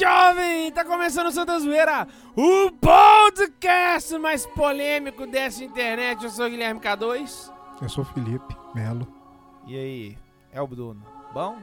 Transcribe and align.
jovem! 0.00 0.72
Tá 0.72 0.82
começando 0.82 1.26
o 1.26 1.30
Santa 1.30 1.60
Zoeira, 1.60 2.08
o 2.34 2.70
podcast 2.72 4.16
mais 4.16 4.46
polêmico 4.46 5.26
dessa 5.26 5.62
internet. 5.62 6.24
Eu 6.24 6.30
sou 6.30 6.46
o 6.46 6.50
Guilherme 6.50 6.80
K2. 6.80 7.52
Eu 7.82 7.88
sou 7.90 8.02
o 8.02 8.06
Felipe 8.06 8.56
Melo. 8.74 9.06
E 9.66 9.76
aí, 9.76 10.18
é 10.52 10.60
o 10.62 10.66
Bruno. 10.66 11.04
Bom? 11.34 11.58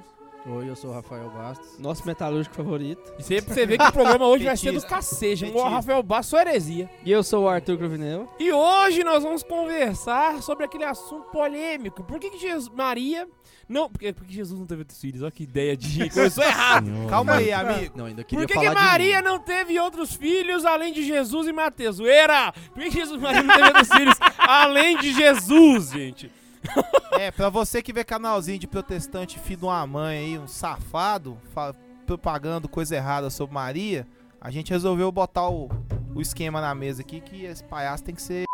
Oi, 0.50 0.70
eu 0.70 0.78
sou 0.78 0.92
o 0.92 0.94
Rafael 0.94 1.30
Bastos. 1.30 1.78
Nosso 1.78 2.08
metalúrgico 2.08 2.56
favorito. 2.56 3.02
E 3.20 3.24
sempre 3.24 3.54
você 3.54 3.66
vê 3.66 3.78
que 3.78 3.84
o 3.84 3.92
programa 3.92 4.26
hoje 4.28 4.46
vai 4.46 4.56
ser 4.56 4.72
do 4.72 4.82
cacete. 4.82 5.44
O. 5.44 5.62
Rafael 5.62 6.02
Basso 6.02 6.30
sua 6.30 6.40
heresia. 6.42 6.90
E 7.04 7.12
eu 7.12 7.22
sou 7.22 7.44
o 7.44 7.50
Arthur 7.50 7.78
Cruvinel. 7.78 8.34
E 8.40 8.50
hoje 8.50 9.04
nós 9.04 9.24
vamos 9.24 9.44
conversar 9.44 10.42
sobre 10.42 10.64
aquele 10.64 10.86
assunto 10.86 11.30
polêmico. 11.32 12.02
Por 12.02 12.18
que, 12.18 12.30
que 12.30 12.40
Jesus, 12.40 12.70
Maria. 12.74 13.28
Não, 13.68 13.90
porque, 13.90 14.14
porque 14.14 14.34
Jesus 14.34 14.58
não 14.58 14.66
teve 14.66 14.84
outros 14.84 15.02
filhos. 15.02 15.22
Olha 15.22 15.32
que 15.32 15.44
ideia 15.44 15.76
de. 15.76 16.10
Começou 16.10 16.44
errado. 16.44 16.88
Calma 17.10 17.34
aí, 17.34 17.52
amigo. 17.52 17.98
Não, 17.98 18.06
ainda 18.06 18.24
queria 18.24 18.48
Por 18.48 18.54
que, 18.54 18.58
que 18.58 18.74
Maria 18.74 19.18
mim. 19.18 19.26
não 19.26 19.40
teve 19.40 19.78
outros 19.78 20.14
filhos 20.14 20.64
além 20.64 20.94
de 20.94 21.04
Jesus 21.04 21.48
e 21.48 21.52
Mateus? 21.52 21.98
Zoeira! 21.98 22.54
Por 22.74 22.84
que 22.84 22.90
que 22.90 23.00
Jesus 23.00 23.20
Maria 23.22 23.44
não 23.44 23.54
teve 23.54 23.68
outros 23.68 23.90
filhos 23.90 24.16
além 24.38 24.98
de 24.98 25.12
Jesus, 25.14 25.92
gente? 25.92 26.32
É, 27.20 27.32
pra 27.32 27.50
você 27.50 27.82
que 27.82 27.92
vê 27.92 28.04
canalzinho 28.04 28.60
de 28.60 28.68
protestante 28.68 29.40
filho 29.40 29.62
de 29.62 29.66
uma 29.66 29.88
mãe 29.88 30.18
aí, 30.20 30.38
um 30.40 30.48
safado, 30.48 31.38
fa- 31.52 31.74
propagando 32.06 32.70
coisa 32.70 32.96
errada 32.96 33.30
sobre 33.32 33.56
Maria, 33.56 34.08
a 34.40 34.52
gente 34.52 34.70
resolveu 34.72 35.12
botar 35.12 35.50
o, 35.50 35.68
o 36.14 36.22
esquema 36.22 36.62
na 36.62 36.76
mesa 36.76 37.02
aqui 37.02 37.20
que 37.20 37.44
esse 37.46 37.64
palhaço 37.64 38.04
tem 38.04 38.14
que 38.14 38.22
ser. 38.22 38.46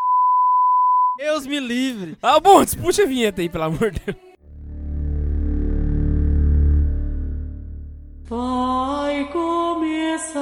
Deus 1.18 1.46
me 1.46 1.60
livre. 1.60 2.18
Ah, 2.22 2.40
bom, 2.40 2.64
puxa 2.82 3.04
a 3.04 3.06
vinheta 3.06 3.42
aí, 3.42 3.50
pelo 3.50 3.66
amor 3.66 3.92
de 3.92 4.00
Deus. 4.00 4.18
Vai 8.30 9.26
começar 9.32 10.40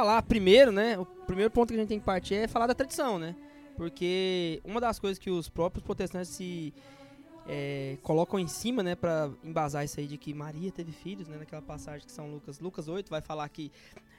falar 0.00 0.22
primeiro, 0.22 0.72
né? 0.72 0.98
O 0.98 1.04
primeiro 1.04 1.50
ponto 1.50 1.68
que 1.68 1.74
a 1.74 1.78
gente 1.78 1.88
tem 1.88 1.98
que 1.98 2.04
partir 2.06 2.34
é 2.34 2.48
falar 2.48 2.66
da 2.66 2.74
tradição, 2.74 3.18
né? 3.18 3.36
Porque 3.76 4.60
uma 4.64 4.80
das 4.80 4.98
coisas 4.98 5.18
que 5.18 5.30
os 5.30 5.48
próprios 5.48 5.84
protestantes 5.84 6.30
se 6.30 6.72
é, 7.46 7.96
colocam 8.02 8.38
em 8.38 8.46
cima, 8.46 8.82
né, 8.82 8.94
pra 8.94 9.30
embasar 9.42 9.84
isso 9.84 9.98
aí 9.98 10.06
de 10.06 10.16
que 10.16 10.32
Maria 10.32 10.70
teve 10.70 10.92
filhos, 10.92 11.28
né? 11.28 11.36
Naquela 11.38 11.62
passagem 11.62 12.06
que 12.06 12.12
São 12.12 12.30
Lucas, 12.30 12.60
Lucas 12.60 12.88
8, 12.88 13.10
vai 13.10 13.20
falar 13.20 13.48
que 13.48 13.70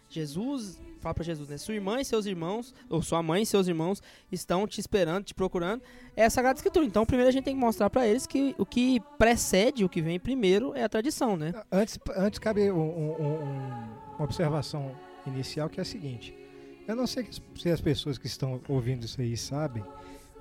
Jesus, 0.09 0.79
fala 0.99 1.15
pra 1.15 1.23
Jesus, 1.23 1.47
né? 1.49 1.57
Sua 1.57 1.73
irmã 1.73 1.99
e 2.01 2.05
seus 2.05 2.25
irmãos, 2.25 2.73
ou 2.89 3.01
sua 3.01 3.23
mãe 3.23 3.43
e 3.43 3.45
seus 3.45 3.67
irmãos 3.67 4.01
estão 4.31 4.67
te 4.67 4.79
esperando, 4.79 5.23
te 5.23 5.33
procurando. 5.33 5.81
É 6.15 6.25
a 6.25 6.29
Sagrada 6.29 6.57
Escritura. 6.59 6.85
Então, 6.85 7.05
primeiro 7.05 7.29
a 7.29 7.31
gente 7.31 7.45
tem 7.45 7.55
que 7.55 7.59
mostrar 7.61 7.89
pra 7.89 8.05
eles 8.05 8.27
que 8.27 8.53
o 8.57 8.65
que 8.65 8.99
precede, 9.17 9.85
o 9.85 9.89
que 9.89 10.01
vem 10.01 10.19
primeiro 10.19 10.75
é 10.75 10.83
a 10.83 10.89
tradição, 10.89 11.37
né? 11.37 11.53
Antes, 11.71 11.97
antes 12.15 12.39
cabe 12.39 12.69
um- 12.71 12.77
um- 12.77 13.21
um- 13.23 14.15
uma 14.17 14.25
observação 14.25 14.91
inicial 15.29 15.69
que 15.69 15.79
é 15.79 15.83
a 15.83 15.85
seguinte. 15.85 16.35
Eu 16.87 16.95
não 16.95 17.05
sei 17.07 17.23
que 17.23 17.35
se 17.59 17.69
as 17.69 17.79
pessoas 17.81 18.17
que 18.17 18.27
estão 18.27 18.59
ouvindo 18.67 19.05
isso 19.05 19.21
aí 19.21 19.37
sabem, 19.37 19.83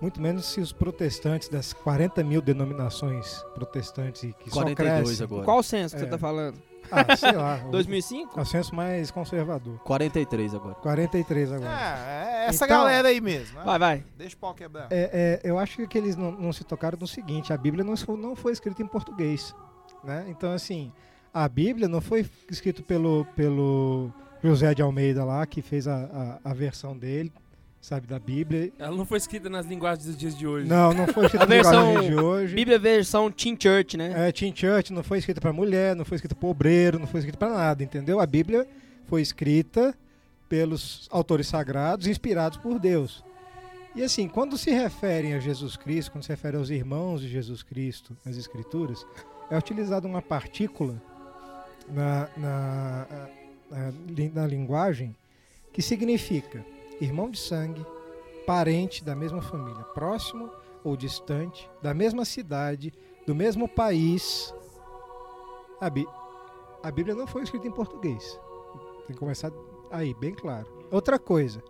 muito 0.00 0.20
menos 0.20 0.46
se 0.46 0.60
os 0.60 0.72
protestantes 0.72 1.48
das 1.48 1.72
40 1.72 2.24
mil 2.24 2.40
denominações 2.40 3.42
protestantes 3.54 4.22
e 4.22 4.32
que 4.32 4.50
42 4.50 4.98
só 4.98 5.04
crescem. 5.04 5.24
agora. 5.26 5.44
Qual 5.44 5.62
censo 5.62 5.94
que 5.94 6.00
É. 6.02 6.04
você 6.04 6.10
tá 6.10 6.18
falando? 6.18 6.58
Ah, 6.90 7.14
sei 7.16 7.32
lá. 7.32 7.62
o- 7.68 7.70
2005? 7.70 8.40
O 8.40 8.44
censo 8.44 8.74
mais 8.74 9.10
conservador. 9.10 9.78
43 9.80 10.54
agora. 10.54 10.74
43 10.76 11.52
agora. 11.52 11.70
É, 11.70 12.44
é 12.44 12.46
essa 12.48 12.64
Então- 12.64 12.78
galera 12.78 13.08
aí 13.08 13.20
mesmo. 13.20 13.58
né? 13.58 13.64
Vai, 13.64 13.78
vai. 13.78 14.04
Deixa 14.16 14.34
o 14.34 14.38
pau 14.38 14.54
quebrar. 14.54 14.88
É, 14.90 15.40
é, 15.44 15.48
eu 15.48 15.58
acho 15.58 15.86
que 15.86 15.98
eles 15.98 16.16
não, 16.16 16.32
não 16.32 16.52
se 16.52 16.64
tocaram 16.64 16.98
no 16.98 17.06
seguinte: 17.06 17.52
a 17.52 17.56
Bíblia 17.56 17.84
não, 17.84 17.96
foi- 17.96 18.16
não 18.16 18.34
foi 18.34 18.52
escrita 18.52 18.82
em 18.82 18.86
português. 18.86 19.54
Né? 20.02 20.24
Então, 20.28 20.50
assim, 20.52 20.90
a 21.32 21.46
Bíblia 21.46 21.86
não 21.86 22.00
foi 22.00 22.26
escrita 22.50 22.82
pelo, 22.82 23.26
pelo 23.36 24.10
José 24.42 24.74
de 24.74 24.82
Almeida 24.82 25.24
lá, 25.24 25.44
que 25.46 25.62
fez 25.62 25.86
a, 25.86 26.38
a, 26.44 26.50
a 26.50 26.54
versão 26.54 26.96
dele, 26.96 27.32
sabe, 27.80 28.06
da 28.06 28.18
Bíblia. 28.18 28.72
Ela 28.78 28.96
não 28.96 29.04
foi 29.04 29.18
escrita 29.18 29.48
nas 29.48 29.66
linguagens 29.66 30.06
dos 30.06 30.16
dias 30.16 30.36
de 30.36 30.46
hoje. 30.46 30.68
Não, 30.68 30.92
não 30.92 31.06
foi 31.06 31.26
escrita 31.26 31.46
versão 31.46 31.94
no 31.94 32.02
de 32.02 32.14
hoje. 32.14 32.54
Bíblia 32.54 32.78
versão 32.78 33.30
Teen 33.30 33.56
Church, 33.60 33.96
né? 33.96 34.28
É, 34.28 34.32
Teen 34.32 34.54
Church 34.54 34.92
não 34.92 35.02
foi 35.02 35.18
escrita 35.18 35.40
para 35.40 35.52
mulher, 35.52 35.94
não 35.94 36.04
foi 36.04 36.16
escrita 36.16 36.34
para 36.34 36.48
obreiro, 36.48 36.98
não 36.98 37.06
foi 37.06 37.20
escrita 37.20 37.38
para 37.38 37.52
nada, 37.52 37.82
entendeu? 37.82 38.20
A 38.20 38.26
Bíblia 38.26 38.66
foi 39.06 39.22
escrita 39.22 39.94
pelos 40.48 41.08
autores 41.10 41.46
sagrados, 41.46 42.06
inspirados 42.06 42.58
por 42.58 42.78
Deus. 42.78 43.24
E 43.94 44.02
assim, 44.02 44.28
quando 44.28 44.56
se 44.56 44.70
referem 44.70 45.34
a 45.34 45.40
Jesus 45.40 45.76
Cristo, 45.76 46.12
quando 46.12 46.24
se 46.24 46.30
refere 46.30 46.56
aos 46.56 46.70
irmãos 46.70 47.20
de 47.20 47.28
Jesus 47.28 47.62
Cristo 47.62 48.16
nas 48.24 48.36
Escrituras, 48.36 49.04
é 49.50 49.58
utilizada 49.58 50.06
uma 50.06 50.22
partícula 50.22 51.00
na, 51.88 52.28
na, 52.36 53.06
na, 53.70 53.90
li- 54.08 54.32
na 54.34 54.46
linguagem 54.46 55.14
que 55.72 55.80
significa 55.80 56.64
irmão 57.00 57.30
de 57.30 57.38
sangue, 57.38 57.84
parente 58.46 59.02
da 59.04 59.14
mesma 59.14 59.40
família, 59.40 59.82
próximo 59.94 60.50
ou 60.82 60.96
distante, 60.96 61.68
da 61.82 61.94
mesma 61.94 62.24
cidade, 62.24 62.92
do 63.26 63.34
mesmo 63.34 63.68
país. 63.68 64.52
A, 65.80 65.88
Bí- 65.88 66.06
a 66.82 66.90
Bíblia 66.90 67.14
não 67.14 67.26
foi 67.26 67.42
escrita 67.42 67.66
em 67.68 67.72
português. 67.72 68.38
Tem 69.06 69.14
que 69.14 69.20
começar 69.20 69.50
aí, 69.90 70.12
bem 70.14 70.34
claro. 70.34 70.66
Outra 70.90 71.18
coisa, 71.18 71.62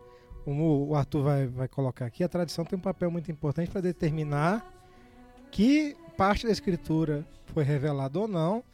como 0.44 0.89
o 0.89 0.94
Arthur 0.94 1.22
vai, 1.22 1.47
vai 1.47 1.69
colocar 1.69 2.06
aqui, 2.06 2.25
a 2.25 2.28
tradição 2.28 2.65
tem 2.65 2.78
um 2.78 2.83
papel 2.83 3.10
muito 3.10 3.31
importante 3.31 3.71
para 3.71 3.81
determinar 3.81 4.65
que 5.50 5.97
parte 6.16 6.47
da 6.47 6.53
escritura 6.53 7.27
foi 7.47 7.62
revelada 7.62 8.19
ou 8.19 8.27
não. 8.28 8.65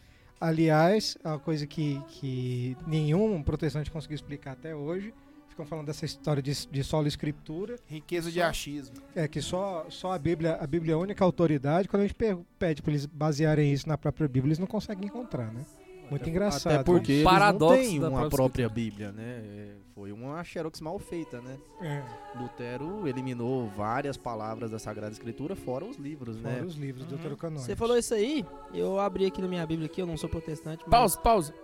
Aliás, 0.40 1.16
é 1.24 1.28
uma 1.28 1.38
coisa 1.38 1.66
que, 1.66 2.00
que 2.08 2.76
nenhum 2.86 3.42
protestante 3.42 3.90
conseguiu 3.90 4.16
explicar 4.16 4.52
até 4.52 4.74
hoje. 4.74 5.12
Ficam 5.48 5.64
falando 5.64 5.86
dessa 5.86 6.04
história 6.04 6.42
de, 6.42 6.52
de 6.66 6.84
solo 6.84 7.08
escritura. 7.08 7.76
Riqueza 7.86 8.30
de 8.30 8.42
achismo. 8.42 8.94
É 9.14 9.26
que 9.26 9.40
só, 9.40 9.86
só 9.88 10.12
a 10.12 10.18
Bíblia 10.18 10.56
a 10.60 10.66
Bíblia 10.66 10.92
é 10.92 10.94
a 10.94 10.98
única 10.98 11.24
autoridade. 11.24 11.88
Quando 11.88 12.02
a 12.02 12.06
gente 12.06 12.16
pede 12.58 12.82
para 12.82 12.92
eles 12.92 13.06
basearem 13.06 13.72
isso 13.72 13.88
na 13.88 13.96
própria 13.96 14.28
Bíblia, 14.28 14.48
eles 14.48 14.58
não 14.58 14.66
conseguem 14.66 15.06
encontrar, 15.06 15.50
né? 15.50 15.64
Muito 16.10 16.28
engraçado. 16.28 16.74
Até 16.74 16.84
porque 16.84 17.12
eles 17.12 17.24
paradoxo 17.24 17.74
não 17.74 17.82
têm 17.82 17.98
uma 17.98 18.10
própria 18.10 18.30
própria 18.30 18.68
Bíblia, 18.68 19.12
né? 19.12 19.42
É, 19.44 19.85
Foi 19.96 20.12
uma 20.12 20.44
xerox 20.44 20.78
mal 20.82 20.98
feita, 20.98 21.40
né? 21.40 21.56
É, 21.80 22.02
Lutero 22.38 23.08
eliminou 23.08 23.66
várias 23.70 24.14
palavras 24.18 24.70
da 24.70 24.78
Sagrada 24.78 25.10
Escritura, 25.12 25.56
fora 25.56 25.86
os 25.86 25.96
livros, 25.96 26.36
fora 26.38 26.56
né? 26.56 26.62
os 26.62 26.74
livros 26.74 27.06
do 27.06 27.12
Uhum. 27.12 27.16
Deuterocanônico. 27.16 27.64
Você 27.64 27.74
falou 27.74 27.96
isso 27.96 28.12
aí, 28.12 28.44
eu 28.74 29.00
abri 29.00 29.24
aqui 29.24 29.40
na 29.40 29.48
minha 29.48 29.66
Bíblia 29.66 29.86
aqui, 29.86 30.02
eu 30.02 30.06
não 30.06 30.18
sou 30.18 30.28
protestante. 30.28 30.82
mas- 30.86 30.90
Pausa, 30.90 31.18
pausa. 31.18 31.54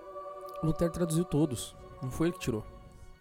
Lutero 0.65 0.91
traduziu 0.91 1.27
todos. 1.27 1.77
Não 2.03 2.11
foi 2.11 2.29
ele 2.29 2.35
que 2.35 2.41
tirou. 2.41 2.65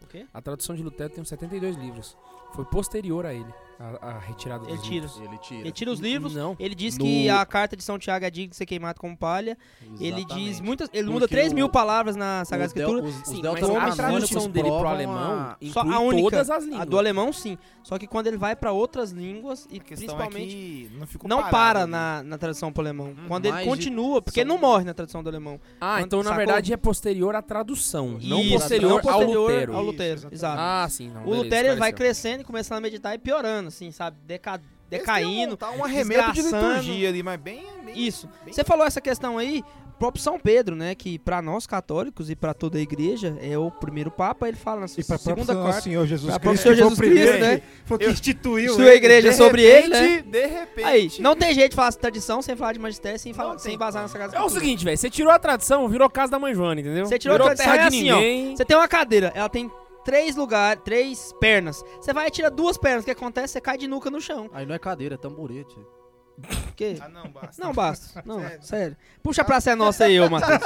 O 0.02 0.08
quê? 0.08 0.26
A 0.34 0.42
tradução 0.42 0.78
de 0.78 0.82
Lutero 0.82 1.10
tem 1.14 1.22
uns 1.22 1.28
72 1.28 1.76
livros. 1.76 2.16
Foi 2.54 2.64
posterior 2.64 3.26
a 3.26 3.34
ele, 3.34 3.54
a, 4.02 4.08
a 4.10 4.20
retirada 4.20 4.66
dos 4.66 4.70
Ele 4.74 4.82
tira. 4.82 4.94
livros. 5.06 5.18
Ele 5.22 5.38
tira. 5.38 5.60
Ele 5.62 5.72
tira 5.72 5.92
os 5.92 6.00
livros, 6.00 6.36
Não. 6.36 6.56
ele 6.60 6.76
diz 6.76 6.98
No- 6.98 7.04
que 7.06 7.30
a 7.30 7.46
carta 7.46 7.76
de 7.76 7.84
São 7.84 7.98
Tiago 7.98 8.26
é 8.26 8.30
digna 8.30 8.50
de 8.52 8.56
ser 8.56 8.66
queimada 8.66 9.00
como 9.00 9.16
palha. 9.18 9.58
Ele 10.00 10.24
diz 10.26 10.36
Exatamente. 10.38 10.64
muitas. 10.64 10.90
Ele 10.94 11.04
Porque 11.04 11.14
muda 11.14 11.28
3 11.28 11.54
mil 11.54 11.66
o- 11.66 11.70
palavras 11.70 12.16
na 12.16 12.46
Sagrada 12.46 12.68
Os 12.68 12.74
del- 12.74 12.88
Escritura. 12.88 13.10
Os, 13.10 13.16
os 13.22 13.28
Sim, 13.28 13.34
mas 13.34 13.42
deuterocanônicos 13.42 14.00
a 14.00 14.04
tradução 14.08 14.50
dele 14.50 14.68
pro 14.70 14.88
alemão 14.88 15.34
a- 15.40 15.58
Só 15.72 15.82
a 15.82 16.00
única. 16.00 16.30
todas 16.32 16.50
as 16.50 16.64
línguas. 16.64 16.82
A 16.82 16.86
do 16.86 16.98
alemão, 16.98 17.34
sim. 17.34 17.58
Só 17.84 17.98
que 17.98 18.06
quando 18.08 18.28
ele 18.28 18.38
vai 18.38 18.56
pra 18.56 18.72
outras 18.72 19.12
línguas, 19.12 19.68
e 19.72 19.80
questão 19.80 20.16
principalmente. 20.16 20.90
é 20.94 21.00
não 21.00 21.08
ficou 21.08 21.28
não 21.30 21.38
parado 21.38 21.52
para 21.52 21.82
ali. 21.84 21.92
na, 21.92 22.24
na 22.24 22.38
tradução 22.38 22.72
pro 22.72 22.82
alemão. 22.84 23.08
Hum, 23.08 23.26
Quando 23.28 23.46
ele 23.48 23.64
continua, 23.66 24.22
porque 24.22 24.42
ele 24.42 24.48
não 24.50 24.60
são- 24.60 24.70
morre 24.70 24.84
na 24.86 24.94
tradução 24.94 25.24
do 25.24 25.30
alemão. 25.30 25.60
Ah, 25.80 25.96
Quando- 25.98 26.06
então 26.06 26.24
na 26.24 26.36
verdade 26.36 26.72
é 26.74 26.78
posterior 26.78 27.36
à 27.36 27.42
tradução, 27.42 28.20
não 28.22 28.40
Isso, 28.42 28.54
posterior, 28.54 28.90
não 28.92 29.00
posterior 29.02 29.36
ao 29.38 29.42
Lutero. 29.44 29.76
Ao 29.76 29.84
Lutero, 29.84 30.12
exatamente. 30.14 30.34
exato. 30.36 30.58
Ah, 30.60 30.88
sim. 30.90 31.10
Não, 31.10 31.22
o 31.22 31.24
beleza, 31.26 31.44
Lutero 31.44 31.68
ele 31.70 31.76
vai 31.80 31.94
crescendo 31.94 32.42
e 32.42 32.44
começando 32.44 32.78
a 32.78 32.82
meditar 32.82 33.16
e 33.16 33.18
piorando, 33.18 33.71
assim, 33.74 33.92
sabe? 33.92 34.18
Deca... 34.26 34.62
Decaindo. 34.90 35.56
tá 35.56 35.72
um 35.72 35.86
arremedo 35.86 36.34
de 36.34 36.42
liturgia 36.42 37.08
ali, 37.08 37.24
mas 37.24 37.40
bem. 37.40 37.64
bem 37.86 37.94
Isso. 37.98 38.30
bem- 38.44 38.54
Você 38.54 38.62
falou 38.62 38.86
essa 38.86 39.00
questão 39.00 39.38
aí, 39.38 39.64
próprio 39.98 40.22
São 40.22 40.38
Pedro, 40.38 40.76
né? 40.76 40.94
Que 40.96 41.18
pra 41.18 41.42
nós 41.42 41.66
católicos 41.66 42.30
e 42.30 42.36
pra 42.36 42.54
toda 42.54 42.78
a 42.78 42.82
igreja 42.82 43.38
é 43.40 43.58
o 43.58 43.72
primeiro 43.72 44.12
Papa, 44.12 44.50
ele 44.50 44.58
fala 44.58 44.82
na 44.82 44.88
sua 44.90 45.00
E 45.00 45.06
para 45.06 45.18
segunda 45.18 45.46
próprio 45.46 45.64
quarta. 45.64 45.82
Senhor 45.82 46.06
Jesus 46.06 46.30
Pra 46.38 46.40
Cristo, 46.50 46.64
Senhor 46.64 46.76
Jesus 46.76 47.00
Cristo, 47.00 47.16
primeiro 47.16 47.40
né? 47.40 47.62
Foi 47.86 47.98
que 48.00 48.06
instituiu. 48.08 48.74
Sua 48.74 48.84
né? 48.84 48.96
igreja 48.96 49.30
de 49.30 49.36
sobre 49.38 49.64
ele, 49.64 49.88
né? 49.88 50.22
De 50.24 50.46
repente. 50.48 50.86
Aí, 50.86 51.12
não 51.20 51.38
tem 51.38 51.54
jeito 51.54 51.70
de 51.70 51.76
falar 51.78 51.92
de 51.92 51.98
tradição 51.98 52.42
sem 52.42 52.58
falar 52.58 52.74
de 52.74 52.80
magistério, 52.80 53.18
sem, 53.18 53.34
falar, 53.34 53.54
Não 53.54 53.60
sem 53.60 53.78
vazar 53.78 54.02
nessa 54.02 54.18
casa. 54.20 54.36
É 54.36 54.42
o 54.42 54.50
seguinte, 54.50 54.84
velho, 54.84 54.98
você 54.98 55.10
tirou 55.10 55.32
a 55.32 55.40
tradição, 55.40 55.88
virou 55.88 56.10
casa 56.10 56.34
da 56.34 56.40
mãe 56.40 56.54
Joana, 56.54 56.82
entendeu? 56.82 57.06
Você 57.06 57.18
tirou 57.18 57.36
a 57.36 57.38
virou 57.38 57.48
tradição, 57.56 57.72
terra 57.72 57.86
é 57.86 57.90
de 57.90 57.96
assim, 57.96 58.12
ó. 58.12 58.16
ninguém. 58.16 58.58
Você 58.58 58.66
tem 58.66 58.76
uma 58.76 58.90
cadeira, 58.90 59.32
ela 59.34 59.48
tem 59.48 59.72
três 60.04 60.36
lugares, 60.36 60.82
três 60.84 61.34
pernas. 61.40 61.84
Você 62.00 62.14
vai 62.14 62.28
e 62.28 62.32
tira 62.32 62.50
duas 62.50 62.78
pernas. 62.78 63.02
O 63.04 63.06
que 63.06 63.12
acontece? 63.12 63.54
Você 63.54 63.62
cai 63.62 63.78
de 63.78 63.88
nuca 63.88 64.10
no 64.10 64.20
chão. 64.22 64.50
Aí 64.54 64.66
não 64.66 64.76
é 64.76 64.80
cadeira, 64.80 65.16
é 65.16 65.18
tamborete. 65.18 65.76
O 65.78 66.74
quê? 66.76 66.98
Ah, 67.00 67.08
não, 67.10 67.30
basta. 67.30 67.64
Não, 67.64 67.74
basta. 67.74 68.22
Não, 68.26 68.40
Sério. 68.40 68.64
sério. 68.64 68.98
Puxa 69.22 69.44
pra 69.44 69.60
ser 69.62 69.76
nossa 69.76 70.06
aí, 70.06 70.20
ô 70.20 70.30
Matheus. 70.30 70.60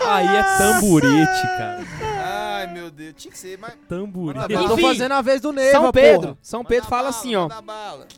Aí 0.00 0.26
é 0.26 0.42
tamborete, 0.58 1.42
cara. 1.58 1.84
Ai, 2.24 2.66
meu 2.72 2.90
Deus. 2.90 3.14
Tinha 3.16 3.30
que 3.30 3.38
ser, 3.38 3.58
mas... 3.58 3.74
Tamborete. 3.88 4.52
Eu 4.52 4.66
tô 4.68 4.78
fazendo 4.78 5.12
a 5.12 5.20
vez 5.20 5.40
do 5.40 5.52
Neiva, 5.52 5.72
São 5.72 5.80
porra. 5.82 5.92
Pedro. 5.92 6.38
São 6.42 6.64
Pedro 6.64 6.84
Manda 6.84 6.90
fala 6.90 7.10
bala, 7.10 7.16
assim, 7.16 7.36
ó. 7.36 7.48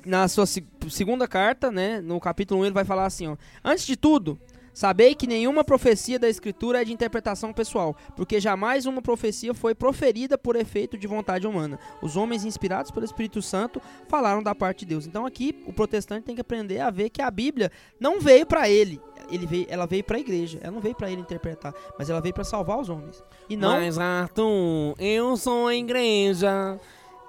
na 0.06 0.29
sua 0.29 0.47
se- 0.47 0.67
segunda 0.88 1.27
carta, 1.27 1.71
né, 1.71 2.00
no 2.00 2.21
capítulo 2.21 2.61
1, 2.61 2.67
ele 2.67 2.75
vai 2.75 2.85
falar 2.85 3.06
assim, 3.06 3.27
ó: 3.27 3.37
Antes 3.65 3.85
de 3.87 3.97
tudo, 3.97 4.38
sabei 4.72 5.14
que 5.14 5.26
nenhuma 5.26 5.64
profecia 5.64 6.19
da 6.19 6.28
escritura 6.28 6.82
é 6.82 6.84
de 6.84 6.93
interpretação 6.93 7.52
pessoal, 7.52 7.96
porque 8.17 8.40
jamais 8.40 8.87
uma 8.87 9.02
profecia 9.02 9.52
foi 9.55 9.75
proferida 9.75 10.37
por 10.38 10.56
efeito 10.56 10.96
de 10.96 11.06
vontade 11.06 11.46
humana. 11.46 11.78
Os 12.02 12.17
homens 12.17 12.44
inspirados 12.44 12.90
pelo 12.90 13.05
Espírito 13.05 13.43
Santo 13.43 13.81
falaram 14.08 14.43
da 14.43 14.55
parte 14.55 14.81
de 14.81 14.87
Deus. 14.87 15.06
Então 15.06 15.26
aqui 15.26 15.62
o 15.67 15.72
protestante 15.72 16.25
tem 16.25 16.34
que 16.34 16.40
aprender 16.40 16.81
a 16.81 16.90
ver 16.90 17.11
que 17.11 17.22
a 17.22 17.31
Bíblia 17.31 17.70
não 17.99 18.20
veio 18.20 18.46
para 18.46 18.69
ele, 18.69 19.00
ele 19.31 19.46
veio, 19.46 19.67
ela 19.69 19.87
veio 19.87 20.05
para 20.05 20.17
a 20.17 20.20
igreja. 20.20 20.58
Ela 20.62 20.72
não 20.72 20.81
veio 20.81 20.94
para 20.94 21.11
ele 21.11 21.20
interpretar, 21.20 21.72
mas 21.99 22.11
ela 22.11 22.20
veio 22.20 22.34
para 22.34 22.44
salvar 22.44 22.78
os 22.81 22.88
homens. 22.88 23.22
E 23.49 23.56
não, 23.56 23.72
Mas, 23.72 23.99
Arthur, 23.99 24.94
eu 24.99 25.37
sou 25.37 25.69
a 25.69 25.75
igreja. 25.75 26.78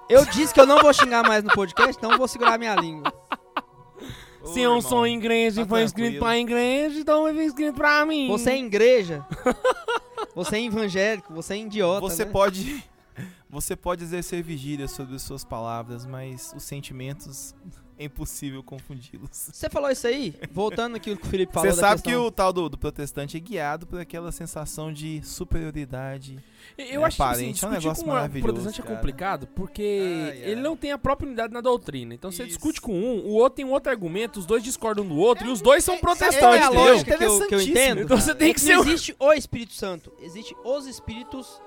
eu 0.08 0.24
disse 0.26 0.52
que 0.52 0.60
eu 0.60 0.66
não 0.66 0.78
vou 0.78 0.92
xingar 0.92 1.26
mais 1.26 1.42
no 1.44 1.50
podcast, 1.50 1.96
então 1.96 2.16
vou 2.18 2.28
segurar 2.28 2.58
minha 2.58 2.74
língua. 2.74 3.12
Se 4.44 4.60
eu 4.60 4.76
irmão, 4.76 4.80
sou 4.80 5.06
igreja 5.06 5.62
e 5.62 5.64
tá 5.64 5.68
foi 5.68 5.82
escrito 5.82 6.18
tranquilo. 6.18 6.24
pra 6.24 6.38
igreja, 6.38 7.00
então 7.00 7.22
vai 7.22 7.32
vir 7.32 7.44
escrito 7.44 7.74
pra 7.74 8.04
mim. 8.04 8.28
Você 8.28 8.50
é 8.50 8.58
igreja. 8.58 9.26
Você 10.34 10.56
é 10.56 10.64
evangélico, 10.64 11.34
você 11.34 11.54
é 11.54 11.58
idiota. 11.58 12.00
Você 12.00 12.24
né? 12.24 12.30
pode... 12.30 12.84
Você 13.50 13.76
pode 13.76 14.02
exercer 14.02 14.42
vigília 14.42 14.88
sobre 14.88 15.14
as 15.14 15.20
suas 15.20 15.44
palavras, 15.44 16.06
mas 16.06 16.54
os 16.56 16.62
sentimentos 16.62 17.54
é 18.02 18.06
impossível 18.06 18.62
confundi-los. 18.62 19.30
Você 19.52 19.68
falou 19.70 19.90
isso 19.90 20.06
aí? 20.06 20.34
Voltando 20.52 20.96
aquilo 20.96 21.16
que 21.16 21.26
o 21.26 21.30
Felipe 21.30 21.52
falou 21.52 21.70
Você 21.70 21.80
da 21.80 21.88
sabe 21.88 22.02
que 22.02 22.08
questão- 22.10 22.26
o 22.26 22.30
tal 22.30 22.52
do, 22.52 22.68
do 22.68 22.78
protestante 22.78 23.36
é 23.36 23.40
guiado 23.40 23.86
por 23.86 24.00
aquela 24.00 24.30
sensação 24.32 24.92
de 24.92 25.20
superioridade. 25.24 26.38
Eu 26.78 27.02
É 27.02 27.04
acho 27.06 27.16
que 27.16 27.22
assim, 27.22 27.54
é 27.62 27.66
um 27.66 27.70
negócio 27.70 28.04
com 28.04 28.10
um 28.10 28.14
maravilhoso, 28.14 28.52
protestante 28.52 28.80
é 28.80 28.84
cara. 28.84 28.96
complicado 28.96 29.46
porque 29.48 29.82
Ai, 29.82 30.30
ai. 30.44 30.50
ele 30.52 30.60
não 30.60 30.76
tem 30.76 30.92
a 30.92 30.98
própria 30.98 31.26
unidade 31.26 31.52
na 31.52 31.60
doutrina. 31.60 32.14
Então 32.14 32.30
você 32.30 32.42
Isso. 32.42 32.48
discute 32.54 32.80
com 32.80 32.92
um, 32.94 33.20
o 33.26 33.30
outro 33.32 33.56
tem 33.56 33.64
um 33.64 33.70
outro 33.72 33.90
argumento, 33.90 34.38
os 34.38 34.46
dois 34.46 34.62
discordam 34.62 35.06
do 35.06 35.16
outro 35.16 35.46
e 35.46 35.50
os 35.50 35.60
dois 35.60 35.84
são 35.84 35.94
Sabe 35.94 36.06
qual 36.06 36.16
protestantes, 36.16 36.44
é 36.60 36.62
a 36.62 36.66
entendeu? 36.66 36.84
lógica 36.92 37.18
que 37.18 37.24
eu, 37.24 37.46
que 37.48 37.54
eu 37.54 37.60
entendo? 37.60 38.00
Então 38.02 38.20
você 38.20 38.34
tem 38.34 38.50
É 38.50 38.54
que 38.54 38.60
que 38.60 38.66
ser 38.66 38.74
não 38.76 38.82
um- 38.82 38.86
existe 38.86 39.16
o 39.18 39.32
Espírito 39.32 39.74
Santo, 39.74 40.12
existe 40.20 40.56
os 40.64 40.86
Espíritos 40.86 41.60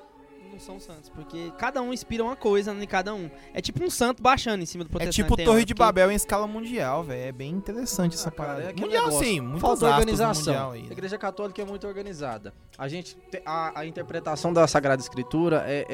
não 0.55 0.59
são 0.61 0.79
santos, 0.79 1.09
porque 1.09 1.51
cada 1.57 1.81
um 1.81 1.93
inspira 1.93 2.23
uma 2.23 2.35
coisa 2.35 2.71
em 2.73 2.87
cada 2.87 3.13
um. 3.13 3.29
É 3.53 3.61
tipo 3.61 3.83
um 3.83 3.89
santo 3.89 4.23
baixando 4.23 4.63
em 4.63 4.65
cima 4.65 4.83
do 4.83 4.87
É 4.87 4.91
protestante. 4.91 5.15
tipo 5.23 5.35
tem 5.35 5.45
Torre 5.45 5.65
de 5.65 5.73
porque- 5.75 5.85
Babel 5.85 6.11
em 6.11 6.15
escala 6.15 6.47
mundial, 6.47 7.03
velho. 7.03 7.27
É 7.27 7.31
bem 7.31 7.51
interessante 7.51 8.15
essa 8.15 8.29
Ah, 8.29 8.31
cara, 8.31 8.49
parada. 8.55 8.71
é 8.71 8.81
mundial 8.81 9.05
negócio. 9.05 9.25
sim, 9.27 9.53
aspas 9.55 9.81
organização. 9.83 10.71
aí. 10.71 10.81
A 10.81 10.83
né? 10.85 10.91
Igreja 10.91 11.17
Católica 11.17 11.61
é 11.61 11.65
muito 11.65 11.85
organizada. 11.87 12.53
A 12.77 12.87
gente 12.87 13.15
te- 13.29 13.41
a, 13.45 13.79
a 13.81 13.85
interpretação 13.85 14.51
da 14.53 14.65
Sagrada 14.67 15.01
Escritura 15.01 15.63
é, 15.67 15.85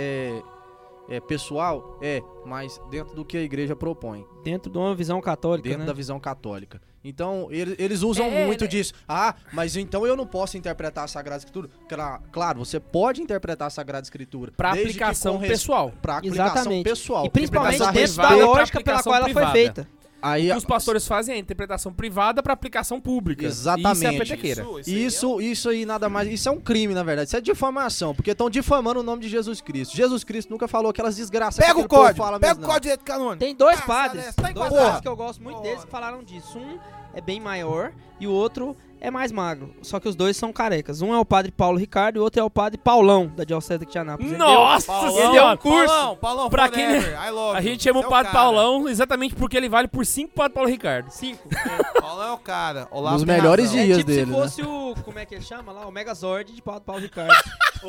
é, 1.09 1.15
é 1.15 1.19
pessoal, 1.19 1.97
é, 2.01 2.21
mas 2.45 2.79
dentro 2.89 3.15
do 3.15 3.25
que 3.25 3.37
a 3.37 3.41
Igreja 3.41 3.75
propõe, 3.75 4.25
Dentro 4.43 4.71
de 4.71 4.77
uma 4.77 4.95
visão 4.95 5.19
católica, 5.21 5.63
dentro 5.67 5.81
né? 5.81 5.85
da 5.87 5.93
visão 5.93 6.19
católica. 6.19 6.81
Então 7.03 7.47
eles, 7.49 7.75
eles 7.79 8.01
usam 8.03 8.25
É, 8.27 8.45
muito 8.45 8.61
né? 8.65 8.67
disso. 8.67 8.93
Ah, 9.07 9.35
mas 9.51 9.75
então 9.75 10.05
eu 10.05 10.15
não 10.15 10.25
posso 10.27 10.57
interpretar 10.57 11.05
a 11.05 11.07
Sagrada 11.07 11.39
Escritura? 11.39 11.67
Cla- 11.89 12.21
Claro, 12.31 12.59
você 12.59 12.79
pode 12.79 13.21
interpretar 13.21 13.67
a 13.67 13.71
Sagrada 13.71 14.03
Escritura 14.05 14.51
que 14.51 14.63
aplicação 14.63 15.39
pessoal. 15.39 15.91
Pra 16.01 16.17
aplicação 16.17 16.45
Exatamente. 16.53 16.83
pessoal. 16.83 17.25
E 17.25 17.29
principalmente 17.29 17.79
dentro 17.91 18.15
da 18.15 18.29
lógica 18.29 18.81
pela 18.81 18.97
aplicação 18.99 19.11
qual 19.11 19.15
ela 19.15 19.29
foi 19.29 19.47
feita. 19.47 19.87
Aí, 20.21 20.49
O 20.49 20.51
que 20.51 20.57
os 20.57 20.65
pastores 20.65 21.07
fazem 21.07 21.35
é 21.35 21.37
interpretação 21.37 21.91
privada 21.91 22.43
pra 22.43 22.53
aplicação 22.53 23.01
pública. 23.01 23.45
Exatamente. 23.45 23.95
Isso 23.95 24.05
é 24.05 24.07
a 24.07 24.11
petequeira. 24.13 24.61
Isso, 24.61 24.73
aí 24.89 25.05
Isso, 25.05 25.41
isso 25.41 25.69
aí 25.69 25.85
nada 25.85 26.07
mais. 26.09 26.27
Isso 26.31 26.47
é 26.47 26.51
um 26.51 26.59
crime, 26.59 26.93
na 26.93 27.03
verdade. 27.03 27.27
Isso 27.27 27.37
é 27.37 27.41
difamação, 27.41 28.13
porque 28.13 28.31
estão 28.31 28.49
difamando 28.49 28.99
o 28.99 29.03
nome 29.03 29.21
de 29.21 29.29
Jesus 29.29 29.61
Cristo. 29.61 29.95
Jesus 29.95 30.23
Cristo 30.23 30.49
nunca 30.49 30.67
falou 30.67 30.91
aquelas 30.91 31.15
desgraças 31.15 31.65
Pega 31.65 31.73
que 31.79 31.85
o 31.85 31.87
código, 31.87 32.17
fala 32.17 32.39
pega 32.39 32.53
mesmo, 32.53 32.63
o 32.63 32.67
código 32.67 32.81
de 32.81 32.89
direito 32.89 33.03
canônico. 33.03 33.39
Tem 33.39 33.55
dois 33.55 33.79
Ah, 33.79 33.85
padres, 33.85 34.35
tá 34.35 34.51
dois 34.51 34.69
padres 34.73 35.01
que 35.01 35.07
eu 35.07 35.15
gosto 35.15 35.41
muito 35.41 35.61
deles 35.61 35.83
que 35.83 35.89
falaram 35.91 36.23
disso. 36.23 36.57
Um 36.57 36.77
é 37.13 37.21
bem 37.21 37.39
maior 37.39 37.91
e 38.19 38.27
o 38.27 38.31
outro 38.31 38.75
é 39.01 39.11
mais 39.11 39.31
magro. 39.31 39.73
Só 39.81 39.99
que 39.99 40.07
os 40.07 40.15
dois 40.15 40.37
são 40.37 40.53
carecas. 40.53 41.01
Um 41.01 41.13
é 41.13 41.19
o 41.19 41.25
padre 41.25 41.51
Paulo 41.51 41.77
Ricardo 41.77 42.15
e 42.15 42.19
o 42.19 42.23
outro 42.23 42.39
é 42.39 42.43
o 42.43 42.49
padre 42.49 42.77
Paulão, 42.77 43.27
da 43.35 43.43
Diocese 43.43 43.85
de 43.85 43.97
Anápolis. 43.97 44.31
Ele 44.31 44.37
Nossa 44.37 44.87
Paulão, 44.87 45.17
Ele 45.19 45.31
deu 45.33 45.45
um 45.47 45.57
curso. 45.57 45.87
Paulão, 45.87 46.15
Paulão, 46.17 46.49
Pra 46.49 46.69
quem- 46.69 46.85
forever, 46.85 47.19
I 47.27 47.29
love 47.31 47.57
A 47.57 47.59
you. 47.59 47.67
gente 47.69 47.83
chama 47.83 47.99
Você 47.99 48.05
o 48.05 48.07
é 48.07 48.11
Padre 48.11 48.31
cara. 48.31 48.43
Paulão 48.43 48.87
exatamente 48.87 49.35
porque 49.35 49.57
ele 49.57 49.67
vale 49.67 49.87
por 49.87 50.05
5 50.05 50.33
Padre 50.33 50.53
Paulo 50.53 50.69
Ricardo. 50.69 51.05
deu 51.05 51.11
cinco. 51.11 51.49
Paulão 51.99 52.27
é 52.29 52.31
o 52.31 52.37
cara. 52.37 52.87
Olavo 52.91 53.15
Nos 53.15 53.23
melhores 53.25 53.65
razão. 53.65 53.81
É 53.81 53.85
dias 53.85 53.97
tipo 53.97 54.09
dele, 54.11 54.25
se 54.25 54.31
né? 54.31 54.37
fosse 54.41 54.61
o. 54.61 54.95
Como 55.03 55.17
é 55.19 55.25
que 55.25 55.35
ele 55.35 55.43
chama 55.43 55.71
lá? 55.71 55.87
O 55.87 55.91
Megazord 55.91 56.53
de 56.53 56.61
Padre 56.61 56.81
Paulo 56.85 57.01
Ricardo. 57.01 57.33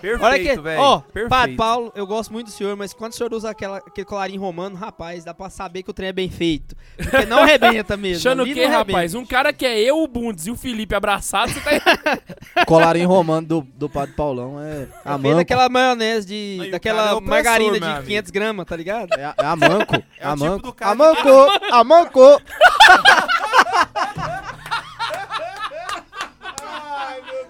Perfeito, 0.00 0.24
Olha 0.24 0.38
que. 0.38 0.60
velho. 0.60 0.80
Ó, 0.80 1.00
Perfeito. 1.00 1.28
Padre 1.28 1.56
Paulo, 1.56 1.92
eu 1.94 2.06
gosto 2.06 2.32
muito 2.32 2.46
do 2.46 2.52
senhor, 2.52 2.76
mas 2.76 2.92
quando 2.92 3.12
o 3.12 3.14
senhor 3.14 3.32
usa 3.32 3.50
aquela, 3.50 3.78
aquele 3.78 4.04
colarinho 4.04 4.40
romano, 4.40 4.76
rapaz, 4.76 5.24
dá 5.24 5.32
pra 5.34 5.48
saber 5.50 5.82
que 5.82 5.90
o 5.90 5.92
trem 5.92 6.08
é 6.08 6.12
bem 6.12 6.30
feito. 6.30 6.74
Porque 6.96 7.26
não 7.26 7.44
rebenta 7.44 7.96
mesmo. 7.96 8.16
Achando 8.28 8.40
o 8.40 8.42
ali 8.42 8.54
quê, 8.54 8.62
não 8.64 8.70
rebenta. 8.70 8.92
rapaz? 8.92 9.14
Um 9.14 9.24
cara 9.26 9.52
que 9.52 9.64
é 9.66 9.78
eu, 9.80 9.98
o 10.02 10.08
Bundes 10.08 10.46
e 10.46 10.50
o 10.50 10.56
Felipe 10.56 10.94
abraçados, 10.94 11.54
você 11.54 11.80
tá 11.80 12.18
Colarinho 12.66 13.08
romano 13.08 13.46
do, 13.46 13.60
do 13.74 13.88
Padre 13.88 14.14
Paulão 14.14 14.60
é 14.60 14.88
a 15.04 15.16
manco. 15.18 15.36
daquela 15.36 15.68
maionese 15.68 16.26
de. 16.26 16.58
Aí 16.62 16.70
daquela 16.70 17.16
é 17.16 17.20
margarina 17.20 17.78
de 17.78 17.84
amigo. 17.86 18.06
500 18.06 18.30
gramas, 18.30 18.66
tá 18.66 18.76
ligado? 18.76 19.12
É 19.14 19.24
a, 19.24 19.34
é 19.38 19.44
a 19.46 19.56
manco. 19.56 19.94
É 20.18 20.26
a 20.26 20.32
o 20.32 20.36
tipo 20.36 20.46
manco. 20.46 20.62
do 20.66 20.72
cara 20.72 20.90
a 20.92 20.96
que- 20.96 21.02
manco. 21.02 21.52
A 21.70 21.84
manco. 21.84 22.42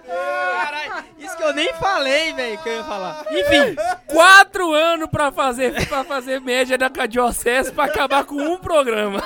Caralho, 0.05 1.05
isso 1.17 1.32
que 1.43 1.49
eu 1.49 1.53
nem 1.53 1.73
falei, 1.73 2.33
velho, 2.33 2.57
que 2.59 2.69
eu 2.69 2.73
ia 2.77 2.83
falar. 2.83 3.25
Enfim, 3.29 3.75
quatro 4.07 4.73
anos 4.73 5.09
pra 5.09 5.31
fazer, 5.31 5.87
pra 5.87 6.03
fazer 6.03 6.39
média 6.39 6.77
da 6.77 6.89
Diocese 7.05 7.71
pra 7.71 7.85
acabar 7.85 8.23
com 8.23 8.35
um 8.35 8.57
programa. 8.57 9.21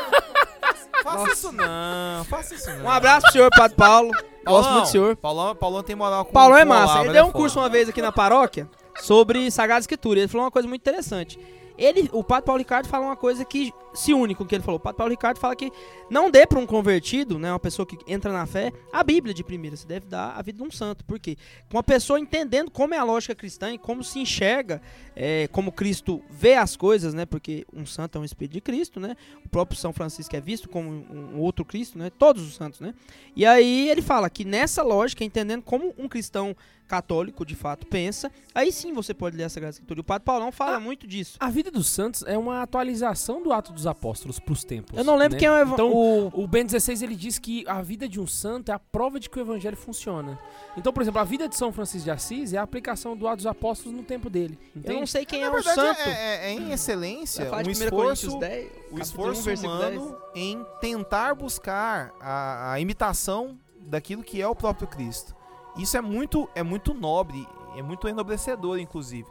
Faça 1.04 1.34
isso 1.34 1.52
não, 1.52 2.26
faça 2.26 2.56
isso 2.56 2.70
não. 2.72 2.86
um 2.86 2.90
abraço 2.90 3.22
pro 3.22 3.32
senhor, 3.32 3.50
Padre 3.56 3.78
Paulo. 3.78 4.10
Gosto 4.10 4.34
Paulão, 4.46 4.72
muito 4.72 4.86
do 4.86 4.92
senhor. 4.92 5.16
Paulão, 5.16 5.56
Paulão 5.56 5.84
tem 5.84 5.96
moral 5.96 6.26
com 6.26 6.32
Paulo 6.32 6.56
é 6.56 6.66
massa. 6.66 6.94
Olavo, 6.94 7.06
Ele 7.06 7.14
deu 7.14 7.26
um 7.26 7.32
curso 7.32 7.60
uma 7.60 7.70
vez 7.70 7.88
aqui 7.90 8.02
na 8.02 8.12
paróquia 8.12 8.68
sobre 9.00 9.50
Sagrada 9.52 9.82
Escritura. 9.82 10.20
Ele 10.20 10.28
falou 10.28 10.46
uma 10.46 10.52
coisa 10.52 10.68
muito 10.68 10.82
interessante. 10.82 11.40
Ele, 11.78 12.10
o 12.12 12.24
Padre 12.24 12.46
Paulo 12.46 12.60
Ricardo 12.60 12.88
fala 12.88 13.06
uma 13.06 13.16
coisa 13.16 13.46
que 13.46 13.72
se 13.94 14.14
une 14.14 14.36
com 14.36 14.44
o 14.44 14.48
que 14.48 14.56
ele 14.56 14.64
falou. 14.64 14.78
O 14.78 14.82
Padre 14.82 14.98
Paulo 14.98 15.12
Ricardo 15.12 15.38
fala 15.38 15.56
que 15.56 15.72
não 16.10 16.30
dê 16.30 16.46
para 16.46 16.60
um 16.60 16.66
convertido, 16.66 17.38
né, 17.40 17.52
uma 17.52 17.60
pessoa 17.60 17.86
que 17.86 17.98
entra 18.12 18.32
na 18.32 18.46
fé, 18.46 18.72
a 18.92 19.04
Bíblia 19.04 19.34
de 19.34 19.44
primeira. 19.44 19.76
Você 19.76 19.88
deve 19.88 20.08
dar 20.08 20.36
a 20.38 20.42
vida 20.42 20.58
de 20.58 20.64
um 20.64 20.72
santo. 20.72 21.04
Por 21.06 21.20
quê? 21.20 21.38
Uma 21.72 21.84
pessoa 21.84 22.20
entendendo 22.20 22.72
como 22.72 22.94
é 22.94 22.98
a 22.98 23.04
lógica 23.04 23.36
cristã 23.36 23.74
e 23.74 23.78
como 23.78 24.04
se 24.04 24.20
enxerga, 24.20 24.82
é, 25.16 25.48
como 25.52 25.72
Cristo 25.72 26.22
vê 26.30 26.56
as 26.56 26.76
coisas, 26.76 27.14
né? 27.14 27.26
Porque 27.26 27.66
um 27.74 27.86
santo 27.86 28.18
é 28.18 28.22
um 28.22 28.26
espírito 28.26 28.54
de 28.54 28.62
Cristo, 28.62 29.00
né? 29.00 29.16
O 29.46 29.50
próprio 29.50 29.78
São 29.78 29.94
Francisco 29.94 30.36
é 30.36 30.42
visto 30.42 30.70
como 30.70 30.90
um 30.90 31.40
outro 31.40 31.66
Cristo, 31.66 31.98
né? 31.98 32.10
Todos 32.10 32.44
os 32.44 32.56
santos, 32.56 32.80
né? 32.80 32.94
E 33.36 33.46
aí 33.46 33.90
ele 33.90 34.02
fala 34.02 34.30
que 34.30 34.46
nessa 34.46 34.84
lógica, 34.84 35.24
entendendo 35.24 35.62
como 35.62 35.94
um 35.98 36.08
cristão 36.08 36.56
católico 36.88 37.46
de 37.46 37.56
fato 37.56 37.86
pensa, 37.86 38.32
aí 38.56 38.72
sim 38.72 38.94
você 38.94 39.14
pode 39.14 39.36
ler 39.38 39.44
a 39.44 39.50
Sagrada 39.50 39.72
Escritura. 39.74 40.00
E 40.00 40.02
o 40.02 40.04
Padre 40.04 40.26
Paulão 40.26 40.52
fala 40.52 40.78
Ah, 40.78 40.80
muito 40.80 41.06
disso. 41.06 41.38
A 41.40 41.50
vida 41.50 41.70
dos 41.70 41.88
santos 41.88 42.24
é 42.26 42.38
uma 42.38 42.62
atualização 42.62 43.44
do 43.44 43.52
ato 43.54 43.72
dos 43.74 43.86
apóstolos 43.86 44.40
pros 44.40 44.64
tempos. 44.64 44.98
Eu 44.98 45.04
não 45.04 45.16
lembro 45.16 45.34
né? 45.34 45.40
quem 45.40 45.48
é 45.48 45.52
o, 45.52 45.56
eva- 45.56 45.74
Então, 45.74 45.92
o 45.92 46.44
O 46.44 46.48
Ben 46.48 46.66
16 46.66 47.02
ele 47.02 47.16
diz 47.16 47.38
que 47.38 47.64
a 47.68 47.82
vida 47.82 48.08
de 48.08 48.20
um 48.20 48.26
santo 48.28 48.70
é 48.72 48.74
a 48.74 48.80
prova 48.80 49.20
de 49.20 49.30
que 49.30 49.38
o 49.38 49.42
evangelho 49.42 49.76
funciona. 49.78 50.40
Então, 50.78 50.94
por 50.94 51.02
exemplo, 51.02 51.20
a 51.20 51.24
vida 51.24 51.48
de 51.50 51.56
São 51.56 51.72
Francisco 51.74 52.06
de 52.06 52.12
Assis 52.12 52.54
é 52.54 52.58
a 52.58 52.62
aplicação 52.62 53.18
do 53.18 53.28
ato 53.28 53.38
dos 53.38 53.46
apóstolos 53.48 53.98
no 53.98 54.04
tempo 54.04 54.30
dele. 54.30 54.58
eu 54.76 54.80
Entende? 54.80 55.00
não 55.00 55.08
sei 55.08 55.26
quem 55.26 55.42
Na 55.42 55.48
é 55.48 55.50
o 55.52 55.64
santo. 55.64 56.00
É, 56.02 56.10
é- 56.10 56.50
é 56.50 56.54
em 56.54 56.72
excelência 56.72 57.44
um 57.54 57.64
de 57.64 57.70
1 57.72 57.90
Coríntios 57.90 58.24
esforço, 58.24 58.40
10, 58.40 58.72
o 58.92 59.00
esforço 59.00 59.42
1, 59.42 59.44
versículo 59.44 59.76
humano 59.76 60.18
em 60.36 60.66
tentar 60.80 61.34
buscar 61.36 62.14
a, 62.22 62.74
a 62.74 62.80
imitação 62.80 63.58
daquilo 63.80 64.24
que 64.24 64.42
é 64.42 64.48
o 64.48 64.56
próprio 64.56 64.88
Cristo. 64.88 65.36
Isso 65.78 65.96
é 65.98 66.02
muito, 66.02 66.50
é 66.56 66.64
muito 66.64 66.94
nobre, 66.94 67.48
é 67.76 67.82
muito 67.82 68.08
enobrecedor, 68.08 68.80
inclusive. 68.80 69.28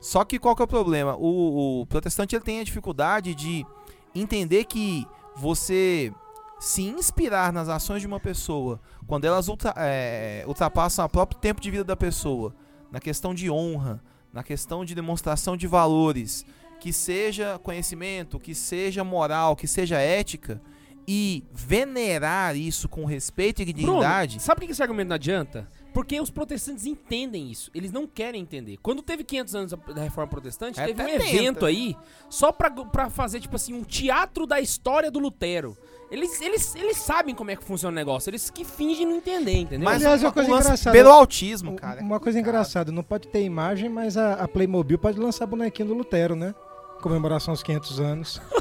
Só 0.00 0.24
que 0.24 0.38
qual 0.38 0.56
que 0.56 0.62
é 0.62 0.64
o 0.64 0.68
problema? 0.68 1.16
O, 1.16 1.82
o 1.82 1.86
protestante 1.86 2.34
ele 2.34 2.44
tem 2.44 2.60
a 2.60 2.64
dificuldade 2.64 3.34
de 3.34 3.66
entender 4.14 4.64
que 4.64 5.06
você 5.36 6.12
se 6.58 6.82
inspirar 6.82 7.52
nas 7.52 7.68
ações 7.68 8.00
de 8.00 8.06
uma 8.06 8.20
pessoa, 8.20 8.80
quando 9.06 9.24
elas 9.24 9.48
ultra- 9.48 9.74
é, 9.76 10.44
ultrapassam 10.46 11.04
o 11.04 11.08
próprio 11.08 11.40
tempo 11.40 11.60
de 11.60 11.70
vida 11.70 11.84
da 11.84 11.96
pessoa, 11.96 12.54
na 12.90 13.00
questão 13.00 13.34
de 13.34 13.50
honra, 13.50 14.02
na 14.32 14.42
questão 14.42 14.84
de 14.84 14.94
demonstração 14.94 15.56
de 15.56 15.66
valores, 15.66 16.46
que 16.80 16.92
seja 16.92 17.58
conhecimento, 17.62 18.38
que 18.40 18.54
seja 18.54 19.02
moral, 19.04 19.56
que 19.56 19.66
seja 19.66 19.98
ética, 19.98 20.60
e 21.06 21.42
venerar 21.52 22.56
isso 22.56 22.88
com 22.88 23.04
respeito 23.04 23.62
e 23.62 23.64
dignidade. 23.64 24.34
Bruno, 24.34 24.44
sabe 24.46 24.60
por 24.60 24.66
que 24.66 24.72
esse 24.72 24.82
argumento 24.82 25.08
não 25.08 25.14
adianta? 25.16 25.68
Porque 25.92 26.18
os 26.20 26.30
protestantes 26.30 26.86
entendem 26.86 27.50
isso. 27.50 27.70
Eles 27.74 27.92
não 27.92 28.06
querem 28.06 28.40
entender. 28.40 28.78
Quando 28.82 29.02
teve 29.02 29.24
500 29.24 29.54
anos 29.54 29.72
da- 29.72 30.02
Reforma 30.02 30.30
Protestante, 30.30 30.80
É, 30.80 30.86
teve 30.86 31.02
um 31.02 31.04
até 31.04 31.18
tenta. 31.18 31.28
evento 31.36 31.66
aí 31.66 31.96
só 32.30 32.50
pra, 32.50 32.70
pra 32.70 33.10
fazer, 33.10 33.40
tipo 33.40 33.56
assim, 33.56 33.74
um 33.74 33.84
teatro 33.84 34.46
da 34.46 34.60
história 34.60 35.10
do 35.10 35.18
Lutero. 35.18 35.76
Eles, 36.10 36.40
eles, 36.40 36.74
eles 36.76 36.96
sabem 36.98 37.34
como 37.34 37.50
é 37.50 37.56
que 37.56 37.64
funciona 37.64 37.92
o 37.92 37.94
negócio. 37.94 38.30
Eles 38.30 38.48
que 38.48 38.64
fingem 38.64 39.04
não 39.06 39.16
entender, 39.16 39.52
entendeu? 39.56 39.84
Mas 39.84 39.96
Aliás, 40.02 40.22
uma 40.22 40.28
uma 40.28 40.32
coisa 40.32 40.50
engraçada- 40.50 40.92
pelo 40.96 41.10
autismo, 41.10 41.72
Um- 41.72 41.76
cara. 41.76 42.00
Uma 42.00 42.20
coisa 42.20 42.38
engraçada, 42.38 42.92
não 42.92 43.02
pode 43.02 43.28
ter 43.28 43.42
imagem, 43.42 43.88
mas 43.90 44.16
a, 44.16 44.34
a 44.34 44.48
Playmobil 44.48 44.98
pode 44.98 45.18
lançar 45.18 45.46
bonequinho 45.46 45.88
do 45.88 45.94
Lutero, 45.94 46.34
né? 46.36 46.54
Comemoração 47.02 47.52
aos 47.52 47.62
500 47.62 47.98
anos. 48.00 48.40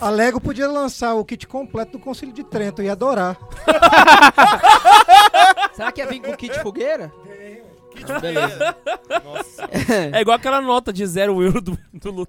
A 0.00 0.08
Lego 0.08 0.40
podia 0.40 0.66
lançar 0.68 1.14
o 1.14 1.24
kit 1.24 1.46
completo 1.46 1.92
do 1.92 1.98
Concílio 1.98 2.34
de 2.34 2.42
Trento 2.42 2.82
e 2.82 2.88
adorar. 2.88 3.36
Será 5.74 5.92
que 5.92 6.00
ia 6.00 6.06
vir 6.06 6.20
com 6.20 6.34
kit 6.36 6.58
fogueira? 6.60 7.12
Beleza. 8.20 8.76
Nossa. 9.24 9.68
É 10.16 10.20
igual 10.20 10.36
aquela 10.36 10.60
nota 10.60 10.92
de 10.92 11.04
zero 11.06 11.42
euro 11.42 11.60
do, 11.60 11.78
do, 11.92 12.26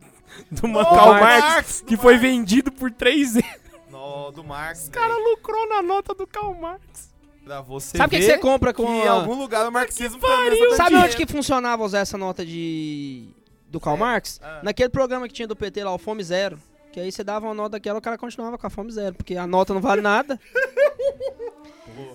do 0.52 0.68
Marx, 0.68 1.22
Marx, 1.22 1.84
que 1.86 1.96
do 1.96 2.02
foi 2.02 2.14
Marx. 2.14 2.28
vendido 2.28 2.72
por 2.72 2.92
3 2.92 3.36
euros. 3.38 3.52
No, 3.90 4.32
do 4.32 4.44
Marx. 4.44 4.88
O 4.88 4.92
cara 4.92 5.14
lucrou 5.14 5.68
na 5.70 5.82
nota 5.82 6.14
do 6.14 6.26
Karl 6.28 6.54
Marx. 6.56 7.12
Pra 7.44 7.62
você 7.62 7.98
Sabe 7.98 8.08
o 8.08 8.10
que, 8.20 8.26
que 8.26 8.32
você 8.32 8.38
compra 8.38 8.74
com 8.74 8.86
que 8.86 8.92
em 8.92 9.08
a- 9.08 9.12
algum 9.12 9.36
lugar 9.36 9.68
o 9.68 9.72
marxismo 9.72 10.20
foi 10.20 10.76
Sabe 10.76 10.96
onde 10.96 11.16
que 11.16 11.26
funcionava 11.26 11.84
usar 11.84 12.00
essa 12.00 12.18
nota 12.18 12.46
de 12.46 13.30
do 13.68 13.80
Karl 13.80 13.98
Marx? 13.98 14.40
Ah. 14.44 14.60
Naquele 14.64 14.90
programa 14.90 15.28
que 15.28 15.34
tinha 15.34 15.48
do 15.48 15.56
PT 15.56 15.84
lá, 15.84 15.94
o 15.94 15.98
Fome 15.98 16.24
Zero. 16.24 16.60
Que 16.92 17.00
aí 17.00 17.12
você 17.12 17.24
dava 17.24 17.46
uma 17.48 17.54
nota 17.54 17.72
daquela, 17.72 18.00
o 18.00 18.02
cara 18.02 18.18
continuava 18.18 18.58
com 18.58 18.68
a 18.68 18.70
fome 18.70 18.92
zero, 18.92 19.16
porque 19.16 19.36
a 19.38 19.48
nota 19.48 19.74
não 19.74 19.82
vale 19.82 20.02
nada. 20.02 20.40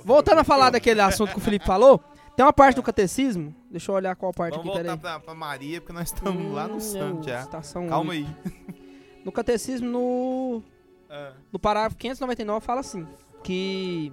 Voltando 0.04 0.38
a 0.40 0.44
falar 0.44 0.70
daquele 0.70 1.00
assunto 1.00 1.32
que 1.32 1.38
o 1.38 1.40
Felipe 1.40 1.64
falou, 1.64 1.98
tem 2.36 2.44
uma 2.44 2.52
parte 2.52 2.76
do 2.76 2.82
catecismo, 2.82 3.54
deixa 3.70 3.90
eu 3.90 3.94
olhar 3.96 4.14
qual 4.16 4.32
parte 4.32 4.56
Vamos 4.56 4.66
aqui, 4.68 4.76
voltar 4.84 4.96
peraí. 4.98 4.98
pra, 5.00 5.20
pra 5.20 5.34
Maria, 5.34 5.80
porque 5.80 5.92
nós 5.92 6.08
estamos 6.12 6.52
lá 6.54 6.68
no 6.68 6.76
Hum, 6.76 6.80
santo 6.80 7.28
é, 7.28 7.32
já. 7.32 7.40
Estação 7.42 7.88
Calma 7.88 8.10
oito. 8.12 8.28
aí. 8.46 8.76
No 9.26 9.32
catecismo, 9.32 9.88
no, 9.90 10.62
Ah. 11.10 11.32
no 11.52 11.58
parágrafo 11.58 11.96
599, 11.96 12.64
fala 12.64 12.78
assim: 12.78 13.04
que 13.42 14.12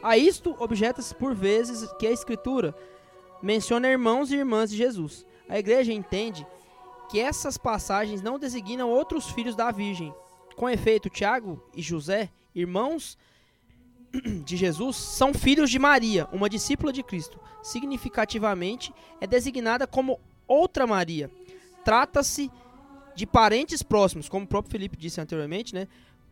a 0.00 0.16
isto 0.16 0.54
objeta-se 0.60 1.12
por 1.16 1.34
vezes 1.34 1.90
que 1.98 2.06
a 2.06 2.12
Escritura 2.12 2.72
menciona 3.42 3.88
irmãos 3.88 4.30
e 4.30 4.36
irmãs 4.36 4.70
de 4.70 4.76
Jesus. 4.76 5.26
A 5.48 5.58
igreja 5.58 5.92
entende 5.92 6.46
que 7.12 7.20
essas 7.20 7.58
passagens 7.58 8.22
não 8.22 8.38
designam 8.38 8.88
outros 8.88 9.28
filhos 9.28 9.54
da 9.54 9.70
Virgem. 9.70 10.14
Com 10.56 10.66
efeito, 10.66 11.10
Tiago 11.10 11.62
e 11.76 11.82
José, 11.82 12.30
irmãos 12.54 13.18
de 14.42 14.56
Jesus, 14.56 14.96
são 14.96 15.34
filhos 15.34 15.68
de 15.70 15.78
Maria, 15.78 16.26
uma 16.32 16.48
discípula 16.48 16.90
de 16.90 17.02
Cristo. 17.02 17.38
Significativamente, 17.62 18.94
é 19.20 19.26
designada 19.26 19.86
como 19.86 20.18
outra 20.48 20.86
Maria. 20.86 21.30
Trata-se 21.84 22.50
de 23.14 23.26
parentes 23.26 23.82
próximos, 23.82 24.26
como 24.26 24.46
o 24.46 24.48
próprio 24.48 24.72
Felipe 24.72 24.96
disse 24.96 25.20
anteriormente, 25.20 25.74
né? 25.74 25.88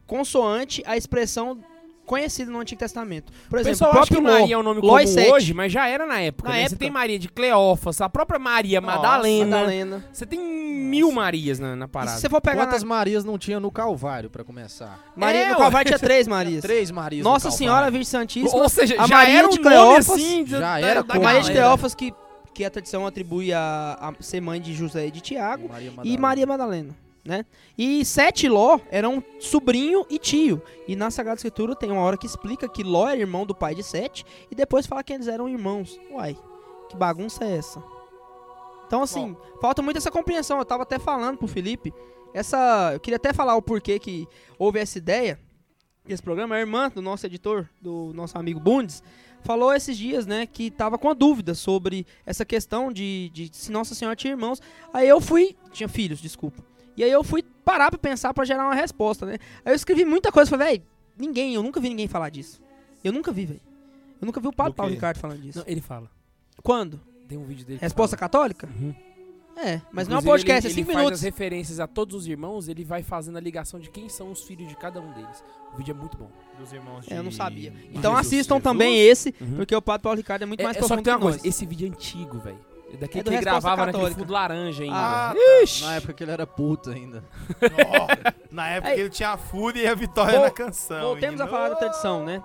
Consoante 0.07 0.83
a 0.87 0.97
expressão 0.97 1.63
conhecida 2.11 2.51
no 2.51 2.59
Antigo 2.59 2.81
Testamento. 2.81 3.33
Por 3.49 3.61
exemplo, 3.61 3.71
pessoal 3.79 3.91
o 3.95 3.99
acha 4.01 4.07
próprio 4.13 4.27
Ló, 4.29 4.41
Maria 4.41 4.55
é 4.57 4.59
um 4.59 4.63
nome 4.65 4.81
Ló 4.81 4.99
e 4.99 5.03
comum 5.05 5.15
Sete. 5.15 5.31
hoje, 5.31 5.55
mas 5.55 5.73
já 5.73 5.87
era 5.87 6.05
na 6.05 6.21
época. 6.21 6.49
Na 6.49 6.57
né? 6.57 6.63
Você 6.63 6.67
época. 6.75 6.79
tem 6.81 6.91
Maria 6.91 7.19
de 7.21 7.29
Cleófas, 7.29 8.01
a 8.01 8.09
própria 8.09 8.39
Maria 8.41 8.81
Nossa, 8.81 8.97
Madalena. 8.97 9.57
Madalena. 9.57 10.05
Você 10.13 10.27
tem 10.27 10.41
mil 10.41 11.13
Marias 11.13 11.61
na, 11.61 11.77
na 11.77 11.85
E 11.85 11.89
parada. 11.89 12.17
se 12.17 12.23
você 12.23 12.29
for 12.29 12.41
pegar 12.41 12.67
Quantas 12.67 12.83
na... 12.83 12.89
Marias 12.89 13.25
não 13.25 13.39
tinha 13.39 13.61
no 13.61 13.71
Calvário, 13.71 14.29
pra 14.29 14.43
começar? 14.43 14.99
Maria, 15.15 15.41
É, 15.43 15.51
no. 15.53 15.57
Calvário 15.59 15.87
tinha 15.87 15.99
três 16.01 16.27
Marias. 16.27 16.63
Três 16.63 16.91
Marias 16.91 17.25
no 17.25 17.31
Nossa. 17.31 17.51
Senhora 17.53 17.89
Virgem 17.91 18.05
Santíssima. 18.11 18.61
Ou 18.61 18.69
seja, 18.69 18.97
a 18.99 19.07
Maria 19.07 19.39
era 19.39 19.47
um 19.47 19.51
de 19.51 19.61
Cleófas, 19.61 20.11
assim. 20.11 20.45
já 20.47 20.59
da- 20.59 20.81
era 20.81 21.03
da 21.05 21.15
com 21.15 21.21
a 21.21 21.23
Maria 21.25 21.41
de. 21.43 21.53
Cleófas, 21.53 21.95
que, 21.95 22.13
que 22.53 22.65
a 22.65 22.71
tradição 22.71 23.07
atribui 23.07 23.53
a, 23.53 23.97
a 24.01 24.23
ser 24.23 24.41
mãe 24.41 24.61
de 24.61 24.75
José 24.75 25.07
e 25.07 25.11
de 25.13 25.21
Tiago. 25.21 25.69
Maria 25.69 25.93
E. 26.03 26.19
Maria 26.19 26.47
Madalena, 26.47 26.91
né? 27.25 27.45
E 27.77 28.05
Sete 28.05 28.47
e 28.47 28.49
Ló 28.49 28.79
eram 28.91 29.23
sobrinho 29.39 30.07
e 30.09 30.19
tio. 30.19 30.63
E 30.89 30.97
na 30.97 31.11
Sagrada 31.11 31.39
Escritura 31.39 31.77
tem 31.77 31.91
uma 31.91 32.03
hora 32.03 32.17
que 32.17 32.27
explica 32.27 32.69
que 32.69 32.83
Ló 32.83 33.09
era 33.09 33.21
irmão 33.21 33.45
do 33.45 33.55
pai 33.55 33.75
de 33.75 33.83
Sete 33.83 34.25
e 34.51 34.55
depois 34.55 34.87
fala 34.87 35.03
que 35.05 35.13
eles 35.13 35.29
eram 35.29 35.49
irmãos. 35.49 35.99
Uai, 36.11 36.37
que 36.89 36.97
bagunça 36.97 37.45
é 37.45 37.57
essa? 37.57 37.83
Então 38.87 39.03
assim, 39.03 39.37
falta 39.61 39.83
muito 39.83 39.99
essa 39.99 40.11
compreensão. 40.11 40.59
Eu 40.59 40.65
tava 40.65 40.83
até 40.83 40.99
falando 40.99 41.39
pro 41.39 41.47
Felipe, 41.47 41.93
essa, 42.33 42.91
eu 42.95 43.01
queria 43.01 43.17
até 43.17 43.33
falar 43.33 43.57
o 43.57 43.63
porquê 43.63 43.99
que 43.99 44.27
houve 44.59 44.79
essa 44.79 44.99
ideia 44.99 45.39
desse 46.05 46.23
programa. 46.23 46.55
A 46.55 46.61
irmã 46.61 46.91
do 46.91 47.03
nosso 47.03 47.27
editor, 47.27 47.69
do 47.81 48.13
nosso 48.15 48.39
amigo 48.39 48.59
Bundes, 48.59 49.03
falou 49.43 49.73
esses 49.73 49.97
dias, 49.97 50.27
né, 50.27 50.47
que 50.47 50.71
tava 50.71 50.99
com 50.99 51.09
a 51.09 51.15
dúvida 51.15 51.55
sobre 51.55 52.07
essa 52.27 52.45
questão 52.45 52.93
de, 52.93 53.31
de 53.33 53.51
se 53.53 53.71
Nossa 53.71 53.95
Senhora 53.95 54.17
tinha 54.17 54.33
irmãos. 54.33 54.61
Aí 54.93 55.09
eu 55.09 55.21
fui, 55.21 55.57
tinha 55.73 55.89
filhos, 55.89 56.21
desculpa. 56.21 56.70
E 56.97 57.05
aí 57.05 57.11
eu 57.11 57.23
fui 57.25 57.43
parar 57.65 57.91
pra 57.91 57.99
pensar 57.99 58.35
pra 58.35 58.45
gerar 58.45 58.65
uma 58.65 58.75
resposta, 58.75 59.25
né? 59.27 59.39
Aí 59.65 59.73
eu 59.73 59.77
escrevi 59.77 60.05
muita 60.05 60.31
coisa, 60.33 60.51
falei, 60.51 60.69
velho, 60.69 60.83
ninguém, 61.17 61.55
eu 61.55 61.63
nunca 61.63 61.81
vi 61.81 61.89
ninguém 61.89 62.09
falar 62.09 62.29
disso. 62.31 62.61
Eu 63.03 63.13
nunca 63.13 63.33
vi, 63.33 63.47
velho. 63.47 63.61
Eu 64.21 64.27
nunca 64.27 64.41
vi 64.41 64.49
o 64.49 64.53
Padre 64.53 64.75
Paulo? 64.75 64.93
Ricardo 64.93 65.19
falando 65.19 65.41
disso. 65.41 65.59
Não, 65.61 65.65
ele 65.67 65.81
fala. 65.81 66.11
Quando? 66.63 67.01
Tem 67.27 67.39
um 67.39 67.45
vídeo 67.45 67.65
dele. 67.65 67.79
Resposta 67.81 68.17
fala. 68.17 68.29
católica? 68.29 68.69
Uhum. 68.79 68.95
É, 69.57 69.81
mas 69.93 70.09
não 70.09 70.17
é 70.17 70.19
um 70.19 70.23
Inclusive, 70.23 70.27
podcast, 70.27 70.67
ele, 70.67 70.73
é 70.73 70.77
5 70.77 70.91
ele 70.91 70.97
minutos. 70.97 71.11
faz 71.11 71.19
as 71.21 71.23
referências 71.23 71.81
a 71.81 71.87
todos 71.87 72.15
os 72.17 72.27
irmãos, 72.27 72.69
ele 72.69 72.83
vai 72.85 73.03
fazendo 73.03 73.37
a 73.37 73.41
ligação 73.41 73.79
de 73.81 73.91
quem 73.91 74.09
são 74.09 74.31
os 74.31 74.43
filhos 74.43 74.69
de 74.69 74.77
cada 74.77 75.01
um 75.01 75.13
deles. 75.13 75.45
O 75.75 75.77
vídeo 75.77 75.93
é 75.93 75.95
muito 75.95 76.17
bom. 76.17 76.31
Dos 76.59 76.73
irmãos 76.73 77.07
É, 77.11 77.19
eu 77.19 77.23
não 77.23 77.31
sabia. 77.33 77.71
de 77.71 77.77
Então 77.91 78.13
Jesus. 78.13 78.27
assistam 78.27 78.55
Jesus? 78.57 78.63
também 78.63 78.99
esse, 79.01 79.35
Uhum. 79.41 79.57
porque 79.57 79.75
o 79.75 79.83
Padre 79.83 80.03
Paulo 80.03 80.17
Ricardo 80.17 80.43
é 80.43 80.47
muito 80.47 80.61
É, 80.61 80.65
mais 80.65 80.77
é 80.77 80.81
só 80.81 80.87
profundo 80.87 81.05
que 81.05 81.11
tem 81.11 81.15
uma 81.15 81.21
coisa, 81.21 81.47
esse 81.47 81.67
vídeo 81.67 81.87
é 81.87 81.91
antigo, 81.91 82.39
velho. 82.39 82.59
Daquele 82.99 83.29
É 83.35 83.39
que 83.39 83.41
gravava 83.45 83.87
naquele 83.87 84.15
fundo 84.15 84.33
laranja 84.33 84.83
ainda. 84.83 84.97
Ah, 84.97 85.35
Ixi. 85.63 85.85
Na 85.85 85.95
época 85.95 86.13
que 86.13 86.23
ele 86.25 86.31
era 86.33 86.47
puto 86.47 86.91
ainda. 86.91 87.25
Ó, 87.99 88.07
Na 88.51 88.69
época 88.69 88.95
que 88.95 89.01
ele 89.01 89.11
tinha 89.11 89.31
a 89.31 89.37
fúria 89.37 89.83
e 89.83 89.87
a 89.87 89.95
vitória 89.95 90.35
Vol- 90.39 90.45
na 90.45 90.51
canção. 90.51 91.01
Voltemos 91.01 91.41
a 91.41 91.47
falar 91.47 91.69
da 91.71 91.77
tradição, 91.77 92.25
né? 92.25 92.43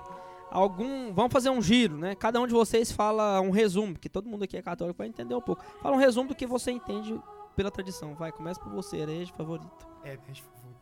Algum, 0.52 1.12
vamos 1.14 1.34
fazer 1.34 1.50
um 1.50 1.62
giro, 1.62 1.98
né? 1.98 2.16
Cada 2.16 2.40
um 2.40 2.48
de 2.48 2.54
vocês 2.54 2.92
fala 2.92 3.42
um 3.42 3.50
resumo, 3.50 3.94
porque 3.94 4.08
todo 4.08 4.30
mundo 4.30 4.44
aqui 4.44 4.56
é 4.56 4.62
católico 4.62 4.98
vai 4.98 5.08
entender 5.08 5.36
um 5.36 5.42
pouco. 5.42 5.62
Fala 5.82 5.96
um 5.96 6.00
resumo 6.00 6.30
do 6.30 6.36
que 6.36 6.46
você 6.48 6.72
entende 6.72 7.20
pela 7.56 7.70
tradição. 7.70 8.14
Vai, 8.16 8.32
começa 8.32 8.60
por 8.60 8.72
você, 8.72 8.98
herege 8.98 9.34
favorito. 9.36 9.86
É, 10.04 10.10
herege 10.14 10.42
favorito. 10.44 10.75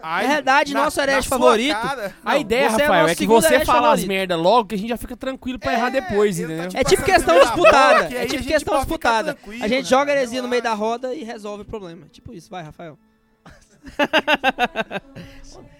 Na 0.00 0.18
realidade, 0.18 0.74
nosso 0.74 1.00
herege 1.00 1.26
favorito- 1.28 1.72
cara- 1.80 2.14
A 2.24 2.32
Não, 2.34 2.40
ideia, 2.40 2.68
você 2.70 2.82
é 2.82 2.84
Rafael, 2.84 3.02
nosso 3.02 3.12
é 3.12 3.14
que 3.16 3.26
você 3.26 3.64
fala 3.64 3.78
as 3.78 3.84
favorito. 4.00 4.06
merda 4.08 4.36
logo, 4.36 4.68
que 4.68 4.74
a 4.74 4.78
gente 4.78 4.88
já 4.90 4.96
fica 4.96 5.16
tranquilo 5.16 5.58
pra 5.58 5.72
errar 5.72 5.90
depois, 5.90 6.36
tá 6.36 6.42
entendeu? 6.44 6.68
te 6.68 6.76
É 6.76 6.84
tipo 6.84 7.02
questão 7.02 7.38
disputada. 7.40 8.02
boca, 8.04 8.14
É 8.14 8.18
aí 8.20 8.26
tipo 8.26 8.34
a 8.34 8.42
gente 8.42 8.52
questão 8.52 8.76
disputada. 8.78 9.38
A 9.60 9.68
gente 9.68 9.82
né? 9.82 9.88
joga 9.88 10.12
heresia 10.12 10.42
no 10.42 10.48
meio 10.48 10.62
da 10.62 10.74
roda 10.74 11.14
e 11.14 11.24
resolve 11.24 11.62
o 11.62 11.64
problema. 11.64 12.06
Tipo 12.12 12.32
isso, 12.34 12.50
vai, 12.50 12.62
Rafael. 12.62 12.98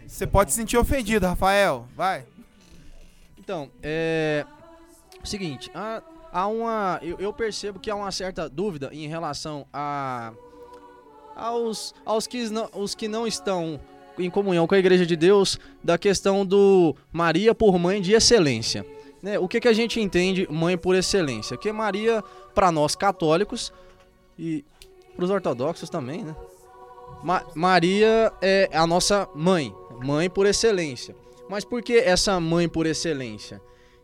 Você 0.06 0.26
pode 0.26 0.52
se 0.52 0.56
sentir 0.56 0.76
ofendido, 0.76 1.26
Rafael. 1.26 1.86
Vai. 1.96 2.24
Então, 3.38 3.70
é. 3.82 4.44
O 5.22 5.26
seguinte, 5.26 5.70
há, 5.74 6.02
há 6.32 6.46
uma. 6.46 6.98
Eu, 7.02 7.18
eu 7.18 7.32
percebo 7.32 7.78
que 7.78 7.90
há 7.90 7.94
uma 7.96 8.10
certa 8.12 8.48
dúvida 8.48 8.90
em 8.92 9.06
relação 9.08 9.66
a. 9.72 10.32
aos, 11.36 11.94
aos 12.04 12.26
que, 12.26 12.48
não, 12.50 12.68
os 12.74 12.94
que 12.94 13.08
não 13.08 13.26
estão 13.26 13.80
em 14.18 14.30
comunhão 14.30 14.66
com 14.66 14.74
a 14.74 14.78
Igreja 14.78 15.04
de 15.04 15.16
Deus 15.16 15.58
da 15.82 15.98
questão 15.98 16.46
do 16.46 16.94
Maria 17.12 17.54
por 17.54 17.78
mãe 17.78 18.00
de 18.00 18.12
excelência. 18.12 18.86
Né? 19.22 19.38
O 19.38 19.48
que, 19.48 19.60
que 19.60 19.68
a 19.68 19.72
gente 19.72 20.00
entende 20.00 20.46
mãe 20.50 20.76
por 20.76 20.94
excelência? 20.94 21.56
Que 21.56 21.72
Maria, 21.72 22.22
para 22.54 22.70
nós 22.70 22.94
católicos 22.94 23.72
e 24.38 24.64
para 25.16 25.24
os 25.24 25.30
ortodoxos 25.30 25.88
também, 25.90 26.22
né? 26.24 26.34
Ma- 27.22 27.44
Maria 27.54 28.32
é 28.42 28.68
a 28.72 28.86
nossa 28.86 29.28
mãe, 29.34 29.74
mãe 30.04 30.28
por 30.28 30.44
excelência. 30.46 31.16
Mas 31.48 31.64
por 31.64 31.82
que 31.82 31.94
essa 31.98 32.38
mãe 32.38 32.68
por 32.68 32.84
excelência? 32.86 33.60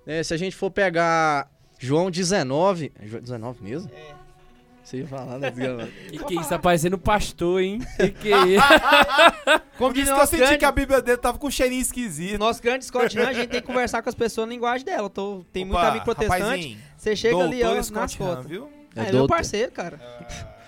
É, 0.06 0.22
se 0.22 0.32
a 0.32 0.36
gente 0.36 0.56
for 0.56 0.70
pegar 0.70 1.50
João 1.78 2.10
19. 2.10 2.92
é 2.98 3.06
João 3.06 3.22
19 3.22 3.62
mesmo? 3.62 3.90
É. 3.92 4.19
Ia 4.96 5.06
falar, 5.06 5.38
né? 5.38 5.50
desgramado? 5.50 5.90
E 6.12 6.18
que 6.18 6.34
isso 6.34 6.48
tá 6.48 6.58
parecendo 6.58 6.98
pastor, 6.98 7.60
hein? 7.62 7.80
Que 7.96 8.10
que 8.10 8.32
é 8.32 8.38
isso? 8.46 8.64
Como 9.78 9.96
isso 9.96 10.14
que 10.14 10.20
eu 10.20 10.26
senti 10.26 10.38
grande, 10.42 10.58
que 10.58 10.64
a 10.64 10.72
Bíblia 10.72 11.00
dele 11.02 11.18
tava 11.18 11.38
com 11.38 11.46
um 11.46 11.50
cheirinho 11.50 11.80
esquisito. 11.80 12.38
nosso 12.38 12.62
grande 12.62 12.84
Scott 12.84 13.18
Hahn, 13.18 13.28
a 13.28 13.32
gente 13.32 13.48
tem 13.48 13.60
que 13.60 13.66
conversar 13.68 14.02
com 14.02 14.08
as 14.08 14.14
pessoas 14.14 14.46
na 14.48 14.54
linguagem 14.54 14.84
dela. 14.84 15.04
Eu 15.04 15.10
Tô, 15.10 15.44
tem 15.52 15.64
muito 15.64 15.78
Opa, 15.78 15.88
amigo 15.88 16.04
protestante. 16.04 16.40
rapazinho, 16.42 16.78
Você 16.96 17.16
chega 17.16 17.36
ali, 17.38 17.58
doutor 17.58 17.72
ó, 17.72 17.74
nas 17.76 17.86
Scott 17.86 18.16
fotos. 18.18 18.46
viu? 18.46 18.68
É, 18.96 19.00
ele 19.02 19.08
é 19.08 19.12
meu 19.12 19.26
parceiro, 19.26 19.72
cara. 19.72 19.98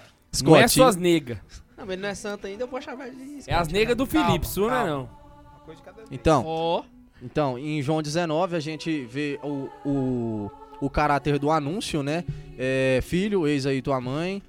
Não 0.43 0.57
é 0.57 0.67
Scott, 0.67 0.71
só 0.71 0.87
as 0.89 0.97
negas. 0.97 1.39
Não, 1.77 1.85
mas 1.85 1.91
ele 1.95 2.03
não 2.03 2.09
é 2.09 2.15
santo 2.15 2.47
ainda, 2.47 2.63
eu 2.63 2.69
vou 2.69 2.81
chamar 2.81 3.09
ele 3.09 3.17
de 3.17 3.51
É 3.51 3.55
as 3.55 3.67
Scott 3.67 3.73
negas 3.73 3.97
do 3.97 4.07
Calma, 4.07 4.27
Felipe, 4.29 4.47
sua 4.47 4.69
não 4.69 4.75
é 4.75 4.79
calma. 4.79 4.91
não. 4.93 5.01
Uma 5.03 5.61
coisa 5.67 5.81
de 5.81 5.85
cada 5.85 5.97
vez. 5.99 6.09
Então, 6.11 6.45
Ó, 6.47 6.85
Então, 7.21 7.59
em 7.59 7.83
João 7.83 8.01
19, 8.01 8.57
a 8.57 8.61
gente 8.61 9.05
vê 9.05 9.39
o, 9.43 9.69
o, 9.85 10.51
o 10.85 10.91
caráter 10.91 11.39
do 11.39 11.51
anúncio, 11.51 12.03
né? 12.03 12.25
É, 12.59 13.01
filho, 13.03 13.47
eis 13.47 13.65
aí 13.67 13.81
tua 13.81 14.01
mãe. 14.01 14.43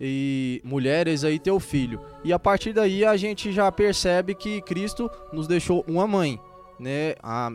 E 0.00 0.60
mulher, 0.64 1.06
eis 1.06 1.22
aí 1.24 1.38
teu 1.38 1.60
filho. 1.60 2.00
E 2.24 2.32
a 2.32 2.38
partir 2.38 2.72
daí 2.72 3.04
a 3.04 3.16
gente 3.16 3.52
já 3.52 3.70
percebe 3.70 4.34
que 4.34 4.60
Cristo 4.62 5.08
nos 5.32 5.46
deixou 5.46 5.84
uma 5.86 6.06
mãe. 6.06 6.40
né, 6.80 7.14
a 7.22 7.48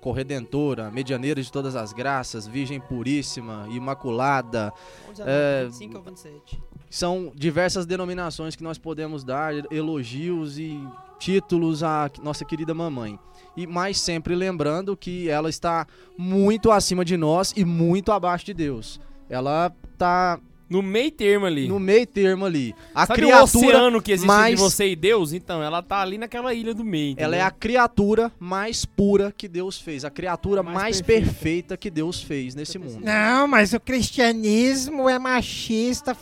corredentora, 0.00 0.90
medianeira 0.90 1.42
de 1.42 1.50
todas 1.52 1.74
as 1.76 1.92
graças, 1.92 2.46
virgem 2.46 2.80
puríssima, 2.80 3.66
imaculada, 3.70 4.72
É, 5.18 5.64
25 5.66 5.96
ou 5.98 6.02
27. 6.04 6.62
são 6.88 7.32
diversas 7.34 7.84
denominações 7.84 8.54
que 8.56 8.62
nós 8.62 8.78
podemos 8.78 9.24
dar 9.24 9.52
elogios 9.72 10.58
e 10.58 10.80
títulos 11.18 11.82
à 11.82 12.10
nossa 12.22 12.44
querida 12.44 12.72
mamãe. 12.72 13.18
E 13.56 13.66
mas 13.66 13.98
sempre 13.98 14.34
lembrando 14.34 14.96
que 14.96 15.28
ela 15.28 15.48
está 15.48 15.86
muito 16.16 16.70
acima 16.70 17.04
de 17.04 17.16
nós 17.16 17.52
e 17.56 17.64
muito 17.64 18.12
abaixo 18.12 18.44
de 18.44 18.54
Deus. 18.54 19.00
Ela 19.28 19.72
tá 19.96 20.38
No 20.68 20.82
meio 20.82 21.10
termo 21.12 21.46
ali. 21.46 21.68
no 21.68 21.78
meio 21.78 22.04
termo 22.06 22.44
ali. 22.44 22.74
A 22.94 23.06
Sabe 23.06 23.12
o 23.22 23.26
criatura, 23.28 23.66
oceano 23.68 24.02
que 24.02 24.10
existe 24.12 24.24
entre 24.30 24.36
mais- 24.42 24.58
você 24.60 24.88
e 24.88 24.96
Deus? 24.96 25.32
Então, 25.32 25.62
ela 25.62 25.80
tá 25.82 26.00
ali 26.02 26.18
naquela 26.18 26.52
ilha 26.52 26.74
do 26.74 26.84
meio. 26.84 27.14
ela 27.18 27.36
é 27.36 27.38
entendeu? 27.38 27.46
a 27.46 27.50
criatura 27.52 28.32
mais 28.40 28.84
pura 28.84 29.32
que 29.36 29.46
Deus 29.46 29.78
fez, 29.80 30.04
a 30.04 30.10
criatura 30.10 30.62
Mais 30.64 30.74
mais, 30.76 31.00
perfeita. 31.00 31.26
perfeita. 31.32 31.76
que 31.76 31.88
Deus 31.90 32.20
fez 32.22 32.54
nesse 32.54 32.78
mundo. 32.78 32.98
Não, 33.04 33.46
mas 33.46 33.72
o 33.72 33.78
cristianismo 33.80 35.08
é 35.08 35.18
machista, 35.18 36.14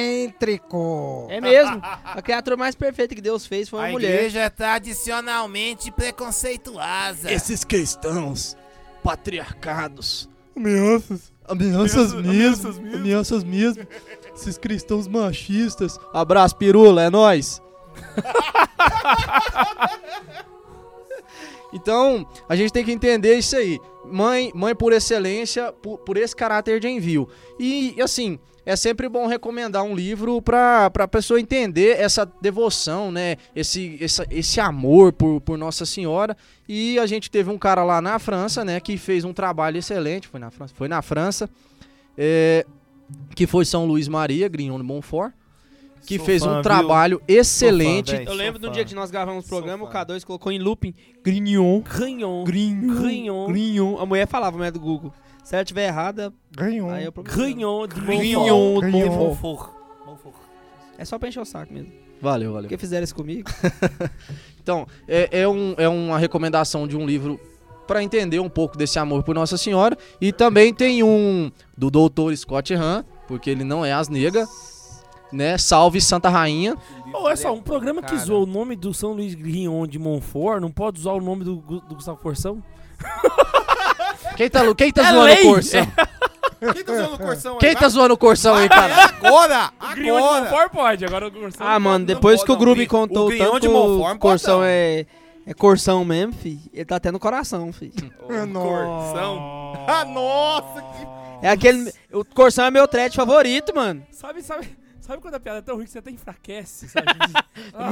falocêntrico. 0.00 1.26
É 1.30 1.40
mesmo. 1.40 1.80
A 2.04 2.22
criatura 2.22 2.56
mais 2.56 2.74
perfeita 2.74 3.14
que 3.14 3.20
Deus 3.20 3.46
fez 3.46 3.68
foi 3.68 3.78
uma 3.80 3.88
A 3.88 3.90
mulher. 3.92 4.14
igreja 4.14 4.40
é 4.40 4.50
tradicionalmente 4.50 5.90
preconceituosa. 5.92 7.30
Esses 7.30 7.64
cristãos 7.64 8.56
patriarcados, 9.02 10.28
Ameaças. 10.56 11.29
Ameaças 11.50 12.14
mesmo. 12.14 12.70
ameaças 12.94 13.44
mesmo. 13.44 13.86
Esses 14.34 14.56
cristãos 14.56 15.08
machistas. 15.08 15.98
Abraço, 16.12 16.56
pirula, 16.56 17.02
é 17.02 17.10
nóis. 17.10 17.60
então, 21.72 22.26
a 22.48 22.56
gente 22.56 22.72
tem 22.72 22.84
que 22.84 22.92
entender 22.92 23.34
isso 23.36 23.56
aí. 23.56 23.78
Mãe, 24.04 24.50
mãe 24.54 24.74
por 24.74 24.92
excelência, 24.92 25.72
por, 25.72 25.98
por 25.98 26.16
esse 26.16 26.34
caráter 26.34 26.80
de 26.80 26.88
envio. 26.88 27.28
E, 27.58 27.94
assim, 28.02 28.38
é 28.66 28.74
sempre 28.76 29.08
bom 29.08 29.26
recomendar 29.26 29.82
um 29.82 29.94
livro 29.94 30.40
pra, 30.42 30.90
pra 30.90 31.06
pessoa 31.08 31.40
entender 31.40 31.98
essa 32.00 32.24
devoção, 32.40 33.10
né? 33.12 33.36
Esse, 33.54 33.96
essa- 34.00 34.26
esse 34.30 34.60
amor 34.60 35.12
por, 35.12 35.40
por 35.40 35.56
Nossa 35.58 35.84
Senhora. 35.86 36.36
E 36.68 36.98
a 36.98 37.06
gente 37.06 37.30
teve 37.30 37.50
um 37.50 37.58
cara 37.58 37.82
lá 37.84 38.00
na 38.00 38.18
França, 38.18 38.64
né? 38.64 38.80
Que 38.80 38.96
fez 38.98 39.24
um 39.24 39.32
trabalho 39.32 39.78
excelente. 39.78 40.28
Foi 40.28 40.38
na 40.40 40.50
França. 40.50 40.74
Foi 40.76 40.88
na 40.88 41.02
França. 41.02 41.48
é, 42.18 42.66
que 43.34 43.46
foi 43.46 43.64
São 43.64 43.86
Luís 43.86 44.06
Maria, 44.08 44.48
Grignon 44.48 44.76
de 44.78 44.84
Montfort. 44.84 45.32
Que 46.06 46.16
Sou 46.16 46.26
fez 46.26 46.42
fã, 46.42 46.50
um 46.50 46.54
viu? 46.54 46.62
trabalho 46.62 47.22
excelente. 47.28 48.12
velho. 48.12 48.22
Eu 48.22 48.26
Sou 48.28 48.34
lembro 48.36 48.58
do 48.58 48.66
fã. 48.68 48.72
dia 48.72 48.84
que 48.84 48.94
nós 48.94 49.10
gravamos 49.10 49.44
o 49.44 49.48
Sou 49.48 49.58
programa, 49.58 49.84
o 49.84 49.90
fã. 49.90 50.04
K2 50.04 50.24
colocou 50.24 50.50
em 50.50 50.58
looping 50.58 50.94
Grignon. 51.22 51.80
Grignon. 51.82 52.44
Grignon. 52.44 52.94
Grignon. 52.96 53.46
Grignon. 53.46 53.98
A 53.98 54.06
mulher 54.06 54.26
falava, 54.26 54.56
mulher 54.56 54.72
do 54.72 54.80
Google. 54.80 55.12
Se 55.44 55.54
ela 55.54 55.64
tiver 55.64 55.86
errada, 55.88 56.32
Ganhou. 56.56 56.90
aí 56.90 57.04
eu 57.04 57.12
problema. 57.12 57.36
Grignon 57.38 57.86
Grignon 57.86 58.80
Grignon. 58.80 59.36
É 60.98 61.04
só 61.04 61.18
pra 61.18 61.28
encher 61.28 61.40
o 61.40 61.44
saco 61.44 61.72
mesmo. 61.72 61.92
Valeu, 62.20 62.52
valeu. 62.52 62.68
Porque 62.68 62.76
fizeram 62.78 63.04
isso 63.04 63.14
comigo. 63.14 63.50
Então, 64.62 64.86
é, 65.08 65.40
é, 65.40 65.48
um- 65.48 65.74
é 65.78 65.88
uma 65.88 66.18
recomendação 66.18 66.86
de 66.86 66.94
um 66.94 67.06
livro 67.06 67.40
para 67.88 68.02
entender 68.02 68.38
um 68.40 68.48
pouco 68.48 68.76
desse 68.76 68.98
amor 68.98 69.22
por 69.24 69.34
Nossa 69.34 69.56
Senhora. 69.56 69.96
E 70.20 70.32
também 70.32 70.72
tem 70.72 71.02
um 71.02 71.50
do 71.76 71.90
doutor 71.90 72.36
Scott 72.36 72.72
Hahn, 72.74 73.02
porque 73.26 73.48
ele 73.48 73.64
não 73.64 73.84
é 73.84 73.92
asnega, 73.92 74.46
né? 75.32 75.58
Salve 75.58 76.00
Santa 76.00 76.28
Rainha. 76.28 76.76
Ô, 77.12 77.22
olha 77.22 77.36
só, 77.36 77.52
um 77.52 77.60
programa 77.60 78.02
que 78.02 78.16
zoa 78.16 78.40
o 78.40 78.46
nome 78.46 78.76
do 78.76 78.94
São 78.94 79.12
Luís 79.12 79.34
Grignon 79.34 79.86
de 79.86 79.98
Montfort 79.98 80.60
não 80.60 80.70
pode 80.70 81.00
usar 81.00 81.12
o 81.12 81.20
nome 81.20 81.44
do, 81.44 81.56
do 81.56 81.94
Gustavo 81.94 82.20
Forção? 82.20 82.62
Quem 84.36 84.48
tá, 84.48 84.74
quem 84.74 84.92
tá 84.92 85.02
É 85.02 85.12
zoando 85.12 85.24
lei! 85.24 85.40
o 85.40 85.54
Corsão? 85.54 85.86
Quem 86.60 86.84
tá 86.84 86.92
usando 86.92 87.14
o 87.14 87.18
Corsão 87.18 87.52
aí? 87.52 87.58
Quem 87.58 87.74
tá 87.74 87.88
zoando 87.88 88.14
o 88.14 88.18
Corsão 88.18 88.54
aí, 88.54 88.68
cara? 88.68 89.04
agora! 89.22 89.70
O 89.80 89.94
Grignon 89.94 90.16
de 90.16 90.22
Agora! 90.22 90.40
Montfort 90.40 90.72
pode, 90.72 91.04
agora 91.04 91.26
o 91.28 91.30
Corsão 91.30 91.66
Ah, 91.66 91.80
mano, 91.80 92.04
depois 92.04 92.44
que 92.44 92.52
o 92.52 92.54
O 92.54 92.86
contou 92.86 93.28
o 93.28 93.36
tanto 93.36 93.60
de 93.60 93.68
Montfort 93.68 94.16
o 94.16 94.18
Corsão 94.18 94.62
é, 94.62 95.06
é 95.46 95.54
Corsão 95.54 96.04
mesmo, 96.04 96.34
fi. 96.34 96.60
Ele 96.72 96.84
tá 96.84 96.96
até 96.96 97.10
no 97.10 97.18
coração, 97.18 97.72
fi. 97.72 97.90
Corsão. 98.26 99.72
Ah, 99.86 100.04
nossa! 100.04 100.82
Que... 100.82 101.46
É 101.46 101.50
aquele... 101.50 101.92
O 102.12 102.24
Corsão 102.24 102.66
é 102.66 102.70
meu 102.70 102.86
thread 102.86 103.16
favorito, 103.16 103.74
mano. 103.74 104.02
Sabe, 104.10 104.42
sabe, 104.42 104.68
sabe 105.00 105.20
quando 105.22 105.34
a 105.34 105.40
piada 105.40 105.58
é 105.58 105.62
tão 105.62 105.76
ruim 105.76 105.84
que 105.84 105.90
você 105.90 105.98
até 105.98 106.10
enfraquece, 106.10 106.88
sabe? 106.88 107.06
Ah, 107.74 107.90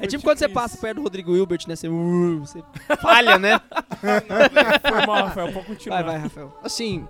É 0.00 0.06
tipo 0.06 0.22
quando 0.24 0.38
você 0.38 0.48
passa 0.48 0.76
perto 0.76 0.96
do 0.96 1.02
Rodrigo 1.02 1.34
Hilbert, 1.36 1.60
né? 1.68 1.76
Você, 1.76 1.88
uh, 1.88 2.40
você 2.40 2.62
falha, 3.00 3.38
né? 3.38 3.60
Foi 4.00 5.06
mal, 5.06 5.26
Rafael, 5.26 5.52
pode 5.52 5.66
continuar. 5.66 6.02
Vai, 6.02 6.12
vai, 6.12 6.22
Rafael. 6.22 6.58
Assim, 6.62 7.06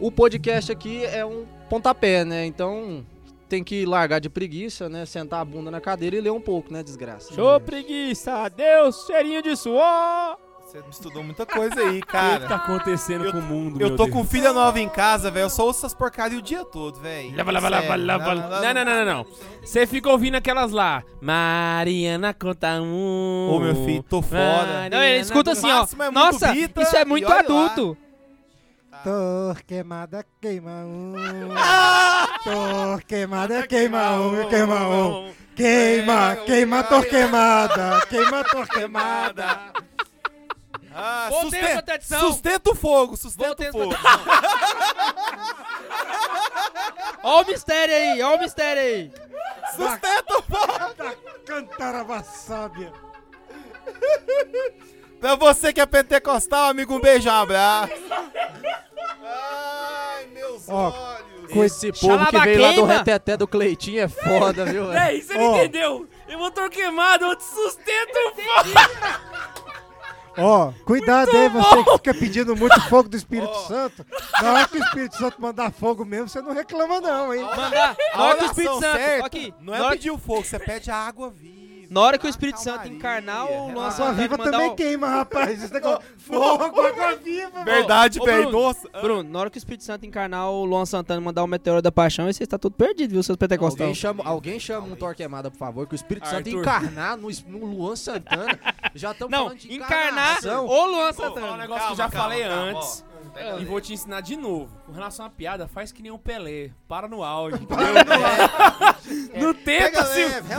o 0.00 0.10
podcast 0.10 0.72
aqui 0.72 1.04
é 1.04 1.24
um 1.24 1.46
pontapé, 1.68 2.24
né? 2.24 2.46
Então 2.46 3.04
tem 3.48 3.62
que 3.62 3.84
largar 3.84 4.18
de 4.20 4.30
preguiça, 4.30 4.88
né? 4.88 5.04
Sentar 5.04 5.40
a 5.40 5.44
bunda 5.44 5.70
na 5.70 5.80
cadeira 5.80 6.16
e 6.16 6.20
ler 6.20 6.32
um 6.32 6.40
pouco, 6.40 6.72
né? 6.72 6.82
Desgraça. 6.82 7.32
Show 7.34 7.60
preguiça, 7.60 8.32
adeus, 8.32 9.04
cheirinho 9.06 9.42
de 9.42 9.54
suor. 9.56 10.38
Você 10.72 10.82
estudou 10.88 11.22
muita 11.22 11.44
coisa 11.44 11.78
aí, 11.78 11.98
O 12.00 12.00
que 12.00 12.06
cara. 12.06 12.48
tá 12.48 12.56
acontecendo 12.56 13.26
Eu- 13.26 13.32
com 13.32 13.38
o 13.40 13.42
mundo, 13.42 13.78
Eu 13.78 13.88
meu 13.88 13.96
tô 13.96 14.04
Deus? 14.04 14.16
com 14.16 14.24
filha 14.24 14.54
nova 14.54 14.80
em 14.80 14.88
casa, 14.88 15.30
velho. 15.30 15.44
Eu 15.44 15.50
só 15.50 15.66
ouço 15.66 15.80
essas 15.80 15.92
porcarias 15.92 16.40
o 16.40 16.42
dia 16.42 16.64
todo, 16.64 16.98
velho. 16.98 17.36
Lava, 17.36 17.52
lava, 17.52 17.68
lava, 17.68 17.96
lava. 17.96 18.34
Não, 18.62 18.72
não, 18.72 18.84
não, 18.84 19.04
não, 19.04 19.04
não. 19.04 19.26
Você 19.62 19.86
fica 19.86 20.08
ouvindo 20.08 20.36
aquelas 20.36 20.72
lá. 20.72 21.02
Mariana 21.20 22.32
conta 22.32 22.80
um. 22.80 23.50
Ô, 23.52 23.60
meu 23.60 23.74
filho, 23.84 24.02
tô 24.02 24.22
fora. 24.22 24.88
Não, 24.90 25.02
ele 25.02 25.20
escuta 25.20 25.52
assim, 25.52 25.70
ó. 25.70 25.86
é 26.06 26.10
Nossa, 26.10 26.52
bita 26.52 26.80
isso 26.80 26.96
é 26.96 27.04
muito 27.04 27.30
adulto. 27.30 27.94
Tor 29.04 29.60
queimada 29.66 30.24
queima 30.40 30.70
um. 30.86 31.12
Tor 32.44 33.02
queimada 33.02 33.66
queima 33.66 34.12
um, 34.12 34.48
queima 34.48 34.88
um. 34.88 35.32
Queima, 35.54 36.36
queima 36.46 36.82
tor 36.84 37.04
queimada. 37.04 38.06
Queima 38.08 38.42
tor 38.44 38.66
queimada. 38.68 39.58
Ah, 40.94 41.26
Voltei 41.30 41.50
susten- 41.60 41.72
pra 41.72 41.82
tradição. 41.82 42.20
Sustenta 42.20 42.70
o 42.70 42.74
fogo, 42.74 43.16
sustenta 43.16 43.46
Voltei 43.46 43.68
o 43.68 43.72
fogo. 43.72 43.94
Ó 47.22 47.42
o 47.42 47.46
mistério 47.46 47.94
aí, 47.94 48.20
ó 48.22 48.34
o 48.34 48.38
mistério 48.40 48.82
aí. 48.82 49.12
Sustenta 49.76 50.38
o 50.38 50.42
fogo. 50.42 50.94
Cantarava 51.46 52.22
sábia. 52.24 52.92
Pra 55.20 55.36
você 55.36 55.72
que 55.72 55.80
é 55.80 55.86
pentecostal, 55.86 56.70
amigo, 56.70 56.94
um 56.96 57.00
beijo, 57.00 57.28
um 57.28 57.32
abraço. 57.32 57.92
Ai, 59.24 60.26
meus 60.32 60.68
Ó, 60.68 60.90
olhos. 60.90 61.56
Esse 61.56 61.92
povo 61.92 62.26
que 62.26 62.38
veio 62.40 62.60
lá 62.62 62.72
do 62.72 62.84
reteté 62.84 63.36
do 63.36 63.46
Cleitinho 63.46 64.00
é 64.02 64.08
foda, 64.08 64.64
viu? 64.64 64.90
É, 64.92 65.14
isso 65.14 65.28
você 65.28 65.34
não 65.38 65.52
Ó. 65.52 65.56
entendeu. 65.56 66.08
Eu 66.26 66.38
vou 66.38 66.50
tô 66.50 66.68
queimado, 66.70 67.24
eu 67.26 67.36
te 67.36 67.44
sustento 67.44 68.16
o 68.16 68.32
Ó, 70.36 70.72
cuidado 70.84 71.30
aí, 71.36 71.48
você 71.48 71.84
que 71.84 71.92
fica 71.92 72.14
pedindo 72.14 72.56
muito 72.56 72.80
fogo 72.88 73.08
do 73.08 73.16
Espírito 73.16 73.54
Santo. 73.66 74.04
Na 74.40 74.52
hora 74.52 74.68
que 74.68 74.78
o 74.78 74.84
Espírito 74.84 75.16
Santo 75.16 75.40
mandar 75.40 75.70
fogo 75.70 76.04
mesmo, 76.04 76.28
você 76.28 76.40
não 76.40 76.52
reclama 76.52 77.00
não, 77.00 77.34
hein? 77.34 77.42
Mandar. 77.42 77.96
A 78.12 78.18
Na 78.18 78.24
hora 78.24 78.38
que 78.38 78.44
o 78.44 78.46
Espírito 78.46 78.80
Santo. 78.80 79.24
Aqui. 79.24 79.54
Não 79.60 79.74
é 79.74 79.80
hora, 79.80 79.90
pedir 79.92 80.10
o 80.10 80.18
fogo, 80.18 80.44
você 80.44 80.58
pede 80.58 80.90
a 80.90 80.96
água 80.96 81.30
viva. 81.30 81.61
Na 81.92 82.00
hora 82.00 82.18
que 82.18 82.24
o 82.24 82.26
a 82.26 82.30
Espírito 82.30 82.60
Santo 82.60 82.88
encarnar, 82.88 83.44
o. 83.50 83.66
Luan 83.72 83.82
Água 83.86 83.90
Santana 83.90 84.14
viva 84.22 84.38
também 84.38 84.70
o- 84.70 84.74
queima, 84.74 85.06
rapaz. 85.08 85.62
Esse 85.62 85.72
negócio. 85.72 86.02
Fogo, 86.16 86.64
água 86.80 87.16
viva, 87.16 87.50
mano. 87.52 87.64
Verdade, 87.64 88.18
velho. 88.20 88.42
Bruno, 88.50 88.58
Nossa. 88.66 88.88
Bruno, 89.00 89.22
na 89.30 89.38
hora 89.38 89.50
que 89.50 89.56
o 89.56 89.58
Espírito 89.58 89.84
Santo 89.84 90.06
encarnar 90.06 90.50
o 90.50 90.64
Luan 90.64 90.86
Santana 90.86 91.20
e 91.20 91.24
mandar 91.24 91.42
o 91.44 91.46
meteoro 91.46 91.82
da 91.82 91.92
paixão, 91.92 92.26
aí 92.26 92.32
você 92.34 92.44
está 92.44 92.58
tudo 92.58 92.74
perdido, 92.74 93.10
viu, 93.10 93.22
seus 93.22 93.34
Alguém 93.36 93.48
pentecostais? 93.48 93.96
chama, 93.96 94.24
alguém 94.24 94.58
chama 94.58 94.86
um 94.86 94.96
Torquemada, 94.96 95.50
por 95.50 95.58
favor, 95.58 95.86
que 95.86 95.94
o 95.94 95.96
Espírito 95.96 96.26
Santo 96.28 96.48
encarnar 96.48 97.16
no, 97.16 97.28
no 97.48 97.66
Luan 97.66 97.96
Santana. 97.96 98.58
Já 98.94 99.12
estamos 99.12 99.30
Não, 99.30 99.44
falando 99.44 99.58
de 99.58 99.74
encarnar 99.74 100.38
o 100.44 100.86
Luan 100.86 101.12
Vou 101.12 101.14
falar 101.14 101.30
um 101.30 101.34
Santana. 101.34 101.56
negócio 101.56 101.86
que 101.86 101.92
eu 101.92 101.96
já 101.96 102.08
Calma, 102.10 102.24
falei 102.28 102.42
calma, 102.42 102.56
calma, 102.64 102.78
antes. 102.78 103.04
Ó. 103.36 103.58
E 103.58 103.64
vou 103.64 103.80
te 103.80 103.92
ensinar 103.92 104.20
de 104.20 104.36
novo. 104.36 104.70
Com 104.86 104.92
relação 104.92 105.24
à 105.26 105.30
piada, 105.30 105.66
faz 105.68 105.92
que 105.92 106.02
nem 106.02 106.10
um 106.12 106.18
Pelé. 106.18 106.70
Para 106.88 107.08
no 107.08 107.22
áudio. 107.22 107.60
entendeu? 107.64 109.46
Não 109.46 109.54
tenta 109.54 109.84
Pega 109.84 110.04
se. 110.06 110.24
leve. 110.24 110.54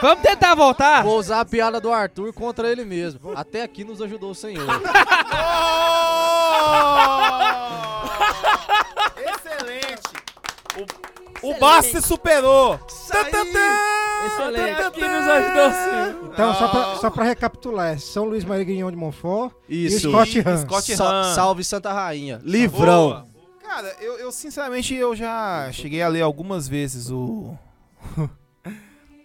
Vamos 0.00 0.22
tentar 0.22 0.54
voltar? 0.54 1.02
Vou 1.02 1.18
usar 1.18 1.40
a 1.40 1.44
piada 1.44 1.80
do 1.80 1.92
Arthur 1.92 2.32
contra 2.32 2.70
ele 2.70 2.84
mesmo. 2.84 3.32
Até 3.36 3.62
aqui 3.62 3.84
nos 3.84 4.00
ajudou 4.00 4.30
o 4.30 4.34
Senhor. 4.34 4.66
Oh! 4.68 4.76
Excelente. 9.20 10.00
O, 11.42 11.50
o 11.50 11.58
Basso 11.58 11.90
se 11.90 12.02
superou. 12.02 12.78
Excelente. 14.24 14.80
Aqui 14.82 15.00
nos 15.00 15.28
ajudou 15.28 15.70
sim. 15.70 16.26
Então, 16.32 16.54
só 16.54 16.68
pra, 16.68 16.96
só 16.96 17.10
pra 17.10 17.24
recapitular, 17.24 17.88
é 17.94 17.98
São 17.98 18.24
Luís 18.24 18.44
Maria 18.44 18.64
Grignon 18.64 18.90
de 18.90 18.96
Montfort 18.96 19.52
Isso. 19.68 20.08
e 20.08 20.10
Scott 20.10 20.38
E 20.38 20.40
Hahn. 20.40 20.56
Scott 20.58 20.96
Sa- 20.96 21.10
Hahn. 21.30 21.34
salve 21.34 21.64
Santa 21.64 21.92
Rainha. 21.92 22.40
Livrão. 22.44 23.08
Boa. 23.08 23.26
Cara, 23.62 23.94
eu, 24.00 24.18
eu, 24.18 24.32
sinceramente 24.32 24.94
eu 24.94 25.14
já 25.14 25.70
cheguei 25.72 26.00
a 26.02 26.08
ler 26.08 26.22
algumas 26.22 26.66
vezes 26.68 27.10
o 27.10 27.54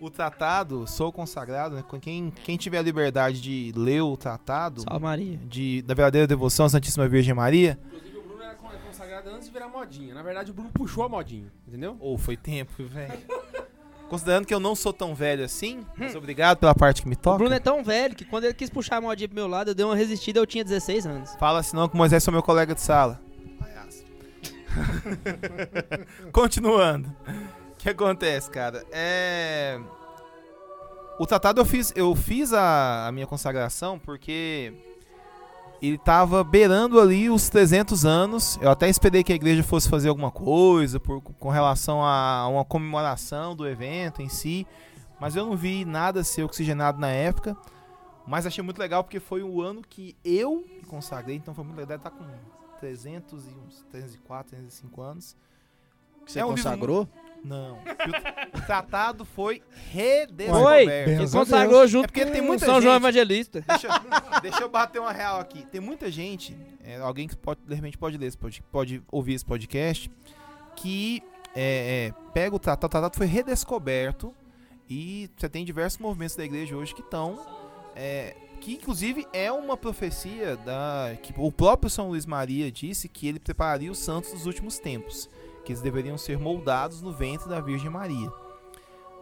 O 0.01 0.10
tratado, 0.10 0.88
sou 0.88 1.12
consagrado, 1.12 1.75
né? 1.75 1.84
Quem, 2.01 2.32
quem 2.43 2.58
tiver 2.58 2.80
a 2.80 2.82
liberdade 2.82 3.39
de 3.39 3.71
ler 3.75 4.01
o 4.01 4.17
tratado 4.17 4.82
Salve 4.82 5.04
Maria. 5.04 5.38
de, 5.45 5.84
da 5.84 5.93
verdadeira 5.93 6.25
devoção 6.25 6.65
à 6.65 6.69
Santíssima 6.69 7.08
Virgem 7.08 7.36
Maria, 7.36 7.77
Inclusive, 7.86 8.17
o 8.17 8.21
Bruno 8.23 8.41
era 8.43 8.56
con- 8.56 8.67
consagrado 8.88 9.30
antes 9.30 9.45
de 9.45 9.54
virar 9.54 9.67
modinha. 9.67 10.15
Na 10.15 10.23
verdade, 10.23 10.49
o 10.49 10.54
Bruno 10.56 10.71
puxou 10.73 11.04
a 11.04 11.10
modinha, 11.10 11.51
entendeu? 11.67 11.95
ou 11.99 12.17
foi 12.17 12.36
tempo, 12.36 12.71
velho. 12.84 13.13
Considerando 14.12 14.45
que 14.45 14.54
eu 14.54 14.60
não 14.60 14.76
sou 14.76 14.91
tão 14.91 15.15
velho 15.15 15.45
assim, 15.45 15.86
mas 15.97 16.13
obrigado 16.15 16.58
pela 16.58 16.76
parte 16.76 17.02
que 17.02 17.08
me 17.08 17.15
O 17.15 17.17
toca. 17.17 17.38
Bruno 17.38 17.56
é 17.56 17.62
tão 17.62 17.82
velho 17.82 18.13
que 18.13 18.26
quando 18.26 18.43
ele 18.43 18.54
quis 18.54 18.69
puxar 18.69 18.97
a 18.97 19.02
modinha 19.02 19.30
pro 19.30 19.36
meu 19.36 19.47
lado, 19.47 19.69
eu 19.69 19.74
dei 19.74 19.86
uma 19.86 19.95
resistida, 19.95 20.38
eu 20.38 20.45
tinha 20.45 20.65
16 20.65 21.06
anos. 21.06 21.34
Fala 21.39 21.63
senão 21.63 21.88
que 21.88 21.95
o 21.95 21.97
Moisés 21.97 22.28
é 22.28 22.30
meu 22.30 22.43
colega 22.43 22.76
de 22.76 22.82
sala. 22.82 23.21
Continuando. 26.34 27.08
O 27.71 27.76
que 27.78 27.88
acontece, 27.88 28.52
cara? 28.52 28.84
É. 28.91 29.80
O 31.17 31.26
tratado 31.26 31.62
eu 31.62 31.65
fiz, 31.65 31.93
eu 31.95 32.13
fiz 32.13 32.52
a, 32.52 33.08
a 33.08 33.13
minha 33.13 33.26
consagração 33.26 33.97
porque 33.97 34.74
ele 35.81 35.97
tava 35.97 36.43
beirando 36.43 36.99
ali 36.99 37.29
os 37.29 37.49
300 37.49 38.05
anos. 38.05 38.59
Eu 38.61 38.69
até 38.69 38.87
esperei 38.87 39.23
que 39.23 39.31
a 39.31 39.35
igreja 39.35 39.63
fosse 39.63 39.89
fazer 39.89 40.09
alguma 40.09 40.29
coisa 40.29 40.99
por, 40.99 41.21
com 41.21 41.49
relação 41.49 42.03
a 42.03 42.47
uma 42.47 42.63
comemoração 42.63 43.55
do 43.55 43.67
evento 43.67 44.21
em 44.21 44.29
si, 44.29 44.67
mas 45.19 45.35
eu 45.35 45.45
não 45.45 45.57
vi 45.57 45.83
nada 45.83 46.23
ser 46.23 46.43
oxigenado 46.43 46.99
na 46.99 47.09
época. 47.09 47.57
Mas 48.27 48.45
achei 48.45 48.63
muito 48.63 48.77
legal 48.77 49.03
porque 49.03 49.19
foi 49.19 49.41
o 49.41 49.61
ano 49.61 49.81
que 49.81 50.15
eu 50.23 50.63
me 50.67 50.83
consagrei, 50.83 51.37
então 51.37 51.53
foi 51.53 51.63
muito 51.63 51.77
legal. 51.77 51.97
Deve 51.97 52.07
estar 52.07 52.11
com 52.11 52.25
300 52.79 53.47
e 53.47 53.49
uns 53.49 53.85
304, 53.91 54.51
305 54.51 55.01
anos. 55.01 55.35
Que 56.25 56.31
você 56.31 56.39
É 56.39 56.45
um 56.45 56.49
livro 56.53 56.63
consagrou? 56.63 57.09
Não. 57.43 57.80
O, 58.58 58.62
tratado 58.65 59.25
foi 59.25 59.62
redescoberto. 59.91 60.63
Foi? 60.63 60.84
Ele 60.86 61.23
a 61.25 61.30
consagrou 61.30 61.88
junto 61.88 62.06
É 62.06 62.08
porque 62.08 62.25
com 62.25 62.32
tem 62.32 62.41
muita 62.41 62.65
São 62.65 62.82
João 62.82 62.93
gente- 62.93 63.01
Evangelista. 63.04 63.62
Deixa, 63.67 63.88
eu- 63.88 64.41
deixa 64.41 64.62
eu 64.62 64.69
bater 64.69 64.99
uma 64.99 65.12
real 65.12 65.39
aqui. 65.39 65.65
Tem 65.65 65.82
muita 65.82 66.12
gente, 66.12 66.56
é, 66.84 66.97
alguém 66.97 67.27
que 67.27 67.36
pode, 67.36 67.60
de 67.67 67.73
repente 67.75 67.97
pode 67.97 68.17
ler 68.17 68.27
esse 68.27 68.38
pod- 68.38 68.63
pode 68.71 69.01
ouvir 69.12 69.34
esse 69.34 69.45
podcast, 69.45 70.10
que 70.75 71.23
é, 71.56 72.10
é, 72.10 72.13
pega 72.34 72.56
o 72.56 72.60
tratado, 72.60 72.86
o 72.86 72.89
tratado 72.89 73.17
foi 73.17 73.25
redescoberto 73.25 74.34
e 74.89 75.30
você 75.38 75.49
tem 75.49 75.65
diversos 75.65 75.99
movimentos 75.99 76.36
da 76.36 76.43
igreja 76.45 76.75
hoje 76.75 76.93
que 76.93 77.01
estão, 77.01 77.39
é, 77.95 78.36
que 78.62 78.73
inclusive 78.73 79.25
é 79.34 79.51
uma 79.51 79.75
profecia 79.75 80.56
da 80.58 81.15
que 81.21 81.34
o 81.36 81.51
próprio 81.51 81.89
São 81.89 82.10
Luís 82.10 82.25
Maria 82.25 82.71
disse 82.71 83.10
que 83.10 83.27
ele 83.27 83.39
prepararia 83.39 83.91
os 83.91 83.97
santos 83.99 84.32
dos 84.32 84.45
últimos 84.45 84.77
tempos, 84.80 85.30
que 85.71 85.73
eles 85.73 85.81
deveriam 85.81 86.17
ser 86.17 86.38
moldados 86.38 87.01
no 87.01 87.13
ventre 87.13 87.47
da 87.47 87.62
Virgem 87.62 87.89
Maria. 87.89 88.31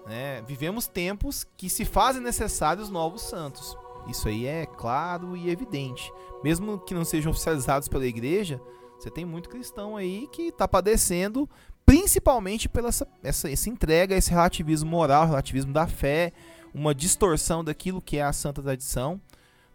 né? 0.07 0.41
Vivemos 0.41 0.88
tempos 0.88 1.45
que 1.55 1.69
se 1.69 1.85
fazem 1.85 2.21
necessários 2.21 2.89
novos 2.89 3.21
santos. 3.21 3.77
Isso 4.07 4.27
aí 4.27 4.47
é 4.47 4.65
claro 4.65 5.38
e 5.38 5.49
evidente. 5.49 6.12
Mesmo 6.43 6.79
que 6.79 6.95
não 6.95 7.05
sejam 7.05 7.31
oficializados 7.31 7.88
pela 7.88 8.05
igreja, 8.05 8.59
você 8.97 9.12
tem 9.12 9.25
muito 9.25 9.49
cristão 9.49 9.95
aí 9.95 10.27
que 10.31 10.47
está 10.47 10.67
padecendo, 10.67 11.47
principalmente 11.85 12.67
pela 12.67 12.89
essa, 12.89 13.07
essa, 13.21 13.51
essa 13.51 13.69
entrega, 13.69 14.15
esse 14.15 14.31
relativismo 14.31 14.89
moral, 14.89 15.27
relativismo 15.27 15.71
da 15.71 15.85
fé, 15.85 16.33
uma 16.73 16.95
distorção 16.95 17.63
daquilo 17.63 18.01
que 18.01 18.17
é 18.17 18.23
a 18.23 18.33
santa 18.33 18.63
tradição. 18.63 19.21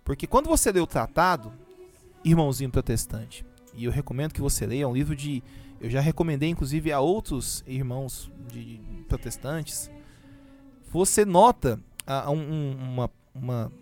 Porque 0.02 0.26
quando 0.26 0.48
você 0.48 0.72
lê 0.72 0.80
o 0.80 0.87
tratado, 0.87 1.52
irmãozinho 2.24 2.70
protestante, 2.70 3.46
e 3.76 3.84
eu 3.84 3.92
recomendo 3.92 4.32
que 4.32 4.40
você 4.40 4.66
leia, 4.66 4.84
é 4.84 4.87
um 4.87 4.94
livro 4.94 5.14
de. 5.14 5.42
Eu 5.84 5.90
já 5.90 6.00
recomendei, 6.00 6.48
inclusive, 6.48 6.90
a 6.90 6.98
outros 7.00 7.62
irmãos 7.66 8.32
de 8.50 8.80
protestantes. 9.06 9.90
Você 10.90 11.26
nota 11.26 11.78
ah, 12.06 12.30
um- 12.30 12.38
um- 12.38 12.76
uma, 12.92 13.10
uma, 13.34 13.72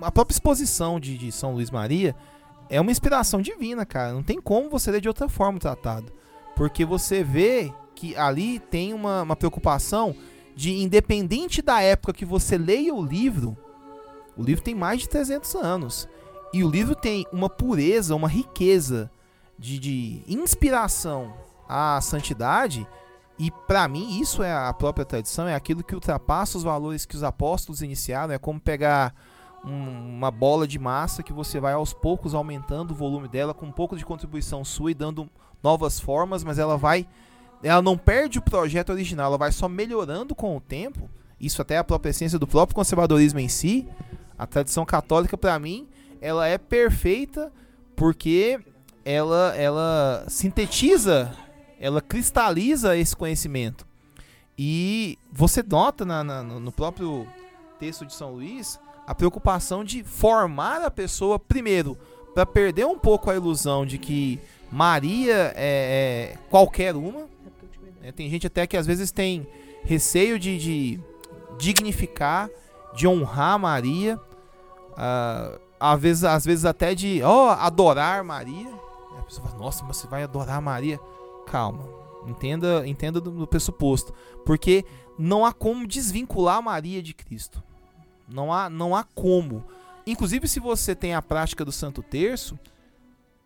a 0.00 0.10
própria 0.10 0.34
exposição 0.34 0.98
de, 0.98 1.18
de 1.18 1.30
São 1.30 1.52
Luís 1.52 1.70
Maria 1.70 2.16
é 2.70 2.80
uma 2.80 2.90
inspiração 2.90 3.42
divina, 3.42 3.84
cara. 3.84 4.14
Não 4.14 4.22
tem 4.22 4.40
como 4.40 4.70
você 4.70 4.90
ler 4.90 5.02
de 5.02 5.08
outra 5.08 5.28
forma 5.28 5.58
o 5.58 5.60
tratado. 5.60 6.10
Porque 6.54 6.82
você 6.84 7.22
vê 7.22 7.70
que 7.94 8.16
ali 8.16 8.58
tem 8.58 8.94
uma, 8.94 9.20
uma 9.22 9.36
preocupação 9.36 10.14
de, 10.54 10.72
independente 10.82 11.60
da 11.60 11.82
época 11.82 12.14
que 12.14 12.24
você 12.24 12.56
leia 12.56 12.94
o 12.94 13.04
livro, 13.04 13.54
o 14.34 14.42
livro 14.42 14.64
tem 14.64 14.74
mais 14.74 15.00
de 15.00 15.10
300 15.10 15.54
anos. 15.56 16.08
E 16.54 16.64
o 16.64 16.70
livro 16.70 16.94
tem 16.94 17.26
uma 17.30 17.50
pureza, 17.50 18.16
uma 18.16 18.28
riqueza 18.28 19.10
de, 19.58 19.78
de 19.78 20.22
inspiração 20.26 21.34
à 21.68 22.00
santidade. 22.00 22.86
E 23.38 23.50
para 23.50 23.86
mim, 23.86 24.18
isso 24.20 24.42
é 24.42 24.52
a 24.52 24.72
própria 24.72 25.04
tradição, 25.04 25.46
é 25.46 25.54
aquilo 25.54 25.84
que 25.84 25.94
ultrapassa 25.94 26.56
os 26.56 26.64
valores 26.64 27.04
que 27.04 27.14
os 27.16 27.22
apóstolos 27.22 27.82
iniciaram. 27.82 28.32
É 28.32 28.38
como 28.38 28.58
pegar 28.58 29.14
um- 29.64 30.16
uma 30.16 30.30
bola 30.30 30.66
de 30.66 30.78
massa 30.78 31.22
que 31.22 31.32
você 31.32 31.60
vai 31.60 31.74
aos 31.74 31.92
poucos 31.92 32.34
aumentando 32.34 32.92
o 32.92 32.94
volume 32.94 33.28
dela 33.28 33.52
com 33.52 33.66
um 33.66 33.72
pouco 33.72 33.96
de 33.96 34.06
contribuição 34.06 34.64
sua 34.64 34.90
e 34.90 34.94
dando 34.94 35.28
novas 35.62 36.00
formas, 36.00 36.42
mas 36.44 36.58
ela 36.58 36.78
vai. 36.78 37.06
Ela 37.62 37.82
não 37.82 37.98
perde 37.98 38.38
o 38.38 38.42
projeto 38.42 38.90
original, 38.90 39.26
ela 39.26 39.38
vai 39.38 39.50
só 39.52 39.68
melhorando 39.68 40.34
com 40.34 40.56
o 40.56 40.60
tempo. 40.60 41.10
Isso 41.40 41.60
até 41.60 41.74
é 41.74 41.78
a 41.78 41.84
própria 41.84 42.10
essência 42.10 42.38
do 42.38 42.46
próprio 42.46 42.74
conservadorismo 42.74 43.38
em 43.40 43.48
si. 43.48 43.86
A 44.38 44.46
tradição 44.46 44.84
católica, 44.86 45.36
para 45.36 45.58
mim, 45.58 45.88
ela 46.20 46.46
é 46.46 46.56
perfeita 46.56 47.52
porque 47.94 48.60
ela, 49.06 49.54
ela 49.56 50.24
sintetiza, 50.28 51.32
ela 51.78 52.00
cristaliza 52.00 52.96
esse 52.96 53.14
conhecimento. 53.14 53.86
E 54.58 55.16
você 55.32 55.62
nota 55.62 56.04
na- 56.04 56.24
na- 56.24 56.42
no 56.42 56.72
próprio 56.72 57.24
texto 57.78 58.04
de 58.04 58.12
São 58.12 58.32
Luís 58.32 58.80
a 59.06 59.14
preocupação 59.14 59.84
de 59.84 60.02
formar 60.02 60.82
a 60.82 60.90
pessoa, 60.90 61.38
primeiro, 61.38 61.96
para 62.34 62.44
perder 62.44 62.84
um 62.86 62.98
pouco 62.98 63.30
a 63.30 63.36
ilusão 63.36 63.86
de 63.86 63.96
que 63.96 64.40
Maria 64.72 65.52
é, 65.54 66.32
é 66.34 66.38
qualquer 66.50 66.96
uma. 66.96 67.28
né? 68.02 68.10
Tem 68.10 68.28
gente 68.28 68.48
até 68.48 68.66
que 68.66 68.76
às 68.76 68.86
vezes 68.86 69.12
tem 69.12 69.46
receio 69.84 70.36
de, 70.36 70.58
de 70.58 71.00
dignificar, 71.58 72.50
de 72.94 73.06
honrar 73.06 73.56
Maria. 73.58 74.18
ah, 74.96 75.52
às, 75.78 76.00
vezes, 76.00 76.24
às 76.24 76.44
vezes 76.44 76.64
até 76.64 76.94
de 76.94 77.22
ó, 77.22 77.50
adorar 77.52 78.24
Maria. 78.24 78.74
A 79.26 79.28
pessoa 79.28 79.48
fala, 79.48 79.58
nossa, 79.58 79.84
mas 79.84 79.96
você 79.96 80.06
vai 80.06 80.22
adorar 80.22 80.62
Maria? 80.62 81.00
Calma, 81.46 81.84
entenda, 82.26 82.86
entenda 82.86 83.20
do, 83.20 83.32
do 83.32 83.46
pressuposto. 83.46 84.14
Porque 84.44 84.84
não 85.18 85.44
há 85.44 85.52
como 85.52 85.86
desvincular 85.86 86.62
Maria 86.62 87.02
de 87.02 87.12
Cristo. 87.12 87.60
Não 88.28 88.52
há, 88.52 88.70
não 88.70 88.94
há 88.94 89.02
como. 89.02 89.64
Inclusive, 90.06 90.46
se 90.46 90.60
você 90.60 90.94
tem 90.94 91.12
a 91.12 91.20
prática 91.20 91.64
do 91.64 91.72
Santo 91.72 92.02
Terço, 92.04 92.56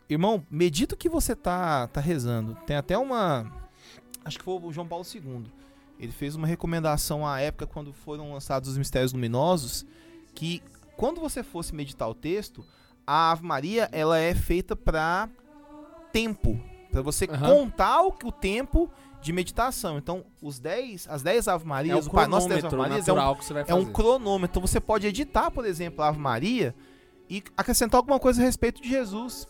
irmão, 0.07 0.45
medita 0.51 0.95
o 0.95 0.99
que 0.99 1.09
você 1.09 1.35
tá, 1.35 1.87
tá 1.87 2.01
rezando. 2.01 2.55
Tem 2.66 2.77
até 2.77 2.99
uma. 2.99 3.51
Acho 4.23 4.38
que 4.38 4.45
foi 4.45 4.61
o 4.61 4.73
João 4.73 4.87
Paulo 4.87 5.05
II. 5.14 5.45
Ele 5.99 6.12
fez 6.12 6.35
uma 6.35 6.47
recomendação 6.47 7.27
à 7.27 7.40
época, 7.40 7.66
quando 7.66 7.93
foram 7.93 8.35
lançados 8.35 8.69
os 8.69 8.77
Mistérios 8.79 9.14
Luminosos, 9.14 9.87
que 10.35 10.62
quando 10.97 11.21
você 11.21 11.43
fosse 11.43 11.75
meditar 11.75 12.09
o 12.09 12.14
texto, 12.14 12.62
a 13.07 13.31
Ave 13.31 13.45
Maria 13.45 13.88
ela 13.90 14.19
é 14.19 14.35
feita 14.35 14.77
para 14.77 15.29
tempo. 16.12 16.61
Para 16.90 17.03
você 17.03 17.27
Aham. 17.31 17.46
contar 17.55 18.03
o, 18.03 18.09
o 18.25 18.33
tempo 18.33 18.90
de 19.23 19.33
meditação. 19.33 19.96
Então, 19.99 20.25
os 20.42 20.59
10, 20.59 21.07
as 21.09 21.23
10 21.23 21.46
Ave 21.46 21.64
É 21.64 21.68
Marias, 21.68 22.07
o 22.07 22.09
o 22.09 22.12
Pai 22.12 22.27
Nosso 22.27 22.49
10 22.49 22.64
Ave 22.64 22.77
Marias 22.77 23.07
é 23.09 23.12
um 23.12 23.18
é 23.66 23.75
um 23.75 23.85
cronômetro. 23.85 24.59
Então 24.59 24.66
você 24.66 24.81
pode 24.81 25.07
editar, 25.07 25.51
por 25.51 25.64
exemplo, 25.64 26.03
a 26.03 26.09
Ave 26.09 26.18
Maria 26.18 26.75
e 27.29 27.42
acrescentar 27.57 27.99
alguma 27.99 28.18
coisa 28.18 28.40
a 28.42 28.44
respeito 28.44 28.83
de 28.83 28.88
Jesus. 28.88 29.46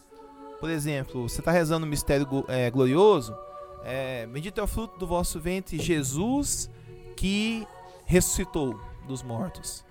Por 0.58 0.68
exemplo, 0.68 1.26
você 1.28 1.40
está 1.40 1.50
rezando 1.50 1.86
o 1.86 1.88
mistério 1.88 2.26
glo- 2.26 2.44
é, 2.48 2.70
glorioso. 2.70 3.34
É, 3.82 4.26
Bendito 4.26 4.60
é 4.60 4.62
o 4.62 4.66
fruto 4.66 4.98
do 4.98 5.06
vosso 5.06 5.40
ventre, 5.40 5.78
Jesus 5.78 6.68
que 7.16 7.66
ressuscitou 8.04 8.78
dos 9.06 9.22
mortos. 9.22 9.82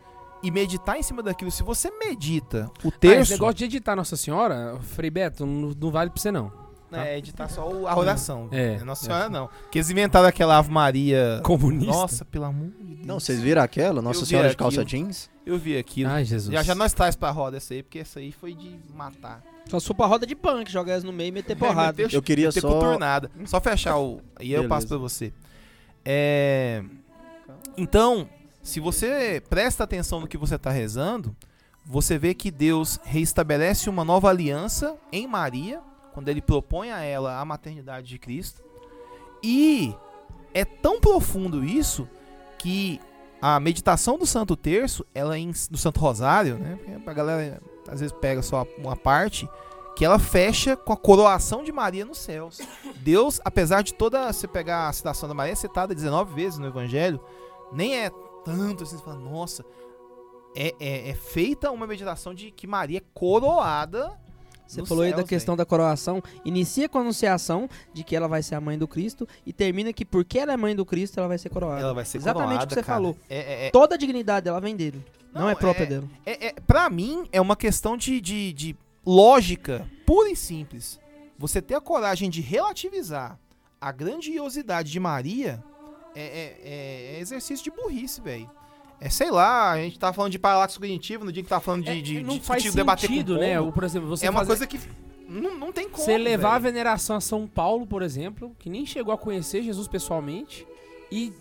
E 0.43 0.51
meditar 0.51 0.97
em 0.99 1.03
cima 1.03 1.23
daquilo. 1.23 1.49
Se 1.49 1.63
você 1.63 1.89
medita 1.91 2.71
o 2.83 2.89
Ah, 2.89 3.07
esse 3.21 3.31
negócio 3.33 3.55
de 3.55 3.65
editar 3.65 3.95
Nossa 3.95 4.15
Senhora, 4.15 4.77
Frei 4.81 5.09
Beto, 5.09 5.45
não, 5.45 5.71
não 5.71 5.91
vale 5.91 6.11
pra 6.11 6.21
você 6.21 6.31
não. 6.31 6.51
É, 6.91 7.17
editar 7.17 7.47
só 7.49 7.67
o- 7.69 7.87
a 7.87 7.97
oração. 7.97 8.47
É, 8.51 8.77
Nossa 8.83 9.05
é. 9.05 9.07
Senhora 9.07 9.29
não. 9.29 9.47
Porque 9.47 9.77
eles 9.77 9.89
inventaram 9.89 10.27
aquela 10.27 10.57
Ave 10.57 10.71
Maria. 10.71 11.39
Comunista. 11.43 11.91
Nossa, 11.91 12.25
pelo 12.25 12.45
amor 12.45 12.69
de 12.79 12.95
Deus. 12.95 13.05
Não, 13.07 13.19
vocês 13.19 13.39
viram 13.41 13.61
aquela? 13.61 14.01
Nossa 14.01 14.25
Senhora 14.25 14.49
de 14.49 14.57
calça 14.57 14.81
aquilo. 14.81 15.03
jeans? 15.05 15.29
Eu 15.45 15.57
vi 15.57 15.77
aquilo. 15.77 16.09
Ai, 16.09 16.23
Jesus. 16.25 16.53
Já 16.53 16.61
já 16.63 16.75
nós 16.75 16.93
traz 16.93 17.15
pra 17.15 17.31
roda 17.31 17.57
essa 17.57 17.73
aí, 17.73 17.81
porque 17.83 17.99
essa 17.99 18.19
aí 18.19 18.31
foi 18.31 18.53
de 18.53 18.79
matar. 18.93 19.41
Só 19.67 19.79
se 19.79 19.85
for 19.87 19.93
pra 19.93 20.05
roda 20.07 20.25
de 20.25 20.35
punk, 20.35 20.71
jogar 20.71 20.93
elas 20.93 21.03
no 21.03 21.13
meio 21.13 21.29
e 21.29 21.31
meter 21.31 21.53
É, 21.53 21.55
porrada. 21.55 22.01
meter- 22.03 22.15
Eu 22.15 22.21
queria 22.21 22.47
meter 22.47 22.61
só- 22.61 22.67
cotornada. 22.69 23.29
Só 23.45 23.59
fechar 23.61 23.97
o. 23.97 24.19
E 24.39 24.53
aí 24.55 24.61
eu 24.63 24.67
passo 24.67 24.87
pra 24.87 24.97
você. 24.97 25.31
É. 26.03 26.83
Então, 27.77 28.27
se 28.61 28.79
você 28.79 29.41
presta 29.49 29.83
atenção 29.83 30.19
no 30.21 30.27
que 30.27 30.37
você 30.37 30.57
tá 30.57 30.69
rezando, 30.71 31.35
você 31.85 32.17
vê 32.17 32.33
que 32.33 32.51
Deus 32.51 32.99
reestabelece 33.03 33.89
uma 33.89 34.03
nova 34.03 34.29
aliança 34.29 34.95
em 35.11 35.27
Maria, 35.27 35.81
quando 36.19 36.27
ele 36.27 36.41
propõe 36.41 36.91
a 36.91 37.01
ela 37.01 37.39
a 37.39 37.45
maternidade 37.45 38.09
de 38.09 38.19
Cristo. 38.19 38.61
E 39.41 39.95
é 40.53 40.65
tão 40.65 40.99
profundo 40.99 41.63
isso 41.63 42.09
que 42.57 42.99
a 43.41 43.57
meditação 43.57 44.17
do 44.17 44.25
Santo 44.25 44.57
Terço, 44.57 45.05
ela 45.15 45.39
em, 45.39 45.53
do 45.71 45.77
Santo 45.77 45.97
Rosário, 46.01 46.57
né? 46.57 46.77
A 47.07 47.13
galera 47.13 47.61
às 47.87 48.01
vezes 48.01 48.13
pega 48.19 48.41
só 48.41 48.67
uma 48.77 48.97
parte, 48.97 49.49
que 49.95 50.03
ela 50.03 50.19
fecha 50.19 50.75
com 50.75 50.91
a 50.91 50.97
coroação 50.97 51.63
de 51.63 51.71
Maria 51.71 52.03
nos 52.03 52.17
céus. 52.17 52.59
Deus, 52.97 53.39
apesar 53.45 53.81
de 53.81 53.93
toda 53.93 54.31
você 54.33 54.45
pegar 54.45 54.89
a 54.89 54.93
citação 54.93 55.29
da 55.29 55.33
Maria, 55.33 55.53
é 55.53 55.55
citada 55.55 55.95
19 55.95 56.33
vezes 56.33 56.59
no 56.59 56.67
Evangelho, 56.67 57.21
nem 57.71 57.95
é 57.95 58.11
tanto 58.43 58.83
assim, 58.83 58.97
você 58.97 59.03
fala, 59.05 59.19
nossa, 59.19 59.65
é, 60.53 60.75
é, 60.81 61.09
é 61.11 61.15
feita 61.15 61.71
uma 61.71 61.87
meditação 61.87 62.33
de 62.33 62.51
que 62.51 62.67
Maria 62.67 62.97
é 62.97 63.03
coroada. 63.13 64.19
Você 64.69 64.81
nos 64.81 64.87
falou 64.89 65.03
aí 65.03 65.11
da 65.13 65.23
questão 65.23 65.57
da 65.57 65.65
coroação. 65.65 66.21
Inicia 66.45 66.87
com 66.87 66.99
a 66.99 67.01
anunciação 67.01 67.67
de 67.91 68.03
que 68.03 68.15
ela 68.15 68.27
vai 68.27 68.43
ser 68.43 68.53
a 68.53 68.61
mãe 68.61 68.77
do 68.77 68.87
Cristo 68.87 69.27
e 69.43 69.51
termina 69.51 69.91
que 69.91 70.05
porque 70.05 70.37
ela 70.37 70.53
é 70.53 70.57
mãe 70.57 70.75
do 70.75 70.85
Cristo, 70.85 71.17
ela 71.17 71.27
vai 71.27 71.39
ser 71.39 71.49
coroada. 71.49 71.81
Ela 71.81 71.93
vai 71.93 72.05
ser 72.05 72.17
Exatamente 72.19 72.45
coroada, 72.49 72.65
o 72.65 72.67
que 72.67 72.73
você 72.75 72.83
cara. 72.83 72.95
falou. 72.97 73.17
É, 73.27 73.37
é, 73.37 73.67
é, 73.67 73.71
Toda 73.71 73.95
a 73.95 73.97
dignidade 73.97 74.43
dela 74.43 74.61
vem 74.61 74.75
dele. 74.75 75.03
Não, 75.33 75.41
Não, 75.41 75.49
é 75.49 75.55
própria 75.55 75.83
é- 75.85 75.87
dela. 75.87 76.07
É, 76.23 76.47
é, 76.49 76.53
pra 76.67 76.87
mim, 76.87 77.27
é 77.31 77.41
uma 77.41 77.55
questão 77.55 77.97
de, 77.97 78.21
de, 78.21 78.53
de 78.53 78.75
lógica 79.03 79.89
pura 80.05 80.29
e 80.29 80.35
simples. 80.35 80.99
Você 81.37 81.61
ter 81.63 81.73
a 81.73 81.81
coragem 81.81 82.29
de 82.29 82.39
relativizar 82.41 83.39
a 83.81 83.91
grandiosidade 83.91 84.91
de 84.91 84.99
Maria 84.99 85.63
é, 86.15 86.21
é- 86.21 86.61
é- 86.63 87.15
é 87.15 87.19
exercício 87.19 87.63
de 87.63 87.71
burrice, 87.71 88.21
velho. 88.21 88.49
É, 89.01 89.09
sei 89.09 89.31
lá, 89.31 89.71
a 89.71 89.77
gente 89.77 89.97
tá 89.97 90.11
falando 90.11 90.31
de 90.31 90.39
parallaxo 90.39 90.79
cognitivo 90.79 91.23
no 91.23 91.31
dia 91.31 91.41
que 91.41 91.47
tá 91.49 91.59
falando 91.59 91.83
de, 91.85 91.89
É, 91.89 92.01
de, 92.01 92.21
não 92.21 92.35
de 92.35 92.41
faz 92.41 92.61
discutir, 92.63 92.77
debater 92.81 93.07
com 93.09 93.13
sentido, 93.13 93.37
né? 93.37 93.57
povo. 93.57 93.69
O, 93.69 93.73
por 93.73 93.83
exemplo, 93.83 94.09
você 94.09 94.25
É 94.25 94.29
uma 94.29 94.39
fazer- 94.45 94.47
coisa 94.49 94.67
que 94.67 94.79
não, 95.27 95.57
não 95.57 95.71
tem 95.71 95.87
como, 95.87 96.03
Você 96.03 96.17
levar 96.17 96.55
a 96.55 96.59
veneração 96.59 97.15
a 97.15 97.21
São 97.21 97.47
Paulo, 97.47 97.85
por 97.87 98.01
exemplo, 98.01 98.53
que 98.59 98.69
nem 98.69 98.85
chegou 98.85 99.13
a 99.13 99.17
conhecer 99.17 99.61
Jesus 99.63 99.87
pessoalmente, 99.87 100.67
e 101.11 101.31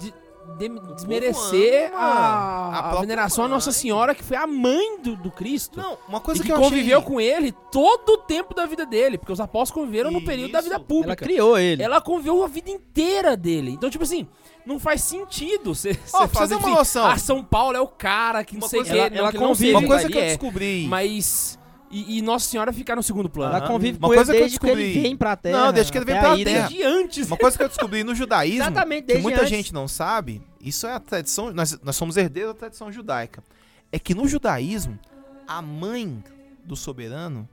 de- 0.00 0.12
de- 0.56 0.94
desmerecer 0.94 1.90
a, 1.94 1.98
a 1.98 2.90
a 2.92 3.00
veneração 3.00 3.44
à 3.44 3.48
Nossa. 3.48 3.72
Senhora, 3.72 4.14
que 4.14 4.22
foi 4.24 4.36
a 4.36 4.46
mãe 4.46 5.00
do, 5.00 5.16
do 5.16 5.30
Cristo. 5.30 5.78
Não, 5.80 5.98
uma 6.08 6.20
coisa 6.20 6.40
e 6.40 6.42
que, 6.42 6.48
que, 6.48 6.52
eu 6.52 6.60
conviveu 6.60 6.98
achei... 6.98 7.10
com 7.10 7.20
ele 7.20 7.52
todo 7.72 8.10
o 8.10 8.18
tempo 8.18 8.54
da 8.54 8.66
vida 8.66 8.86
dele, 8.86 9.18
porque 9.18 9.32
os 9.32 9.40
apóstolos 9.40 9.84
conviveram 9.84 10.10
no 10.10 10.24
período 10.24 10.52
da 10.52 10.60
vida 10.60 10.76
Isso. 10.76 10.84
pública. 10.84 11.08
Ela 11.12 11.16
criou 11.16 11.58
ele. 11.58 11.82
Ela 11.82 12.00
conviveu 12.00 12.42
a 12.42 12.48
vida 12.48 12.70
inteira 12.70 13.36
dele. 13.36 13.72
Então, 13.72 13.90
tipo 13.90 14.04
assim, 14.04 14.26
não 14.64 14.78
faz 14.78 15.02
sentido 15.02 15.74
você 15.74 15.92
você 15.94 16.28
fazer 16.28 16.54
uma 16.54 16.66
assim, 16.68 16.74
noção. 16.76 17.06
ah, 17.06 17.18
São 17.18 17.42
Paulo 17.44 17.76
é 17.76 17.80
o 17.80 17.88
cara 17.88 18.44
que 18.44 18.54
não 18.54 18.62
Uma 18.62 18.68
sei 18.68 18.80
o 18.80 18.82
coisa- 18.84 18.94
que, 18.94 19.00
ela- 19.00 19.10
não, 19.10 19.16
ela 19.18 19.32
que 19.32 19.38
convive, 19.38 19.72
Uma 19.74 19.86
coisa 19.86 20.08
que 20.08 20.16
eu 20.16 20.22
é. 20.22 20.26
descobri... 20.26 20.86
Mas... 20.88 21.57
E, 21.90 22.18
e 22.18 22.22
Nossa 22.22 22.46
Senhora 22.46 22.72
ficar 22.72 22.96
no 22.96 23.02
segundo 23.02 23.30
plano. 23.30 23.56
Ela 23.56 23.66
convive 23.66 23.98
Uma 23.98 24.08
com 24.08 24.14
coisa 24.14 24.30
ele 24.32 24.38
que 24.38 24.42
eu 24.42 24.44
desde 24.46 24.60
que 24.60 24.66
ele 24.66 24.82
descobri- 24.82 25.02
vem 25.02 25.16
pra 25.16 25.36
terra. 25.36 25.58
Não, 25.66 25.72
desde 25.72 25.90
que 25.92 25.98
ele 25.98 26.04
vem 26.04 26.14
até 26.18 26.26
pra 26.26 26.34
a 26.34 26.38
ida. 26.38 26.50
terra. 26.50 26.68
Desde 26.68 26.84
antes. 26.84 27.26
Uma 27.26 27.36
coisa 27.38 27.56
que 27.56 27.62
eu 27.62 27.68
descobri 27.68 28.04
no 28.04 28.14
judaísmo, 28.14 28.62
Exatamente, 28.62 29.00
que 29.02 29.06
desde 29.06 29.22
muita 29.22 29.38
antes. 29.40 29.50
gente 29.50 29.72
não 29.72 29.88
sabe, 29.88 30.42
isso 30.60 30.86
é 30.86 30.92
a 30.92 31.00
tradição, 31.00 31.50
nós, 31.52 31.78
nós 31.82 31.96
somos 31.96 32.16
herdeiros 32.18 32.52
da 32.52 32.58
tradição 32.58 32.92
judaica. 32.92 33.42
É 33.90 33.98
que 33.98 34.14
no 34.14 34.28
judaísmo, 34.28 34.98
a 35.46 35.62
mãe 35.62 36.22
do 36.62 36.76
soberano 36.76 37.48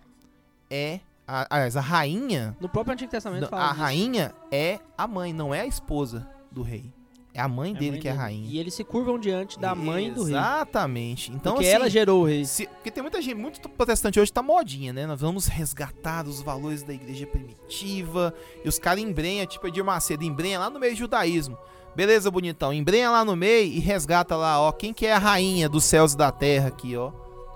é, 0.70 1.00
a, 1.26 1.48
aliás, 1.50 1.78
a 1.78 1.82
rainha, 1.82 2.58
No 2.60 2.68
próprio 2.68 2.92
Antigo 2.94 3.10
Testamento 3.10 3.48
a 3.54 3.68
disso. 3.70 3.80
rainha 3.82 4.34
é 4.52 4.80
a 4.98 5.08
mãe, 5.08 5.32
não 5.32 5.54
é 5.56 5.62
a 5.62 5.66
esposa 5.66 6.28
do 6.52 6.62
rei. 6.62 6.92
É 7.38 7.42
a 7.42 7.48
mãe 7.50 7.74
É 7.74 7.76
a 7.76 7.80
dele 7.80 7.92
mãe 7.92 8.00
que 8.00 8.08
é 8.08 8.12
a 8.12 8.14
dele. 8.14 8.24
rainha. 8.24 8.48
E 8.50 8.58
eles 8.58 8.74
se 8.74 8.84
curvam 8.84 9.20
diante 9.20 9.60
da 9.60 9.76
mãe 9.76 10.10
do 10.12 10.24
rei. 10.24 10.34
Exatamente. 10.34 11.32
Então, 11.34 11.54
porque 11.56 11.68
assim, 11.68 11.76
ela 11.76 11.90
gerou 11.90 12.22
o 12.22 12.26
rei. 12.26 12.46
se- 12.46 12.66
porque 12.68 12.90
tem 12.90 13.04
muita 13.04 13.22
gente, 13.22 13.36
muito 13.36 13.68
protestante 13.68 14.20
hoje 14.20 14.32
tá 14.32 14.42
modinha, 14.42 14.94
né? 14.94 15.06
Nós 15.06 15.20
vamos 15.20 15.48
resgatar 15.48 16.26
os 16.26 16.42
valores 16.42 16.82
da 16.82 16.94
igreja 16.94 17.28
primitiva. 17.28 18.34
E 18.64 18.70
os 18.70 18.80
caras 18.80 19.04
embrenham, 19.04 19.46
tipo 19.46 19.68
Edir 19.68 19.84
Macedo, 19.84 20.24
embrenha 20.24 20.58
lá 20.60 20.70
no 20.70 20.80
meio 20.80 20.94
do 20.94 20.98
judaísmo. 20.98 21.58
Beleza, 21.96 22.32
bonitão. 22.32 22.74
Embrenha 22.74 23.10
lá 23.12 23.24
no 23.26 23.36
meio 23.36 23.68
e 23.68 23.80
resgata 23.80 24.36
lá, 24.36 24.60
ó. 24.62 24.72
Quem 24.72 24.94
que 24.94 25.06
é 25.06 25.14
a 25.14 25.18
rainha 25.20 25.68
dos 25.70 25.84
céus 25.84 26.14
e 26.14 26.18
da 26.18 26.32
terra 26.32 26.68
aqui, 26.70 26.96
ó. 26.96 27.12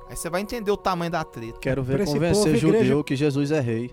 Aí 0.09 0.15
você 0.15 0.29
vai 0.29 0.41
entender 0.41 0.71
o 0.71 0.77
tamanho 0.77 1.11
da 1.11 1.23
treta. 1.23 1.59
Quero 1.59 1.83
ver 1.83 1.93
Pra 1.95 2.03
esse 2.03 2.13
convencer 2.13 2.43
povo, 2.45 2.55
judeu 2.57 2.81
igreja- 2.81 3.03
que 3.03 3.15
Jesus 3.15 3.51
é 3.51 3.59
rei. 3.59 3.91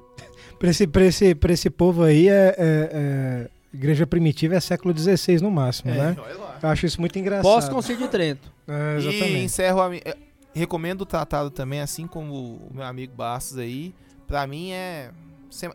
Pra 0.59 0.71
esse, 0.71 0.87
pra 0.87 1.05
esse, 1.05 1.35
pra 1.35 1.53
esse 1.53 1.69
povo 1.69 2.03
aí, 2.03 2.29
é, 2.29 2.55
é- 2.57 2.91
é- 2.93 3.51
igreja 3.73 4.07
primitiva 4.07 4.55
é 4.55 4.61
século 4.61 4.97
XVI 4.97 5.41
no 5.41 5.51
máximo, 5.51 5.91
né? 5.93 6.17
olha 6.19 6.37
lá. 6.39 6.59
Eu 6.63 6.69
acho 6.69 6.87
isso 6.87 7.01
muito 7.01 7.19
engraçado. 7.19 7.43
Pós-concílio 7.45 8.03
de 8.03 8.09
Trento. 8.09 8.51
É, 8.67 8.95
E 8.95 8.99
exatamente. 8.99 9.39
encerro 9.45 9.81
a 9.83 9.95
eh, 9.97 10.17
Recomendo 10.55 11.03
o 11.03 11.07
tratado 11.07 11.51
também, 11.51 11.81
assim 11.81 12.07
como 12.07 12.33
o 12.35 12.71
meu 12.75 12.85
amigo 12.85 13.15
Bastos 13.15 13.59
aí. 13.59 13.95
Pra 14.27 14.47
mim 14.47 14.71
é. 14.73 15.11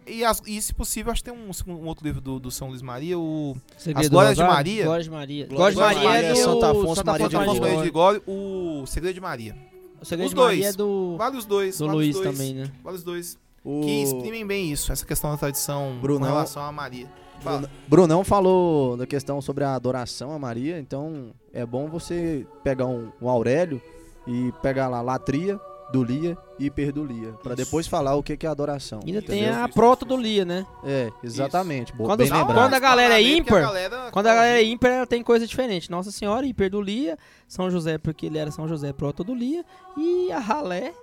E, 0.07 0.23
as- 0.25 0.41
e 0.45 0.61
se 0.61 0.73
possível, 0.73 1.11
acho 1.11 1.23
que 1.23 1.31
tem 1.31 1.39
um, 1.39 1.51
um 1.71 1.85
outro 1.87 2.05
livro 2.05 2.19
do, 2.19 2.39
do 2.39 2.49
São 2.51 2.69
Luís 2.69 2.81
Maria, 2.81 3.17
o 3.17 3.55
Segredo 3.77 4.09
Glórias 4.09 4.35
do 4.37 4.43
de? 4.43 4.49
Maria? 4.49 4.83
Glórias 4.85 5.05
de 5.05 5.11
Maria. 5.11 5.47
Glórias 5.47 5.75
Glórias 5.75 5.99
de 5.99 6.05
Maria 6.05 6.19
é 6.19 6.21
Maria, 6.29 6.43
do 6.45 6.45
Santo 6.51 6.65
Afonso 6.65 7.05
Maria 7.05 7.29
de 7.29 7.35
Afonso. 7.37 7.61
Maria 7.61 7.77
de 7.77 7.83
Ligório, 7.83 8.23
o 8.27 8.83
Segredo 8.87 9.13
de 9.15 9.21
Maria. 9.21 9.55
O 10.01 10.05
Segredo 10.05 10.27
Os 10.27 10.33
de 10.33 10.39
Maria 10.41 10.61
dois. 10.63 10.73
é 10.73 10.77
do, 10.77 11.15
Vale 11.17 11.37
os 11.37 11.45
dois. 11.45 11.77
do 11.77 11.85
vale 11.85 11.97
Luiz 11.97 12.15
dois, 12.15 12.27
também, 12.31 12.53
né? 12.55 12.71
Vale 12.83 12.97
os 12.97 13.03
dois. 13.03 13.37
O 13.63 13.81
Que 13.81 14.01
exprimem 14.03 14.45
bem 14.45 14.71
isso, 14.71 14.91
essa 14.91 15.05
questão 15.05 15.29
da 15.31 15.37
tradição 15.37 15.97
Brunão- 16.01 16.27
com 16.27 16.33
relação 16.33 16.63
a 16.63 16.71
Maria. 16.71 17.07
Fala. 17.43 17.69
Brunão 17.87 18.23
falou 18.23 18.95
da 18.97 19.05
questão 19.07 19.41
sobre 19.41 19.63
a 19.63 19.75
adoração 19.75 20.31
a 20.31 20.39
Maria, 20.39 20.79
então 20.79 21.31
é 21.53 21.65
bom 21.65 21.87
você 21.87 22.45
pegar 22.63 22.85
um, 22.85 23.11
um 23.21 23.27
Aurélio 23.29 23.81
e 24.27 24.53
pegar 24.61 24.87
lá 24.87 25.01
latria, 25.01 25.59
dulia 25.91 26.37
e 26.59 26.67
hiperdulia, 26.67 27.33
Pra 27.43 27.53
Isso. 27.53 27.65
depois 27.65 27.87
falar 27.87 28.15
o 28.15 28.23
que 28.23 28.37
que 28.37 28.45
é 28.45 28.49
adoração. 28.49 28.99
Ainda 29.05 29.21
tem 29.21 29.49
a 29.49 29.67
proto 29.67 30.05
isso, 30.05 30.15
do 30.15 30.21
Lia, 30.21 30.45
né? 30.45 30.65
É, 30.85 31.09
exatamente. 31.23 31.91
bo- 31.93 32.05
Quando 32.05 32.25
quando 32.27 32.73
a 32.73 32.79
galera 32.79 33.15
é 33.15 33.21
ímpar, 33.23 33.61
galera- 33.61 34.09
Quando 34.11 34.27
a 34.27 34.33
galera 34.35 34.59
é 34.61 34.63
ímpar, 34.63 34.91
ela 34.91 35.07
tem 35.07 35.21
coisa 35.23 35.45
diferente. 35.47 35.89
Nossa 35.91 36.11
Senhora, 36.11 36.45
hiper 36.45 36.69
do 36.69 36.81
Lia, 36.81 37.17
São 37.47 37.69
José, 37.69 37.97
porque 37.97 38.27
ele 38.27 38.37
era 38.37 38.51
São 38.51 38.67
José, 38.67 38.93
proto 38.93 39.23
do 39.23 39.33
Lia, 39.33 39.65
e 39.97 40.31
a 40.31 40.39
Ralé, 40.39 40.93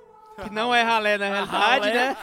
que 0.43 0.55
não 0.55 0.73
é 0.75 0.83
Ralé 0.83 1.19
na 1.19 1.27
realidade, 1.35 1.89
Ralé. 1.89 1.95
né? 1.95 2.17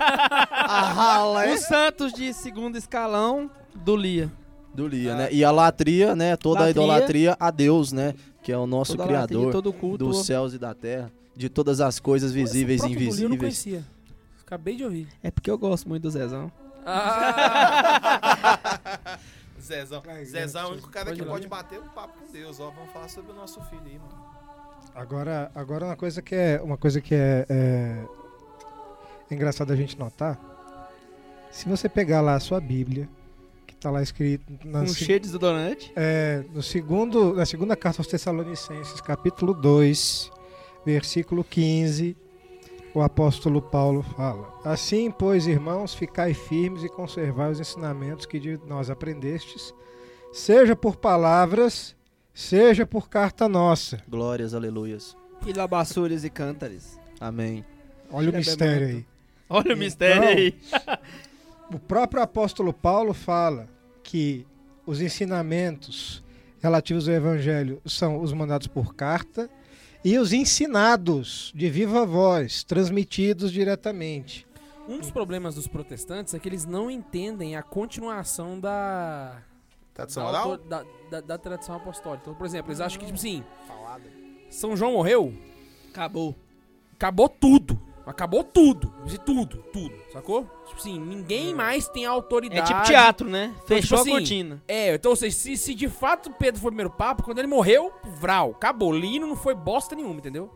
A 0.67 0.81
rala 0.81 1.47
Os 1.53 1.59
Santos 1.61 2.11
de 2.13 2.33
segundo 2.33 2.77
escalão 2.77 3.51
do 3.75 3.95
Lia. 3.95 4.31
dulia, 4.73 5.15
né? 5.15 5.29
E 5.31 5.43
a 5.43 5.51
latria, 5.51 6.15
né? 6.15 6.35
Toda 6.35 6.59
a 6.61 6.65
Latria. 6.65 6.81
idolatria 6.83 7.37
a 7.39 7.51
Deus, 7.51 7.91
né? 7.91 8.13
Que 8.43 8.51
é 8.51 8.57
o 8.57 8.67
nosso 8.67 8.93
Toda 8.95 9.03
latria, 9.11 9.27
criador 9.27 9.51
todo 9.51 9.73
culto. 9.73 10.05
dos 10.05 10.25
céus 10.25 10.53
e 10.53 10.59
da 10.59 10.73
terra, 10.73 11.11
de 11.35 11.49
todas 11.49 11.81
as 11.81 11.99
coisas 11.99 12.31
visíveis 12.31 12.81
e 12.83 12.87
do 12.87 12.89
Lio 12.89 12.99
Eu 12.99 12.99
não 12.99 13.05
invisíveis. 13.35 13.39
conhecia. 13.39 13.83
Acabei 14.45 14.75
de 14.75 14.83
ouvir. 14.83 15.07
É 15.23 15.31
porque 15.31 15.49
eu 15.49 15.57
gosto 15.57 15.89
muito 15.89 16.03
do 16.03 16.11
Zezão. 16.11 16.51
Zezão. 19.61 20.03
Ai, 20.07 20.25
Zezão 20.25 20.61
é 20.61 20.65
o 20.67 20.71
único 20.73 20.89
cara 20.89 21.05
pode 21.07 21.19
que 21.19 21.25
pode 21.27 21.47
bater 21.47 21.79
um 21.79 21.87
papo 21.87 22.13
com 22.19 22.31
Deus, 22.31 22.59
ó. 22.59 22.69
Vamos 22.69 22.91
falar 22.91 23.07
sobre 23.09 23.31
o 23.31 23.35
nosso 23.35 23.59
filho 23.61 23.81
aí, 23.85 23.97
mano. 23.97 24.25
Agora, 24.93 25.51
agora 25.55 25.85
uma 25.87 25.95
coisa 25.95 26.21
que 26.21 26.35
é 26.35 26.61
uma 26.63 26.77
coisa 26.77 27.01
que 27.01 27.15
é, 27.15 27.45
é, 27.49 28.03
é 29.29 29.33
engraçado 29.33 29.73
a 29.73 29.75
gente 29.75 29.97
notar. 29.97 30.39
Se 31.51 31.67
você 31.67 31.89
pegar 31.89 32.21
lá 32.21 32.35
a 32.35 32.39
sua 32.39 32.61
Bíblia, 32.61 33.09
tá 33.85 33.91
lá 33.91 34.01
escrito 34.01 34.43
na, 34.65 34.79
Com 34.81 34.87
se- 34.87 35.05
cheio 35.05 35.19
de 35.19 35.27
desodorante. 35.27 35.91
é, 35.95 36.43
no 36.53 36.63
segundo, 36.63 37.33
na 37.35 37.45
segunda 37.45 37.75
carta 37.75 38.01
aos 38.01 38.07
Tessalonicenses, 38.07 38.99
capítulo 38.99 39.53
2, 39.53 40.31
versículo 40.83 41.43
15, 41.43 42.17
o 42.95 43.01
apóstolo 43.01 43.61
Paulo 43.61 44.01
fala: 44.01 44.51
Assim, 44.63 45.11
pois, 45.11 45.45
irmãos, 45.45 45.93
ficai 45.93 46.33
firmes 46.33 46.83
e 46.83 46.89
conservai 46.89 47.51
os 47.51 47.59
ensinamentos 47.59 48.25
que 48.25 48.39
de 48.39 48.59
nós 48.65 48.89
aprendestes, 48.89 49.71
seja 50.33 50.75
por 50.75 50.95
palavras, 50.95 51.95
seja 52.33 52.85
por 52.87 53.07
carta 53.07 53.47
nossa. 53.47 54.01
Glórias, 54.09 54.53
aleluias. 54.55 55.15
E 55.45 55.53
labaçúrias 55.53 56.23
e 56.23 56.29
cântares. 56.31 56.99
Amém. 57.19 57.63
Olha 58.11 58.29
o 58.29 58.31
Chega 58.31 58.37
mistério 58.39 58.87
aí. 58.87 59.05
Olha 59.47 59.59
o 59.61 59.65
Então, 59.73 59.77
mistério 59.77 60.27
aí. 60.27 60.55
O 61.71 61.77
próprio 61.79 62.21
apóstolo 62.23 62.71
Paulo 62.73 63.13
fala 63.13 63.67
que 64.05 64.45
os 64.85 65.01
ensinamentos 65.01 66.23
relativos 66.61 67.09
ao 67.09 67.15
evangelho 67.15 67.81
são 67.85 68.21
os 68.21 68.31
mandados 68.31 68.67
por 68.67 68.93
carta 68.95 69.49
e 70.03 70.17
os 70.19 70.31
ensinados 70.31 71.51
de 71.55 71.67
viva 71.69 72.05
voz, 72.05 72.63
transmitidos 72.63 73.51
diretamente. 73.51 74.45
Um 74.87 74.99
dos 74.99 75.09
problemas 75.09 75.55
dos 75.55 75.67
protestantes 75.67 76.35
é 76.35 76.39
que 76.39 76.47
eles 76.47 76.63
não 76.65 76.91
entendem 76.91 77.55
a 77.55 77.63
continuação 77.63 78.59
da, 78.59 79.41
Tradição 79.95 80.31
da, 80.31 80.39
autor- 80.39 80.67
da, 80.67 80.85
da- 81.09 81.21
da 81.21 81.37
tradição 81.39 81.75
apostólica. 81.75 82.21
Então, 82.25 82.35
por 82.35 82.45
exemplo, 82.45 82.69
eles 82.69 82.79
acham 82.79 82.99
que, 82.99 83.05
tipo 83.07 83.17
assim, 83.17 83.43
São 84.51 84.77
João 84.77 84.91
morreu, 84.93 85.33
Acabou. 85.91 86.35
acabou 86.95 87.27
tudo. 87.27 87.79
Acabou 88.05 88.43
tudo. 88.43 88.93
Tudo, 89.25 89.57
tudo. 89.73 89.95
Sacou? 90.13 90.43
Tipo 90.67 90.79
assim, 90.79 90.99
ninguém 90.99 91.53
mais 91.55 91.87
tem 91.87 92.03
É 92.05 92.07
autoridade. 92.07 92.67
tipo 92.67 92.83
teatro, 92.83 93.27
né? 93.29 93.53
Fechou 93.65 93.97
tipo 93.97 94.01
assim, 94.01 94.09
a 94.11 94.13
cortina. 94.13 94.63
É, 94.67 94.93
então, 94.95 95.11
ou 95.11 95.15
seja, 95.15 95.35
se, 95.35 95.57
se 95.57 95.73
de 95.73 95.89
fato 95.89 96.29
Pedro 96.31 96.61
foi 96.61 96.67
o 96.69 96.71
primeiro 96.71 96.91
papa, 96.91 97.23
quando 97.23 97.39
ele 97.39 97.47
morreu, 97.47 97.91
vral, 98.19 98.51
acabou. 98.51 98.93
Lino 98.93 99.25
não 99.25 99.35
foi 99.35 99.55
bosta 99.55 99.95
nenhuma, 99.95 100.15
entendeu? 100.19 100.51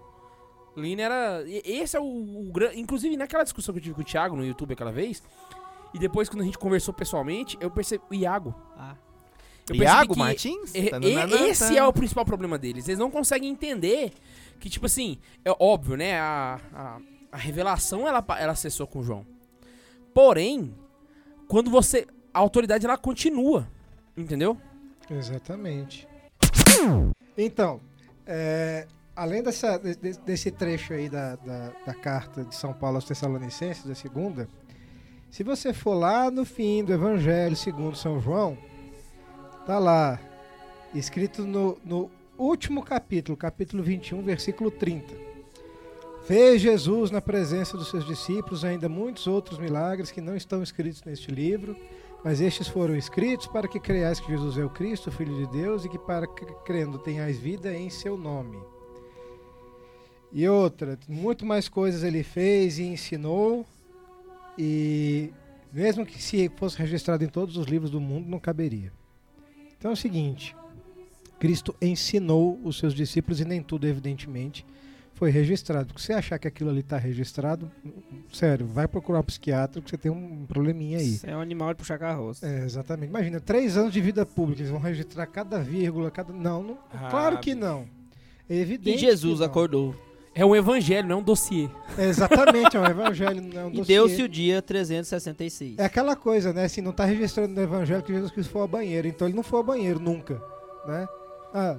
Lino 0.77 1.01
era. 1.01 1.43
Esse 1.47 1.97
é 1.97 1.99
o, 1.99 2.49
grande. 2.53 2.79
Inclusive, 2.79 3.17
naquela 3.17 3.43
discussão 3.43 3.73
que 3.73 3.79
eu 3.79 3.83
tive 3.83 3.95
com 3.95 4.01
o 4.01 4.05
Thiago 4.05 4.35
no 4.35 4.45
YouTube 4.45 4.73
aquela 4.73 4.91
vez, 4.91 5.23
e 5.93 5.97
depois 5.99 6.29
quando 6.29 6.41
a 6.41 6.45
gente 6.45 6.57
conversou 6.57 6.93
pessoalmente, 6.93 7.57
eu 7.59 7.71
percebi. 7.71 8.03
O 8.11 8.13
Iago. 8.13 8.53
Ah. 8.77 8.95
Eu 9.67 9.75
Iago 9.75 10.13
que 10.13 10.19
Martins? 10.19 10.73
E- 10.73 10.89
Tá, 10.89 10.97
e- 10.99 11.13
tá, 11.15 11.27
tá, 11.27 11.37
tá. 11.37 11.47
esse 11.47 11.77
é 11.77 11.83
o 11.85 11.91
principal 11.93 12.25
problema 12.25 12.57
deles. 12.57 12.87
Eles 12.87 12.99
não 12.99 13.11
conseguem 13.11 13.49
entender 13.49 14.11
que, 14.59 14.69
tipo 14.69 14.85
assim, 14.85 15.17
é 15.45 15.51
óbvio, 15.59 15.95
né? 15.95 16.19
A, 16.19 16.59
a, 16.73 16.97
a 17.31 17.37
revelação 17.37 18.07
ela, 18.07 18.23
ela 18.39 18.51
acessou 18.53 18.87
com 18.87 19.03
João. 19.03 19.25
Porém, 20.13 20.73
quando 21.47 21.69
você. 21.69 22.07
A 22.33 22.39
autoridade 22.39 22.85
ela 22.85 22.97
continua. 22.97 23.67
Entendeu? 24.15 24.57
Exatamente. 25.09 26.07
Então, 27.37 27.79
é, 28.25 28.87
além 29.15 29.41
dessa, 29.41 29.77
de- 29.77 29.95
de- 29.95 30.19
desse 30.19 30.51
trecho 30.51 30.93
aí 30.93 31.09
da, 31.09 31.35
da, 31.37 31.71
da 31.85 31.93
carta 31.93 32.43
de 32.43 32.53
São 32.55 32.73
Paulo 32.73 32.97
aos 32.97 33.05
Tessalonicenses, 33.05 33.85
da 33.85 33.95
segunda, 33.95 34.47
se 35.31 35.43
você 35.43 35.73
for 35.73 35.93
lá 35.95 36.29
no 36.29 36.45
fim 36.45 36.83
do 36.83 36.93
Evangelho 36.93 37.55
segundo 37.55 37.95
São 37.95 38.19
João, 38.19 38.57
tá 39.65 39.79
lá, 39.79 40.19
escrito 40.93 41.43
no, 41.45 41.77
no 41.83 42.11
último 42.37 42.83
capítulo, 42.83 43.37
capítulo 43.37 43.81
21, 43.81 44.21
versículo 44.21 44.69
30. 44.69 45.28
Fez 46.29 46.61
Jesus 46.61 47.09
na 47.09 47.21
presença 47.21 47.75
dos 47.75 47.89
seus 47.89 48.05
discípulos 48.05 48.63
ainda 48.63 48.87
muitos 48.87 49.25
outros 49.25 49.57
milagres 49.57 50.11
que 50.11 50.21
não 50.21 50.37
estão 50.37 50.61
escritos 50.61 51.03
neste 51.03 51.31
livro, 51.31 51.75
mas 52.23 52.39
estes 52.39 52.67
foram 52.67 52.95
escritos 52.95 53.47
para 53.47 53.67
que 53.67 53.79
creiais 53.79 54.19
que 54.19 54.29
Jesus 54.29 54.55
é 54.55 54.63
o 54.63 54.69
Cristo, 54.69 55.07
o 55.07 55.11
Filho 55.11 55.35
de 55.35 55.51
Deus, 55.51 55.85
e 55.85 55.89
que 55.89 55.97
para 55.97 56.27
que 56.27 56.45
crendo 56.63 56.99
tenhais 56.99 57.39
vida 57.39 57.73
em 57.73 57.89
seu 57.89 58.15
nome. 58.15 58.59
E 60.31 60.47
outra, 60.47 60.99
muito 61.07 61.47
mais 61.47 61.67
coisas 61.67 62.03
ele 62.03 62.21
fez 62.21 62.77
e 62.77 62.83
ensinou, 62.83 63.65
e 64.55 65.33
mesmo 65.73 66.05
que 66.05 66.21
se 66.21 66.47
fosse 66.57 66.77
registrado 66.77 67.23
em 67.23 67.27
todos 67.27 67.57
os 67.57 67.65
livros 67.65 67.89
do 67.89 67.99
mundo, 67.99 68.29
não 68.29 68.39
caberia. 68.39 68.93
Então 69.79 69.89
é 69.89 69.93
o 69.95 69.97
seguinte: 69.97 70.55
Cristo 71.39 71.75
ensinou 71.81 72.59
os 72.63 72.77
seus 72.77 72.93
discípulos, 72.93 73.41
e 73.41 73.45
nem 73.45 73.63
tudo, 73.63 73.87
evidentemente, 73.87 74.63
foi 75.19 75.29
registrado. 75.29 75.87
Porque 75.87 76.01
se 76.01 76.13
achar 76.13 76.39
que 76.39 76.47
aquilo 76.47 76.69
ali 76.69 76.79
está 76.79 76.97
registrado, 76.97 77.69
sério, 78.31 78.65
vai 78.65 78.87
procurar 78.87 79.19
um 79.19 79.23
psiquiatra, 79.23 79.81
que 79.81 79.89
você 79.89 79.97
tem 79.97 80.09
um 80.09 80.45
probleminha 80.47 80.97
aí. 80.97 81.15
Isso 81.15 81.27
é 81.29 81.35
um 81.35 81.41
animal 81.41 81.73
de 81.73 81.75
puxar 81.75 81.99
carroça. 81.99 82.47
É, 82.47 82.63
exatamente. 82.63 83.09
Imagina, 83.09 83.41
três 83.41 83.75
anos 83.75 83.91
de 83.91 83.99
vida 83.99 84.25
pública, 84.25 84.61
eles 84.61 84.71
vão 84.71 84.79
registrar 84.79 85.27
cada 85.27 85.59
vírgula, 85.59 86.09
cada. 86.09 86.31
Não, 86.31 86.63
não 86.63 86.77
claro 87.09 87.37
que 87.39 87.53
não. 87.53 87.85
É 88.49 88.55
evidente. 88.55 88.95
E 88.97 88.99
Jesus 88.99 89.33
que 89.33 89.39
não. 89.41 89.45
acordou. 89.45 89.93
É 90.33 90.45
um 90.45 90.55
evangelho, 90.55 91.05
não 91.05 91.17
é 91.17 91.19
um 91.19 91.23
dossiê. 91.23 91.67
É, 91.97 92.05
exatamente, 92.05 92.77
é 92.77 92.79
um 92.79 92.85
evangelho, 92.85 93.41
não 93.41 93.59
é 93.61 93.65
um 93.65 93.69
E 93.71 93.77
dossiê. 93.77 93.95
deu-se 93.95 94.23
o 94.23 94.29
dia 94.29 94.61
366. 94.61 95.77
É 95.77 95.83
aquela 95.83 96.15
coisa, 96.15 96.53
né? 96.53 96.63
Assim, 96.63 96.79
não 96.79 96.91
está 96.91 97.03
registrando 97.03 97.53
no 97.53 97.61
evangelho 97.61 98.01
que 98.01 98.13
Jesus 98.13 98.31
Cristo 98.31 98.51
foi 98.51 98.61
ao 98.61 98.67
banheiro. 98.67 99.05
Então 99.07 99.27
ele 99.27 99.35
não 99.35 99.43
foi 99.43 99.59
ao 99.59 99.65
banheiro 99.65 99.99
nunca, 99.99 100.41
né? 100.87 101.05
Ah, 101.53 101.77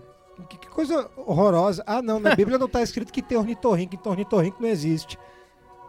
que, 0.48 0.58
que 0.58 0.68
coisa 0.68 1.10
horrorosa. 1.16 1.82
Ah, 1.86 2.02
não, 2.02 2.20
na 2.20 2.34
Bíblia 2.34 2.58
não 2.58 2.66
está 2.66 2.82
escrito 2.82 3.12
que 3.12 3.22
tem 3.22 3.38
ornitorrinco, 3.38 3.94
então 3.94 4.12
ornitorrinco 4.12 4.60
não 4.60 4.68
existe. 4.68 5.18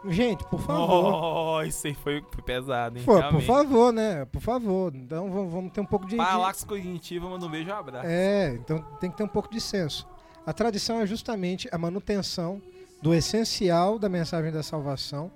Gente, 0.08 0.44
por 0.46 0.60
favor. 0.60 1.58
Oh, 1.58 1.62
isso 1.62 1.86
aí 1.86 1.94
foi, 1.94 2.22
foi 2.32 2.42
pesado, 2.42 2.98
hein? 2.98 3.04
Pô, 3.04 3.22
por 3.30 3.42
favor, 3.42 3.92
né? 3.92 4.24
Por 4.24 4.40
favor. 4.40 4.92
Então 4.94 5.30
vamos, 5.30 5.52
vamos 5.52 5.72
ter 5.72 5.80
um 5.80 5.86
pouco 5.86 6.06
de. 6.06 6.16
Palácio 6.16 6.66
cognitivo, 6.66 7.28
manda 7.28 7.46
um 7.46 7.50
beijo 7.50 7.68
e 7.68 7.72
um 7.72 7.76
abraço. 7.76 8.06
É, 8.08 8.48
então 8.54 8.84
tem 9.00 9.10
que 9.10 9.16
ter 9.16 9.22
um 9.22 9.28
pouco 9.28 9.50
de 9.50 9.60
senso. 9.60 10.08
A 10.44 10.52
tradição 10.52 11.00
é 11.00 11.06
justamente 11.06 11.68
a 11.70 11.78
manutenção 11.78 12.60
do 13.00 13.14
essencial 13.14 13.98
da 13.98 14.08
mensagem 14.08 14.50
da 14.50 14.62
salvação, 14.62 15.30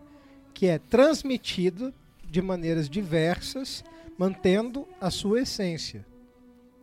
que 0.52 0.66
é 0.66 0.78
transmitido 0.78 1.94
de 2.28 2.42
maneiras 2.42 2.88
diversas, 2.88 3.84
mantendo 4.18 4.86
a 5.00 5.10
sua 5.10 5.42
essência. 5.42 6.04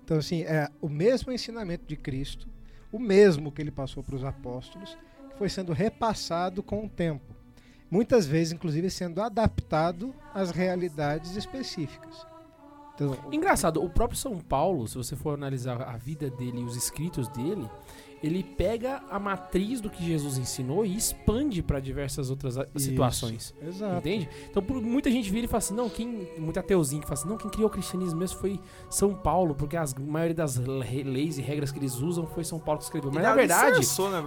Então, 0.04 0.18
assim, 0.18 0.42
é 0.44 0.70
o 0.82 0.90
mesmo 0.90 1.32
ensinamento 1.32 1.86
de 1.86 1.96
Cristo, 1.96 2.48
o 2.92 3.00
mesmo 3.00 3.52
que 3.52 3.62
ele 3.62 3.72
passou 3.72 4.04
para 4.04 4.16
os 4.16 4.24
apóstolos, 4.24 4.98
que 5.30 5.38
foi 5.38 5.50
sendo 5.50 5.72
repassado 5.72 6.62
com 6.62 6.86
o 6.86 6.90
tempo. 6.90 7.34
Muitas 7.90 8.26
vezes, 8.26 8.54
inclusive, 8.54 8.90
sendo 8.90 9.22
adaptado 9.22 10.14
às 10.34 10.52
realidades 10.52 11.36
específicas. 11.36 12.26
Então, 12.96 13.18
Engraçado, 13.32 13.84
o 13.84 13.90
próprio 13.90 14.18
São 14.18 14.40
Paulo, 14.40 14.88
se 14.88 14.96
você 14.96 15.16
for 15.16 15.34
analisar 15.34 15.82
a 15.82 15.98
vida 15.98 16.30
dele 16.30 16.60
e 16.60 16.64
os 16.64 16.76
escritos 16.76 17.28
dele, 17.30 17.68
ele 18.24 18.42
pega 18.42 19.04
a 19.12 19.20
matriz 19.20 19.82
do 19.82 19.90
que 19.90 20.04
Jesus 20.04 20.38
ensinou 20.38 20.86
e 20.86 20.96
expande 20.96 21.62
para 21.62 21.80
diversas 21.80 22.30
outras 22.30 22.56
Isso. 22.56 22.86
situações. 22.90 23.54
exato. 23.62 23.98
Entende? 23.98 24.30
Então, 24.50 24.64
por- 24.64 24.82
muita 24.82 25.12
gente 25.12 25.30
vira 25.30 25.46
e 25.46 25.48
fala 25.48 25.58
assim: 25.60 25.74
não, 25.76 25.90
quem. 25.90 26.28
Muito 26.40 26.58
ateuzinho 26.58 27.02
que 27.02 27.08
fala 27.08 27.20
assim: 27.20 27.28
não, 27.30 27.38
quem 27.38 27.50
criou 27.52 27.68
o 27.68 27.72
cristianismo 27.72 28.18
mesmo 28.20 28.40
foi 28.40 28.60
São 28.90 29.14
Paulo, 29.14 29.54
porque 29.54 29.76
as- 29.76 29.94
a 29.94 30.00
maioria 30.00 30.34
das 30.36 30.56
le- 30.56 31.04
leis 31.04 31.38
e 31.38 31.42
regras 31.42 31.72
que 31.72 31.78
eles 31.80 31.96
usam 32.00 32.26
foi 32.26 32.44
São 32.44 32.58
Paulo 32.60 32.80
que 32.80 32.86
escreveu. 32.86 33.12
Mas, 33.14 33.22
na 33.24 33.36
verdade, 33.36 33.80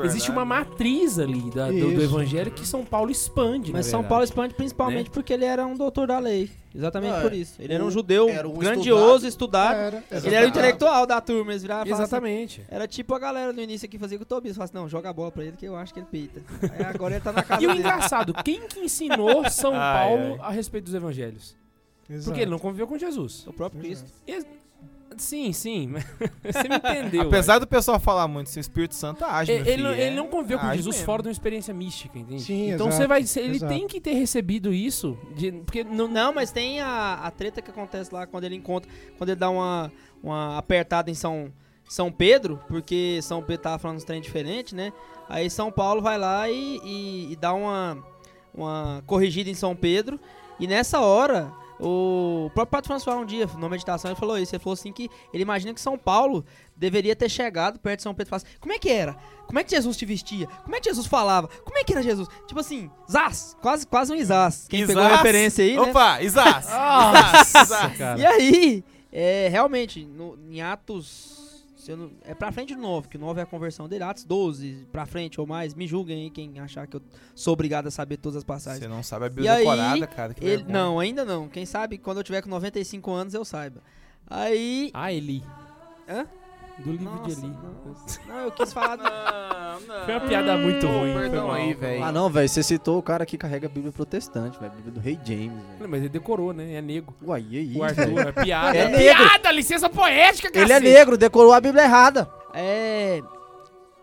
existe 0.04 0.30
uma 0.30 0.44
matriz 0.44 1.18
ali 1.18 1.50
da- 1.50 1.68
do, 1.70 1.94
do 1.94 2.02
evangelho 2.02 2.50
que 2.50 2.66
São 2.66 2.84
Paulo 2.84 3.10
expande. 3.10 3.72
Mas 3.72 3.86
na 3.86 3.90
São 3.90 4.00
verdade. 4.00 4.08
Paulo 4.10 4.24
expande 4.24 4.54
principalmente 4.54 5.10
porque 5.10 5.32
ele 5.32 5.44
era 5.46 5.66
um 5.66 5.74
doutor 5.76 6.06
da 6.06 6.18
lei. 6.18 6.50
Exatamente 6.76 7.14
Ah, 7.16 7.20
por 7.22 7.32
isso. 7.32 7.54
Ele 7.60 7.72
era 7.74 7.82
um 7.82 7.86
o- 7.86 7.90
judeu 7.90 8.28
era 8.28 8.46
um 8.48 8.52
grandioso, 8.54 9.26
estudado. 9.26 9.76
Era, 9.76 10.04
Ele 10.10 10.34
era 10.34 10.46
o 10.46 10.48
intelectual 10.48 11.06
da 11.06 11.20
turma. 11.20 11.52
Eles 11.52 11.62
viravam 11.62 11.84
falavam 11.86 12.04
assim, 12.04 12.14
Exatamente. 12.14 12.64
Era 12.68 12.86
tipo 12.86 13.14
a 13.14 13.18
galera 13.18 13.52
no 13.52 13.60
início 13.62 13.88
que 13.88 13.98
fazia 13.98 14.18
com 14.18 14.22
o 14.24 14.26
Tobias. 14.26 14.54
Falava 14.56 14.70
assim, 14.70 14.82
não, 14.82 14.88
joga 14.88 15.08
a 15.08 15.12
bola 15.12 15.32
pra 15.32 15.44
ele 15.44 15.56
que 15.56 15.64
eu 15.66 15.74
acho 15.76 15.94
que 15.94 16.00
ele 16.00 16.06
peita. 16.10 16.42
Aí 16.72 16.84
agora 16.84 17.14
ele 17.14 17.24
tá 17.24 17.32
na 17.32 17.42
casa 17.44 17.62
E 17.62 17.66
o 17.66 17.68
dele. 17.68 17.80
engraçado, 17.80 18.34
quem 18.44 18.66
que 18.68 18.80
ensinou 18.80 19.48
São 19.50 19.72
Ai, 19.74 20.04
Paulo 20.06 20.38
ai. 20.40 20.48
a 20.48 20.50
respeito 20.50 20.84
dos 20.84 20.94
evangelhos? 20.94 21.56
Exato. 22.08 22.26
Porque 22.26 22.42
ele 22.42 22.50
não 22.50 22.58
conviveu 22.58 22.86
com 22.86 22.96
Jesus. 22.98 23.46
O 23.46 23.52
próprio 23.52 23.80
Cristo. 23.80 24.06
Sim, 25.16 25.52
sim. 25.52 25.86
mas 25.88 26.04
Você 26.44 26.68
me 26.68 26.76
entendeu. 26.76 27.22
Apesar 27.22 27.58
do 27.58 27.66
pessoal 27.66 27.98
falar 27.98 28.28
muito 28.28 28.50
se 28.50 28.58
o 28.58 28.60
Espírito 28.60 28.94
Santo 28.94 29.24
age, 29.24 29.52
ele, 29.52 29.62
meu 29.64 29.72
ele, 29.72 29.82
não- 29.82 29.90
filho, 29.92 30.02
ele 30.02 30.10
é- 30.12 30.16
não 30.16 30.26
conviveu 30.28 30.58
com 30.58 30.66
age 30.66 30.76
Jesus 30.78 30.96
mesmo. 30.96 31.06
fora 31.06 31.22
de 31.22 31.28
uma 31.28 31.32
experiência 31.32 31.72
mística, 31.72 32.18
entende? 32.18 32.42
Sim, 32.42 32.70
então 32.72 32.88
exato, 32.88 33.02
você 33.02 33.06
vai, 33.06 33.20
ele 33.44 33.56
exato. 33.56 33.72
tem 33.72 33.86
que 33.86 34.00
ter 34.00 34.12
recebido 34.14 34.72
isso, 34.74 35.16
de- 35.34 35.52
porque 35.52 35.84
não, 35.84 36.06
Não, 36.08 36.34
mas 36.34 36.50
tem 36.50 36.80
a, 36.80 37.14
a 37.22 37.30
treta 37.30 37.62
que 37.62 37.70
acontece 37.70 38.12
lá 38.12 38.26
quando 38.26 38.44
ele 38.44 38.54
encontra. 38.56 38.90
Quando 39.16 39.30
ele 39.30 39.38
dá 39.40 39.48
uma, 39.48 39.90
uma 40.22 40.58
apertada 40.58 41.10
em 41.10 41.14
São, 41.14 41.50
São 41.88 42.10
Pedro, 42.12 42.60
porque 42.68 43.20
São 43.22 43.42
Pedro 43.42 43.62
tava 43.62 43.78
falando 43.78 43.96
uns 43.98 44.04
trem 44.04 44.20
diferentes, 44.20 44.72
né? 44.74 44.92
Aí 45.28 45.48
São 45.48 45.72
Paulo 45.72 46.02
vai 46.02 46.18
lá 46.18 46.48
e, 46.50 46.78
e- 46.84 47.32
e 47.32 47.36
dá 47.36 47.54
uma, 47.54 47.96
uma 48.54 49.02
corrigida 49.06 49.48
em 49.48 49.54
São 49.54 49.74
Pedro. 49.74 50.20
E 50.60 50.66
nessa 50.66 51.00
hora, 51.00 51.50
o 51.78 52.50
próprio 52.54 52.70
Padre 52.70 52.88
François 52.88 53.16
um 53.16 53.26
dia, 53.26 53.46
numa 53.54 53.68
meditação, 53.68 54.10
ele 54.10 54.18
falou 54.18 54.38
isso. 54.38 54.54
Ele 54.54 54.62
falou 54.62 54.74
assim 54.74 54.92
que 54.92 55.10
ele 55.32 55.42
imagina 55.42 55.74
que 55.74 55.80
São 55.80 55.98
Paulo 55.98 56.44
deveria 56.76 57.14
ter 57.14 57.28
chegado 57.28 57.78
perto 57.78 57.98
de 57.98 58.02
São 58.02 58.14
Pedro 58.14 58.34
e 58.34 58.36
assim, 58.36 58.46
como 58.60 58.72
é 58.72 58.78
que 58.78 58.88
era? 58.88 59.16
Como 59.46 59.58
é 59.58 59.64
que 59.64 59.70
Jesus 59.70 59.96
te 59.96 60.04
vestia? 60.04 60.46
Como 60.64 60.74
é 60.74 60.80
que 60.80 60.88
Jesus 60.88 61.06
falava? 61.06 61.48
Como 61.64 61.78
é 61.78 61.84
que 61.84 61.92
era 61.92 62.02
Jesus? 62.02 62.28
Tipo 62.46 62.60
assim, 62.60 62.90
Zaz, 63.10 63.56
quase, 63.60 63.86
quase 63.86 64.12
um 64.12 64.16
Isás. 64.16 64.66
Quem 64.68 64.86
pegou 64.86 65.02
a 65.02 65.06
Isás? 65.06 65.18
referência 65.18 65.64
aí, 65.64 65.76
né? 65.76 65.82
Opa, 65.82 66.22
Isás! 66.22 66.66
Nossa, 66.70 67.62
Isás! 67.62 67.96
cara. 67.98 68.20
E 68.20 68.26
aí, 68.26 68.84
é, 69.12 69.48
realmente, 69.50 70.04
no, 70.04 70.38
em 70.50 70.60
Atos. 70.60 71.45
Se 71.86 71.92
eu 71.92 71.96
não- 71.96 72.10
é 72.24 72.34
pra 72.34 72.50
frente 72.50 72.74
do 72.74 72.80
9, 72.82 73.08
que 73.08 73.16
o 73.16 73.20
9 73.20 73.38
é 73.40 73.44
a 73.44 73.46
conversão 73.46 73.88
dele. 73.88 74.02
Atos 74.02 74.24
12, 74.24 74.86
pra 74.90 75.06
frente 75.06 75.40
ou 75.40 75.46
mais. 75.46 75.72
Me 75.72 75.86
julguem 75.86 76.22
aí 76.24 76.30
quem 76.30 76.58
achar 76.58 76.86
que 76.86 76.96
eu 76.96 77.02
sou 77.34 77.52
obrigado 77.52 77.86
a 77.86 77.90
saber 77.90 78.16
todas 78.16 78.36
as 78.38 78.44
passagens. 78.44 78.82
Você 78.82 78.88
não 78.88 79.02
sabe 79.04 79.24
a 79.24 79.28
E 79.28 79.30
Bíblia 79.30 79.52
aí, 79.52 79.58
decorada, 79.58 80.06
cara. 80.08 80.34
Que 80.34 80.44
Ele, 80.44 80.56
vergonha. 80.56 80.72
não, 80.78 80.98
ainda 80.98 81.24
não. 81.24 81.48
Quem 81.48 81.64
sabe 81.64 81.96
quando 81.96 82.18
eu 82.18 82.24
tiver 82.24 82.42
com 82.42 82.48
95 82.50 83.12
anos 83.12 83.34
eu 83.34 83.44
saiba. 83.44 83.80
Aí. 84.26 84.90
Ah, 84.92 85.12
Eli. 85.12 85.42
Hã? 86.08 86.26
Do 86.78 86.90
livro 86.92 87.08
de 87.08 87.18
Nossa, 87.18 87.30
Eli. 87.30 87.48
não. 88.28 88.34
Não, 88.36 88.44
eu 88.44 88.50
quis 88.52 88.72
falar. 88.72 88.96
do- 88.96 89.02
Não, 89.76 89.80
não. 89.98 90.04
Foi 90.04 90.14
uma 90.14 90.20
piada 90.20 90.56
muito 90.56 90.86
ruim. 90.86 91.12
Perdão 91.14 91.50
aí, 91.52 91.74
velho. 91.74 92.04
Ah, 92.04 92.12
não, 92.12 92.28
velho. 92.30 92.48
Você 92.48 92.62
citou 92.62 92.98
o 92.98 93.02
cara 93.02 93.24
que 93.26 93.36
carrega 93.38 93.66
a 93.66 93.70
Bíblia 93.70 93.92
protestante, 93.92 94.58
velho. 94.58 94.72
A 94.72 94.74
Bíblia 94.74 94.92
do 94.94 95.00
Rei 95.00 95.18
James, 95.24 95.52
velho. 95.78 95.88
Mas 95.90 96.00
ele 96.00 96.08
decorou, 96.08 96.52
né? 96.52 96.74
É 96.74 96.82
nego. 96.82 97.14
Uai, 97.22 97.44
e 97.50 97.58
aí? 97.58 97.76
O 97.76 97.82
Arthur, 97.84 98.18
é 98.28 98.32
piada. 98.32 98.76
É 98.76 98.80
É 98.82 98.88
negro. 98.88 99.24
piada, 99.26 99.50
licença 99.52 99.88
poética, 99.88 100.48
Ele 100.48 100.64
é 100.64 100.68
cacete. 100.76 100.92
negro, 100.92 101.16
decorou 101.18 101.52
a 101.52 101.60
Bíblia 101.60 101.84
errada. 101.84 102.28
É. 102.54 103.22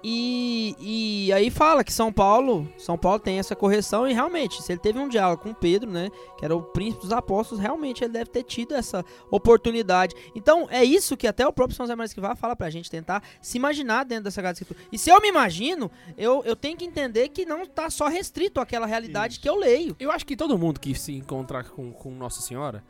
E, 0.04 0.76
e 0.80 1.34
aí 1.34 1.50
fala 1.50 1.82
que 1.82 1.94
São 1.94 2.12
Paulo, 2.12 2.68
São 2.78 2.98
Paulo 2.98 3.20
tem 3.20 3.40
essa 3.40 3.56
correção 3.56 4.06
e 4.06 4.14
realmente, 4.14 4.62
se 4.62 4.74
ele 4.74 4.80
teve 4.80 5.00
um 5.00 5.08
diálogo 5.08 5.44
com 5.44 5.54
Pedro, 5.54 5.90
né, 5.90 6.10
que 6.38 6.44
era 6.44 6.54
o 6.54 6.62
príncipe 6.62 7.04
dos 7.04 7.14
apóstolos, 7.14 7.62
realmente 7.62 8.04
ele 8.04 8.12
deve 8.12 8.30
ter 8.30 8.44
tido 8.44 8.74
essa 8.76 9.06
oportunidade. 9.32 10.14
Então 10.36 10.68
é 10.70 10.84
isso 10.84 11.16
que 11.16 11.26
até 11.26 11.48
o 11.48 11.54
próprio 11.54 11.78
São 11.78 11.86
José 11.86 11.96
Maria 11.96 12.08
Escrivá 12.08 12.36
fala 12.36 12.54
pra 12.54 12.70
gente 12.70 12.92
tentar 12.92 13.24
se 13.42 13.58
imaginar 13.58 14.04
dentro 14.04 14.26
dessa 14.26 14.36
Sagrada 14.36 14.56
Escritura. 14.56 14.80
E 14.92 14.98
se 14.98 15.10
eu 15.10 15.22
me 15.22 15.30
imagino, 15.30 15.90
eu, 16.18 16.44
eu 16.44 16.56
tenho 16.56 16.76
que 16.76 16.84
entender 16.84 17.30
que 17.30 17.46
não 17.46 17.66
tá 17.66 17.90
só 17.90 18.10
restrito 18.10 18.60
àquela 18.60 18.86
realidade 18.86 19.40
que 19.40 19.48
eu 19.48 19.56
leio. 19.56 19.96
Eu 19.98 20.12
acho 20.12 20.26
que 20.26 20.36
todo 20.36 20.58
mundo 20.58 20.82
que 20.82 20.94
se 20.96 21.14
encontrar 21.14 21.64
com, 21.64 21.94
com 21.94 22.12
Nossa 22.12 22.42
Senhora, 22.42 22.84